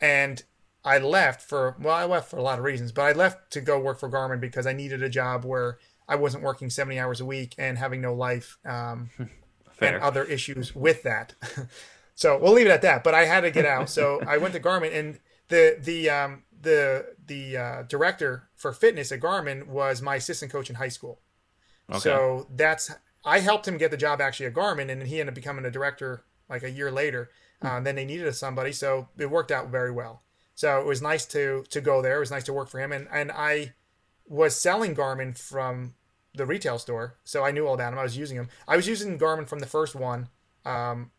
and 0.00 0.42
I 0.84 0.98
left 0.98 1.42
for 1.42 1.76
well, 1.78 1.94
I 1.94 2.04
left 2.04 2.30
for 2.30 2.38
a 2.38 2.42
lot 2.42 2.58
of 2.58 2.64
reasons, 2.64 2.92
but 2.92 3.02
I 3.02 3.12
left 3.12 3.52
to 3.52 3.60
go 3.60 3.78
work 3.78 4.00
for 4.00 4.08
Garmin 4.08 4.40
because 4.40 4.66
I 4.66 4.72
needed 4.72 5.02
a 5.02 5.10
job 5.10 5.44
where 5.44 5.78
I 6.08 6.16
wasn't 6.16 6.42
working 6.42 6.70
70 6.70 6.98
hours 6.98 7.20
a 7.20 7.26
week 7.26 7.54
and 7.58 7.76
having 7.78 8.00
no 8.00 8.14
life 8.14 8.58
um, 8.64 9.10
and 9.80 9.96
other 9.96 10.24
issues 10.24 10.74
with 10.74 11.02
that. 11.02 11.34
so 12.14 12.38
we'll 12.38 12.54
leave 12.54 12.66
it 12.66 12.70
at 12.70 12.82
that. 12.82 13.04
But 13.04 13.14
I 13.14 13.26
had 13.26 13.42
to 13.42 13.50
get 13.50 13.66
out, 13.66 13.90
so 13.90 14.20
I 14.26 14.38
went 14.38 14.54
to 14.54 14.60
Garmin, 14.60 14.94
and 14.94 15.20
the 15.48 15.76
the 15.78 16.08
um, 16.08 16.44
the 16.58 17.14
the 17.26 17.56
uh, 17.56 17.82
director 17.82 18.48
for 18.56 18.72
fitness 18.72 19.12
at 19.12 19.20
Garmin 19.20 19.66
was 19.66 20.00
my 20.00 20.16
assistant 20.16 20.50
coach 20.50 20.70
in 20.70 20.76
high 20.76 20.88
school. 20.88 21.20
Okay. 21.90 21.98
So 21.98 22.46
that's 22.54 22.90
I 23.24 23.40
helped 23.40 23.68
him 23.68 23.78
get 23.78 23.90
the 23.90 23.96
job 23.96 24.20
actually 24.20 24.46
at 24.46 24.54
Garmin, 24.54 24.90
and 24.90 25.02
he 25.02 25.20
ended 25.20 25.32
up 25.32 25.34
becoming 25.34 25.64
a 25.64 25.70
director 25.70 26.24
like 26.48 26.62
a 26.62 26.70
year 26.70 26.90
later. 26.90 27.30
Uh, 27.62 27.80
then 27.80 27.96
they 27.96 28.04
needed 28.04 28.34
somebody, 28.34 28.72
so 28.72 29.08
it 29.18 29.30
worked 29.30 29.50
out 29.50 29.68
very 29.68 29.90
well. 29.90 30.22
So 30.54 30.80
it 30.80 30.86
was 30.86 31.02
nice 31.02 31.26
to 31.26 31.64
to 31.70 31.80
go 31.80 32.02
there. 32.02 32.16
It 32.16 32.20
was 32.20 32.30
nice 32.30 32.44
to 32.44 32.52
work 32.52 32.68
for 32.68 32.80
him, 32.80 32.92
and 32.92 33.08
and 33.12 33.30
I 33.32 33.74
was 34.26 34.56
selling 34.56 34.94
Garmin 34.94 35.36
from 35.36 35.94
the 36.34 36.46
retail 36.46 36.78
store, 36.78 37.16
so 37.24 37.44
I 37.44 37.50
knew 37.50 37.66
all 37.66 37.74
about 37.74 37.90
them. 37.90 37.98
I 37.98 38.02
was 38.02 38.16
using 38.16 38.36
them. 38.36 38.48
I 38.68 38.76
was 38.76 38.86
using 38.86 39.18
Garmin 39.18 39.48
from 39.48 39.58
the 39.58 39.66
first 39.66 39.94
one. 39.94 40.28
Um, 40.64 41.10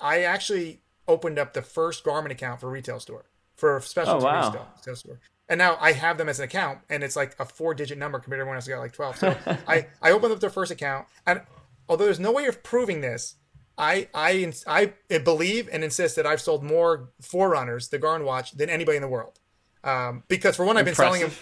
I 0.00 0.22
actually 0.22 0.80
opened 1.06 1.38
up 1.38 1.52
the 1.52 1.62
first 1.62 2.04
Garmin 2.04 2.30
account 2.30 2.60
for 2.60 2.70
retail 2.70 2.98
store 2.98 3.26
for 3.54 3.80
specialty 3.80 4.24
oh, 4.24 4.26
wow. 4.26 4.68
retail 4.76 4.96
store. 4.96 5.20
And 5.48 5.58
now 5.58 5.76
I 5.78 5.92
have 5.92 6.16
them 6.16 6.28
as 6.28 6.38
an 6.38 6.44
account, 6.46 6.80
and 6.88 7.04
it's 7.04 7.16
like 7.16 7.36
a 7.38 7.44
four-digit 7.44 7.98
number 7.98 8.18
compared 8.18 8.38
to 8.38 8.40
everyone 8.40 8.56
else 8.56 8.66
who 8.66 8.72
got 8.72 8.80
like 8.80 8.94
twelve. 8.94 9.16
So 9.18 9.36
I 9.68 9.88
I 10.00 10.10
opened 10.10 10.32
up 10.32 10.40
their 10.40 10.50
first 10.50 10.70
account, 10.70 11.06
and 11.26 11.42
although 11.88 12.04
there's 12.04 12.20
no 12.20 12.32
way 12.32 12.46
of 12.46 12.62
proving 12.62 13.02
this, 13.02 13.36
I 13.76 14.08
I 14.14 14.52
I 14.66 15.18
believe 15.18 15.68
and 15.70 15.84
insist 15.84 16.16
that 16.16 16.26
I've 16.26 16.40
sold 16.40 16.62
more 16.62 17.10
Forerunners, 17.20 17.88
the 17.88 17.98
Garmin 17.98 18.24
watch, 18.24 18.52
than 18.52 18.70
anybody 18.70 18.96
in 18.96 19.02
the 19.02 19.08
world. 19.08 19.38
Um, 19.82 20.22
because 20.28 20.56
for 20.56 20.64
one, 20.64 20.76
I've 20.76 20.86
been 20.86 20.94
selling 20.94 21.20
them 21.20 21.32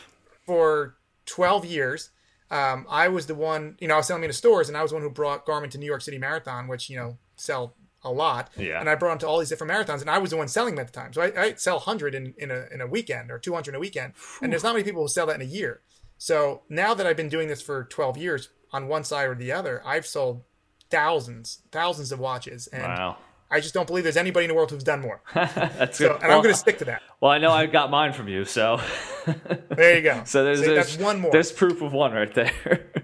for 0.45 0.97
12 1.27 1.65
years. 1.65 2.11
Um, 2.51 2.87
I 2.91 3.09
was 3.09 3.27
the 3.27 3.35
one, 3.35 3.77
you 3.81 3.89
know, 3.89 3.95
I 3.95 3.99
was 3.99 4.09
selling 4.09 4.21
them 4.21 4.31
in 4.31 4.35
stores, 4.35 4.69
and 4.69 4.77
I 4.77 4.83
was 4.83 4.91
the 4.91 4.97
one 4.97 5.03
who 5.03 5.11
brought 5.11 5.47
Garmin 5.47 5.71
to 5.71 5.79
New 5.79 5.87
York 5.87 6.03
City 6.03 6.19
Marathon, 6.19 6.69
which 6.69 6.91
you 6.91 6.97
know 6.97 7.17
sell 7.37 7.75
a 8.05 8.11
lot. 8.11 8.51
Yeah. 8.57 8.81
And 8.81 8.89
I 8.89 8.95
brought 8.95 9.11
them 9.11 9.19
to 9.21 9.29
all 9.29 9.39
these 9.39 9.49
different 9.49 9.73
marathons, 9.73 10.01
and 10.01 10.11
I 10.11 10.19
was 10.19 10.31
the 10.31 10.37
one 10.37 10.49
selling 10.49 10.75
them 10.75 10.83
at 10.85 10.93
the 10.93 10.99
time. 10.99 11.13
So 11.13 11.23
I, 11.23 11.41
I 11.41 11.55
sell 11.55 11.77
100 11.77 12.15
in, 12.15 12.35
in 12.37 12.51
a 12.51 12.67
in 12.73 12.81
a 12.81 12.87
weekend 12.87 13.31
or 13.31 13.39
200 13.39 13.71
in 13.71 13.75
a 13.77 13.81
weekend, 13.81 14.15
and 14.41 14.53
there's 14.53 14.63
not 14.63 14.73
many 14.75 14.85
people 14.85 15.03
who 15.03 15.09
sell 15.09 15.27
that 15.27 15.37
in 15.37 15.43
a 15.43 15.51
year. 15.51 15.81
So 16.19 16.63
now 16.69 16.95
that 16.95 17.07
I've 17.07 17.17
been 17.17 17.29
doing 17.29 17.49
this 17.49 17.61
for 17.61 17.85
12 17.85 18.17
years, 18.17 18.49
on 18.73 18.89
one 18.89 19.05
side 19.05 19.29
or 19.29 19.35
the 19.35 19.53
other, 19.53 19.83
I've 19.85 20.07
sold 20.07 20.43
thousands, 20.91 21.63
thousands 21.71 22.13
of 22.13 22.19
watches. 22.19 22.67
And 22.69 22.85
wow. 22.85 23.17
I 23.53 23.61
just 23.61 23.75
don't 23.75 23.87
believe 23.87 24.03
there's 24.03 24.17
anybody 24.17 24.45
in 24.45 24.49
the 24.49 24.55
world 24.55 24.71
who's 24.71 24.83
done 24.83 25.01
more. 25.01 25.21
that's 25.35 25.99
so, 25.99 26.09
good. 26.09 26.13
And 26.15 26.23
well, 26.23 26.39
I'm 26.39 26.43
going 26.43 26.55
to 26.55 26.59
stick 26.59 26.79
to 26.79 26.87
that. 26.87 27.03
Well, 27.21 27.31
I 27.31 27.37
know 27.37 27.53
I 27.53 27.67
got 27.67 27.91
mine 27.91 28.15
from 28.15 28.27
you, 28.27 28.47
so 28.47 28.81
there 29.69 29.97
you 29.97 30.03
go. 30.03 30.23
So 30.25 30.43
there's, 30.43 30.61
so 30.61 30.75
there's 30.75 30.97
one 30.97 31.21
more. 31.21 31.31
There's 31.31 31.53
proof 31.53 31.83
of 31.83 31.93
one 31.93 32.13
right 32.13 32.33
there. 32.33 32.51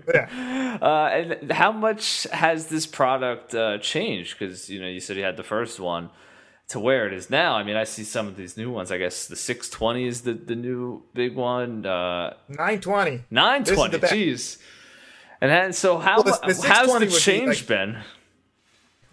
yeah. 0.15 0.79
Uh, 0.81 1.09
and 1.13 1.53
how 1.53 1.71
much 1.71 2.27
has 2.33 2.69
this 2.69 2.87
product 2.87 3.55
uh, 3.55 3.77
changed? 3.79 4.39
Because 4.39 4.71
you 4.71 4.81
know 4.81 4.89
you 4.89 5.01
said 5.01 5.19
you 5.19 5.23
had 5.23 5.37
the 5.37 5.43
first 5.43 5.79
one 5.79 6.09
to 6.69 6.81
where 6.81 7.07
it 7.07 7.13
is 7.13 7.29
now. 7.29 7.55
I 7.55 7.63
mean, 7.63 7.77
I 7.77 7.85
see 7.85 8.05
some 8.05 8.27
of 8.27 8.37
these 8.37 8.57
new 8.57 8.71
ones. 8.71 8.91
I 8.91 8.97
guess 8.97 9.27
the 9.27 9.37
620 9.37 10.07
is 10.07 10.23
the 10.23 10.33
the 10.33 10.57
new 10.57 11.03
big 11.13 11.37
one. 11.37 11.85
Uh, 11.85 12.35
920. 12.49 13.25
920. 13.31 13.99
Jeez. 13.99 14.59
And 15.41 15.51
then, 15.51 15.73
so 15.73 15.99
how 15.99 16.23
well, 16.23 16.41
the, 16.41 16.53
the 16.55 16.69
how's 16.69 16.99
the 16.99 17.07
change 17.07 17.61
like, 17.61 17.67
been? 17.67 17.99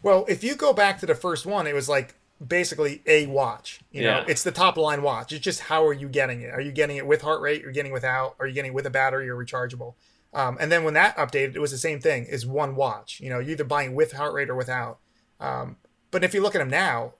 Well, 0.06 0.24
if 0.28 0.43
you 0.43 0.53
go 0.53 0.72
back 0.72 0.99
to 0.99 1.08
the 1.08 1.16
first 1.16 1.47
one, 1.47 1.66
it 1.66 1.74
was 1.74 1.89
like 1.89 2.14
basically 2.45 3.01
a 3.08 3.26
watch. 3.26 3.80
You 3.89 4.03
know, 4.03 4.24
it's 4.28 4.43
the 4.43 4.51
top 4.51 4.78
line 4.78 5.01
watch. 5.01 5.34
It's 5.34 5.43
just 5.43 5.62
how 5.62 5.84
are 5.88 5.93
you 5.93 6.08
getting 6.08 6.41
it? 6.41 6.53
Are 6.53 6.62
you 6.62 6.72
getting 6.72 6.97
it 6.97 7.08
with 7.08 7.24
heart 7.24 7.41
rate? 7.41 7.62
You're 7.62 7.72
you 7.72 7.74
getting 7.74 7.91
without? 7.91 8.36
Are 8.39 8.45
you 8.45 8.53
getting 8.53 8.70
it 8.70 8.76
with 8.76 8.86
a 8.86 8.91
battery 8.91 9.28
or 9.28 9.36
rechargeable? 9.36 9.95
Um, 10.32 10.58
and 10.60 10.72
then 10.72 10.84
when 10.84 10.93
that 10.93 11.18
updated, 11.18 11.56
it 11.56 11.60
was 11.60 11.72
the 11.72 11.80
same 11.80 11.99
thing. 11.99 12.26
Is 12.26 12.45
one 12.45 12.76
watch. 12.76 13.20
You 13.20 13.32
know, 13.32 13.39
you're 13.39 13.53
either 13.53 13.64
buying 13.64 13.95
with 13.95 14.12
heart 14.12 14.36
rate 14.36 14.47
or 14.47 14.56
without. 14.56 14.99
Um, 15.39 15.78
but 16.12 16.24
if 16.24 16.36
you 16.36 16.41
look 16.43 16.53
at 16.53 16.60
them 16.60 16.70
now, 16.70 17.16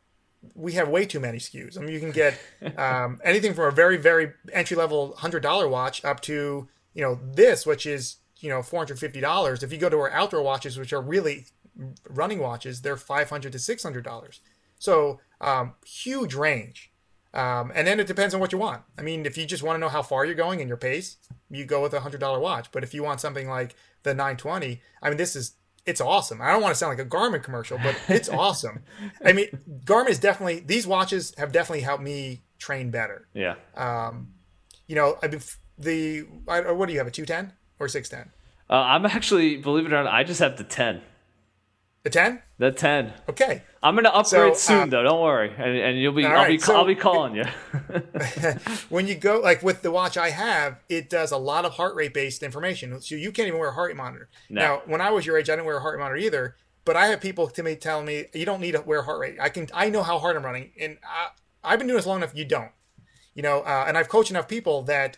we 0.54 0.74
have 0.74 0.88
way 0.88 1.08
too 1.08 1.20
many 1.20 1.40
SKUs. 1.40 1.80
I 1.80 1.82
mean, 1.82 1.92
you 1.92 2.00
can 2.00 2.12
get 2.12 2.38
um, 2.78 3.20
anything 3.24 3.56
from 3.56 3.66
a 3.66 3.72
very 3.72 3.98
very 3.98 4.34
entry 4.54 4.78
level 4.78 5.16
hundred 5.16 5.42
dollar 5.42 5.68
watch 5.68 6.06
up 6.06 6.20
to 6.22 6.68
you 6.94 7.02
know 7.02 7.20
this, 7.34 7.66
which 7.66 7.88
is 7.88 8.18
you 8.42 8.50
know 8.50 8.60
$450 8.60 9.64
if 9.64 9.72
you 9.72 9.80
go 9.80 9.90
to 9.90 9.98
our 9.98 10.12
outdoor 10.12 10.44
watches 10.44 10.78
which 10.78 10.94
are 10.94 11.02
really 11.02 11.46
running 12.10 12.40
watches 12.40 12.82
they're 12.82 12.98
500 12.98 13.52
to 13.52 13.58
$600 13.58 14.40
so 14.80 15.20
um, 15.42 15.74
huge 15.86 16.34
range 16.34 16.92
um, 17.34 17.72
and 17.76 17.86
then 17.86 18.00
it 18.00 18.08
depends 18.08 18.34
on 18.34 18.40
what 18.40 18.52
you 18.52 18.58
want 18.58 18.84
i 18.98 19.02
mean 19.02 19.26
if 19.26 19.38
you 19.38 19.46
just 19.46 19.64
want 19.64 19.76
to 19.76 19.80
know 19.80 19.90
how 19.90 20.02
far 20.02 20.26
you're 20.26 20.36
going 20.36 20.62
and 20.62 20.68
your 20.68 20.78
pace 20.78 21.18
you 21.50 21.66
go 21.66 21.82
with 21.82 21.94
a 21.94 22.00
$100 22.00 22.42
watch 22.42 22.72
but 22.72 22.84
if 22.84 22.94
you 22.94 23.04
want 23.04 23.22
something 23.22 23.48
like 23.50 23.76
the 24.04 24.14
920 24.14 24.82
i 25.02 25.10
mean 25.10 25.18
this 25.18 25.36
is 25.36 25.56
it's 25.86 26.02
awesome. 26.02 26.42
I 26.42 26.52
don't 26.52 26.64
want 26.64 26.74
to 26.74 26.80
sound 26.80 26.98
like 26.98 27.06
a 27.06 27.08
Garmin 27.08 27.44
commercial, 27.44 27.78
but 27.78 27.96
it's 28.08 28.28
awesome. 28.44 28.80
I 29.24 29.34
mean, 29.34 29.46
Garmin 29.84 30.10
is 30.10 30.18
definitely 30.18 30.62
these 30.62 30.88
watches 30.88 31.32
have 31.38 31.52
definitely 31.52 31.82
helped 31.82 32.02
me 32.02 32.42
train 32.58 32.90
better. 32.90 33.28
Yeah. 33.36 33.54
Um, 33.76 34.30
you 34.88 34.96
know, 34.96 35.20
I 35.22 35.28
mean, 35.28 35.42
the 35.78 36.22
what 36.48 36.88
do 36.88 36.94
you 36.94 36.98
have 36.98 37.06
a 37.06 37.12
two 37.12 37.28
ten? 37.28 37.54
or 37.80 37.88
six 37.88 38.10
ten? 38.10 38.32
Uh, 38.70 38.74
I'm 38.74 39.06
actually, 39.06 39.58
believe 39.58 39.86
it 39.86 39.94
or 39.94 40.04
not, 40.04 40.08
I 40.12 40.24
just 40.24 40.40
have 40.40 40.58
the 40.58 40.64
ten. 40.64 41.02
The 42.06 42.12
ten? 42.12 42.39
The 42.60 42.72
ten. 42.72 43.14
Okay. 43.28 43.64
I'm 43.82 43.95
gonna 43.95 44.10
upgrade 44.10 44.56
so, 44.56 44.74
soon 44.74 44.82
uh, 44.82 44.86
though. 44.86 45.03
Don't 45.03 45.22
worry, 45.22 45.51
and, 45.58 45.76
and 45.76 45.99
you'll 45.99 46.14
be. 46.14 46.24
I'll 46.24 46.34
right, 46.34 46.49
be. 46.49 46.60
So, 46.60 46.76
I'll 46.76 46.86
be 46.86 46.93
calling 46.93 47.36
you. 47.36 47.45
when 48.89 49.08
you 49.08 49.16
go 49.16 49.39
like 49.39 49.64
with 49.64 49.82
the 49.82 49.89
watch 49.89 50.16
I 50.16 50.30
have, 50.30 50.84
it 50.88 51.10
does 51.10 51.32
a 51.32 51.38
lot 51.38 51.66
of 51.66 51.74
heart 51.74 51.95
rate 51.95 52.14
based 52.14 52.43
information. 52.43 53.01
So 53.01 53.16
you 53.16 53.32
can't 53.32 53.47
even 53.47 53.60
wear 53.60 53.70
a 53.70 53.74
heart 53.74 53.88
rate 53.88 53.97
monitor. 53.97 54.30
No. 54.51 54.62
Now, 54.62 54.82
when 54.86 55.01
I 55.01 55.10
was 55.10 55.26
your 55.26 55.36
age, 55.39 55.49
I 55.49 55.53
didn't 55.53 55.66
wear 55.66 55.78
a 55.78 55.82
heart 55.82 55.95
rate 55.95 56.03
monitor 56.03 56.18
either. 56.18 56.56
But 56.86 56.95
I 56.95 57.08
have 57.08 57.22
people 57.22 57.47
to 57.47 57.64
me 57.64 57.76
telling 57.76 58.06
me 58.06 58.26
you 58.36 58.45
don't 58.45 58.62
need 58.62 58.74
to 58.74 58.82
wear 58.82 59.01
heart 59.01 59.20
rate. 59.20 59.38
I 59.41 59.49
can. 59.49 59.68
I 59.74 59.89
know 59.89 60.03
how 60.03 60.20
hard 60.20 60.38
I'm 60.38 60.45
running, 60.45 60.74
and 60.80 60.99
I, 61.03 61.30
I've 61.64 61.80
been 61.80 61.88
doing 61.88 61.97
this 61.97 62.06
long 62.06 62.18
enough. 62.18 62.36
You 62.36 62.45
don't. 62.45 62.72
You 63.34 63.41
know, 63.41 63.62
uh, 63.62 63.86
and 63.88 63.97
I've 63.97 64.10
coached 64.10 64.30
enough 64.30 64.47
people 64.47 64.84
that 64.84 65.18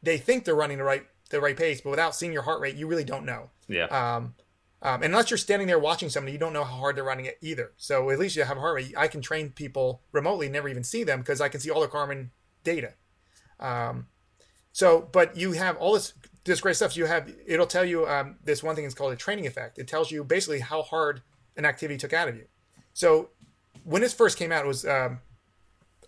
they 0.00 0.16
think 0.16 0.44
they're 0.44 0.54
running 0.54 0.78
the 0.78 0.84
right 0.84 1.04
the 1.30 1.40
right 1.40 1.56
pace, 1.56 1.80
but 1.80 1.90
without 1.90 2.14
seeing 2.14 2.32
your 2.32 2.42
heart 2.42 2.60
rate, 2.60 2.76
you 2.76 2.86
really 2.86 3.02
don't 3.02 3.24
know. 3.24 3.50
Yeah. 3.66 3.86
Um, 3.86 4.34
um, 4.82 5.02
unless 5.02 5.30
you're 5.30 5.38
standing 5.38 5.68
there 5.68 5.78
watching 5.78 6.08
somebody, 6.08 6.32
you 6.32 6.38
don't 6.38 6.52
know 6.52 6.64
how 6.64 6.76
hard 6.76 6.96
they're 6.96 7.04
running 7.04 7.26
it 7.26 7.38
either. 7.42 7.72
So 7.76 8.10
at 8.10 8.18
least 8.18 8.36
you 8.36 8.44
have 8.44 8.56
a 8.56 8.60
heart 8.60 8.76
rate. 8.76 8.94
I 8.96 9.08
can 9.08 9.20
train 9.20 9.50
people 9.50 10.02
remotely, 10.12 10.48
never 10.48 10.68
even 10.68 10.84
see 10.84 11.04
them 11.04 11.20
because 11.20 11.40
I 11.40 11.48
can 11.48 11.60
see 11.60 11.70
all 11.70 11.80
their 11.80 11.88
Garmin 11.88 12.30
data. 12.64 12.94
Um, 13.58 14.06
so, 14.72 15.08
but 15.12 15.36
you 15.36 15.52
have 15.52 15.76
all 15.76 15.94
this 15.94 16.14
this 16.44 16.60
great 16.60 16.76
stuff. 16.76 16.92
So 16.92 17.00
you 17.00 17.06
have 17.06 17.30
it'll 17.46 17.66
tell 17.66 17.84
you 17.84 18.06
um, 18.06 18.36
this 18.42 18.62
one 18.62 18.74
thing 18.74 18.84
is 18.84 18.94
called 18.94 19.12
a 19.12 19.16
training 19.16 19.46
effect. 19.46 19.78
It 19.78 19.86
tells 19.86 20.10
you 20.10 20.24
basically 20.24 20.60
how 20.60 20.82
hard 20.82 21.20
an 21.56 21.66
activity 21.66 21.98
took 21.98 22.14
out 22.14 22.28
of 22.28 22.36
you. 22.36 22.46
So 22.94 23.30
when 23.84 24.00
this 24.00 24.14
first 24.14 24.38
came 24.38 24.50
out, 24.50 24.64
it 24.64 24.68
was 24.68 24.86
um, 24.86 25.20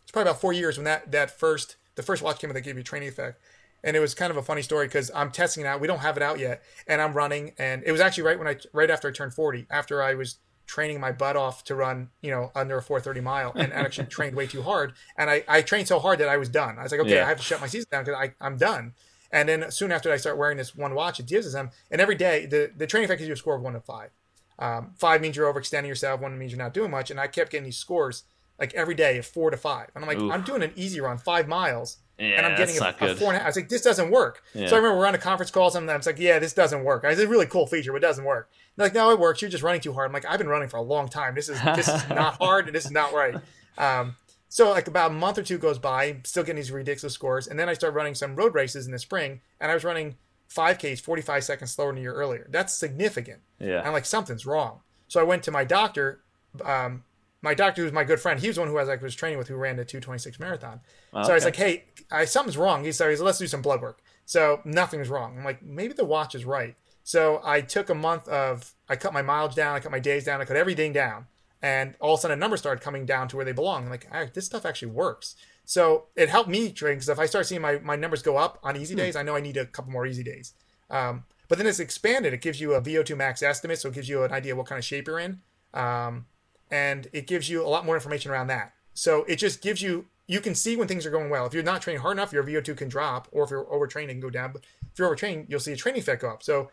it's 0.03 0.11
probably 0.11 0.31
about 0.31 0.41
four 0.41 0.55
years 0.55 0.79
when 0.79 0.85
that 0.85 1.13
that 1.13 1.31
first 1.31 1.77
the 1.95 2.03
first 2.03 2.23
watch 2.23 2.39
came 2.39 2.49
out 2.49 2.55
that 2.55 2.63
gave 2.63 2.77
you 2.79 2.83
training 2.83 3.09
effect 3.09 3.39
and 3.85 3.97
it 3.97 4.01
was 4.01 4.15
kind 4.15 4.31
of 4.31 4.37
a 4.37 4.43
funny 4.43 4.63
story 4.63 4.87
because 4.87 5.11
I'm 5.15 5.31
testing 5.31 5.65
it 5.65 5.67
out. 5.67 5.81
We 5.81 5.87
don't 5.87 5.99
have 6.01 6.17
it 6.17 6.23
out 6.23 6.39
yet, 6.39 6.63
and 6.87 7.01
I'm 7.01 7.13
running, 7.13 7.53
and 7.59 7.83
it 7.85 7.93
was 7.93 8.01
actually 8.01 8.25
right 8.25 8.39
when 8.39 8.49
I 8.49 8.57
right 8.73 8.91
after 8.91 9.09
I 9.09 9.13
turned 9.13 9.35
40, 9.35 9.67
after 9.71 10.03
I 10.03 10.15
was 10.15 10.39
training 10.67 11.01
my 11.01 11.13
butt 11.13 11.37
off 11.37 11.65
to 11.65 11.75
run, 11.75 12.09
you 12.23 12.31
know, 12.31 12.51
under 12.55 12.79
a 12.79 12.83
430 12.83 13.21
mile, 13.21 13.53
and 13.55 13.73
actually 13.73 14.07
trained 14.07 14.37
way 14.37 14.47
too 14.47 14.63
hard, 14.63 14.93
and 15.17 15.29
I 15.29 15.45
I 15.49 15.63
trained 15.63 15.89
so 15.89 15.99
hard 15.99 16.19
that 16.21 16.29
I 16.29 16.37
was 16.37 16.49
done. 16.49 16.79
I 16.79 16.83
was 16.85 16.93
like, 16.93 17.01
okay, 17.01 17.17
yeah. 17.17 17.25
I 17.25 17.29
have 17.29 17.39
to 17.39 17.43
shut 17.43 17.61
my 17.61 17.67
season 17.67 17.89
down 17.91 18.05
because 18.05 18.19
I 18.19 18.35
I'm 18.45 18.57
done. 18.57 18.95
And 19.35 19.49
then 19.49 19.71
soon 19.71 19.91
after 19.91 20.13
I 20.13 20.19
start 20.19 20.37
wearing 20.37 20.59
this 20.59 20.77
one 20.77 20.95
watch, 20.95 21.19
it 21.19 21.27
gives 21.27 21.51
them, 21.53 21.71
and 21.91 22.01
every 22.01 22.15
day 22.15 22.47
the 22.47 22.71
the 22.77 22.87
training 22.87 23.07
effect 23.07 23.19
gives 23.19 23.29
you 23.29 23.35
a 23.35 23.37
score 23.37 23.57
of 23.57 23.63
one 23.63 23.75
to 23.75 23.81
five. 23.81 24.11
Um, 24.59 24.93
five 24.99 25.21
means 25.21 25.37
you're 25.37 25.53
overextending 25.53 25.89
yourself. 25.89 26.21
One 26.21 26.39
means 26.39 26.53
you're 26.53 26.59
not 26.59 26.75
doing 26.75 26.91
much, 26.91 27.11
and 27.11 27.19
I 27.19 27.27
kept 27.27 27.51
getting 27.51 27.65
these 27.65 27.79
scores 27.79 28.25
like 28.61 28.75
every 28.75 28.95
day 28.95 29.19
of 29.19 29.27
four 29.27 29.51
to 29.51 29.57
five, 29.57 29.89
and 29.95 30.05
I'm 30.05 30.09
like, 30.09 30.19
Oof. 30.19 30.31
I'm 30.31 30.43
doing 30.43 30.63
an 30.63 30.73
easy 30.77 31.01
run, 31.01 31.19
five 31.19 31.49
miles 31.49 31.97
yeah, 32.23 32.37
and 32.37 32.47
I'm 32.47 32.57
getting 32.57 32.77
a, 32.81 32.95
a, 33.01 33.15
four 33.17 33.29
and 33.29 33.37
a 33.37 33.39
half. 33.39 33.43
I 33.43 33.49
was 33.49 33.57
like, 33.57 33.69
this 33.69 33.83
doesn't 33.83 34.11
work. 34.11 34.43
Yeah. 34.55 34.69
So 34.69 34.75
I 34.77 34.79
remember 34.79 34.99
we're 34.99 35.07
on 35.07 35.15
a 35.15 35.19
conference 35.19 35.51
call. 35.51 35.71
Something 35.71 35.91
I 35.91 35.97
was 35.97 36.07
like, 36.07 36.19
yeah, 36.19 36.39
this 36.39 36.53
doesn't 36.53 36.85
work. 36.85 37.05
It's 37.05 37.21
a 37.21 37.27
really 37.27 37.47
cool 37.47 37.67
feature, 37.67 37.93
but 37.93 37.99
it 37.99 38.07
doesn't 38.07 38.25
work. 38.25 38.51
They're 38.77 38.87
like, 38.87 38.95
no, 38.95 39.11
it 39.11 39.19
works. 39.19 39.43
You're 39.43 39.51
just 39.51 39.63
running 39.65 39.81
too 39.81 39.93
hard. 39.93 40.07
I'm 40.07 40.13
like, 40.13 40.25
I've 40.27 40.39
been 40.39 40.49
running 40.49 40.69
for 40.69 40.77
a 40.79 40.83
long 40.83 41.09
time. 41.09 41.35
This 41.35 41.49
is 41.49 41.61
this 41.63 41.89
is 41.89 42.09
not 42.09 42.37
hard. 42.39 42.67
And 42.67 42.75
This 42.75 42.85
is 42.85 42.91
not 42.91 43.13
right. 43.13 43.37
Um, 43.79 44.17
So 44.49 44.71
like 44.71 44.87
about 44.87 45.11
a 45.11 45.15
month 45.15 45.39
or 45.39 45.43
two 45.43 45.59
goes 45.59 45.79
by, 45.79 46.19
still 46.25 46.43
getting 46.43 46.57
these 46.57 46.71
ridiculous 46.71 47.15
scores, 47.15 47.49
and 47.49 47.59
then 47.59 47.69
I 47.69 47.73
start 47.75 47.95
running 47.95 48.15
some 48.15 48.37
road 48.37 48.55
races 48.55 48.87
in 48.87 48.93
the 48.93 48.99
spring, 48.99 49.41
and 49.61 49.71
I 49.71 49.75
was 49.75 49.83
running 49.85 50.17
5Ks 50.55 51.01
45 51.01 51.45
seconds 51.45 51.71
slower 51.73 51.89
than 51.91 51.99
a 51.99 52.03
year 52.03 52.13
earlier. 52.15 52.47
That's 52.51 52.75
significant. 52.75 53.41
Yeah. 53.59 53.83
I'm 53.85 53.93
like 53.93 54.05
something's 54.05 54.45
wrong. 54.47 54.81
So 55.09 55.21
I 55.21 55.25
went 55.25 55.43
to 55.45 55.51
my 55.51 55.65
doctor. 55.65 56.21
Um, 56.65 57.05
my 57.41 57.55
doctor, 57.55 57.83
who's 57.83 57.93
my 57.93 58.05
good 58.05 58.21
friend, 58.21 58.39
he 58.39 58.47
was 58.47 58.57
the 58.57 58.63
one 58.63 58.69
who 58.71 58.77
I 58.77 58.83
was 58.83 58.89
like 58.89 59.03
was 59.03 59.15
training 59.15 59.39
with, 59.39 59.49
who 59.49 59.57
ran 59.57 59.77
the 59.77 59.85
226 59.85 60.39
marathon. 60.39 60.81
Oh, 61.13 61.25
So 61.25 61.33
I 61.33 61.35
was 61.35 61.45
like, 61.45 61.57
hey, 61.57 61.85
I, 62.13 62.25
something's 62.25 62.57
wrong. 62.57 62.85
He 62.85 62.93
said, 62.93 63.11
he's 63.11 63.21
like, 63.21 63.27
let's 63.27 63.39
do 63.39 63.47
some 63.47 63.63
blood 63.63 63.81
work. 63.81 64.01
So 64.25 64.61
nothing's 64.65 65.09
wrong. 65.09 65.37
I'm 65.39 65.45
like, 65.45 65.63
maybe 65.63 65.95
the 65.95 66.05
watch 66.05 66.35
is 66.35 66.45
right. 66.45 66.77
So 67.05 67.41
I 67.43 67.61
took 67.61 67.91
a 67.91 67.95
month 67.95 68.29
of, 68.29 68.75
I 68.89 68.97
cut 68.97 69.13
my 69.13 69.23
mileage 69.23 69.55
down, 69.55 69.75
I 69.75 69.81
cut 69.81 69.91
my 69.91 69.99
days 69.99 70.25
down, 70.25 70.41
I 70.41 70.45
cut 70.45 70.57
everything 70.57 70.93
down. 70.93 71.27
And 71.61 71.95
all 72.01 72.15
of 72.15 72.19
a 72.19 72.23
sudden, 72.23 72.39
a 72.39 72.41
number 72.41 72.57
started 72.57 72.83
coming 72.83 73.07
down 73.07 73.29
to 73.29 73.37
where 73.37 73.45
they 73.45 73.53
belong. 73.53 73.85
I'm 73.85 73.91
like, 73.91 74.09
all 74.13 74.21
right, 74.21 74.33
this 74.33 74.47
stuff 74.47 74.67
actually 74.67 74.93
works. 74.93 75.37
So 75.65 76.07
it 76.17 76.29
helped 76.29 76.49
me 76.49 76.73
train 76.73 76.95
because 76.95 77.09
if 77.09 77.19
I 77.19 77.27
start 77.27 77.47
seeing 77.47 77.61
my, 77.61 77.79
my 77.79 77.97
numbers 77.97 78.23
go 78.23 78.37
up 78.37 78.59
on 78.63 78.77
easy 78.77 78.95
days, 78.95 79.15
I 79.17 79.23
know 79.23 79.37
I 79.37 79.41
need 79.41 79.57
a 79.57 79.67
couple 79.67 79.93
more 79.93 80.07
easy 80.07 80.25
days. 80.25 80.55
Um, 80.91 81.25
but 81.49 81.59
then 81.59 81.67
it's 81.67 81.81
expanded. 81.81 82.33
It 82.33 82.41
gives 82.41 82.61
you 82.61 82.75
a 82.75 82.81
VO2 82.81 83.17
max 83.17 83.43
estimate, 83.43 83.79
so 83.79 83.89
it 83.89 83.95
gives 83.95 84.09
you 84.09 84.25
an 84.25 84.33
idea 84.33 84.57
what 84.57 84.67
kind 84.67 84.79
of 84.79 84.85
shape 84.85 85.07
you're 85.07 85.19
in. 85.19 85.41
Um, 85.73 86.27
and 86.71 87.09
it 87.13 87.27
gives 87.27 87.49
you 87.49 87.65
a 87.65 87.69
lot 87.69 87.85
more 87.87 87.95
information 87.95 88.31
around 88.31 88.49
that. 88.49 88.73
So 88.95 89.25
it 89.25 89.37
just 89.37 89.63
gives 89.63 89.83
you 89.83 90.07
you 90.33 90.41
can 90.41 90.55
see 90.55 90.77
when 90.77 90.89
things 90.89 91.05
are 91.07 91.11
going 91.11 91.29
well. 91.31 91.45
If 91.47 91.53
you're 91.55 91.63
not 91.63 91.83
training 91.83 92.01
hard 92.03 92.17
enough, 92.17 92.33
your 92.33 92.43
VO2 92.45 92.77
can 92.77 92.89
drop, 92.89 93.29
or 93.33 93.45
if 93.45 93.51
you're 93.51 93.65
overtraining, 93.67 94.05
it 94.05 94.15
can 94.15 94.21
go 94.21 94.31
down. 94.31 94.53
But 94.53 94.65
if 94.93 94.99
you're 94.99 95.15
overtraining, 95.15 95.47
you'll 95.49 95.61
see 95.61 95.73
a 95.73 95.77
training 95.77 96.01
effect 96.01 96.23
go 96.23 96.31
up. 96.31 96.43
So 96.43 96.71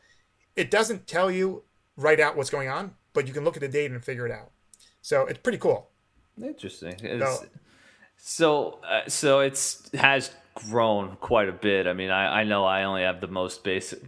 it 0.56 0.72
doesn't 0.72 1.08
tell 1.08 1.30
you 1.30 1.64
right 1.98 2.20
out 2.20 2.38
what's 2.38 2.50
going 2.50 2.70
on, 2.70 2.96
but 3.14 3.28
you 3.28 3.34
can 3.34 3.44
look 3.44 3.58
at 3.58 3.62
the 3.62 3.68
data 3.68 3.94
and 3.94 4.04
figure 4.04 4.26
it 4.26 4.32
out. 4.32 4.52
So 5.02 5.26
it's 5.26 5.40
pretty 5.40 5.58
cool. 5.58 5.90
Interesting. 6.42 6.94
It's- 7.04 7.40
So- 7.40 7.48
So, 8.22 8.80
uh, 8.84 9.08
so 9.08 9.40
it's 9.40 9.90
has 9.94 10.32
grown 10.70 11.16
quite 11.18 11.48
a 11.50 11.52
bit. 11.54 11.88
I 11.88 11.94
mean, 11.94 12.10
I, 12.10 12.42
I 12.42 12.44
know 12.44 12.66
I 12.66 12.84
only 12.84 13.04
have 13.04 13.22
the 13.22 13.28
most 13.28 13.64
basic, 13.64 14.00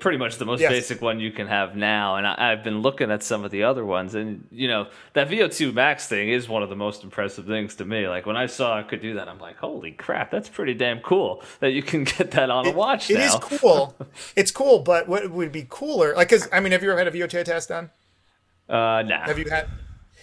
pretty 0.00 0.18
much 0.18 0.36
the 0.38 0.44
most 0.44 0.60
Yes. 0.60 0.70
basic 0.70 1.00
one 1.02 1.20
you 1.20 1.30
can 1.30 1.46
have 1.46 1.76
now, 1.76 2.16
and 2.16 2.26
I, 2.26 2.52
I've 2.52 2.64
been 2.64 2.80
looking 2.82 3.10
at 3.10 3.22
some 3.22 3.44
of 3.44 3.50
the 3.50 3.62
other 3.64 3.84
ones, 3.84 4.14
and 4.14 4.46
you 4.50 4.68
know 4.68 4.88
that 5.14 5.28
VO2 5.28 5.72
max 5.74 6.08
thing 6.08 6.28
is 6.28 6.48
one 6.48 6.62
of 6.62 6.68
the 6.68 6.76
most 6.76 7.04
impressive 7.04 7.46
things 7.46 7.74
to 7.76 7.84
me. 7.84 8.08
Like 8.08 8.26
when 8.26 8.36
I 8.36 8.46
saw 8.46 8.78
I 8.78 8.82
could 8.82 9.00
do 9.02 9.14
that, 9.14 9.28
I'm 9.28 9.38
like, 9.38 9.56
holy 9.56 9.92
crap, 9.92 10.30
that's 10.30 10.48
pretty 10.48 10.74
damn 10.74 11.00
cool 11.00 11.42
that 11.60 11.70
you 11.70 11.82
can 11.82 12.04
get 12.18 12.30
that 12.32 12.50
on 12.50 12.66
a 12.66 12.70
watch 12.72 13.10
It 13.10 13.14
now. 13.18 13.26
is 13.26 13.34
cool. 13.40 13.96
it's 14.36 14.50
cool, 14.50 14.80
but 14.80 15.08
what 15.08 15.30
would 15.30 15.52
be 15.52 15.66
cooler? 15.68 16.14
Like, 16.14 16.28
cause 16.30 16.48
I 16.52 16.60
mean, 16.60 16.72
have 16.72 16.82
you 16.82 16.90
ever 16.90 16.98
had 16.98 17.08
a 17.08 17.12
VO2 17.12 17.44
test 17.44 17.68
done? 17.68 17.90
Uh, 18.68 19.02
nah. 19.06 19.26
Have 19.26 19.38
you 19.38 19.48
had? 19.50 19.68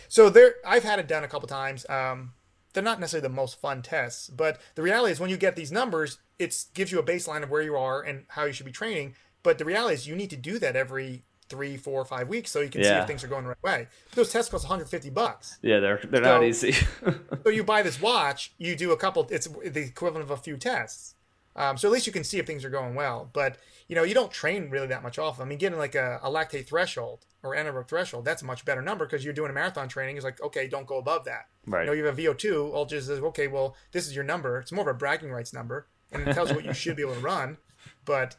So 0.09 0.29
there, 0.29 0.55
I've 0.65 0.83
had 0.85 0.99
it 0.99 1.07
done 1.07 1.23
a 1.23 1.27
couple 1.27 1.47
times. 1.49 1.85
Um, 1.89 2.31
they're 2.77 2.83
not 2.83 2.99
necessarily 2.99 3.27
the 3.27 3.33
most 3.33 3.59
fun 3.59 3.81
tests, 3.81 4.29
but 4.29 4.61
the 4.75 4.83
reality 4.83 5.11
is 5.11 5.19
when 5.19 5.31
you 5.31 5.37
get 5.37 5.55
these 5.55 5.71
numbers, 5.71 6.19
it 6.37 6.65
gives 6.75 6.91
you 6.91 6.99
a 6.99 7.03
baseline 7.03 7.41
of 7.41 7.49
where 7.49 7.63
you 7.63 7.75
are 7.75 8.03
and 8.03 8.25
how 8.27 8.43
you 8.45 8.53
should 8.53 8.67
be 8.67 8.71
training. 8.71 9.15
But 9.41 9.57
the 9.57 9.65
reality 9.65 9.95
is 9.95 10.07
you 10.07 10.15
need 10.15 10.29
to 10.29 10.37
do 10.37 10.59
that 10.59 10.75
every 10.75 11.23
three, 11.49 11.75
four, 11.75 12.05
five 12.05 12.27
weeks 12.27 12.51
so 12.51 12.61
you 12.61 12.69
can 12.69 12.83
see 12.83 12.89
if 12.89 13.07
things 13.07 13.23
are 13.23 13.27
going 13.27 13.45
the 13.45 13.49
right 13.49 13.63
way. 13.63 13.87
Those 14.13 14.31
tests 14.31 14.51
cost 14.51 14.65
150 14.65 15.09
bucks. 15.09 15.57
Yeah, 15.63 15.79
they're 15.79 15.99
they're 16.03 16.21
not 16.21 16.43
easy. 16.43 16.75
So 17.43 17.49
you 17.49 17.63
buy 17.63 17.81
this 17.81 17.99
watch, 17.99 18.53
you 18.59 18.75
do 18.75 18.91
a 18.91 18.97
couple. 18.97 19.25
It's 19.31 19.47
the 19.47 19.79
equivalent 19.79 20.23
of 20.23 20.29
a 20.29 20.37
few 20.37 20.55
tests. 20.57 21.15
Um, 21.57 21.75
so 21.75 21.87
at 21.87 21.91
least 21.91 22.05
you 22.05 22.13
can 22.13 22.23
see 22.23 22.37
if 22.37 22.45
things 22.45 22.63
are 22.63 22.69
going 22.69 22.95
well. 22.95 23.29
But 23.33 23.57
you 23.87 23.95
know, 23.95 24.03
you 24.03 24.13
don't 24.13 24.31
train 24.31 24.69
really 24.69 24.87
that 24.87 25.03
much 25.03 25.17
off. 25.17 25.41
I 25.41 25.45
mean, 25.45 25.57
getting 25.57 25.79
like 25.79 25.95
a, 25.95 26.19
a 26.21 26.29
lactate 26.29 26.67
threshold 26.67 27.25
or 27.41 27.55
anaerobic 27.55 27.87
threshold, 27.87 28.25
that's 28.25 28.41
a 28.41 28.45
much 28.45 28.63
better 28.63 28.81
number 28.81 29.05
because 29.05 29.25
you're 29.25 29.33
doing 29.33 29.49
a 29.49 29.53
marathon 29.53 29.87
training. 29.87 30.17
It's 30.17 30.25
like, 30.25 30.41
okay, 30.41 30.67
don't 30.67 30.85
go 30.85 30.97
above 30.97 31.25
that. 31.25 31.47
Right. 31.65 31.81
You 31.81 31.87
know, 31.87 31.93
you 31.93 32.05
have 32.05 32.17
a 32.17 32.21
VO2. 32.21 32.73
All 32.73 32.85
just 32.85 33.07
says, 33.07 33.19
okay, 33.19 33.47
well, 33.47 33.75
this 33.91 34.07
is 34.07 34.15
your 34.15 34.23
number. 34.23 34.59
It's 34.59 34.71
more 34.71 34.87
of 34.87 34.95
a 34.95 34.97
bragging 34.97 35.31
rights 35.31 35.53
number, 35.53 35.87
and 36.11 36.27
it 36.27 36.33
tells 36.33 36.49
you 36.49 36.55
what 36.55 36.65
you 36.65 36.73
should 36.73 36.95
be 36.95 37.01
able 37.01 37.15
to 37.15 37.19
run. 37.21 37.57
But 38.05 38.35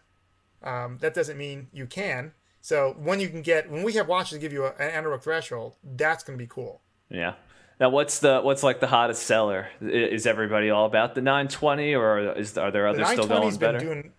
um, 0.62 0.98
that 1.00 1.14
doesn't 1.14 1.36
mean 1.36 1.68
you 1.72 1.86
can. 1.86 2.32
So 2.60 2.94
when 2.98 3.20
you 3.20 3.28
can 3.28 3.42
get, 3.42 3.70
when 3.70 3.82
we 3.82 3.94
have 3.94 4.08
watches 4.08 4.32
that 4.32 4.38
give 4.40 4.52
you 4.52 4.64
a, 4.64 4.72
an 4.78 5.04
anaerobic 5.04 5.22
threshold, 5.22 5.76
that's 5.82 6.22
going 6.22 6.38
to 6.38 6.42
be 6.42 6.48
cool. 6.48 6.82
Yeah. 7.08 7.34
Now, 7.80 7.90
what's 7.90 8.18
the 8.18 8.40
what's 8.40 8.62
like 8.62 8.80
the 8.80 8.88
hottest 8.88 9.22
seller? 9.22 9.68
Is 9.80 10.26
everybody 10.26 10.70
all 10.70 10.86
about 10.86 11.14
the 11.14 11.20
920, 11.20 11.94
or 11.94 12.32
is 12.32 12.58
are 12.58 12.70
there 12.70 12.92
The 12.92 13.02
others 13.02 13.08
still 13.10 13.26
going 13.28 13.42
920's 13.42 13.58
been 13.58 13.72
better? 13.72 13.78
doing 13.78 14.12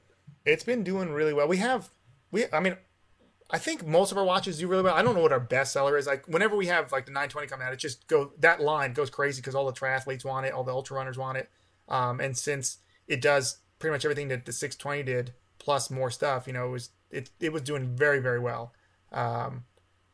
it's 0.45 0.64
been 0.64 0.84
doing 0.84 1.12
really 1.12 1.34
well. 1.34 1.47
We 1.47 1.57
have 1.57 1.89
we 2.32 2.45
I 2.53 2.60
mean 2.60 2.78
I 3.51 3.57
think 3.57 3.86
most 3.86 4.12
of 4.12 4.18
our 4.18 4.24
watches 4.24 4.60
do 4.60 4.68
really 4.68 4.84
well. 4.84 4.93
I 4.93 5.01
don't 5.01 5.16
know 5.16 5.22
what 5.22 5.32
our 5.32 5.39
best 5.39 5.74
seller 5.74 5.97
is. 5.97 6.07
Like 6.07 6.26
whenever 6.28 6.55
we 6.55 6.68
have 6.68 6.91
like 6.91 7.05
the 7.05 7.12
920 7.12 7.47
come 7.47 7.62
out, 7.62 7.74
it 7.74 7.78
just 7.78 8.07
go 8.07 8.32
that 8.39 8.62
line 8.62 8.93
goes 8.93 9.10
crazy 9.10 9.41
because 9.41 9.55
all 9.55 9.66
the 9.66 9.74
triathletes 9.74 10.24
want 10.24 10.45
it, 10.45 10.53
all 10.53 10.64
the 10.64 10.72
ultra 10.72 10.95
runners 10.95 11.18
want 11.18 11.38
it. 11.38 11.49
Um, 11.88 12.20
and 12.20 12.38
since 12.38 12.78
it 13.07 13.22
does 13.22 13.60
pretty 13.80 13.93
much 13.93 14.05
everything 14.05 14.28
that 14.28 14.45
the 14.45 14.51
620 14.53 15.03
did 15.03 15.34
plus 15.57 15.89
more 15.89 16.12
stuff, 16.12 16.47
you 16.47 16.53
know, 16.53 16.68
it 16.68 16.72
was 16.72 16.89
it 17.12 17.30
it 17.39 17.51
was 17.51 17.64
doing 17.64 17.95
very 17.95 18.20
very 18.20 18.39
well. 18.39 18.74
Um, 19.12 19.66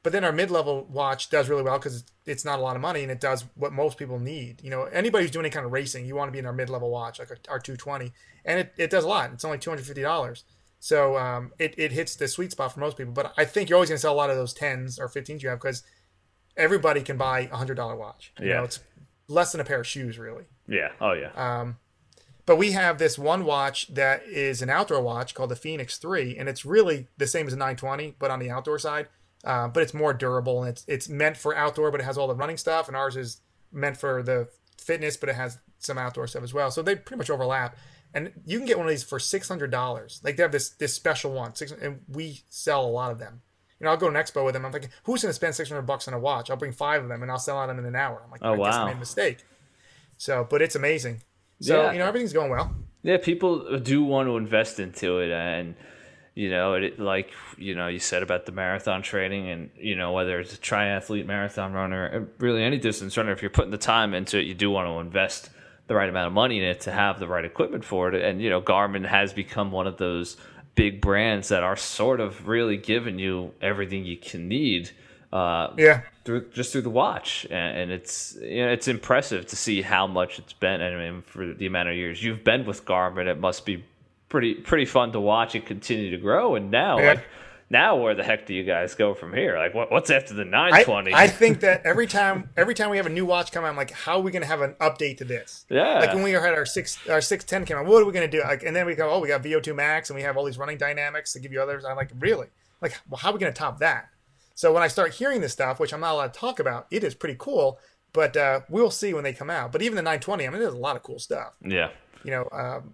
but 0.06 0.12
then 0.14 0.24
our 0.24 0.32
mid-level 0.32 0.86
watch 0.86 1.32
does 1.32 1.50
really 1.50 1.64
well 1.64 1.80
because 1.80 2.04
it's 2.28 2.46
not 2.46 2.60
a 2.60 2.62
lot 2.62 2.76
of 2.76 2.82
money 2.84 3.02
and 3.02 3.12
it 3.12 3.20
does 3.20 3.44
what 3.56 3.74
most 3.74 3.98
people 3.98 4.20
need. 4.20 4.62
You 4.64 4.70
know, 4.70 4.84
anybody 4.84 5.24
who's 5.24 5.32
doing 5.32 5.46
any 5.48 5.52
kind 5.52 5.66
of 5.66 5.72
racing, 5.72 6.06
you 6.06 6.16
want 6.16 6.28
to 6.28 6.32
be 6.32 6.38
in 6.38 6.46
our 6.46 6.54
mid-level 6.54 6.92
watch, 6.92 7.18
like 7.18 7.30
our 7.50 7.58
220, 7.58 8.12
and 8.46 8.60
it, 8.60 8.74
it 8.78 8.90
does 8.92 9.04
a 9.04 9.08
lot. 9.08 9.32
It's 9.34 9.44
only 9.44 9.58
two 9.58 9.72
hundred 9.72 9.88
fifty 9.88 10.04
dollars, 10.04 10.44
so 10.80 11.18
um, 11.18 11.54
it 11.58 11.74
it 11.80 11.92
hits 11.92 12.16
the 12.16 12.28
sweet 12.28 12.52
spot 12.52 12.72
for 12.72 12.82
most 12.82 12.98
people. 12.98 13.14
But 13.14 13.34
I 13.36 13.46
think 13.46 13.68
you're 13.68 13.78
always 13.78 13.90
going 13.90 13.98
to 13.98 14.02
sell 14.02 14.14
a 14.14 14.16
lot 14.16 14.30
of 14.30 14.36
those 14.36 14.54
tens 14.54 15.00
or 15.00 15.10
15s 15.10 15.42
you 15.42 15.50
have 15.50 15.60
because 15.60 15.82
everybody 16.56 17.02
can 17.02 17.18
buy 17.18 17.50
a 17.52 17.58
hundred 17.58 17.76
dollar 17.76 17.96
watch. 17.96 18.32
You 18.40 18.50
Yeah. 18.50 18.58
know, 18.58 18.64
it's 18.66 18.80
less 19.28 19.52
than 19.52 19.60
a 19.60 19.66
pair 19.66 19.80
of 19.80 19.88
shoes, 19.88 20.20
really. 20.20 20.44
Yeah. 20.68 20.90
Oh 21.02 21.14
yeah. 21.14 21.32
Um, 21.36 21.78
but 22.46 22.58
we 22.58 22.74
have 22.74 23.00
this 23.00 23.18
one 23.18 23.44
watch 23.44 23.88
that 23.96 24.22
is 24.28 24.62
an 24.62 24.70
outdoor 24.70 25.02
watch 25.02 25.34
called 25.34 25.50
the 25.50 25.56
Fenix 25.56 25.98
3, 25.98 26.38
and 26.38 26.48
it's 26.48 26.64
really 26.64 27.08
the 27.18 27.26
same 27.26 27.48
as 27.48 27.54
a 27.54 27.58
920, 27.58 28.18
but 28.20 28.30
on 28.30 28.38
the 28.40 28.52
outdoor 28.52 28.78
side. 28.78 29.08
Uh, 29.46 29.68
but 29.68 29.84
it's 29.84 29.94
more 29.94 30.12
durable 30.14 30.64
and 30.64 30.70
it's 30.72 30.84
it's 30.88 31.08
meant 31.08 31.38
for 31.38 31.56
outdoor, 31.56 31.92
but 31.92 32.02
it 32.02 32.04
has 32.04 32.18
all 32.18 32.28
the 32.28 32.36
running 32.36 32.58
stuff, 32.58 32.88
and 32.88 32.98
ours 32.98 33.16
is 33.16 33.42
meant 33.72 33.96
for 33.96 34.24
the 34.24 34.50
fitness, 34.78 35.16
but 35.18 35.30
it 35.30 35.36
has 35.36 35.60
some 35.78 35.98
outdoor 35.98 36.26
stuff 36.28 36.44
as 36.44 36.54
well. 36.54 36.72
So 36.72 36.82
they 36.82 36.96
pretty 36.96 37.18
much 37.20 37.30
overlap. 37.30 37.78
And 38.14 38.32
you 38.46 38.58
can 38.58 38.66
get 38.66 38.78
one 38.78 38.88
of 38.88 38.90
these 38.90 39.04
for 39.04 39.20
six 39.20 39.48
hundred 39.48 39.72
dollars. 39.72 40.22
Like 40.24 40.38
they 40.38 40.44
have 40.44 40.52
this 40.52 40.70
this 40.70 40.94
special 40.94 41.32
one, 41.32 41.54
six, 41.54 41.72
and 41.72 42.00
we 42.08 42.42
sell 42.50 42.86
a 42.86 42.88
lot 42.90 43.12
of 43.12 43.20
them. 43.20 43.42
You 43.80 43.86
know, 43.86 43.92
I'll 43.92 43.98
go 43.98 44.10
to 44.10 44.18
an 44.18 44.24
expo 44.24 44.46
with 44.46 44.54
them. 44.54 44.66
I'm 44.66 44.72
thinking, 44.72 44.90
who's 45.04 45.22
going 45.22 45.30
to 45.30 45.34
spend 45.34 45.54
six 45.54 45.70
hundred 45.70 45.82
bucks 45.84 46.08
on 46.08 46.14
a 46.14 46.20
watch? 46.20 46.50
I'll 46.50 46.56
bring 46.56 46.72
five 46.72 47.04
of 47.04 47.10
them, 47.10 47.22
and 47.22 47.30
I'll 47.30 47.38
sell 47.38 47.58
out 47.60 47.68
them 47.68 47.78
in 47.78 47.86
an 47.86 47.96
hour. 47.96 48.22
I'm 48.24 48.32
like, 48.32 48.40
Oh, 48.42 48.54
I 48.54 48.58
guess 48.58 48.78
I 48.78 48.80
wow. 48.80 48.86
made 48.88 48.96
a 48.96 49.00
mistake. 49.00 49.44
So, 50.18 50.48
but 50.50 50.62
it's 50.62 50.76
amazing. 50.76 51.22
So 51.60 51.84
Yeah. 51.84 51.92
you 51.92 52.00
know, 52.00 52.06
everything's 52.08 52.34
going 52.34 52.50
well. 52.50 52.74
Yeah, 53.04 53.18
people 53.18 53.80
do 53.80 54.04
want 54.04 54.28
to 54.30 54.38
invest 54.38 54.80
into 54.80 55.20
it, 55.20 55.30
and 55.32 55.76
you 56.36 56.50
know, 56.50 56.74
it 56.74 57.00
like 57.00 57.32
you 57.58 57.74
know, 57.76 57.88
you 57.88 58.00
said 58.00 58.22
about 58.22 58.46
the 58.46 58.52
marathon 58.52 59.02
training, 59.02 59.50
and 59.50 59.70
you 59.78 59.96
know, 59.96 60.12
whether 60.12 60.40
it's 60.40 60.54
a 60.54 60.58
triathlete, 60.58 61.26
marathon 61.26 61.74
runner, 61.74 62.12
uh, 62.14 62.34
really 62.44 62.62
any 62.62 62.78
distance 62.78 63.16
runner, 63.18 63.32
if 63.32 63.42
you're 63.42 63.50
putting 63.50 63.72
the 63.72 63.78
time 63.78 64.14
into 64.14 64.38
it, 64.38 64.46
you 64.46 64.54
do 64.54 64.70
want 64.70 64.88
to 64.88 65.00
invest 65.00 65.50
the 65.88 65.96
right 65.96 66.10
amount 66.10 66.28
of 66.28 66.34
money 66.34 66.58
in 66.58 66.64
it 66.64 66.82
to 66.82 66.92
have 66.92 67.20
the 67.20 67.28
right 67.28 67.46
equipment 67.46 67.86
for 67.86 68.14
it. 68.14 68.22
And 68.22 68.42
you 68.42 68.50
know, 68.50 68.62
Garmin 68.62 69.06
has 69.06 69.32
become 69.34 69.72
one 69.72 69.88
of 69.88 69.98
those 69.98 70.36
big 70.76 71.00
brands 71.00 71.48
that 71.48 71.64
are 71.64 71.78
sort 71.78 72.20
of 72.20 72.48
really 72.50 72.76
giving 72.76 73.18
you 73.18 73.54
everything 73.62 74.06
you 74.06 74.18
can 74.18 74.48
need. 74.50 74.92
Uh, 75.32 75.74
Yeah. 75.78 76.02
through 76.26 76.50
just 76.50 76.72
through 76.72 76.82
the 76.82 76.90
watch, 76.90 77.46
and, 77.50 77.78
and 77.78 77.92
it's 77.92 78.38
you 78.42 78.66
know, 78.66 78.72
it's 78.72 78.88
impressive 78.88 79.46
to 79.48 79.56
see 79.56 79.82
how 79.82 80.06
much 80.06 80.38
it's 80.40 80.54
been. 80.54 80.82
I 80.82 80.96
mean, 80.96 81.22
for 81.22 81.54
the 81.54 81.66
amount 81.66 81.90
of 81.90 81.96
years 81.96 82.22
you've 82.22 82.44
been 82.44 82.66
with 82.66 82.84
Garmin, 82.84 83.28
it 83.28 83.40
must 83.40 83.66
be 83.66 83.84
pretty 84.30 84.56
pretty 84.56 84.86
fun 84.86 85.12
to 85.14 85.20
watch 85.20 85.56
it 85.56 85.66
continue 85.66 86.12
to 86.12 86.18
grow. 86.18 86.56
And 86.56 86.72
now, 86.72 87.00
Yeah. 87.00 87.08
like 87.08 87.24
now, 87.68 87.96
where 87.96 88.14
the 88.14 88.24
heck 88.24 88.46
do 88.46 88.54
you 88.54 88.64
guys 88.64 88.94
go 88.94 89.16
from 89.16 89.34
here? 89.34 89.58
Like, 89.58 89.74
what, 89.74 89.92
what's 89.92 90.12
after 90.12 90.36
the 90.36 90.44
I, 90.44 90.70
920? 90.70 91.14
I 91.16 91.28
think 91.28 91.62
that 91.62 91.82
every 91.84 92.06
time 92.06 92.50
every 92.56 92.76
time 92.76 92.92
we 92.92 92.98
have 92.98 93.08
a 93.08 93.10
new 93.10 93.26
watch 93.26 93.52
come 93.52 93.64
out, 93.64 93.70
I'm 93.70 93.76
like, 93.76 93.92
how 93.92 94.18
are 94.18 94.22
we 94.22 94.32
going 94.32 94.44
to 94.44 94.48
have 94.48 94.62
an 94.62 94.76
update 94.80 95.18
to 95.18 95.26
this? 95.26 95.66
Yeah. 95.70 96.00
Like 96.00 96.14
when 96.14 96.22
we 96.24 96.32
had 96.32 96.54
our 96.54 96.66
six 96.66 97.00
our 97.10 97.22
six 97.22 97.44
ten 97.44 97.66
came 97.66 97.78
out, 97.78 97.86
what 97.86 98.02
are 98.02 98.06
we 98.06 98.14
going 98.14 98.30
to 98.30 98.38
do? 98.38 98.44
Like, 98.44 98.64
and 98.64 98.76
then 98.76 98.86
we 98.86 98.94
go, 98.94 99.10
oh, 99.10 99.20
we 99.20 99.28
got 99.30 99.42
VO2 99.42 99.76
max, 99.76 100.10
and 100.10 100.16
we 100.16 100.24
have 100.24 100.38
all 100.38 100.46
these 100.46 100.58
running 100.60 100.78
dynamics 100.78 101.34
to 101.34 101.40
give 101.40 101.52
you 101.52 101.62
others. 101.62 101.86
I'm 101.86 101.96
like, 101.96 102.12
really? 102.20 102.48
Like, 102.82 103.00
well, 103.10 103.18
how 103.18 103.30
are 103.30 103.34
we 103.34 103.40
going 103.40 103.52
to 103.52 103.58
top 103.58 103.80
that? 103.80 104.10
So 104.54 104.72
when 104.72 104.84
I 104.84 104.88
start 104.88 105.14
hearing 105.14 105.42
this 105.42 105.52
stuff, 105.54 105.80
which 105.80 105.94
I'm 105.94 106.00
not 106.00 106.14
allowed 106.14 106.34
to 106.34 106.40
talk 106.40 106.60
about, 106.60 106.88
it 106.92 107.04
is 107.04 107.16
pretty 107.16 107.36
cool. 107.38 107.80
But 108.14 108.38
uh, 108.38 108.62
we'll 108.70 108.92
see 108.92 109.14
when 109.14 109.24
they 109.26 109.34
come 109.34 109.50
out. 109.50 109.74
But 109.74 109.82
even 109.82 109.98
the 109.98 110.02
920, 110.02 110.48
I 110.48 110.50
mean, 110.50 110.62
there's 110.62 110.74
a 110.74 110.78
lot 110.78 110.96
of 110.96 111.04
cool 111.04 111.20
stuff 111.20 111.54
yeah, 111.62 111.90
you 112.24 112.32
know, 112.32 112.48
um, 112.54 112.94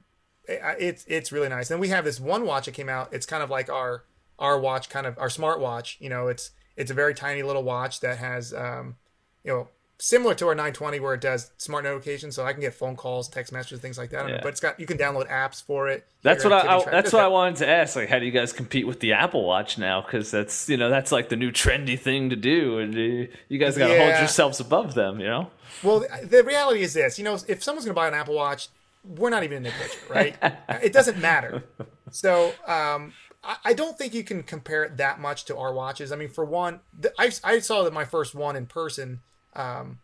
it's 0.79 1.05
it's 1.07 1.31
really 1.31 1.49
nice. 1.49 1.71
And 1.71 1.79
we 1.79 1.89
have 1.89 2.05
this 2.05 2.19
one 2.19 2.45
watch 2.45 2.65
that 2.65 2.73
came 2.73 2.89
out. 2.89 3.13
It's 3.13 3.25
kind 3.25 3.43
of 3.43 3.49
like 3.49 3.69
our 3.69 4.03
our 4.39 4.59
watch, 4.59 4.89
kind 4.89 5.05
of 5.05 5.17
our 5.17 5.29
smart 5.29 5.59
watch. 5.59 5.97
You 5.99 6.09
know, 6.09 6.27
it's 6.27 6.51
it's 6.75 6.91
a 6.91 6.93
very 6.93 7.13
tiny 7.13 7.43
little 7.43 7.63
watch 7.63 7.99
that 8.01 8.17
has 8.17 8.53
um, 8.53 8.95
you 9.43 9.51
know 9.51 9.67
similar 10.01 10.33
to 10.33 10.47
our 10.47 10.55
920 10.55 10.99
where 10.99 11.13
it 11.13 11.21
does 11.21 11.51
smart 11.57 11.83
notifications, 11.83 12.35
so 12.35 12.43
I 12.43 12.53
can 12.53 12.61
get 12.61 12.73
phone 12.73 12.95
calls, 12.95 13.29
text 13.29 13.53
messages, 13.53 13.79
things 13.79 13.99
like 13.99 14.09
that. 14.09 14.27
Yeah. 14.27 14.39
But 14.41 14.49
it's 14.49 14.59
got 14.59 14.79
you 14.79 14.87
can 14.87 14.97
download 14.97 15.29
apps 15.29 15.63
for 15.63 15.87
it. 15.87 16.07
That's 16.23 16.43
what 16.43 16.51
I, 16.51 16.77
I 16.77 16.83
that's 16.89 17.13
what 17.13 17.21
I 17.21 17.27
wanted 17.27 17.57
to 17.57 17.69
ask. 17.69 17.95
Like, 17.95 18.09
how 18.09 18.19
do 18.19 18.25
you 18.25 18.31
guys 18.31 18.51
compete 18.51 18.87
with 18.87 18.99
the 18.99 19.13
Apple 19.13 19.45
Watch 19.45 19.77
now? 19.77 20.01
Because 20.01 20.31
that's 20.31 20.67
you 20.67 20.77
know 20.77 20.89
that's 20.89 21.11
like 21.11 21.29
the 21.29 21.35
new 21.35 21.51
trendy 21.51 21.97
thing 21.97 22.31
to 22.31 22.35
do, 22.35 22.79
and 22.79 22.93
you 22.95 23.57
guys 23.57 23.77
got 23.77 23.87
to 23.87 23.97
hold 23.97 24.17
yourselves 24.19 24.59
above 24.59 24.95
them. 24.95 25.19
You 25.19 25.27
know? 25.27 25.51
Well, 25.83 26.03
the 26.23 26.43
reality 26.43 26.81
is 26.81 26.93
this: 26.93 27.19
you 27.19 27.23
know, 27.23 27.37
if 27.47 27.63
someone's 27.63 27.85
going 27.85 27.95
to 27.95 27.99
buy 27.99 28.07
an 28.07 28.15
Apple 28.15 28.35
Watch, 28.35 28.69
we're 29.03 29.29
not 29.29 29.43
even 29.43 29.57
in 29.57 29.63
the 29.63 29.71
picture, 29.71 29.99
right? 30.09 30.35
it 30.83 30.93
doesn't 30.93 31.19
matter. 31.19 31.63
So, 32.11 32.53
um, 32.67 33.13
I, 33.43 33.57
I 33.65 33.73
don't 33.73 33.97
think 33.97 34.13
you 34.13 34.23
can 34.23 34.43
compare 34.43 34.83
it 34.83 34.97
that 34.97 35.19
much 35.19 35.45
to 35.45 35.57
our 35.57 35.73
watches. 35.73 36.11
I 36.11 36.15
mean, 36.15 36.29
for 36.29 36.45
one, 36.45 36.81
the, 36.97 37.11
I, 37.17 37.31
I 37.43 37.59
saw 37.59 37.83
that 37.83 37.93
my 37.93 38.05
first 38.05 38.35
one 38.35 38.55
in 38.55 38.65
person 38.67 39.21
um, 39.55 39.99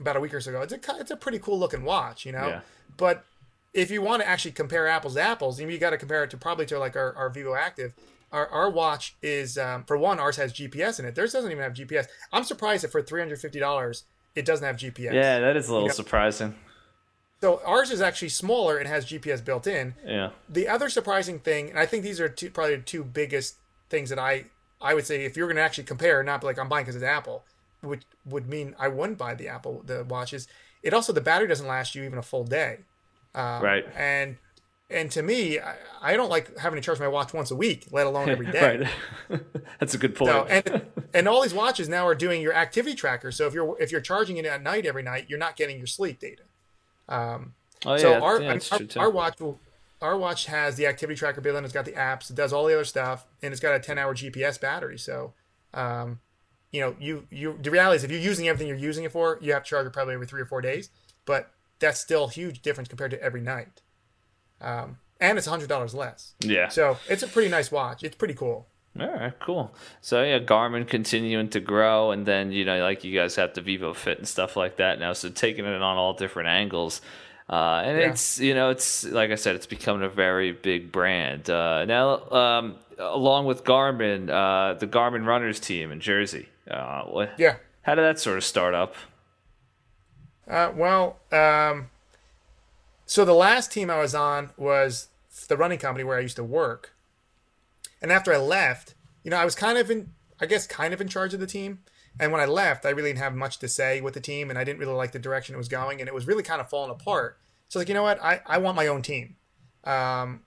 about 0.00 0.16
a 0.16 0.20
week 0.20 0.34
or 0.34 0.40
so 0.40 0.50
ago. 0.50 0.62
It's 0.62 0.72
a 0.72 0.80
it's 0.98 1.10
a 1.10 1.16
pretty 1.16 1.38
cool 1.38 1.58
looking 1.58 1.84
watch, 1.84 2.26
you 2.26 2.32
know. 2.32 2.48
Yeah. 2.48 2.60
But 2.96 3.24
if 3.72 3.90
you 3.90 4.02
want 4.02 4.22
to 4.22 4.28
actually 4.28 4.52
compare 4.52 4.88
apples 4.88 5.14
to 5.14 5.20
apples, 5.20 5.60
you 5.60 5.78
got 5.78 5.90
to 5.90 5.98
compare 5.98 6.24
it 6.24 6.30
to 6.30 6.36
probably 6.36 6.66
to 6.66 6.78
like 6.78 6.96
our, 6.96 7.14
our 7.14 7.30
Vivoactive. 7.30 7.92
Our, 8.32 8.46
our 8.48 8.70
watch 8.70 9.16
is 9.22 9.58
um, 9.58 9.84
for 9.84 9.96
one, 9.96 10.20
ours 10.20 10.36
has 10.36 10.52
GPS 10.52 11.00
in 11.00 11.04
it. 11.04 11.16
Theirs 11.16 11.32
doesn't 11.32 11.50
even 11.50 11.62
have 11.64 11.72
GPS. 11.72 12.06
I'm 12.32 12.44
surprised 12.44 12.84
that 12.84 12.92
for 12.92 13.02
three 13.02 13.20
hundred 13.20 13.40
fifty 13.40 13.58
dollars, 13.58 14.04
it 14.34 14.44
doesn't 14.44 14.64
have 14.64 14.76
GPS. 14.76 15.12
Yeah, 15.12 15.40
that 15.40 15.56
is 15.56 15.68
a 15.68 15.72
little 15.72 15.88
Yeah. 15.88 15.92
surprising. 15.94 16.54
So 17.40 17.62
ours 17.64 17.90
is 17.90 18.02
actually 18.02 18.28
smaller 18.28 18.76
and 18.76 18.86
has 18.86 19.06
GPS 19.06 19.42
built 19.42 19.66
in. 19.66 19.94
Yeah, 20.04 20.30
The 20.48 20.68
other 20.68 20.90
surprising 20.90 21.38
thing, 21.38 21.70
and 21.70 21.78
I 21.78 21.86
think 21.86 22.02
these 22.02 22.20
are 22.20 22.28
two, 22.28 22.50
probably 22.50 22.76
the 22.76 22.82
two 22.82 23.02
biggest 23.02 23.56
things 23.88 24.10
that 24.10 24.18
I 24.18 24.46
I 24.80 24.94
would 24.94 25.06
say 25.06 25.24
if 25.24 25.36
you're 25.36 25.46
going 25.46 25.56
to 25.56 25.62
actually 25.62 25.84
compare, 25.84 26.22
not 26.22 26.40
be 26.40 26.46
like 26.46 26.58
I'm 26.58 26.68
buying 26.68 26.84
because 26.84 26.96
it's 26.96 27.04
Apple, 27.04 27.44
which 27.80 28.02
would 28.24 28.48
mean 28.48 28.74
I 28.78 28.88
wouldn't 28.88 29.18
buy 29.18 29.34
the 29.34 29.48
Apple 29.48 29.82
the 29.84 30.04
watches. 30.04 30.48
It 30.82 30.94
also 30.94 31.12
the 31.12 31.20
battery 31.20 31.48
doesn't 31.48 31.66
last 31.66 31.94
you 31.94 32.04
even 32.04 32.18
a 32.18 32.22
full 32.22 32.44
day, 32.44 32.80
um, 33.34 33.62
right. 33.62 33.84
and 33.96 34.36
and 34.90 35.10
to 35.12 35.22
me, 35.22 35.58
I, 35.58 35.76
I 36.02 36.16
don't 36.16 36.30
like 36.30 36.58
having 36.58 36.76
to 36.76 36.84
charge 36.84 36.98
my 36.98 37.08
watch 37.08 37.32
once 37.32 37.50
a 37.50 37.56
week, 37.56 37.86
let 37.90 38.06
alone 38.06 38.28
every 38.28 38.46
day. 38.52 38.86
right. 39.28 39.40
that's 39.78 39.94
a 39.94 39.98
good 39.98 40.14
point. 40.14 40.30
So, 40.30 40.44
and 40.44 40.82
and 41.14 41.28
all 41.28 41.42
these 41.42 41.54
watches 41.54 41.88
now 41.88 42.06
are 42.06 42.14
doing 42.14 42.42
your 42.42 42.54
activity 42.54 42.94
tracker. 42.94 43.32
So 43.32 43.46
if 43.46 43.54
you're 43.54 43.80
if 43.80 43.92
you're 43.92 44.00
charging 44.00 44.36
it 44.36 44.44
at 44.46 44.62
night 44.62 44.84
every 44.84 45.02
night, 45.02 45.26
you're 45.28 45.38
not 45.38 45.56
getting 45.56 45.78
your 45.78 45.86
sleep 45.86 46.18
data. 46.20 46.42
Um, 47.10 47.54
oh 47.84 47.96
so 47.98 48.22
our, 48.22 48.40
yeah, 48.40 48.58
our, 48.72 48.80
our 48.96 49.10
watch 49.10 49.38
will 49.40 49.60
our 50.00 50.16
watch 50.16 50.46
has 50.46 50.76
the 50.76 50.86
activity 50.86 51.18
tracker 51.18 51.40
built 51.40 51.56
in. 51.56 51.64
It's 51.64 51.74
got 51.74 51.84
the 51.84 51.92
apps. 51.92 52.30
It 52.30 52.36
does 52.36 52.52
all 52.52 52.64
the 52.66 52.74
other 52.74 52.84
stuff, 52.84 53.26
and 53.42 53.52
it's 53.52 53.60
got 53.60 53.74
a 53.74 53.80
10 53.80 53.98
hour 53.98 54.14
GPS 54.14 54.58
battery. 54.58 54.98
So, 54.98 55.34
um, 55.74 56.20
you 56.72 56.80
know, 56.80 56.96
you 56.98 57.26
you 57.30 57.58
the 57.60 57.70
reality 57.70 57.96
is 57.96 58.04
if 58.04 58.10
you're 58.10 58.20
using 58.20 58.48
everything 58.48 58.68
you're 58.68 58.76
using 58.76 59.04
it 59.04 59.12
for, 59.12 59.38
you 59.42 59.52
have 59.52 59.64
to 59.64 59.68
charge 59.68 59.86
it 59.86 59.92
probably 59.92 60.14
every 60.14 60.26
three 60.26 60.40
or 60.40 60.46
four 60.46 60.62
days. 60.62 60.90
But 61.26 61.50
that's 61.80 62.00
still 62.00 62.24
a 62.24 62.30
huge 62.30 62.62
difference 62.62 62.88
compared 62.88 63.10
to 63.10 63.22
every 63.22 63.40
night. 63.40 63.82
Um, 64.60 64.98
and 65.20 65.36
it's 65.36 65.46
hundred 65.46 65.68
dollars 65.68 65.94
less. 65.94 66.34
yeah. 66.40 66.68
So 66.68 66.96
it's 67.08 67.22
a 67.22 67.28
pretty 67.28 67.50
nice 67.50 67.70
watch. 67.70 68.02
It's 68.02 68.16
pretty 68.16 68.34
cool. 68.34 68.68
All 68.98 69.06
right, 69.06 69.32
cool. 69.38 69.72
So 70.00 70.22
yeah, 70.24 70.40
Garmin 70.40 70.86
continuing 70.86 71.48
to 71.50 71.60
grow, 71.60 72.10
and 72.10 72.26
then 72.26 72.50
you 72.50 72.64
know, 72.64 72.82
like 72.82 73.04
you 73.04 73.16
guys 73.16 73.36
have 73.36 73.54
the 73.54 73.60
Vivofit 73.62 74.18
and 74.18 74.26
stuff 74.26 74.56
like 74.56 74.76
that 74.76 74.98
now. 74.98 75.12
So 75.12 75.28
taking 75.28 75.64
it 75.64 75.74
on 75.80 75.96
all 75.96 76.12
different 76.12 76.48
angles, 76.48 77.00
uh, 77.48 77.82
and 77.84 77.98
Yeah. 77.98 78.10
it's 78.10 78.40
you 78.40 78.52
know, 78.52 78.70
it's 78.70 79.04
like 79.04 79.30
I 79.30 79.36
said, 79.36 79.54
it's 79.54 79.66
becoming 79.66 80.02
a 80.02 80.08
very 80.08 80.50
big 80.52 80.90
brand 80.90 81.48
uh, 81.48 81.84
now. 81.84 82.28
Um, 82.30 82.76
along 82.98 83.46
with 83.46 83.62
Garmin, 83.64 84.28
uh, 84.28 84.74
the 84.74 84.88
Garmin 84.88 85.24
Runners 85.24 85.60
team 85.60 85.92
in 85.92 86.00
Jersey. 86.00 86.48
Uh, 86.68 87.02
what, 87.04 87.30
Yeah. 87.38 87.56
How 87.82 87.94
did 87.94 88.02
that 88.02 88.18
sort 88.18 88.36
of 88.38 88.44
start 88.44 88.74
up? 88.74 88.94
Uh, 90.48 90.72
well, 90.74 91.16
um, 91.32 91.90
so 93.06 93.24
the 93.24 93.34
last 93.34 93.70
team 93.72 93.88
I 93.88 93.98
was 94.00 94.14
on 94.16 94.50
was 94.56 95.08
the 95.48 95.56
running 95.56 95.78
company 95.78 96.02
where 96.04 96.18
I 96.18 96.20
used 96.20 96.36
to 96.36 96.44
work. 96.44 96.92
And 98.02 98.10
after 98.10 98.32
I 98.32 98.38
left, 98.38 98.94
you 99.22 99.30
know, 99.30 99.36
I 99.36 99.44
was 99.44 99.54
kind 99.54 99.78
of 99.78 99.90
in, 99.90 100.12
I 100.40 100.46
guess, 100.46 100.66
kind 100.66 100.94
of 100.94 101.00
in 101.00 101.08
charge 101.08 101.34
of 101.34 101.40
the 101.40 101.46
team. 101.46 101.80
And 102.18 102.32
when 102.32 102.40
I 102.40 102.46
left, 102.46 102.84
I 102.84 102.90
really 102.90 103.10
didn't 103.10 103.22
have 103.22 103.34
much 103.34 103.58
to 103.60 103.68
say 103.68 104.00
with 104.00 104.14
the 104.14 104.20
team, 104.20 104.50
and 104.50 104.58
I 104.58 104.64
didn't 104.64 104.80
really 104.80 104.94
like 104.94 105.12
the 105.12 105.18
direction 105.18 105.54
it 105.54 105.58
was 105.58 105.68
going, 105.68 106.00
and 106.00 106.08
it 106.08 106.14
was 106.14 106.26
really 106.26 106.42
kind 106.42 106.60
of 106.60 106.68
falling 106.68 106.90
apart. 106.90 107.38
So 107.68 107.78
like, 107.78 107.88
you 107.88 107.94
know 107.94 108.02
what, 108.02 108.22
I, 108.22 108.40
I 108.46 108.58
want 108.58 108.76
my 108.76 108.88
own 108.88 109.02
team. 109.02 109.36
Um, 109.84 110.40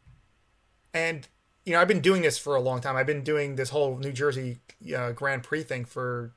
and 0.94 1.28
you 1.66 1.74
know, 1.74 1.80
I've 1.80 1.88
been 1.88 2.02
doing 2.02 2.22
this 2.22 2.38
for 2.38 2.56
a 2.56 2.62
long 2.62 2.82
time. 2.82 2.96
I've 2.96 3.08
been 3.08 3.24
doing 3.24 3.56
this 3.56 3.70
whole 3.70 3.98
New 3.98 4.12
Jersey 4.12 4.58
uh, 4.96 5.12
Grand 5.14 5.44
Prix 5.44 5.64
thing 5.64 5.86
for 5.86 6.34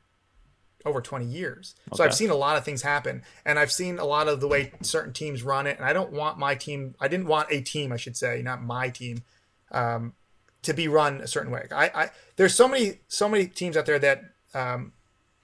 over 0.84 1.00
20 1.00 1.24
years. 1.24 1.74
So 1.94 2.04
I've 2.04 2.14
seen 2.14 2.30
a 2.30 2.36
lot 2.36 2.56
of 2.56 2.64
things 2.64 2.80
happen 2.80 3.24
and 3.44 3.58
I've 3.58 3.72
seen 3.72 3.98
a 3.98 4.04
lot 4.04 4.28
of 4.28 4.40
the 4.40 4.46
way 4.46 4.70
certain 4.82 5.12
teams 5.12 5.42
run 5.42 5.66
it. 5.66 5.78
And 5.78 5.84
I 5.84 5.92
don't 5.92 6.12
want 6.12 6.38
my 6.38 6.54
team, 6.54 6.94
I 7.00 7.08
didn't 7.08 7.26
want 7.26 7.48
a 7.50 7.60
team, 7.60 7.92
I 7.92 7.96
should 7.96 8.16
say, 8.16 8.40
not 8.40 8.62
my 8.62 8.88
team, 8.90 9.24
um, 9.72 10.14
to 10.66 10.74
be 10.74 10.86
run 10.86 11.20
a 11.20 11.26
certain 11.26 11.50
way. 11.50 11.66
I, 11.72 11.86
I, 11.94 12.10
there's 12.36 12.54
so 12.54 12.68
many, 12.68 12.98
so 13.08 13.28
many 13.28 13.46
teams 13.46 13.76
out 13.76 13.86
there 13.86 13.98
that, 13.98 14.24
um, 14.54 14.92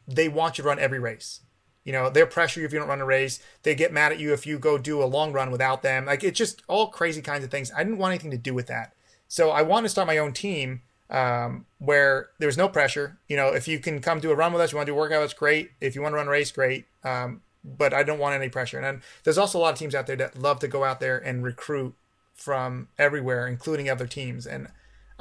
they 0.07 0.29
want 0.29 0.59
you 0.59 0.63
to 0.63 0.69
run 0.69 0.79
every 0.79 0.99
race. 0.99 1.41
You 1.85 1.93
know, 1.93 2.11
they'll 2.11 2.27
pressure 2.27 2.61
you 2.61 2.67
if 2.67 2.73
you 2.73 2.79
don't 2.79 2.89
run 2.89 3.01
a 3.01 3.05
race. 3.05 3.41
They 3.63 3.75
get 3.75 3.93
mad 3.93 4.13
at 4.13 4.21
you 4.21 4.33
if 4.33 4.47
you 4.47 4.59
go 4.59 4.79
do 4.79 5.03
a 5.03 5.05
long 5.05 5.33
run 5.33 5.51
without 5.51 5.83
them. 5.83 6.07
Like 6.07 6.23
it's 6.23 6.39
just 6.39 6.63
all 6.69 6.89
crazy 6.89 7.23
kinds 7.23 7.45
of 7.45 7.51
things. 7.51 7.73
I 7.75 7.83
didn't 7.83 7.99
want 7.99 8.13
anything 8.13 8.31
to 8.31 8.37
do 8.37 8.55
with 8.55 8.67
that. 8.69 8.95
So 9.29 9.51
I 9.51 9.63
wanted 9.63 9.85
to 9.85 9.89
start 9.89 10.07
my 10.07 10.19
own 10.19 10.33
team 10.33 10.83
um, 11.11 11.67
where 11.79 12.31
there 12.39 12.47
was 12.47 12.57
no 12.57 12.69
pressure. 12.69 13.19
You 13.29 13.37
know, 13.37 13.49
if 13.49 13.67
you 13.67 13.79
can 13.79 14.01
come 14.01 14.21
do 14.21 14.31
a 14.31 14.35
run 14.37 14.53
with 14.53 14.63
us, 14.63 14.73
you 14.73 14.77
want 14.77 14.87
to 14.87 14.93
do 14.93 14.97
a 14.97 14.99
workout, 14.99 15.21
that's 15.21 15.35
great. 15.35 15.71
If 15.81 15.95
you 15.95 16.03
want 16.03 16.13
to 16.13 16.17
run 16.17 16.29
a 16.29 16.31
race, 16.31 16.53
great. 16.53 16.87
Um, 17.03 17.43
but 17.65 17.93
I 17.93 18.03
don't 18.03 18.19
want 18.19 18.35
any 18.35 18.49
pressure. 18.49 18.77
And 18.77 18.85
then 18.85 19.03
there's 19.25 19.39
also 19.39 19.59
a 19.59 19.61
lot 19.61 19.73
of 19.73 19.79
teams 19.79 19.95
out 19.95 20.07
there 20.07 20.17
that 20.17 20.39
love 20.39 20.61
to 20.61 20.69
go 20.69 20.85
out 20.85 21.01
there 21.01 21.19
and 21.19 21.45
recruit 21.45 21.95
from 22.35 22.89
everywhere, 22.99 23.47
including 23.47 23.89
other 23.89 24.07
teams. 24.07 24.47
And 24.47 24.69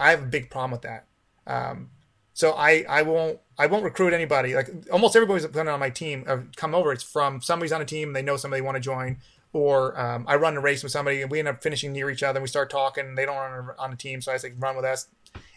I 0.01 0.11
have 0.11 0.23
a 0.23 0.25
big 0.27 0.49
problem 0.49 0.71
with 0.71 0.81
that. 0.81 1.05
Um, 1.47 1.89
so 2.33 2.51
I, 2.51 2.85
I 2.87 3.01
won't 3.03 3.39
I 3.57 3.67
won't 3.67 3.83
recruit 3.83 4.13
anybody. 4.13 4.55
Like 4.55 4.69
almost 4.91 5.15
everybody's 5.15 5.45
on 5.45 5.79
my 5.79 5.89
team 5.89 6.23
uh, 6.27 6.39
come 6.55 6.73
over. 6.73 6.91
It's 6.91 7.03
from 7.03 7.41
somebody's 7.41 7.71
on 7.71 7.81
a 7.81 7.85
team. 7.85 8.13
They 8.13 8.21
know 8.21 8.37
somebody 8.37 8.61
want 8.61 8.75
to 8.75 8.81
join, 8.81 9.17
or 9.53 9.99
um, 9.99 10.25
I 10.27 10.35
run 10.37 10.57
a 10.57 10.61
race 10.61 10.81
with 10.81 10.91
somebody 10.91 11.21
and 11.21 11.29
we 11.29 11.39
end 11.39 11.47
up 11.47 11.61
finishing 11.61 11.91
near 11.91 12.09
each 12.09 12.23
other. 12.23 12.37
and 12.37 12.43
We 12.43 12.47
start 12.47 12.69
talking. 12.69 13.05
And 13.05 13.17
they 13.17 13.25
don't 13.25 13.35
run 13.35 13.75
on 13.77 13.93
a 13.93 13.95
team, 13.95 14.21
so 14.21 14.31
I 14.31 14.37
say 14.37 14.53
run 14.57 14.75
with 14.75 14.85
us, 14.85 15.07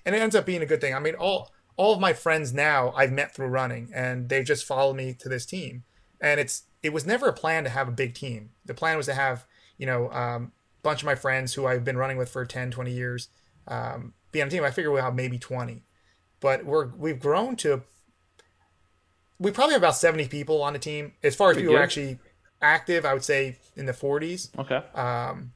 and 0.05 0.14
it 0.14 0.20
ends 0.20 0.34
up 0.34 0.45
being 0.45 0.62
a 0.62 0.66
good 0.66 0.80
thing. 0.80 0.95
I 0.95 0.99
mean, 0.99 1.14
all 1.14 1.53
all 1.76 1.95
of 1.95 2.01
my 2.01 2.12
friends 2.12 2.53
now 2.53 2.92
I've 2.97 3.12
met 3.12 3.34
through 3.34 3.49
running, 3.49 3.90
and 3.95 4.28
they've 4.28 4.45
just 4.45 4.64
followed 4.64 4.97
me 4.97 5.14
to 5.20 5.28
this 5.28 5.47
team. 5.47 5.84
And 6.20 6.40
it's 6.40 6.64
it 6.82 6.92
was 6.92 7.07
never 7.07 7.28
a 7.28 7.32
plan 7.32 7.64
to 7.64 7.70
have 7.70 7.88
a 7.88 7.92
big 7.92 8.14
team. 8.14 8.51
The 8.64 8.74
plan 8.74 8.97
was 8.97 9.07
to 9.07 9.14
have 9.14 9.47
you 9.78 9.86
know 9.86 10.11
um, 10.11 10.53
a 10.80 10.82
bunch 10.82 11.03
of 11.03 11.07
my 11.07 11.14
friends 11.14 11.55
who 11.55 11.66
I've 11.66 11.84
been 11.84 11.97
running 11.97 12.18
with 12.18 12.28
for 12.28 12.45
10, 12.45 12.72
20 12.72 12.90
years 12.90 13.28
um, 13.66 14.12
be 14.35 14.43
on 14.43 14.49
a 14.49 14.51
team. 14.51 14.62
I 14.64 14.70
figure 14.70 14.91
we'll 14.91 15.03
have 15.03 15.14
maybe 15.14 15.39
twenty 15.39 15.82
but 16.41 16.64
we're 16.66 16.89
we've 16.97 17.20
grown 17.20 17.57
to 17.57 17.82
we 19.39 19.51
probably 19.51 19.72
have 19.72 19.80
about 19.82 19.97
70 19.97 20.28
people 20.28 20.62
on 20.62 20.72
the 20.74 20.78
team 20.78 21.12
as 21.22 21.35
far 21.35 21.51
as 21.51 21.57
people 21.57 21.74
actually 21.82 22.18
active 22.61 23.05
i 23.05 23.12
would 23.14 23.24
say 23.24 23.57
in 23.76 23.87
the 23.87 23.93
40s 23.93 24.51
Okay. 24.59 24.82
um, 24.95 25.53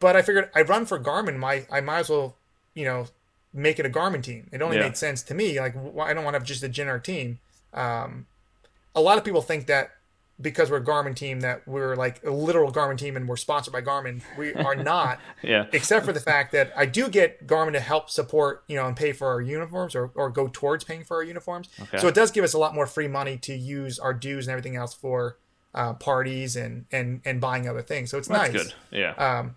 but 0.00 0.14
i 0.16 0.22
figured 0.22 0.50
i 0.54 0.62
run 0.62 0.86
for 0.86 0.98
garmin 1.00 1.36
my 1.38 1.66
i 1.70 1.80
might 1.80 2.00
as 2.00 2.10
well 2.10 2.36
you 2.74 2.84
know 2.84 3.06
make 3.52 3.78
it 3.78 3.86
a 3.86 3.90
garmin 3.90 4.22
team 4.22 4.48
it 4.52 4.62
only 4.62 4.76
Yeah. 4.76 4.84
made 4.84 4.96
sense 4.96 5.22
to 5.24 5.34
me 5.34 5.58
like 5.60 5.74
i 5.76 6.14
don't 6.14 6.24
want 6.24 6.34
to 6.34 6.38
have 6.38 6.44
just 6.44 6.62
a 6.62 6.68
generic 6.68 7.04
team 7.04 7.38
um, 7.72 8.26
a 8.94 9.00
lot 9.00 9.18
of 9.18 9.24
people 9.24 9.42
think 9.42 9.66
that 9.66 9.90
because 10.40 10.68
we're 10.70 10.78
a 10.78 10.84
garmin 10.84 11.14
team 11.14 11.40
that 11.40 11.66
we're 11.66 11.94
like 11.94 12.20
a 12.24 12.30
literal 12.30 12.72
garmin 12.72 12.98
team 12.98 13.16
and 13.16 13.28
we're 13.28 13.36
sponsored 13.36 13.72
by 13.72 13.80
garmin 13.80 14.20
we 14.36 14.52
are 14.52 14.74
not 14.92 15.20
Yeah. 15.42 15.66
except 15.72 16.04
for 16.04 16.12
the 16.12 16.18
fact 16.20 16.50
that 16.52 16.72
I 16.76 16.86
do 16.86 17.08
get 17.08 17.46
Garmin 17.46 17.72
to 17.74 17.80
help 17.80 18.10
support, 18.10 18.64
you 18.66 18.74
know, 18.76 18.86
and 18.86 18.96
pay 18.96 19.12
for 19.12 19.28
our 19.28 19.40
uniforms 19.40 19.94
or, 19.94 20.10
or 20.16 20.30
go 20.30 20.48
towards 20.52 20.82
paying 20.84 21.04
for 21.04 21.16
our 21.18 21.22
uniforms. 21.22 21.68
Okay. 21.80 21.98
So 21.98 22.08
it 22.08 22.14
does 22.16 22.32
give 22.32 22.42
us 22.44 22.52
a 22.52 22.58
lot 22.58 22.74
more 22.74 22.86
free 22.86 23.06
money 23.08 23.36
to 23.38 23.54
use 23.54 23.98
our 23.98 24.12
dues 24.12 24.46
and 24.48 24.52
everything 24.52 24.74
else 24.76 24.92
for 24.92 25.38
uh, 25.72 25.92
parties 25.94 26.56
and, 26.56 26.86
and, 26.92 27.20
and 27.24 27.40
buying 27.40 27.68
other 27.68 27.82
things. 27.82 28.10
So 28.10 28.18
it's 28.18 28.26
That's 28.28 28.52
nice. 28.52 28.62
good. 28.64 28.74
Yeah. 28.90 29.12
Um, 29.12 29.56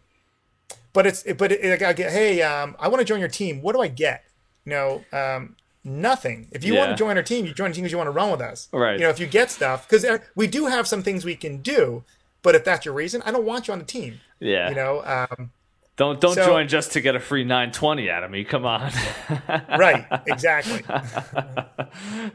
but 0.94 1.06
it's, 1.06 1.24
but 1.38 1.52
it, 1.52 1.64
like 1.64 1.82
I 1.82 1.94
get, 1.94 2.12
hey, 2.12 2.42
um, 2.44 2.76
I 2.80 2.88
want 2.88 3.00
to 3.02 3.06
join 3.06 3.20
your 3.20 3.30
team. 3.30 3.62
What 3.62 3.74
do 3.76 3.82
I 3.82 3.88
get? 3.88 4.24
You 4.66 4.70
know, 4.72 5.06
um, 5.12 5.56
nothing. 5.88 6.48
If 6.52 6.64
you 6.64 6.76
want 6.76 6.92
to 6.92 6.96
join 6.96 7.18
our 7.18 7.24
team, 7.24 7.46
you 7.46 7.54
join 7.54 7.72
a 7.72 7.74
team 7.74 7.84
because 7.84 7.92
you 7.92 7.98
want 7.98 8.08
to 8.08 8.12
run 8.12 8.30
with 8.30 8.42
us. 8.42 8.68
Right. 8.72 8.94
You 9.00 9.06
know, 9.06 9.10
if 9.10 9.20
you 9.20 9.26
get 9.28 9.50
stuff, 9.50 9.88
because 9.88 10.06
we 10.36 10.46
do 10.48 10.68
have 10.68 10.88
some 10.88 11.02
things 11.02 11.26
we 11.26 11.36
can 11.36 11.58
do, 11.58 12.04
but 12.44 12.54
if 12.54 12.64
that's 12.64 12.86
your 12.86 12.94
reason, 12.94 13.22
I 13.26 13.32
don't 13.32 13.46
want 13.46 13.68
you 13.68 13.74
on 13.74 13.80
the 13.80 13.86
team 13.86 14.20
yeah. 14.40 14.70
you 14.70 14.76
know 14.76 15.04
um, 15.04 15.52
Don't 15.96 16.22
don't 16.22 16.36
So- 16.36 16.46
join 16.46 16.68
just 16.68 16.92
to 16.94 17.02
get 17.02 17.16
a 17.16 17.20
free 17.20 17.44
920 17.44 18.10
out 18.10 18.24
of 18.24 18.32
me. 18.32 18.44
Come 18.44 18.66
on. 18.66 18.92
right 19.78 20.06
exactly 20.28 20.84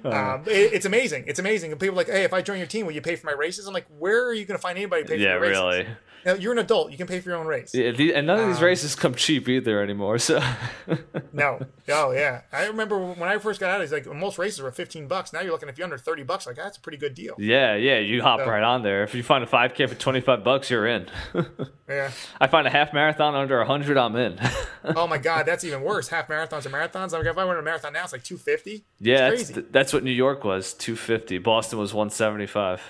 um, 0.04 0.42
it- 0.46 0.72
it's 0.72 0.86
amazing 0.86 1.24
it's 1.26 1.38
amazing 1.38 1.70
and 1.70 1.80
people 1.80 1.94
are 1.94 1.98
like 1.98 2.08
hey 2.08 2.24
if 2.24 2.32
i 2.32 2.42
join 2.42 2.58
your 2.58 2.66
team 2.66 2.86
will 2.86 2.92
you 2.92 3.00
pay 3.00 3.16
for 3.16 3.26
my 3.26 3.32
races 3.32 3.66
i'm 3.66 3.74
like 3.74 3.86
where 3.98 4.26
are 4.26 4.34
you 4.34 4.44
going 4.44 4.58
to 4.58 4.62
find 4.62 4.76
anybody 4.76 5.02
to 5.02 5.08
pay 5.08 5.16
for 5.16 5.22
yeah, 5.22 5.32
your 5.32 5.40
races 5.40 5.62
really. 5.62 5.86
Now, 6.24 6.34
you're 6.34 6.52
an 6.52 6.58
adult 6.58 6.90
you 6.92 6.96
can 6.96 7.06
pay 7.06 7.20
for 7.20 7.30
your 7.30 7.38
own 7.38 7.46
race 7.46 7.74
Yeah, 7.74 7.90
the, 7.92 8.14
and 8.14 8.26
none 8.26 8.38
of 8.40 8.46
these 8.46 8.58
Um, 8.58 8.64
races 8.64 8.94
come 8.94 9.14
cheap 9.14 9.48
either 9.48 9.82
anymore. 9.82 10.18
So 10.18 10.40
no 11.32 11.60
oh 11.88 12.10
yeah 12.12 12.42
i 12.52 12.66
remember 12.66 12.98
when 12.98 13.28
i 13.28 13.38
first 13.38 13.58
got 13.58 13.70
out 13.70 13.80
it's 13.80 13.90
like 13.92 14.06
most 14.06 14.38
races 14.38 14.60
were 14.60 14.70
15 14.70 15.08
bucks 15.08 15.32
now 15.32 15.40
you're 15.40 15.50
looking 15.52 15.68
if 15.68 15.78
you're 15.78 15.84
under 15.84 15.98
30 15.98 16.22
bucks 16.24 16.46
like 16.46 16.56
that's 16.56 16.76
a 16.76 16.80
pretty 16.80 16.98
good 16.98 17.14
deal 17.14 17.34
yeah, 17.38 17.74
yeah, 17.74 17.98
you 17.98 18.22
hop 18.22 18.40
So- 18.40 18.46
right 18.46 18.62
on 18.62 18.82
there. 18.82 19.02
If 19.02 19.14
you 19.14 19.22
find 19.22 19.42
a 19.42 19.46
5K 19.46 19.88
for 19.88 19.94
25 19.94 20.44
bucks, 20.44 20.70
you're 20.70 20.86
in. 20.86 21.08
yeah 21.88 22.10
I 22.40 22.46
find 22.46 22.66
a 22.66 22.70
half 22.70 22.92
marathon 22.92 23.34
under 23.34 23.58
100, 23.58 23.96
I'm 23.96 24.16
in. 24.16 24.38
oh 24.96 25.06
my 25.06 25.18
god 25.18 25.46
that's 25.46 25.64
even 25.64 25.82
worse 25.82 26.08
half 26.08 26.28
marathons 26.28 26.64
and 26.66 26.74
marathons 26.74 27.12
like 27.12 27.24
if 27.26 27.38
i 27.38 27.44
went 27.44 27.56
to 27.56 27.60
a 27.60 27.62
marathon 27.62 27.92
now 27.92 28.04
it's 28.04 28.12
like 28.12 28.22
250 28.24 28.84
yeah, 29.00 29.30
that's, 29.30 29.50
crazy 29.50 29.66
that's 29.70 29.92
what 29.92 30.04
New 30.04 30.10
York 30.12 30.44
was 30.44 30.74
250. 30.74 31.38
Boston 31.38 31.78
was 31.78 31.92
175. 31.92 32.80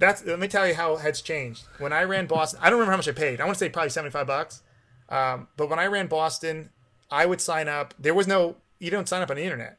That's 0.00 0.24
let 0.24 0.38
me 0.40 0.48
tell 0.48 0.66
you 0.66 0.74
how 0.74 0.96
it's 0.96 1.20
changed. 1.20 1.64
When 1.78 1.92
I 1.92 2.02
ran 2.04 2.26
Boston, 2.26 2.58
I 2.62 2.70
don't 2.70 2.78
remember 2.78 2.92
how 2.92 2.96
much 2.96 3.08
I 3.08 3.12
paid. 3.12 3.40
I 3.40 3.44
want 3.44 3.56
to 3.56 3.64
say 3.64 3.68
probably 3.68 3.90
seventy 3.90 4.10
five 4.10 4.26
bucks. 4.26 4.62
Um, 5.10 5.48
but 5.56 5.68
when 5.68 5.78
I 5.78 5.86
ran 5.86 6.06
Boston, 6.06 6.70
I 7.10 7.26
would 7.26 7.40
sign 7.40 7.68
up. 7.68 7.92
There 7.98 8.14
was 8.14 8.26
no 8.26 8.56
you 8.78 8.90
don't 8.90 9.08
sign 9.08 9.20
up 9.20 9.30
on 9.30 9.36
the 9.36 9.42
internet. 9.42 9.78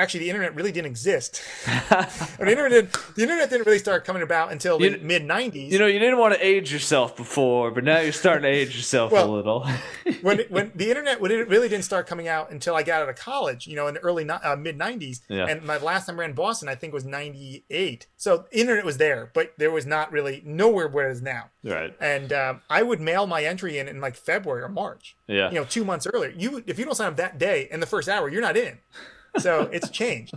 Actually, 0.00 0.20
the 0.20 0.30
internet 0.30 0.54
really 0.54 0.72
didn't 0.72 0.86
exist. 0.86 1.42
the 1.66 2.46
internet 2.48 2.92
the 3.14 3.22
internet 3.22 3.50
didn't 3.50 3.66
really 3.66 3.78
start 3.78 4.04
coming 4.04 4.22
about 4.22 4.50
until 4.50 4.78
the 4.78 4.90
You- 4.92 4.98
mid 5.02 5.24
nineties. 5.24 5.72
You 5.72 5.78
know, 5.78 5.86
you 5.86 5.98
didn't 5.98 6.18
want 6.18 6.34
to 6.34 6.44
age 6.44 6.72
yourself 6.72 7.16
before, 7.16 7.70
but 7.70 7.84
now 7.84 8.00
you're 8.00 8.12
starting 8.12 8.42
to 8.42 8.48
age 8.48 8.74
yourself 8.74 9.12
a 9.12 9.24
little. 9.24 9.66
when 10.22 10.40
when 10.48 10.72
the 10.74 10.88
internet 10.88 11.20
when 11.20 11.30
it 11.30 11.48
really 11.48 11.68
didn't 11.68 11.84
start 11.84 12.06
coming 12.06 12.28
out 12.28 12.50
until 12.50 12.74
I 12.74 12.82
got 12.82 13.02
out 13.02 13.08
of 13.08 13.16
college, 13.16 13.66
you 13.66 13.76
know, 13.76 13.86
in 13.88 13.94
the 13.94 14.00
early 14.00 14.28
uh, 14.28 14.56
mid 14.56 14.78
'90s. 14.78 15.20
Yeah. 15.28 15.46
And 15.46 15.62
my 15.62 15.76
last 15.76 16.06
time 16.06 16.16
I 16.16 16.20
ran 16.20 16.32
Boston, 16.32 16.68
I 16.68 16.74
think 16.74 16.92
was 16.94 17.04
'98. 17.04 18.06
So 18.16 18.46
internet 18.52 18.84
was 18.84 18.96
there, 18.96 19.30
but 19.34 19.52
there 19.58 19.70
was 19.70 19.86
not 19.86 20.10
really 20.12 20.42
nowhere 20.44 20.88
where 20.88 21.08
it 21.08 21.12
is 21.12 21.22
now. 21.22 21.50
right. 21.62 21.94
And 22.00 22.32
um, 22.32 22.60
I 22.70 22.82
would 22.82 23.00
mail 23.00 23.26
my 23.26 23.44
entry 23.44 23.78
in 23.78 23.88
in 23.88 24.00
like 24.00 24.16
February 24.16 24.62
or 24.62 24.68
March. 24.68 25.16
Yeah. 25.26 25.48
You 25.50 25.56
know, 25.56 25.64
two 25.64 25.84
months 25.84 26.06
earlier. 26.12 26.32
You 26.36 26.62
if 26.66 26.78
you 26.78 26.84
don't 26.84 26.94
sign 26.94 27.08
up 27.08 27.16
that 27.16 27.38
day 27.38 27.68
in 27.70 27.80
the 27.80 27.86
first 27.86 28.08
hour, 28.08 28.28
you're 28.28 28.40
not 28.40 28.56
in. 28.56 28.78
So 29.38 29.62
it's 29.72 29.90
changed. 29.90 30.34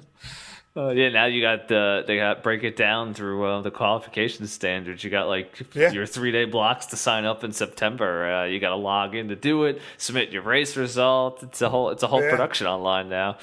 Uh, 0.75 0.89
yeah, 0.95 1.09
now 1.09 1.25
you 1.25 1.41
got 1.41 1.67
the 1.67 2.03
they 2.07 2.17
got 2.17 2.43
break 2.43 2.63
it 2.63 2.75
down 2.75 3.13
through 3.13 3.43
uh, 3.45 3.61
the 3.61 3.71
qualification 3.71 4.47
standards. 4.47 5.03
You 5.03 5.09
got 5.09 5.27
like 5.27 5.61
Yeah. 5.75 5.91
your 5.91 6.05
three 6.05 6.31
day 6.31 6.45
blocks 6.45 6.87
to 6.87 6.97
sign 6.97 7.25
up 7.25 7.43
in 7.43 7.51
September. 7.51 8.31
Uh, 8.31 8.45
you 8.45 8.59
got 8.59 8.69
to 8.69 8.75
log 8.75 9.15
in 9.15 9.29
to 9.29 9.35
do 9.35 9.63
it, 9.65 9.81
submit 9.97 10.31
your 10.31 10.41
race 10.43 10.75
result. 10.77 11.43
It's 11.43 11.61
a 11.61 11.69
whole 11.69 11.89
it's 11.89 12.03
a 12.03 12.07
whole 12.07 12.21
Yeah. 12.23 12.29
production 12.31 12.67
online 12.67 13.09
now, 13.09 13.37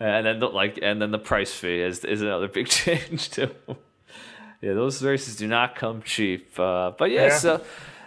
and 0.00 0.26
then 0.26 0.40
the, 0.40 0.46
like 0.48 0.78
and 0.82 1.00
then 1.00 1.10
the 1.10 1.18
price 1.18 1.52
fee 1.54 1.80
is 1.80 2.04
is 2.04 2.22
another 2.22 2.48
big 2.58 2.66
change 2.68 3.30
too. 3.30 3.50
yeah, 4.60 4.72
those 4.74 5.02
races 5.02 5.36
do 5.36 5.46
not 5.46 5.76
come 5.76 6.02
cheap. 6.02 6.58
Uh, 6.58 6.90
but 6.98 7.10
yeah, 7.10 7.26
Yeah. 7.26 7.38
so 7.38 7.60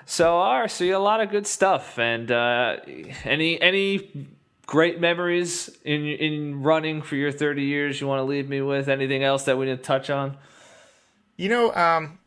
so 0.06 0.38
are 0.40 0.68
so 0.68 0.84
you 0.84 0.96
a 0.96 1.00
lot 1.00 1.22
of 1.22 1.30
good 1.30 1.48
stuff 1.48 1.98
and 2.00 2.32
uh, 2.32 2.78
any 3.24 3.62
any 3.62 4.28
great 4.68 5.00
memories 5.00 5.70
in 5.84 6.06
in 6.06 6.62
running 6.62 7.02
for 7.02 7.16
your 7.16 7.32
30 7.32 7.64
years 7.64 8.00
you 8.00 8.06
want 8.06 8.20
to 8.20 8.24
leave 8.24 8.48
me 8.48 8.62
with 8.62 8.88
anything 8.88 9.24
else 9.24 9.44
that 9.46 9.58
we 9.58 9.66
didn't 9.66 9.84
touch 9.84 10.10
on 10.12 10.38
You 11.38 11.50
know, 11.50 11.74
um, 11.76 12.20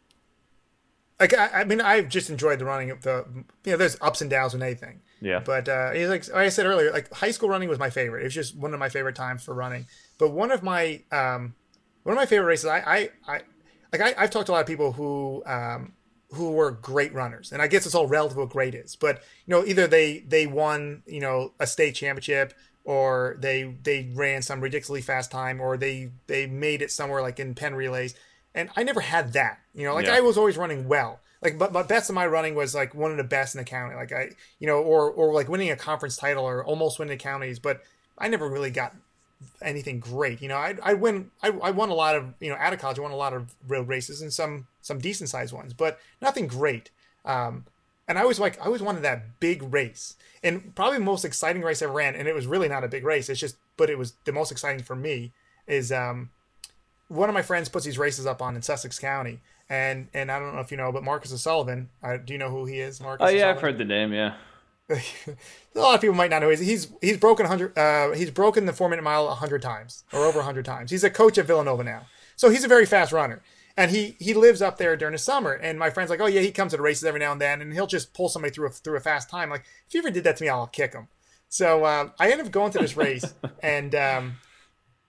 like 1.19 1.35
I, 1.35 1.61
I 1.61 1.65
mean, 1.65 1.81
I've 1.81 2.09
just 2.09 2.31
enjoyed 2.31 2.61
the 2.61 2.65
running 2.65 2.91
of 2.91 3.03
the. 3.03 3.27
You 3.65 3.73
know, 3.73 3.77
there's 3.77 3.97
ups 4.01 4.21
and 4.21 4.31
downs 4.31 4.55
with 4.55 4.63
anything. 4.63 5.03
yeah 5.21 5.41
But 5.45 5.69
uh, 5.69 5.91
like, 5.95 6.29
like 6.29 6.47
I 6.47 6.49
said 6.49 6.65
earlier, 6.65 6.93
like 6.93 7.13
high 7.13 7.33
school 7.33 7.49
running 7.49 7.69
was 7.69 7.79
my 7.79 7.91
favorite. 7.91 8.23
It 8.23 8.25
was 8.25 8.35
just 8.35 8.57
one 8.57 8.73
of 8.73 8.79
my 8.79 8.89
favorite 8.89 9.17
times 9.17 9.43
for 9.43 9.53
running. 9.53 9.87
But 10.17 10.31
one 10.31 10.51
of 10.53 10.63
my 10.63 11.03
um, 11.11 11.55
one 12.05 12.15
of 12.15 12.17
my 12.17 12.27
favorite 12.27 12.47
races, 12.47 12.67
I, 12.67 12.79
I, 12.79 13.11
I 13.27 13.41
like 13.93 14.01
I, 14.01 14.15
I've 14.17 14.31
talked 14.31 14.47
to 14.47 14.53
a 14.53 14.55
lot 14.55 14.61
of 14.61 14.67
people 14.67 14.93
who 14.93 15.43
um, 15.45 15.93
who 16.33 16.53
were 16.53 16.71
great 16.71 17.13
runners, 17.13 17.53
and 17.53 17.61
I 17.61 17.67
guess 17.67 17.87
it's 17.87 17.95
all 17.95 18.07
relative 18.07 18.37
what 18.37 18.51
great 18.51 18.75
is. 18.75 18.97
But 18.97 19.23
you 19.47 19.53
know, 19.55 19.65
either 19.65 19.87
they 19.87 20.21
they 20.21 20.47
won 20.47 21.03
you 21.07 21.21
know 21.21 21.53
a 21.59 21.67
state 21.67 21.95
championship, 21.95 22.55
or 22.85 23.37
they 23.41 23.75
they 23.83 24.11
ran 24.15 24.43
some 24.43 24.61
ridiculously 24.61 25.03
fast 25.03 25.31
time, 25.31 25.61
or 25.61 25.77
they 25.77 26.11
they 26.27 26.47
made 26.47 26.83
it 26.83 26.91
somewhere 26.91 27.23
like 27.23 27.41
in 27.41 27.55
Penn 27.55 27.75
Relays. 27.75 28.15
And 28.55 28.69
I 28.77 28.83
never 28.83 29.01
had 29.01 29.33
that. 29.35 29.61
You 29.75 29.85
know, 29.85 29.95
like 29.95 30.07
Yeah. 30.07 30.15
I 30.15 30.21
was 30.21 30.37
always 30.37 30.57
running 30.57 30.89
well. 30.89 31.21
Like, 31.43 31.59
but 31.59 31.73
but 31.73 31.89
best 31.89 32.11
of 32.11 32.15
my 32.15 32.27
running 32.27 32.55
was 32.55 32.75
like 32.75 32.95
one 32.95 33.11
of 33.11 33.17
the 33.17 33.25
best 33.25 33.55
in 33.55 33.61
the 33.61 33.65
county. 33.65 33.95
Like 33.95 34.13
I, 34.13 34.31
you 34.59 34.67
know, 34.67 34.79
or 34.81 35.11
or 35.11 35.33
like 35.33 35.49
winning 35.49 35.71
a 35.71 35.77
conference 35.77 36.17
title 36.17 36.45
or 36.45 36.65
almost 36.65 36.99
winning 36.99 37.17
the 37.17 37.23
counties. 37.23 37.59
But 37.59 37.83
I 38.19 38.29
never 38.29 38.49
really 38.49 38.71
got 38.71 38.95
anything 39.63 40.01
great. 40.01 40.43
You 40.43 40.49
know, 40.49 40.57
I 40.57 40.77
I 40.83 40.95
win. 40.95 41.31
I, 41.43 41.49
I 41.49 41.71
won 41.71 41.89
a 41.89 41.95
lot 41.95 42.17
of 42.17 42.35
you 42.41 42.51
know 42.51 42.57
out 42.57 42.73
of 42.73 42.79
college. 42.79 42.99
I 42.99 43.03
won 43.03 43.13
a 43.13 43.17
lot 43.17 43.33
of 43.33 43.55
road 43.67 43.89
races 43.89 44.21
and 44.21 44.33
some 44.33 44.67
some 44.91 44.99
decent 44.99 45.31
sized 45.31 45.53
ones, 45.55 45.73
but 45.73 46.01
nothing 46.21 46.49
great. 46.49 46.91
Um, 47.25 47.65
and 48.09 48.19
I 48.19 48.25
was 48.25 48.41
like, 48.41 48.61
I 48.61 48.65
always 48.65 48.83
wanted 48.83 49.03
that 49.03 49.39
big 49.39 49.63
race, 49.73 50.17
and 50.43 50.75
probably 50.75 50.99
the 50.99 51.05
most 51.05 51.25
exciting 51.25 51.63
race 51.63 51.81
I 51.81 51.85
ever 51.85 51.95
ran. 51.95 52.17
And 52.17 52.27
it 52.27 52.35
was 52.35 52.45
really 52.45 52.69
not 52.69 52.83
a 52.83 52.89
big 52.89 53.05
race. 53.05 53.29
It's 53.29 53.39
just, 53.39 53.57
but 53.77 53.89
it 53.89 53.97
was 53.97 54.15
the 54.25 54.33
most 54.33 54.51
exciting 54.51 54.83
for 54.83 54.97
me. 54.97 55.31
Is 55.69 55.93
um, 55.93 56.31
one 57.07 57.29
of 57.29 57.35
my 57.35 57.43
friends 57.43 57.69
puts 57.69 57.85
these 57.85 57.99
races 57.99 58.27
up 58.27 58.43
on 58.43 58.57
in 58.57 58.63
Sussex 58.63 58.99
County, 58.99 59.39
and 59.69 60.09
and 60.13 60.33
I 60.33 60.41
don't 60.41 60.55
know 60.55 60.61
if 60.61 60.73
you 60.73 60.77
know, 60.77 60.91
but 60.91 61.05
Marcus 61.05 61.33
O'Sullivan. 61.33 61.89
Uh, 62.03 62.17
do 62.17 62.33
you 62.33 62.39
know 62.41 62.51
who 62.51 62.65
he 62.65 62.81
is, 62.81 63.01
Marcus? 63.01 63.25
oh 63.25 63.31
yeah 63.31 63.49
i've 63.49 63.61
heard 63.61 63.79
the 63.79 63.85
name 63.85 64.13
yeah 64.13 64.35
a 64.91 65.79
lot 65.79 65.95
of 65.95 66.01
people 66.01 66.17
might 66.17 66.31
not 66.31 66.43
know. 66.43 66.51
He's 66.51 66.59
he's, 66.59 66.93
he's 67.01 67.17
broken 67.17 67.47
hundred. 67.47 67.79
Uh, 67.79 68.11
he's 68.11 68.31
broken 68.33 68.67
the 68.67 68.73
four 68.73 68.89
minute 68.89 69.03
mile 69.03 69.29
hundred 69.29 69.63
times 69.63 70.03
or 70.13 70.25
over 70.25 70.43
hundred 70.43 70.65
times. 70.65 70.91
He's 70.91 71.05
a 71.05 71.11
coach 71.11 71.39
at 71.39 71.47
Villanova 71.47 71.85
now, 71.85 72.07
so 72.35 72.51
he's 72.51 72.65
a 72.65 72.69
very 72.69 72.87
fast 72.87 73.13
runner. 73.13 73.41
And 73.81 73.91
he 73.91 74.15
he 74.19 74.35
lives 74.35 74.61
up 74.61 74.77
there 74.77 74.95
during 74.95 75.13
the 75.13 75.19
summer. 75.19 75.53
And 75.53 75.79
my 75.79 75.89
friend's 75.89 76.11
like, 76.11 76.21
oh 76.21 76.27
yeah, 76.27 76.43
he 76.43 76.53
comes 76.53 76.73
to 76.73 76.77
the 76.77 76.83
races 76.83 77.05
every 77.05 77.21
now 77.21 77.33
and 77.33 77.41
then, 77.41 77.63
and 77.63 77.73
he'll 77.73 77.87
just 77.87 78.13
pull 78.13 78.29
somebody 78.29 78.53
through 78.53 78.67
a, 78.67 78.71
through 78.71 78.97
a 78.97 79.01
fast 79.01 79.31
time. 79.31 79.49
Like 79.49 79.65
if 79.89 79.95
you 79.95 80.01
ever 80.01 80.11
did 80.11 80.25
that 80.25 80.37
to 80.37 80.45
me, 80.45 80.51
I'll 80.51 80.67
kick 80.67 80.93
him. 80.93 81.09
So 81.49 81.87
um, 81.87 82.13
I 82.21 82.31
ended 82.31 82.47
up 82.47 82.53
going 82.53 82.73
to 82.73 82.79
this 82.79 82.97
race, 82.97 83.35
and 83.63 83.95
um, 83.95 84.37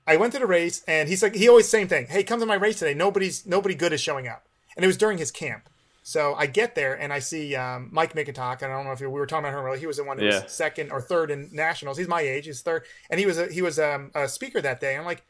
I 0.07 0.15
went 0.15 0.31
to 0.33 0.39
the 0.39 0.47
race, 0.47 0.83
and 0.87 1.09
he's 1.09 1.21
like, 1.21 1.35
he 1.35 1.49
always 1.49 1.67
same 1.67 1.87
thing. 1.89 2.07
Hey, 2.07 2.23
come 2.23 2.39
to 2.39 2.45
my 2.45 2.55
race 2.55 2.79
today. 2.79 2.93
Nobody's 2.93 3.45
nobody 3.45 3.75
good 3.75 3.91
is 3.91 3.99
showing 4.01 4.27
up, 4.27 4.47
and 4.75 4.85
it 4.85 4.87
was 4.87 4.97
during 4.97 5.17
his 5.17 5.31
camp. 5.31 5.69
So 6.03 6.33
I 6.35 6.45
get 6.47 6.73
there 6.73 6.99
and 6.99 7.13
I 7.13 7.19
see 7.19 7.55
um, 7.55 7.89
Mike 7.91 8.15
McIntosh. 8.15 8.63
And 8.63 8.71
I 8.71 8.75
don't 8.75 8.85
know 8.85 8.91
if 8.91 9.01
we 9.01 9.07
were 9.07 9.27
talking 9.27 9.45
about 9.45 9.53
him 9.59 9.65
earlier. 9.65 9.79
He 9.79 9.85
was 9.85 9.97
the 9.97 10.03
one 10.03 10.17
who 10.17 10.25
Yeah. 10.25 10.43
was 10.43 10.51
second 10.51 10.91
or 10.91 10.99
third 10.99 11.29
in 11.29 11.49
nationals. 11.51 11.97
He's 11.97 12.07
my 12.07 12.21
age. 12.21 12.45
He's 12.45 12.61
third, 12.61 12.85
and 13.09 13.19
he 13.19 13.25
was 13.25 13.37
a, 13.37 13.51
he 13.51 13.61
was 13.61 13.77
um, 13.77 14.11
a 14.15 14.27
speaker 14.27 14.61
that 14.61 14.79
day. 14.79 14.97
I'm 14.97 15.05
like, 15.05 15.23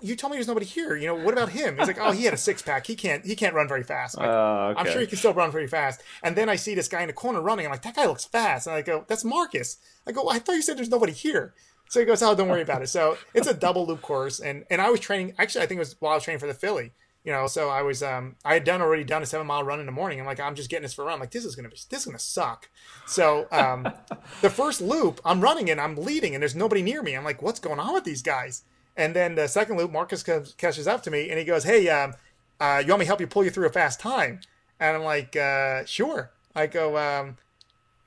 you 0.00 0.16
told 0.16 0.30
me 0.30 0.36
there's 0.36 0.48
nobody 0.48 0.66
here. 0.66 0.96
You 0.96 1.08
know, 1.08 1.14
what 1.14 1.34
about 1.34 1.50
him? 1.50 1.76
He's 1.76 1.86
like, 1.86 1.98
oh, 2.00 2.12
he 2.12 2.24
had 2.24 2.34
a 2.34 2.38
six 2.38 2.62
pack. 2.62 2.86
He 2.86 2.96
can't 2.96 3.24
he 3.24 3.36
can't 3.36 3.54
run 3.54 3.68
very 3.68 3.82
fast. 3.82 4.16
I'm 4.18 4.26
like, 4.26 4.34
Oh, 4.34 4.74
I'm 4.76 4.86
sure 4.92 5.00
he 5.00 5.06
can 5.06 5.18
still 5.18 5.34
run 5.34 5.50
very 5.50 5.66
fast. 5.66 6.02
And 6.22 6.34
then 6.36 6.48
I 6.48 6.56
see 6.56 6.74
this 6.74 6.88
guy 6.88 7.02
in 7.02 7.08
the 7.08 7.12
corner 7.12 7.40
running. 7.40 7.66
I'm 7.66 7.72
like, 7.72 7.82
that 7.82 7.96
guy 7.96 8.06
looks 8.06 8.24
fast. 8.24 8.66
And 8.66 8.76
I 8.76 8.82
go, 8.82 9.04
that's 9.08 9.24
Marcus. 9.24 9.78
I 10.06 10.12
go, 10.12 10.28
I 10.30 10.38
thought 10.38 10.54
you 10.54 10.62
said 10.62 10.78
there's 10.78 10.88
nobody 10.88 11.12
here. 11.12 11.54
So 11.88 12.00
he 12.00 12.06
goes, 12.06 12.22
oh, 12.22 12.34
don't 12.34 12.48
worry 12.48 12.62
about 12.62 12.82
it. 12.82 12.88
So 12.88 13.16
it's 13.34 13.46
a 13.46 13.54
double 13.54 13.86
loop 13.86 14.02
course. 14.02 14.40
And 14.40 14.64
and 14.70 14.80
I 14.80 14.90
was 14.90 15.00
training, 15.00 15.34
actually, 15.38 15.62
I 15.64 15.66
think 15.66 15.78
it 15.78 15.80
was 15.80 15.96
while 16.00 16.12
I 16.12 16.16
was 16.16 16.24
training 16.24 16.40
for 16.40 16.46
the 16.46 16.54
Philly. 16.54 16.92
You 17.22 17.32
know, 17.32 17.48
so 17.48 17.68
I 17.68 17.82
was, 17.82 18.04
um, 18.04 18.36
I 18.44 18.54
had 18.54 18.62
done 18.62 18.80
already 18.80 19.02
done 19.02 19.20
a 19.20 19.26
seven 19.26 19.48
mile 19.48 19.64
run 19.64 19.80
in 19.80 19.86
the 19.86 19.90
morning. 19.90 20.20
I'm 20.20 20.26
like, 20.26 20.38
I'm 20.38 20.54
just 20.54 20.70
getting 20.70 20.84
this 20.84 20.94
for 20.94 21.02
a 21.02 21.06
run. 21.06 21.14
I'm 21.14 21.20
like, 21.20 21.32
this 21.32 21.44
is 21.44 21.56
gonna 21.56 21.68
be, 21.68 21.76
this 21.90 22.00
is 22.00 22.06
gonna 22.06 22.20
suck. 22.20 22.68
So 23.04 23.48
um, 23.50 23.88
the 24.42 24.48
first 24.48 24.80
loop, 24.80 25.20
I'm 25.24 25.40
running 25.40 25.68
and 25.68 25.80
I'm 25.80 25.96
leading, 25.96 26.34
and 26.34 26.42
there's 26.42 26.54
nobody 26.54 26.82
near 26.82 27.02
me. 27.02 27.16
I'm 27.16 27.24
like, 27.24 27.42
what's 27.42 27.58
going 27.58 27.80
on 27.80 27.92
with 27.94 28.04
these 28.04 28.22
guys? 28.22 28.62
And 28.96 29.14
then 29.14 29.34
the 29.34 29.46
second 29.46 29.76
loop, 29.76 29.92
Marcus 29.92 30.22
comes, 30.22 30.54
catches 30.54 30.86
up 30.86 31.02
to 31.04 31.10
me 31.10 31.28
and 31.30 31.38
he 31.38 31.44
goes, 31.44 31.64
hey, 31.64 31.88
um, 31.88 32.14
uh, 32.60 32.82
you 32.84 32.90
want 32.90 33.00
me 33.00 33.04
to 33.04 33.08
help 33.08 33.20
you 33.20 33.26
pull 33.26 33.44
you 33.44 33.50
through 33.50 33.66
a 33.66 33.72
fast 33.72 34.00
time? 34.00 34.40
And 34.80 34.96
I'm 34.96 35.02
like, 35.02 35.36
uh, 35.36 35.84
sure. 35.84 36.30
I 36.54 36.66
go, 36.66 36.96
um, 36.96 37.36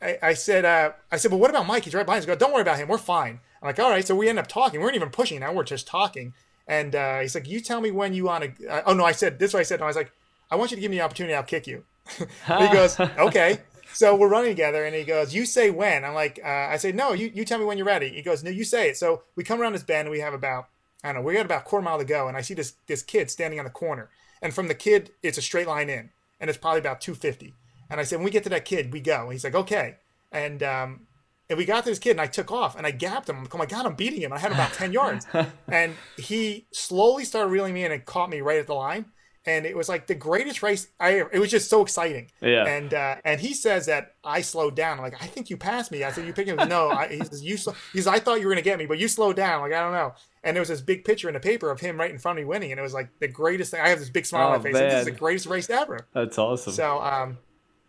I, 0.02 0.18
I 0.22 0.34
said, 0.34 0.66
uh, 0.66 0.94
I 1.12 1.18
said, 1.18 1.32
well, 1.32 1.40
what 1.40 1.50
about 1.50 1.68
Mike? 1.68 1.84
He's 1.84 1.94
right 1.94 2.06
behind 2.06 2.22
us. 2.22 2.26
Go, 2.26 2.36
don't 2.36 2.54
worry 2.54 2.62
about 2.62 2.78
him. 2.78 2.88
We're 2.88 2.98
fine. 2.98 3.40
I'm 3.62 3.68
like, 3.68 3.80
all 3.80 3.90
right. 3.90 4.06
So 4.06 4.16
we 4.16 4.30
end 4.30 4.40
up 4.40 4.48
talking. 4.48 4.80
We 4.80 4.84
weren't 4.84 4.96
even 4.96 5.10
pushing 5.10 5.40
now. 5.42 5.54
We're 5.54 5.64
just 5.64 5.88
talking. 5.88 6.34
And 6.68 6.96
uh, 6.96 7.20
he's 7.20 7.36
like, 7.36 7.48
you 7.48 7.60
tell 7.60 7.82
me 7.82 7.92
when 7.92 8.14
you 8.14 8.26
want 8.26 8.58
to. 8.58 8.68
Uh, 8.68 8.84
oh, 8.86 8.94
no, 8.94 9.06
I 9.06 9.12
said, 9.12 9.40
this 9.40 9.50
is 9.50 9.54
what 9.54 9.60
I 9.60 9.64
said. 9.64 9.80
No, 9.80 9.86
I 9.86 9.90
was 9.90 9.96
like, 9.96 10.12
I 10.50 10.56
want 10.56 10.72
you 10.72 10.76
to 10.78 10.82
give 10.82 10.92
me 10.92 10.98
the 10.98 11.04
opportunity. 11.04 11.36
I'll 11.36 11.44
kick 11.44 11.68
you. 11.68 11.84
he 12.18 12.68
goes, 12.72 13.00
okay. 13.00 13.60
So 13.94 14.16
we're 14.16 14.30
running 14.30 14.52
together, 14.52 14.86
and 14.86 14.96
he 14.96 15.04
goes, 15.04 15.34
"You 15.34 15.46
say 15.46 15.72
when?" 15.72 16.06
I'm 16.06 16.14
like, 16.14 16.40
uh, 16.44 16.48
"I 16.48 16.78
say 16.78 16.92
no. 16.92 17.14
You 17.14 17.32
you 17.34 17.44
tell 17.44 17.60
me 17.60 17.66
when 17.66 17.78
you're 17.78 17.88
ready." 17.88 18.10
He 18.10 18.22
goes, 18.22 18.44
"No, 18.44 18.52
you 18.52 18.64
say 18.64 18.90
it." 18.90 18.98
So 18.98 19.24
we 19.36 19.44
come 19.44 19.60
around 19.60 19.74
this 19.74 19.84
bend, 19.84 20.08
and 20.08 20.12
we 20.12 20.20
have 20.20 20.34
about 20.34 20.68
I 21.04 21.14
don't 21.14 21.22
know, 21.22 21.28
we 21.28 21.34
got 21.34 21.46
about 21.46 21.62
a 21.62 21.66
quarter 21.66 21.84
mile 21.84 21.98
to 21.98 22.06
go, 22.06 22.28
and 22.28 22.36
I 22.36 22.42
see 22.42 22.54
this 22.54 22.74
this 22.88 23.04
kid 23.04 23.32
standing 23.32 23.60
on 23.60 23.66
the 23.66 23.72
corner, 23.72 24.10
and 24.42 24.54
from 24.54 24.68
the 24.68 24.76
kid, 24.76 25.12
it's 25.24 25.38
a 25.38 25.42
straight 25.42 25.68
line 25.68 25.90
in, 25.90 26.10
and 26.40 26.50
it's 26.50 26.60
probably 26.60 26.80
about 26.80 27.02
250. 27.02 27.54
And 27.90 28.00
I 28.00 28.04
said, 28.04 28.18
when 28.18 28.26
we 28.26 28.32
get 28.32 28.44
to 28.44 28.50
that 28.50 28.66
kid, 28.66 28.94
we 28.94 29.00
go. 29.00 29.24
And 29.24 29.32
he's 29.32 29.44
like, 29.44 29.56
okay. 29.56 29.98
And 30.32 30.62
um, 30.62 31.08
and 31.50 31.58
we 31.58 31.66
got 31.66 31.84
to 31.84 31.90
this 31.90 32.00
kid, 32.00 32.12
and 32.12 32.22
I 32.22 32.28
took 32.28 32.52
off, 32.52 32.76
and 32.76 32.86
I 32.86 32.92
gapped 32.92 33.28
him. 33.28 33.38
I'm 33.38 33.44
like, 33.44 33.56
oh 33.56 33.58
my 33.58 33.66
god, 33.66 33.86
I'm 33.86 33.96
beating 33.96 34.22
him. 34.22 34.32
I 34.32 34.38
had 34.38 34.52
him 34.52 34.58
about 34.58 34.74
10 34.74 34.94
yards, 34.94 35.26
and 35.68 35.96
he 36.18 36.68
slowly 36.72 37.26
started 37.26 37.50
reeling 37.50 37.74
me 37.74 37.84
in 37.84 37.92
and 37.92 38.06
caught 38.06 38.30
me 38.30 38.42
right 38.42 38.60
at 38.60 38.68
the 38.68 38.76
line. 38.76 39.06
And 39.50 39.66
it 39.66 39.76
was 39.76 39.90
like 39.90 40.06
the 40.08 40.16
greatest 40.16 40.62
race 40.64 40.88
I 41.00 41.20
ever. 41.20 41.30
It 41.34 41.40
was 41.40 41.50
just 41.50 41.70
so 41.70 41.82
exciting. 41.82 42.30
Yeah. 42.42 42.66
And 42.66 42.94
uh, 42.94 43.16
and 43.26 43.42
he 43.42 43.54
says 43.54 43.88
that 43.88 44.16
I 44.24 44.42
slowed 44.42 44.76
down. 44.76 44.98
I'm 44.98 45.04
like, 45.04 45.22
I 45.22 45.26
think 45.28 45.50
you 45.50 45.58
passed 45.58 45.92
me. 45.92 46.04
I 46.04 46.12
said, 46.12 46.26
you 46.28 46.34
picked 46.34 46.50
him. 46.50 46.58
No, 46.70 46.90
I, 46.90 47.08
he 47.08 47.18
says 47.26 47.44
you. 47.44 47.58
Sl-. 47.58 47.72
He 47.94 47.98
says, 48.00 48.08
I 48.08 48.20
thought 48.20 48.40
you 48.40 48.48
were 48.48 48.54
gonna 48.54 48.62
get 48.62 48.78
me, 48.80 48.86
but 48.86 49.00
you 49.00 49.08
slowed 49.08 49.36
down. 49.36 49.62
Like 49.62 49.74
I 49.74 49.82
don't 49.82 49.94
know. 49.94 50.14
And 50.44 50.56
there 50.56 50.62
was 50.62 50.70
this 50.70 50.82
big 50.82 51.04
picture 51.04 51.28
in 51.28 51.34
the 51.34 51.40
paper 51.40 51.70
of 51.72 51.80
him 51.82 52.00
right 52.00 52.12
in 52.12 52.20
front 52.20 52.40
of 52.40 52.44
me 52.44 52.48
winning, 52.48 52.72
and 52.72 52.80
it 52.80 52.84
was 52.84 52.94
like 52.94 53.10
the 53.20 53.28
greatest 53.28 53.72
thing. 53.72 53.82
I 53.82 53.90
have 53.90 54.00
this 54.00 54.10
big 54.10 54.26
smile 54.26 54.50
Oh, 54.50 54.52
on 54.54 54.58
my 54.60 54.64
face. 54.64 54.74
Like, 54.76 54.84
this 54.90 55.00
is 55.00 55.06
the 55.06 55.12
greatest 55.12 55.46
race 55.48 55.70
ever. 55.70 56.08
That's 56.14 56.38
awesome. 56.38 56.74
So 56.74 57.02
um, 57.02 57.38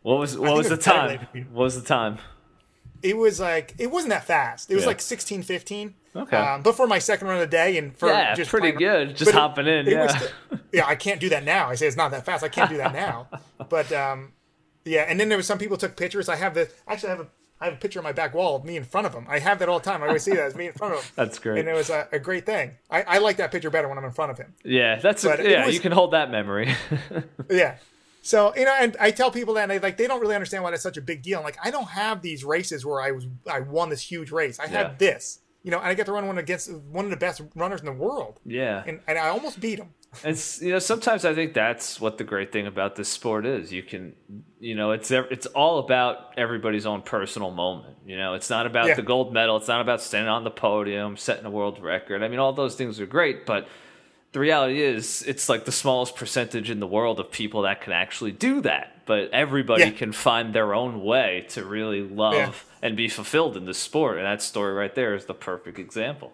what 0.02 0.18
was 0.18 0.38
what 0.38 0.56
was 0.56 0.68
the 0.68 0.76
time? 0.76 1.26
What 1.52 1.64
was 1.64 1.80
the 1.80 1.86
time? 1.86 2.18
it 3.02 3.16
was 3.16 3.40
like 3.40 3.74
it 3.78 3.90
wasn't 3.90 4.10
that 4.10 4.24
fast. 4.24 4.70
It 4.70 4.74
was 4.74 4.84
Yeah. 4.84 4.88
like 4.88 5.00
16, 5.00 5.42
15. 5.42 5.94
Okay. 6.14 6.36
Um, 6.36 6.62
but 6.62 6.74
for 6.74 6.86
my 6.86 6.98
second 6.98 7.28
run 7.28 7.36
of 7.36 7.40
the 7.42 7.46
day 7.56 7.78
and 7.78 7.96
for 7.96 8.08
Yeah, 8.08 8.34
just 8.34 8.50
pretty 8.50 8.72
playing- 8.72 8.78
good. 9.08 9.16
Just 9.16 9.30
but 9.30 9.36
it- 9.36 9.40
hopping 9.40 9.66
in. 9.66 9.86
it 9.86 9.92
Yeah. 9.92 10.02
was 10.04 10.12
st- 10.16 10.32
yeah, 10.72 10.86
I 10.86 10.96
can't 10.96 11.20
do 11.20 11.28
that 11.28 11.44
now. 11.44 11.68
I 11.68 11.74
say 11.76 11.86
it's 11.86 11.96
not 11.96 12.10
that 12.10 12.24
fast. 12.24 12.42
I 12.42 12.48
can't 12.48 12.68
do 12.70 12.76
that 12.78 12.92
now. 12.92 13.28
but 13.68 13.92
um, 13.92 14.32
yeah, 14.84 15.02
and 15.02 15.20
then 15.20 15.28
there 15.28 15.38
was 15.38 15.46
some 15.46 15.58
people 15.58 15.76
took 15.76 15.96
pictures. 15.96 16.28
I 16.28 16.36
have 16.36 16.54
the 16.54 16.68
actually 16.88 17.08
I 17.10 17.12
have 17.16 17.20
a 17.20 17.26
I 17.62 17.66
have 17.66 17.74
a 17.74 17.76
picture 17.76 18.00
on 18.00 18.04
my 18.04 18.12
back 18.12 18.32
wall 18.34 18.56
of 18.56 18.64
me 18.64 18.76
in 18.78 18.84
front 18.84 19.06
of 19.06 19.12
them. 19.12 19.26
I 19.28 19.38
have 19.38 19.58
that 19.58 19.68
all 19.68 19.78
the 19.78 19.84
time. 19.84 20.02
I 20.02 20.06
always 20.06 20.22
see 20.22 20.30
that 20.30 20.40
as 20.46 20.54
me 20.54 20.66
in 20.68 20.72
front 20.72 20.94
of 20.94 21.00
him. 21.04 21.12
That's 21.16 21.38
great. 21.38 21.58
And 21.60 21.68
it 21.68 21.74
was 21.74 21.90
a, 21.90 22.08
a 22.10 22.18
great 22.18 22.46
thing. 22.46 22.70
I, 22.90 23.02
I 23.02 23.18
like 23.18 23.36
that 23.36 23.52
picture 23.52 23.68
better 23.68 23.86
when 23.86 23.98
I'm 23.98 24.04
in 24.04 24.12
front 24.12 24.30
of 24.30 24.38
him. 24.38 24.54
yeah, 24.64 24.96
that's 24.96 25.24
a, 25.24 25.38
yeah. 25.48 25.66
was- 25.66 25.74
you 25.74 25.80
can 25.80 25.92
hold 25.92 26.12
that 26.12 26.30
memory. 26.30 26.74
Yeah. 27.50 27.76
So 28.22 28.54
you 28.56 28.64
know, 28.64 28.74
and 28.78 28.96
I 29.00 29.10
tell 29.12 29.30
people 29.30 29.54
that 29.54 29.62
and 29.62 29.70
they 29.70 29.78
like 29.78 29.96
they 29.96 30.06
don't 30.06 30.20
really 30.20 30.34
understand 30.34 30.62
why 30.64 30.70
that's 30.70 30.82
such 30.82 30.96
a 30.96 31.00
big 31.02 31.22
deal. 31.22 31.38
I'm 31.38 31.44
like, 31.44 31.58
I 31.62 31.70
don't 31.70 31.88
have 31.88 32.20
these 32.22 32.44
races 32.44 32.84
where 32.84 33.00
I 33.00 33.12
was 33.12 33.26
I 33.50 33.60
won 33.60 33.88
this 33.90 34.02
huge 34.02 34.30
race. 34.30 34.58
I 34.60 34.66
had 34.66 34.86
Yeah. 34.88 34.94
this, 34.98 35.40
you 35.62 35.70
know, 35.70 35.78
and 35.78 35.86
I 35.88 35.94
get 35.94 36.06
to 36.06 36.12
run 36.12 36.26
one 36.26 36.38
against 36.38 36.72
one 36.72 37.04
of 37.04 37.10
the 37.10 37.16
best 37.16 37.42
runners 37.54 37.80
in 37.80 37.86
the 37.86 37.92
world, 37.92 38.40
yeah. 38.44 38.82
and 38.86 39.00
and 39.06 39.18
I 39.18 39.28
almost 39.28 39.60
beat 39.60 39.78
him. 39.78 39.90
And 40.24 40.36
you 40.60 40.72
know, 40.72 40.80
sometimes 40.80 41.24
I 41.24 41.34
think 41.34 41.54
that's 41.54 42.00
what 42.00 42.18
the 42.18 42.24
great 42.24 42.50
thing 42.50 42.66
about 42.66 42.96
this 42.96 43.08
sport 43.08 43.46
is. 43.46 43.70
You 43.72 43.84
can, 43.84 44.16
you 44.58 44.74
know, 44.74 44.90
it's 44.90 45.12
it's 45.12 45.46
all 45.46 45.78
about 45.78 46.34
everybody's 46.36 46.84
own 46.84 47.02
personal 47.02 47.52
moment. 47.52 47.96
You 48.04 48.16
know, 48.16 48.34
it's 48.34 48.50
not 48.50 48.66
about 48.66 48.88
Yeah. 48.88 48.94
the 48.94 49.02
gold 49.02 49.32
medal. 49.32 49.56
It's 49.56 49.68
not 49.68 49.80
about 49.80 50.00
standing 50.00 50.28
on 50.28 50.42
the 50.42 50.50
podium, 50.50 51.16
setting 51.16 51.44
a 51.46 51.50
world 51.50 51.80
record. 51.80 52.24
I 52.24 52.28
mean, 52.28 52.40
all 52.40 52.52
those 52.52 52.74
things 52.74 52.98
are 52.98 53.06
great, 53.06 53.46
but 53.46 53.68
the 54.32 54.40
reality 54.40 54.80
is, 54.82 55.22
it's 55.22 55.48
like 55.48 55.64
the 55.64 55.72
smallest 55.72 56.16
percentage 56.16 56.70
in 56.70 56.80
the 56.80 56.86
world 56.86 57.20
of 57.20 57.30
people 57.30 57.62
that 57.62 57.80
can 57.80 57.92
actually 57.92 58.32
do 58.32 58.60
that. 58.62 58.99
But 59.10 59.30
everybody 59.32 59.82
Yeah. 59.86 59.90
can 59.90 60.12
find 60.12 60.54
their 60.54 60.72
own 60.72 61.02
way 61.02 61.44
to 61.48 61.64
really 61.64 62.00
love 62.00 62.34
Yeah. 62.34 62.52
and 62.80 62.96
be 62.96 63.08
fulfilled 63.08 63.56
in 63.56 63.64
this 63.64 63.78
sport. 63.78 64.18
And 64.18 64.24
that 64.24 64.40
story 64.40 64.72
right 64.72 64.94
there 64.94 65.16
is 65.16 65.24
the 65.24 65.34
perfect 65.34 65.80
example. 65.80 66.32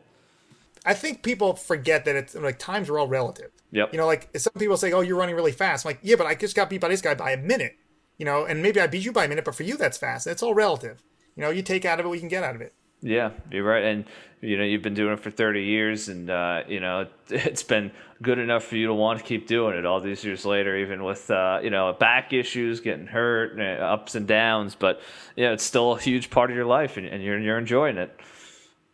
I 0.84 0.92
think 0.92 1.22
people 1.22 1.54
forget 1.54 2.04
that 2.04 2.14
it's 2.16 2.34
like 2.34 2.58
times 2.58 2.90
are 2.90 2.98
all 2.98 3.08
relative. 3.08 3.50
Yep. 3.70 3.94
You 3.94 3.98
know, 3.98 4.04
like 4.06 4.28
some 4.36 4.52
people 4.58 4.76
say, 4.76 4.92
"Oh, 4.92 5.00
you're 5.00 5.16
running 5.16 5.34
really 5.34 5.52
fast." 5.52 5.86
I'm 5.86 5.88
like, 5.88 6.00
yeah, 6.02 6.16
but 6.16 6.26
I 6.26 6.34
just 6.34 6.54
got 6.54 6.68
beat 6.68 6.82
by 6.82 6.88
this 6.88 7.00
guy 7.00 7.14
by 7.14 7.30
a 7.30 7.38
minute. 7.38 7.76
You 8.18 8.26
know, 8.26 8.44
and 8.44 8.62
maybe 8.62 8.78
I 8.78 8.86
beat 8.86 9.02
you 9.06 9.10
by 9.10 9.24
a 9.24 9.28
minute, 9.28 9.46
but 9.46 9.54
for 9.54 9.62
you 9.62 9.78
that's 9.78 9.96
fast. 9.96 10.26
It's 10.26 10.42
all 10.42 10.52
relative. 10.52 11.02
You 11.34 11.44
know, 11.44 11.48
you 11.48 11.62
take 11.62 11.86
out 11.86 11.98
of 11.98 12.04
it 12.04 12.08
what 12.10 12.16
you 12.16 12.20
can 12.20 12.28
get 12.28 12.44
out 12.44 12.54
of 12.56 12.60
it. 12.60 12.74
Yeah, 13.02 13.30
you're 13.50 13.64
right, 13.64 13.84
and 13.84 14.04
you 14.40 14.56
know 14.56 14.64
you've 14.64 14.82
been 14.82 14.94
doing 14.94 15.12
it 15.12 15.20
for 15.20 15.30
30 15.30 15.62
years, 15.62 16.08
and 16.08 16.30
uh, 16.30 16.62
you 16.66 16.80
know 16.80 17.06
it's 17.28 17.62
been 17.62 17.92
good 18.22 18.38
enough 18.38 18.64
for 18.64 18.76
you 18.76 18.86
to 18.86 18.94
want 18.94 19.18
to 19.18 19.24
keep 19.24 19.46
doing 19.46 19.76
it 19.76 19.84
all 19.84 20.00
these 20.00 20.24
years 20.24 20.44
later, 20.44 20.76
even 20.76 21.04
with 21.04 21.30
uh, 21.30 21.60
you 21.62 21.70
know 21.70 21.92
back 21.92 22.32
issues, 22.32 22.80
getting 22.80 23.06
hurt, 23.06 23.58
uh, 23.58 23.82
ups 23.84 24.14
and 24.14 24.26
downs. 24.26 24.74
But 24.74 25.00
yeah, 25.36 25.52
it's 25.52 25.64
still 25.64 25.92
a 25.92 26.00
huge 26.00 26.30
part 26.30 26.50
of 26.50 26.56
your 26.56 26.66
life, 26.66 26.96
and, 26.96 27.06
and 27.06 27.22
you're 27.22 27.38
you're 27.38 27.58
enjoying 27.58 27.98
it. 27.98 28.18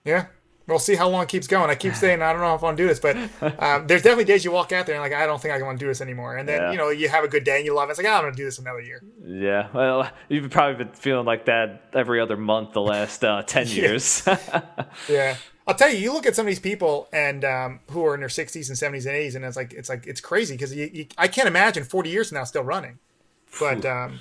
Yeah. 0.05 0.27
We'll 0.73 0.79
see 0.81 0.95
how 0.97 1.09
long 1.09 1.23
it 1.23 1.29
keeps 1.29 1.47
going. 1.47 1.71
I 1.71 1.75
keep 1.75 1.95
saying 1.95 2.23
I 2.23 2.33
don't 2.33 2.41
know 2.43 2.55
if 2.55 2.63
I 2.63 2.65
want 2.67 2.77
to 2.77 2.83
do 2.83 2.89
this, 2.89 2.99
but 2.99 3.17
um, 3.63 3.87
there's 3.87 4.03
definitely 4.03 4.25
days 4.25 4.45
you 4.45 4.51
walk 4.51 4.73
out 4.73 4.87
there 4.87 4.95
and 4.95 5.03
like 5.03 5.13
I 5.13 5.27
don't 5.27 5.41
think 5.41 5.55
I 5.55 5.63
want 5.63 5.79
to 5.79 5.85
do 5.85 5.89
this 5.89 6.01
anymore. 6.01 6.37
And 6.37 6.49
then 6.49 6.61
Yeah. 6.63 6.73
you 6.73 6.79
know 6.79 6.89
you 6.91 7.09
have 7.09 7.23
a 7.25 7.29
good 7.29 7.45
day 7.45 7.57
and 7.59 7.65
you 7.65 7.75
love 7.75 7.89
it. 7.89 7.93
It's 7.93 7.99
like 7.99 8.07
oh, 8.09 8.13
I'm 8.15 8.23
going 8.23 8.33
to 8.33 8.37
do 8.37 8.45
this 8.45 8.59
another 8.59 8.81
year. 8.81 9.03
Yeah, 9.25 9.69
well, 9.73 10.11
you've 10.29 10.51
probably 10.51 10.85
been 10.85 10.95
feeling 10.95 11.27
like 11.27 11.45
that 11.47 11.83
every 11.95 12.21
other 12.21 12.37
month 12.37 12.73
the 12.73 12.81
last 12.81 13.23
uh, 13.25 13.43
10 13.47 13.69
years. 13.69 14.27
Yeah. 15.09 15.37
I'll 15.67 15.75
tell 15.77 15.89
you, 15.91 15.99
you 15.99 16.13
look 16.13 16.27
at 16.27 16.35
some 16.35 16.45
of 16.45 16.49
these 16.49 16.59
people 16.59 17.09
and 17.13 17.45
um, 17.45 17.81
who 17.91 18.05
are 18.05 18.15
in 18.15 18.21
their 18.21 18.29
60s 18.29 18.69
and 18.69 18.77
70s 18.95 19.07
and 19.07 19.15
80s, 19.15 19.37
and 19.37 19.45
it's 19.45 19.57
like 19.57 19.73
it's 19.73 19.89
like 19.89 20.07
it's 20.09 20.21
crazy 20.21 20.55
because 20.55 20.73
I 21.17 21.29
can't 21.29 21.47
imagine 21.47 21.85
40 21.85 22.11
years 22.11 22.29
from 22.31 22.39
now 22.39 22.45
still 22.45 22.65
running. 22.65 22.99
But 23.61 23.85
um, 23.87 24.19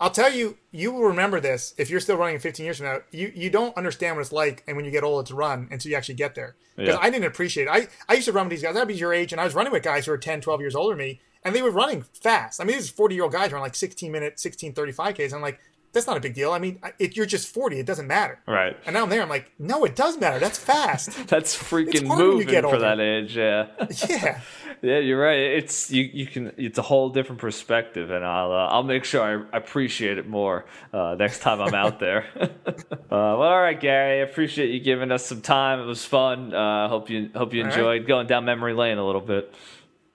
I'll 0.00 0.10
tell 0.10 0.32
you, 0.32 0.58
you 0.72 0.92
will 0.92 1.04
remember 1.04 1.40
this 1.40 1.72
if 1.78 1.88
you're 1.88 2.00
still 2.00 2.16
running 2.16 2.34
in 2.34 2.40
15 2.40 2.64
years 2.64 2.78
from 2.78 2.86
now. 2.86 2.98
You 3.12 3.32
you 3.34 3.48
don't 3.48 3.76
understand 3.76 4.16
what 4.16 4.22
it's 4.22 4.32
like, 4.32 4.64
and 4.66 4.76
when 4.76 4.84
you 4.84 4.90
get 4.90 5.04
older 5.04 5.26
to 5.28 5.34
run 5.34 5.68
until 5.70 5.90
you 5.90 5.96
actually 5.96 6.16
get 6.16 6.34
there. 6.34 6.56
Because 6.76 6.94
Yeah. 6.96 7.00
I 7.00 7.10
didn't 7.10 7.26
appreciate 7.26 7.68
it. 7.68 7.70
I, 7.70 7.88
I 8.08 8.14
used 8.14 8.26
to 8.26 8.32
run 8.32 8.46
with 8.46 8.50
these 8.50 8.62
guys. 8.62 8.76
I'd 8.76 8.88
be 8.88 8.94
your 8.94 9.12
age, 9.14 9.32
and 9.32 9.40
I 9.40 9.44
was 9.44 9.54
running 9.54 9.72
with 9.72 9.82
guys 9.84 10.04
who 10.06 10.10
were 10.10 10.18
10, 10.18 10.40
12 10.40 10.60
years 10.60 10.74
older 10.74 10.96
than 10.96 10.98
me, 11.06 11.20
and 11.44 11.54
they 11.54 11.62
were 11.62 11.70
running 11.70 12.02
fast. 12.02 12.60
I 12.60 12.64
mean, 12.64 12.76
these 12.76 12.90
40 12.90 13.14
year 13.14 13.24
old 13.24 13.32
guys 13.32 13.52
run 13.52 13.62
like 13.62 13.76
16 13.76 14.10
minute, 14.10 14.40
16, 14.40 14.72
35 14.72 15.14
Ks. 15.14 15.32
I'm 15.32 15.40
like, 15.40 15.60
that's 15.94 16.06
not 16.06 16.16
a 16.16 16.20
big 16.20 16.34
deal. 16.34 16.52
I 16.52 16.58
mean, 16.58 16.78
it, 16.98 17.16
you're 17.16 17.24
just 17.24 17.48
40. 17.48 17.78
It 17.78 17.86
doesn't 17.86 18.06
matter. 18.06 18.38
right. 18.46 18.76
And 18.84 18.94
now 18.94 19.04
I'm 19.04 19.08
there. 19.08 19.22
I'm 19.22 19.28
like, 19.28 19.50
no, 19.58 19.84
it 19.84 19.96
does 19.96 20.18
matter. 20.18 20.38
That's 20.38 20.58
fast. 20.58 21.26
That's 21.28 21.56
freaking 21.56 22.06
moving 22.06 22.48
for 22.48 22.66
older. 22.66 22.78
that 22.80 23.00
age, 23.00 23.36
yeah. 23.36 23.68
yeah. 24.08 24.40
Yeah, 24.82 24.98
you're 24.98 25.20
right. 25.20 25.38
It's 25.38 25.90
you. 25.90 26.02
You 26.02 26.26
can. 26.26 26.52
It's 26.58 26.76
a 26.76 26.82
whole 26.82 27.08
different 27.08 27.40
perspective, 27.40 28.10
and 28.10 28.22
I'll. 28.24 28.52
Uh, 28.52 28.66
I'll 28.66 28.82
make 28.82 29.04
sure 29.04 29.22
I 29.22 29.56
appreciate 29.56 30.18
it 30.18 30.28
more 30.28 30.66
uh, 30.92 31.14
next 31.18 31.40
time 31.40 31.60
I'm 31.62 31.74
out 31.74 32.00
there. 32.00 32.26
uh, 32.38 32.48
well, 33.10 33.42
all 33.42 33.62
right, 33.62 33.80
Gary. 33.80 34.20
I 34.20 34.24
appreciate 34.24 34.70
you 34.70 34.80
giving 34.80 35.10
us 35.10 35.24
some 35.24 35.40
time. 35.40 35.80
It 35.80 35.86
was 35.86 36.04
fun. 36.04 36.52
Uh, 36.52 36.88
hope 36.88 37.08
you 37.08 37.30
hope 37.34 37.54
you 37.54 37.62
All 37.62 37.68
right. 37.68 37.72
enjoyed 37.74 38.06
going 38.06 38.26
down 38.26 38.44
memory 38.44 38.74
lane 38.74 38.98
a 38.98 39.06
little 39.06 39.22
bit. 39.22 39.54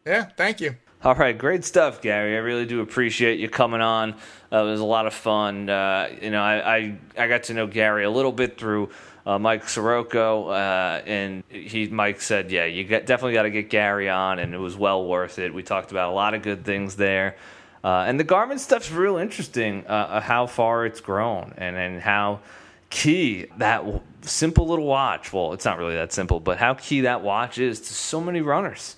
Yeah. 0.06 0.26
Thank 0.38 0.62
you. 0.62 0.76
All 1.02 1.16
right, 1.16 1.38
great 1.38 1.64
stuff, 1.64 2.02
Gary. 2.02 2.36
I 2.36 2.40
really 2.40 2.66
do 2.66 2.82
appreciate 2.82 3.40
you 3.40 3.48
coming 3.48 3.80
on. 3.80 4.16
Uh, 4.52 4.66
it 4.66 4.72
was 4.72 4.82
a 4.82 4.86
lot 4.86 5.08
of 5.08 5.14
fun. 5.14 5.70
Uh, 5.70 6.10
you 6.22 6.30
know, 6.30 6.44
I, 6.44 6.76
I 6.76 6.98
I 7.18 7.28
got 7.30 7.44
to 7.44 7.54
know 7.54 7.68
Gary 7.68 8.04
a 8.04 8.10
little 8.10 8.34
bit 8.34 8.58
through 8.58 8.90
uh, 9.26 9.40
Mike 9.40 9.70
Sirocco, 9.70 10.50
uh, 10.50 11.02
and 11.06 11.46
he 11.48 11.88
Mike 11.88 12.20
said, 12.20 12.52
yeah, 12.52 12.66
you 12.66 12.84
got, 12.84 13.06
definitely 13.06 13.32
got 13.32 13.44
to 13.44 13.50
get 13.50 13.70
Gary 13.70 14.10
on, 14.10 14.40
and 14.40 14.54
it 14.54 14.58
was 14.58 14.76
well 14.76 15.06
worth 15.06 15.40
it. 15.40 15.54
We 15.54 15.64
talked 15.64 15.92
about 15.92 16.10
a 16.10 16.12
lot 16.12 16.34
of 16.34 16.42
good 16.42 16.66
things 16.66 16.98
there, 16.98 17.38
uh, 17.82 18.04
and 18.06 18.20
the 18.20 18.26
Garmin 18.26 18.60
stuff's 18.60 18.92
real 18.92 19.16
interesting. 19.16 19.88
Uh, 19.88 20.20
how 20.20 20.48
far 20.48 20.86
it's 20.86 21.00
grown, 21.00 21.54
and 21.56 21.78
and 21.78 22.02
how 22.02 22.42
key 22.90 23.46
that 23.56 23.86
simple 24.20 24.68
little 24.68 24.86
watch. 24.86 25.32
Well, 25.32 25.54
it's 25.54 25.64
not 25.64 25.78
really 25.78 25.96
that 25.96 26.12
simple, 26.12 26.42
but 26.42 26.58
how 26.58 26.74
key 26.74 27.02
that 27.02 27.22
watch 27.22 27.58
is 27.58 27.80
to 27.80 27.94
so 27.94 28.20
many 28.20 28.42
runners. 28.42 28.98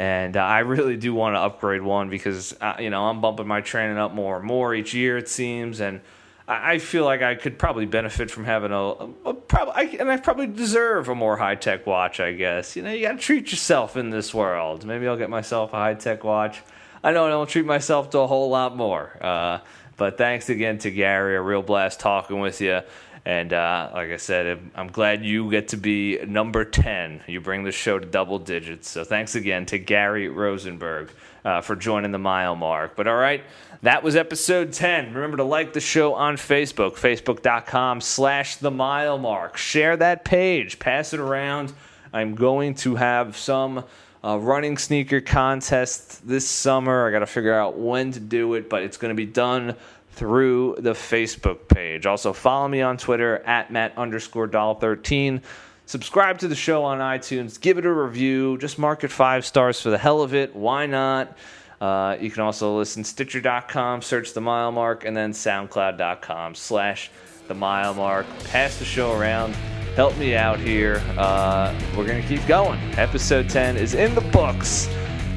And 0.00 0.38
uh, 0.38 0.40
I 0.40 0.60
really 0.60 0.96
do 0.96 1.12
want 1.12 1.34
to 1.34 1.40
upgrade 1.40 1.82
one 1.82 2.08
because 2.08 2.56
uh, 2.58 2.76
you 2.78 2.88
know 2.88 3.04
I'm 3.04 3.20
bumping 3.20 3.46
my 3.46 3.60
training 3.60 3.98
up 3.98 4.14
more 4.14 4.38
and 4.38 4.46
more 4.46 4.74
each 4.74 4.94
year 4.94 5.18
it 5.18 5.28
seems, 5.28 5.78
and 5.78 6.00
I 6.48 6.72
I 6.72 6.78
feel 6.78 7.04
like 7.04 7.20
I 7.20 7.34
could 7.34 7.58
probably 7.58 7.84
benefit 7.84 8.30
from 8.30 8.46
having 8.46 8.72
a, 8.72 8.78
a, 8.78 9.08
a 9.26 9.34
probably, 9.34 9.98
and 9.98 10.10
I 10.10 10.16
probably 10.16 10.46
deserve 10.46 11.10
a 11.10 11.14
more 11.14 11.36
high 11.36 11.54
tech 11.54 11.86
watch. 11.86 12.18
I 12.18 12.32
guess 12.32 12.76
you 12.76 12.82
know 12.82 12.90
you 12.90 13.06
got 13.06 13.12
to 13.12 13.18
treat 13.18 13.50
yourself 13.50 13.94
in 13.98 14.08
this 14.08 14.32
world. 14.32 14.86
Maybe 14.86 15.06
I'll 15.06 15.18
get 15.18 15.28
myself 15.28 15.74
a 15.74 15.76
high 15.76 15.92
tech 15.92 16.24
watch. 16.24 16.62
I 17.04 17.12
know 17.12 17.26
I 17.26 17.28
don't 17.28 17.46
treat 17.46 17.66
myself 17.66 18.08
to 18.10 18.20
a 18.20 18.26
whole 18.26 18.48
lot 18.48 18.74
more. 18.74 19.18
Uh, 19.20 19.58
but 19.98 20.16
thanks 20.16 20.48
again 20.48 20.78
to 20.78 20.90
Gary. 20.90 21.36
A 21.36 21.42
real 21.42 21.60
blast 21.60 22.00
talking 22.00 22.40
with 22.40 22.62
you. 22.62 22.80
And 23.26 23.52
uh, 23.52 23.90
like 23.92 24.10
I 24.10 24.16
said, 24.16 24.58
I'm- 24.74 24.88
glad 24.88 25.24
you 25.24 25.50
get 25.50 25.68
to 25.68 25.76
be 25.76 26.18
number 26.26 26.64
10. 26.64 27.22
You 27.26 27.40
bring 27.40 27.64
the 27.64 27.72
show 27.72 27.98
to 27.98 28.06
double 28.06 28.38
digits. 28.38 28.88
So 28.88 29.04
thanks 29.04 29.34
again 29.34 29.66
to 29.66 29.78
Gary 29.78 30.28
Rosenberg 30.28 31.10
uh, 31.44 31.60
for 31.60 31.76
joining 31.76 32.12
the 32.12 32.18
mile 32.18 32.56
mark. 32.56 32.96
But 32.96 33.06
all 33.06 33.16
right, 33.16 33.44
that 33.82 34.02
was 34.02 34.16
episode 34.16 34.72
10. 34.72 35.12
Remember 35.14 35.36
to 35.36 35.44
like 35.44 35.72
the 35.72 35.80
show 35.80 36.14
on 36.14 36.36
Facebook, 36.36 36.94
facebook.com 36.94 38.00
slash 38.00 38.56
the 38.56 38.70
mile 38.70 39.18
mark. 39.18 39.56
Share 39.56 39.96
that 39.98 40.24
page, 40.24 40.78
pass 40.78 41.12
it 41.12 41.20
around. 41.20 41.72
I'm 42.12 42.34
going 42.34 42.74
to 42.76 42.96
have 42.96 43.36
some 43.36 43.84
uh, 44.24 44.38
running 44.38 44.76
sneaker 44.76 45.20
contest 45.20 46.26
this 46.26 46.48
summer. 46.48 47.08
I 47.08 47.12
got 47.12 47.20
to 47.20 47.26
figure 47.26 47.54
out 47.54 47.78
when 47.78 48.12
to 48.12 48.20
do 48.20 48.54
it, 48.54 48.68
but 48.68 48.82
it's 48.82 48.96
going 48.96 49.10
to 49.10 49.14
be 49.14 49.26
done 49.26 49.76
through 50.12 50.76
the 50.78 50.92
Facebook 50.92 51.68
page. 51.68 52.06
Also, 52.06 52.32
follow 52.32 52.68
me 52.68 52.82
on 52.82 52.96
Twitter 52.96 53.38
at 53.38 53.70
Matt 53.70 53.96
underscore 53.96 54.46
Dahl 54.46 54.74
13. 54.74 55.42
Subscribe 55.86 56.38
to 56.38 56.48
the 56.48 56.54
show 56.54 56.84
on 56.84 56.98
iTunes. 56.98 57.60
Give 57.60 57.78
it 57.78 57.84
a 57.84 57.92
review. 57.92 58.58
Just 58.58 58.78
mark 58.78 59.02
it 59.02 59.10
five 59.10 59.44
stars 59.44 59.80
for 59.80 59.90
the 59.90 59.98
hell 59.98 60.22
of 60.22 60.34
it. 60.34 60.54
Why 60.54 60.86
not? 60.86 61.36
Uh, 61.80 62.16
you 62.20 62.30
can 62.30 62.42
also 62.42 62.76
listen 62.76 63.02
Stitcher.com, 63.02 64.02
search 64.02 64.34
the 64.34 64.40
mile 64.40 64.70
mark, 64.70 65.04
and 65.04 65.16
then 65.16 65.32
SoundCloud.com 65.32 66.54
slash 66.54 67.10
the 67.48 67.54
mile 67.54 67.94
mark. 67.94 68.26
Pass 68.44 68.78
the 68.78 68.84
show 68.84 69.18
around. 69.18 69.54
Help 69.96 70.16
me 70.18 70.36
out 70.36 70.60
here. 70.60 71.02
Uh, 71.18 71.76
we're 71.96 72.06
going 72.06 72.22
to 72.22 72.28
keep 72.28 72.46
going. 72.46 72.78
Episode 72.96 73.48
10 73.48 73.76
is 73.76 73.94
in 73.94 74.14
the 74.14 74.20
books. 74.20 74.88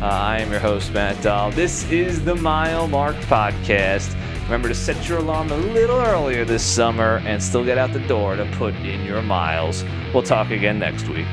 Uh, 0.03 0.07
I 0.07 0.39
am 0.39 0.51
your 0.51 0.59
host, 0.59 0.91
Matt 0.91 1.21
Dahl. 1.23 1.49
This 1.51 1.89
is 1.89 2.25
the 2.25 2.35
Mile 2.35 2.89
Mark 2.89 3.15
Podcast. 3.27 4.13
Remember 4.43 4.67
to 4.67 4.75
set 4.75 5.07
your 5.07 5.19
alarm 5.19 5.49
a 5.49 5.55
little 5.55 5.97
earlier 5.97 6.43
this 6.43 6.61
summer 6.61 7.21
and 7.25 7.41
still 7.41 7.63
get 7.63 7.77
out 7.77 7.93
the 7.93 8.05
door 8.05 8.35
to 8.35 8.43
put 8.57 8.75
in 8.75 9.05
your 9.05 9.21
miles. 9.21 9.85
We'll 10.13 10.21
talk 10.21 10.51
again 10.51 10.77
next 10.77 11.07
week. 11.07 11.25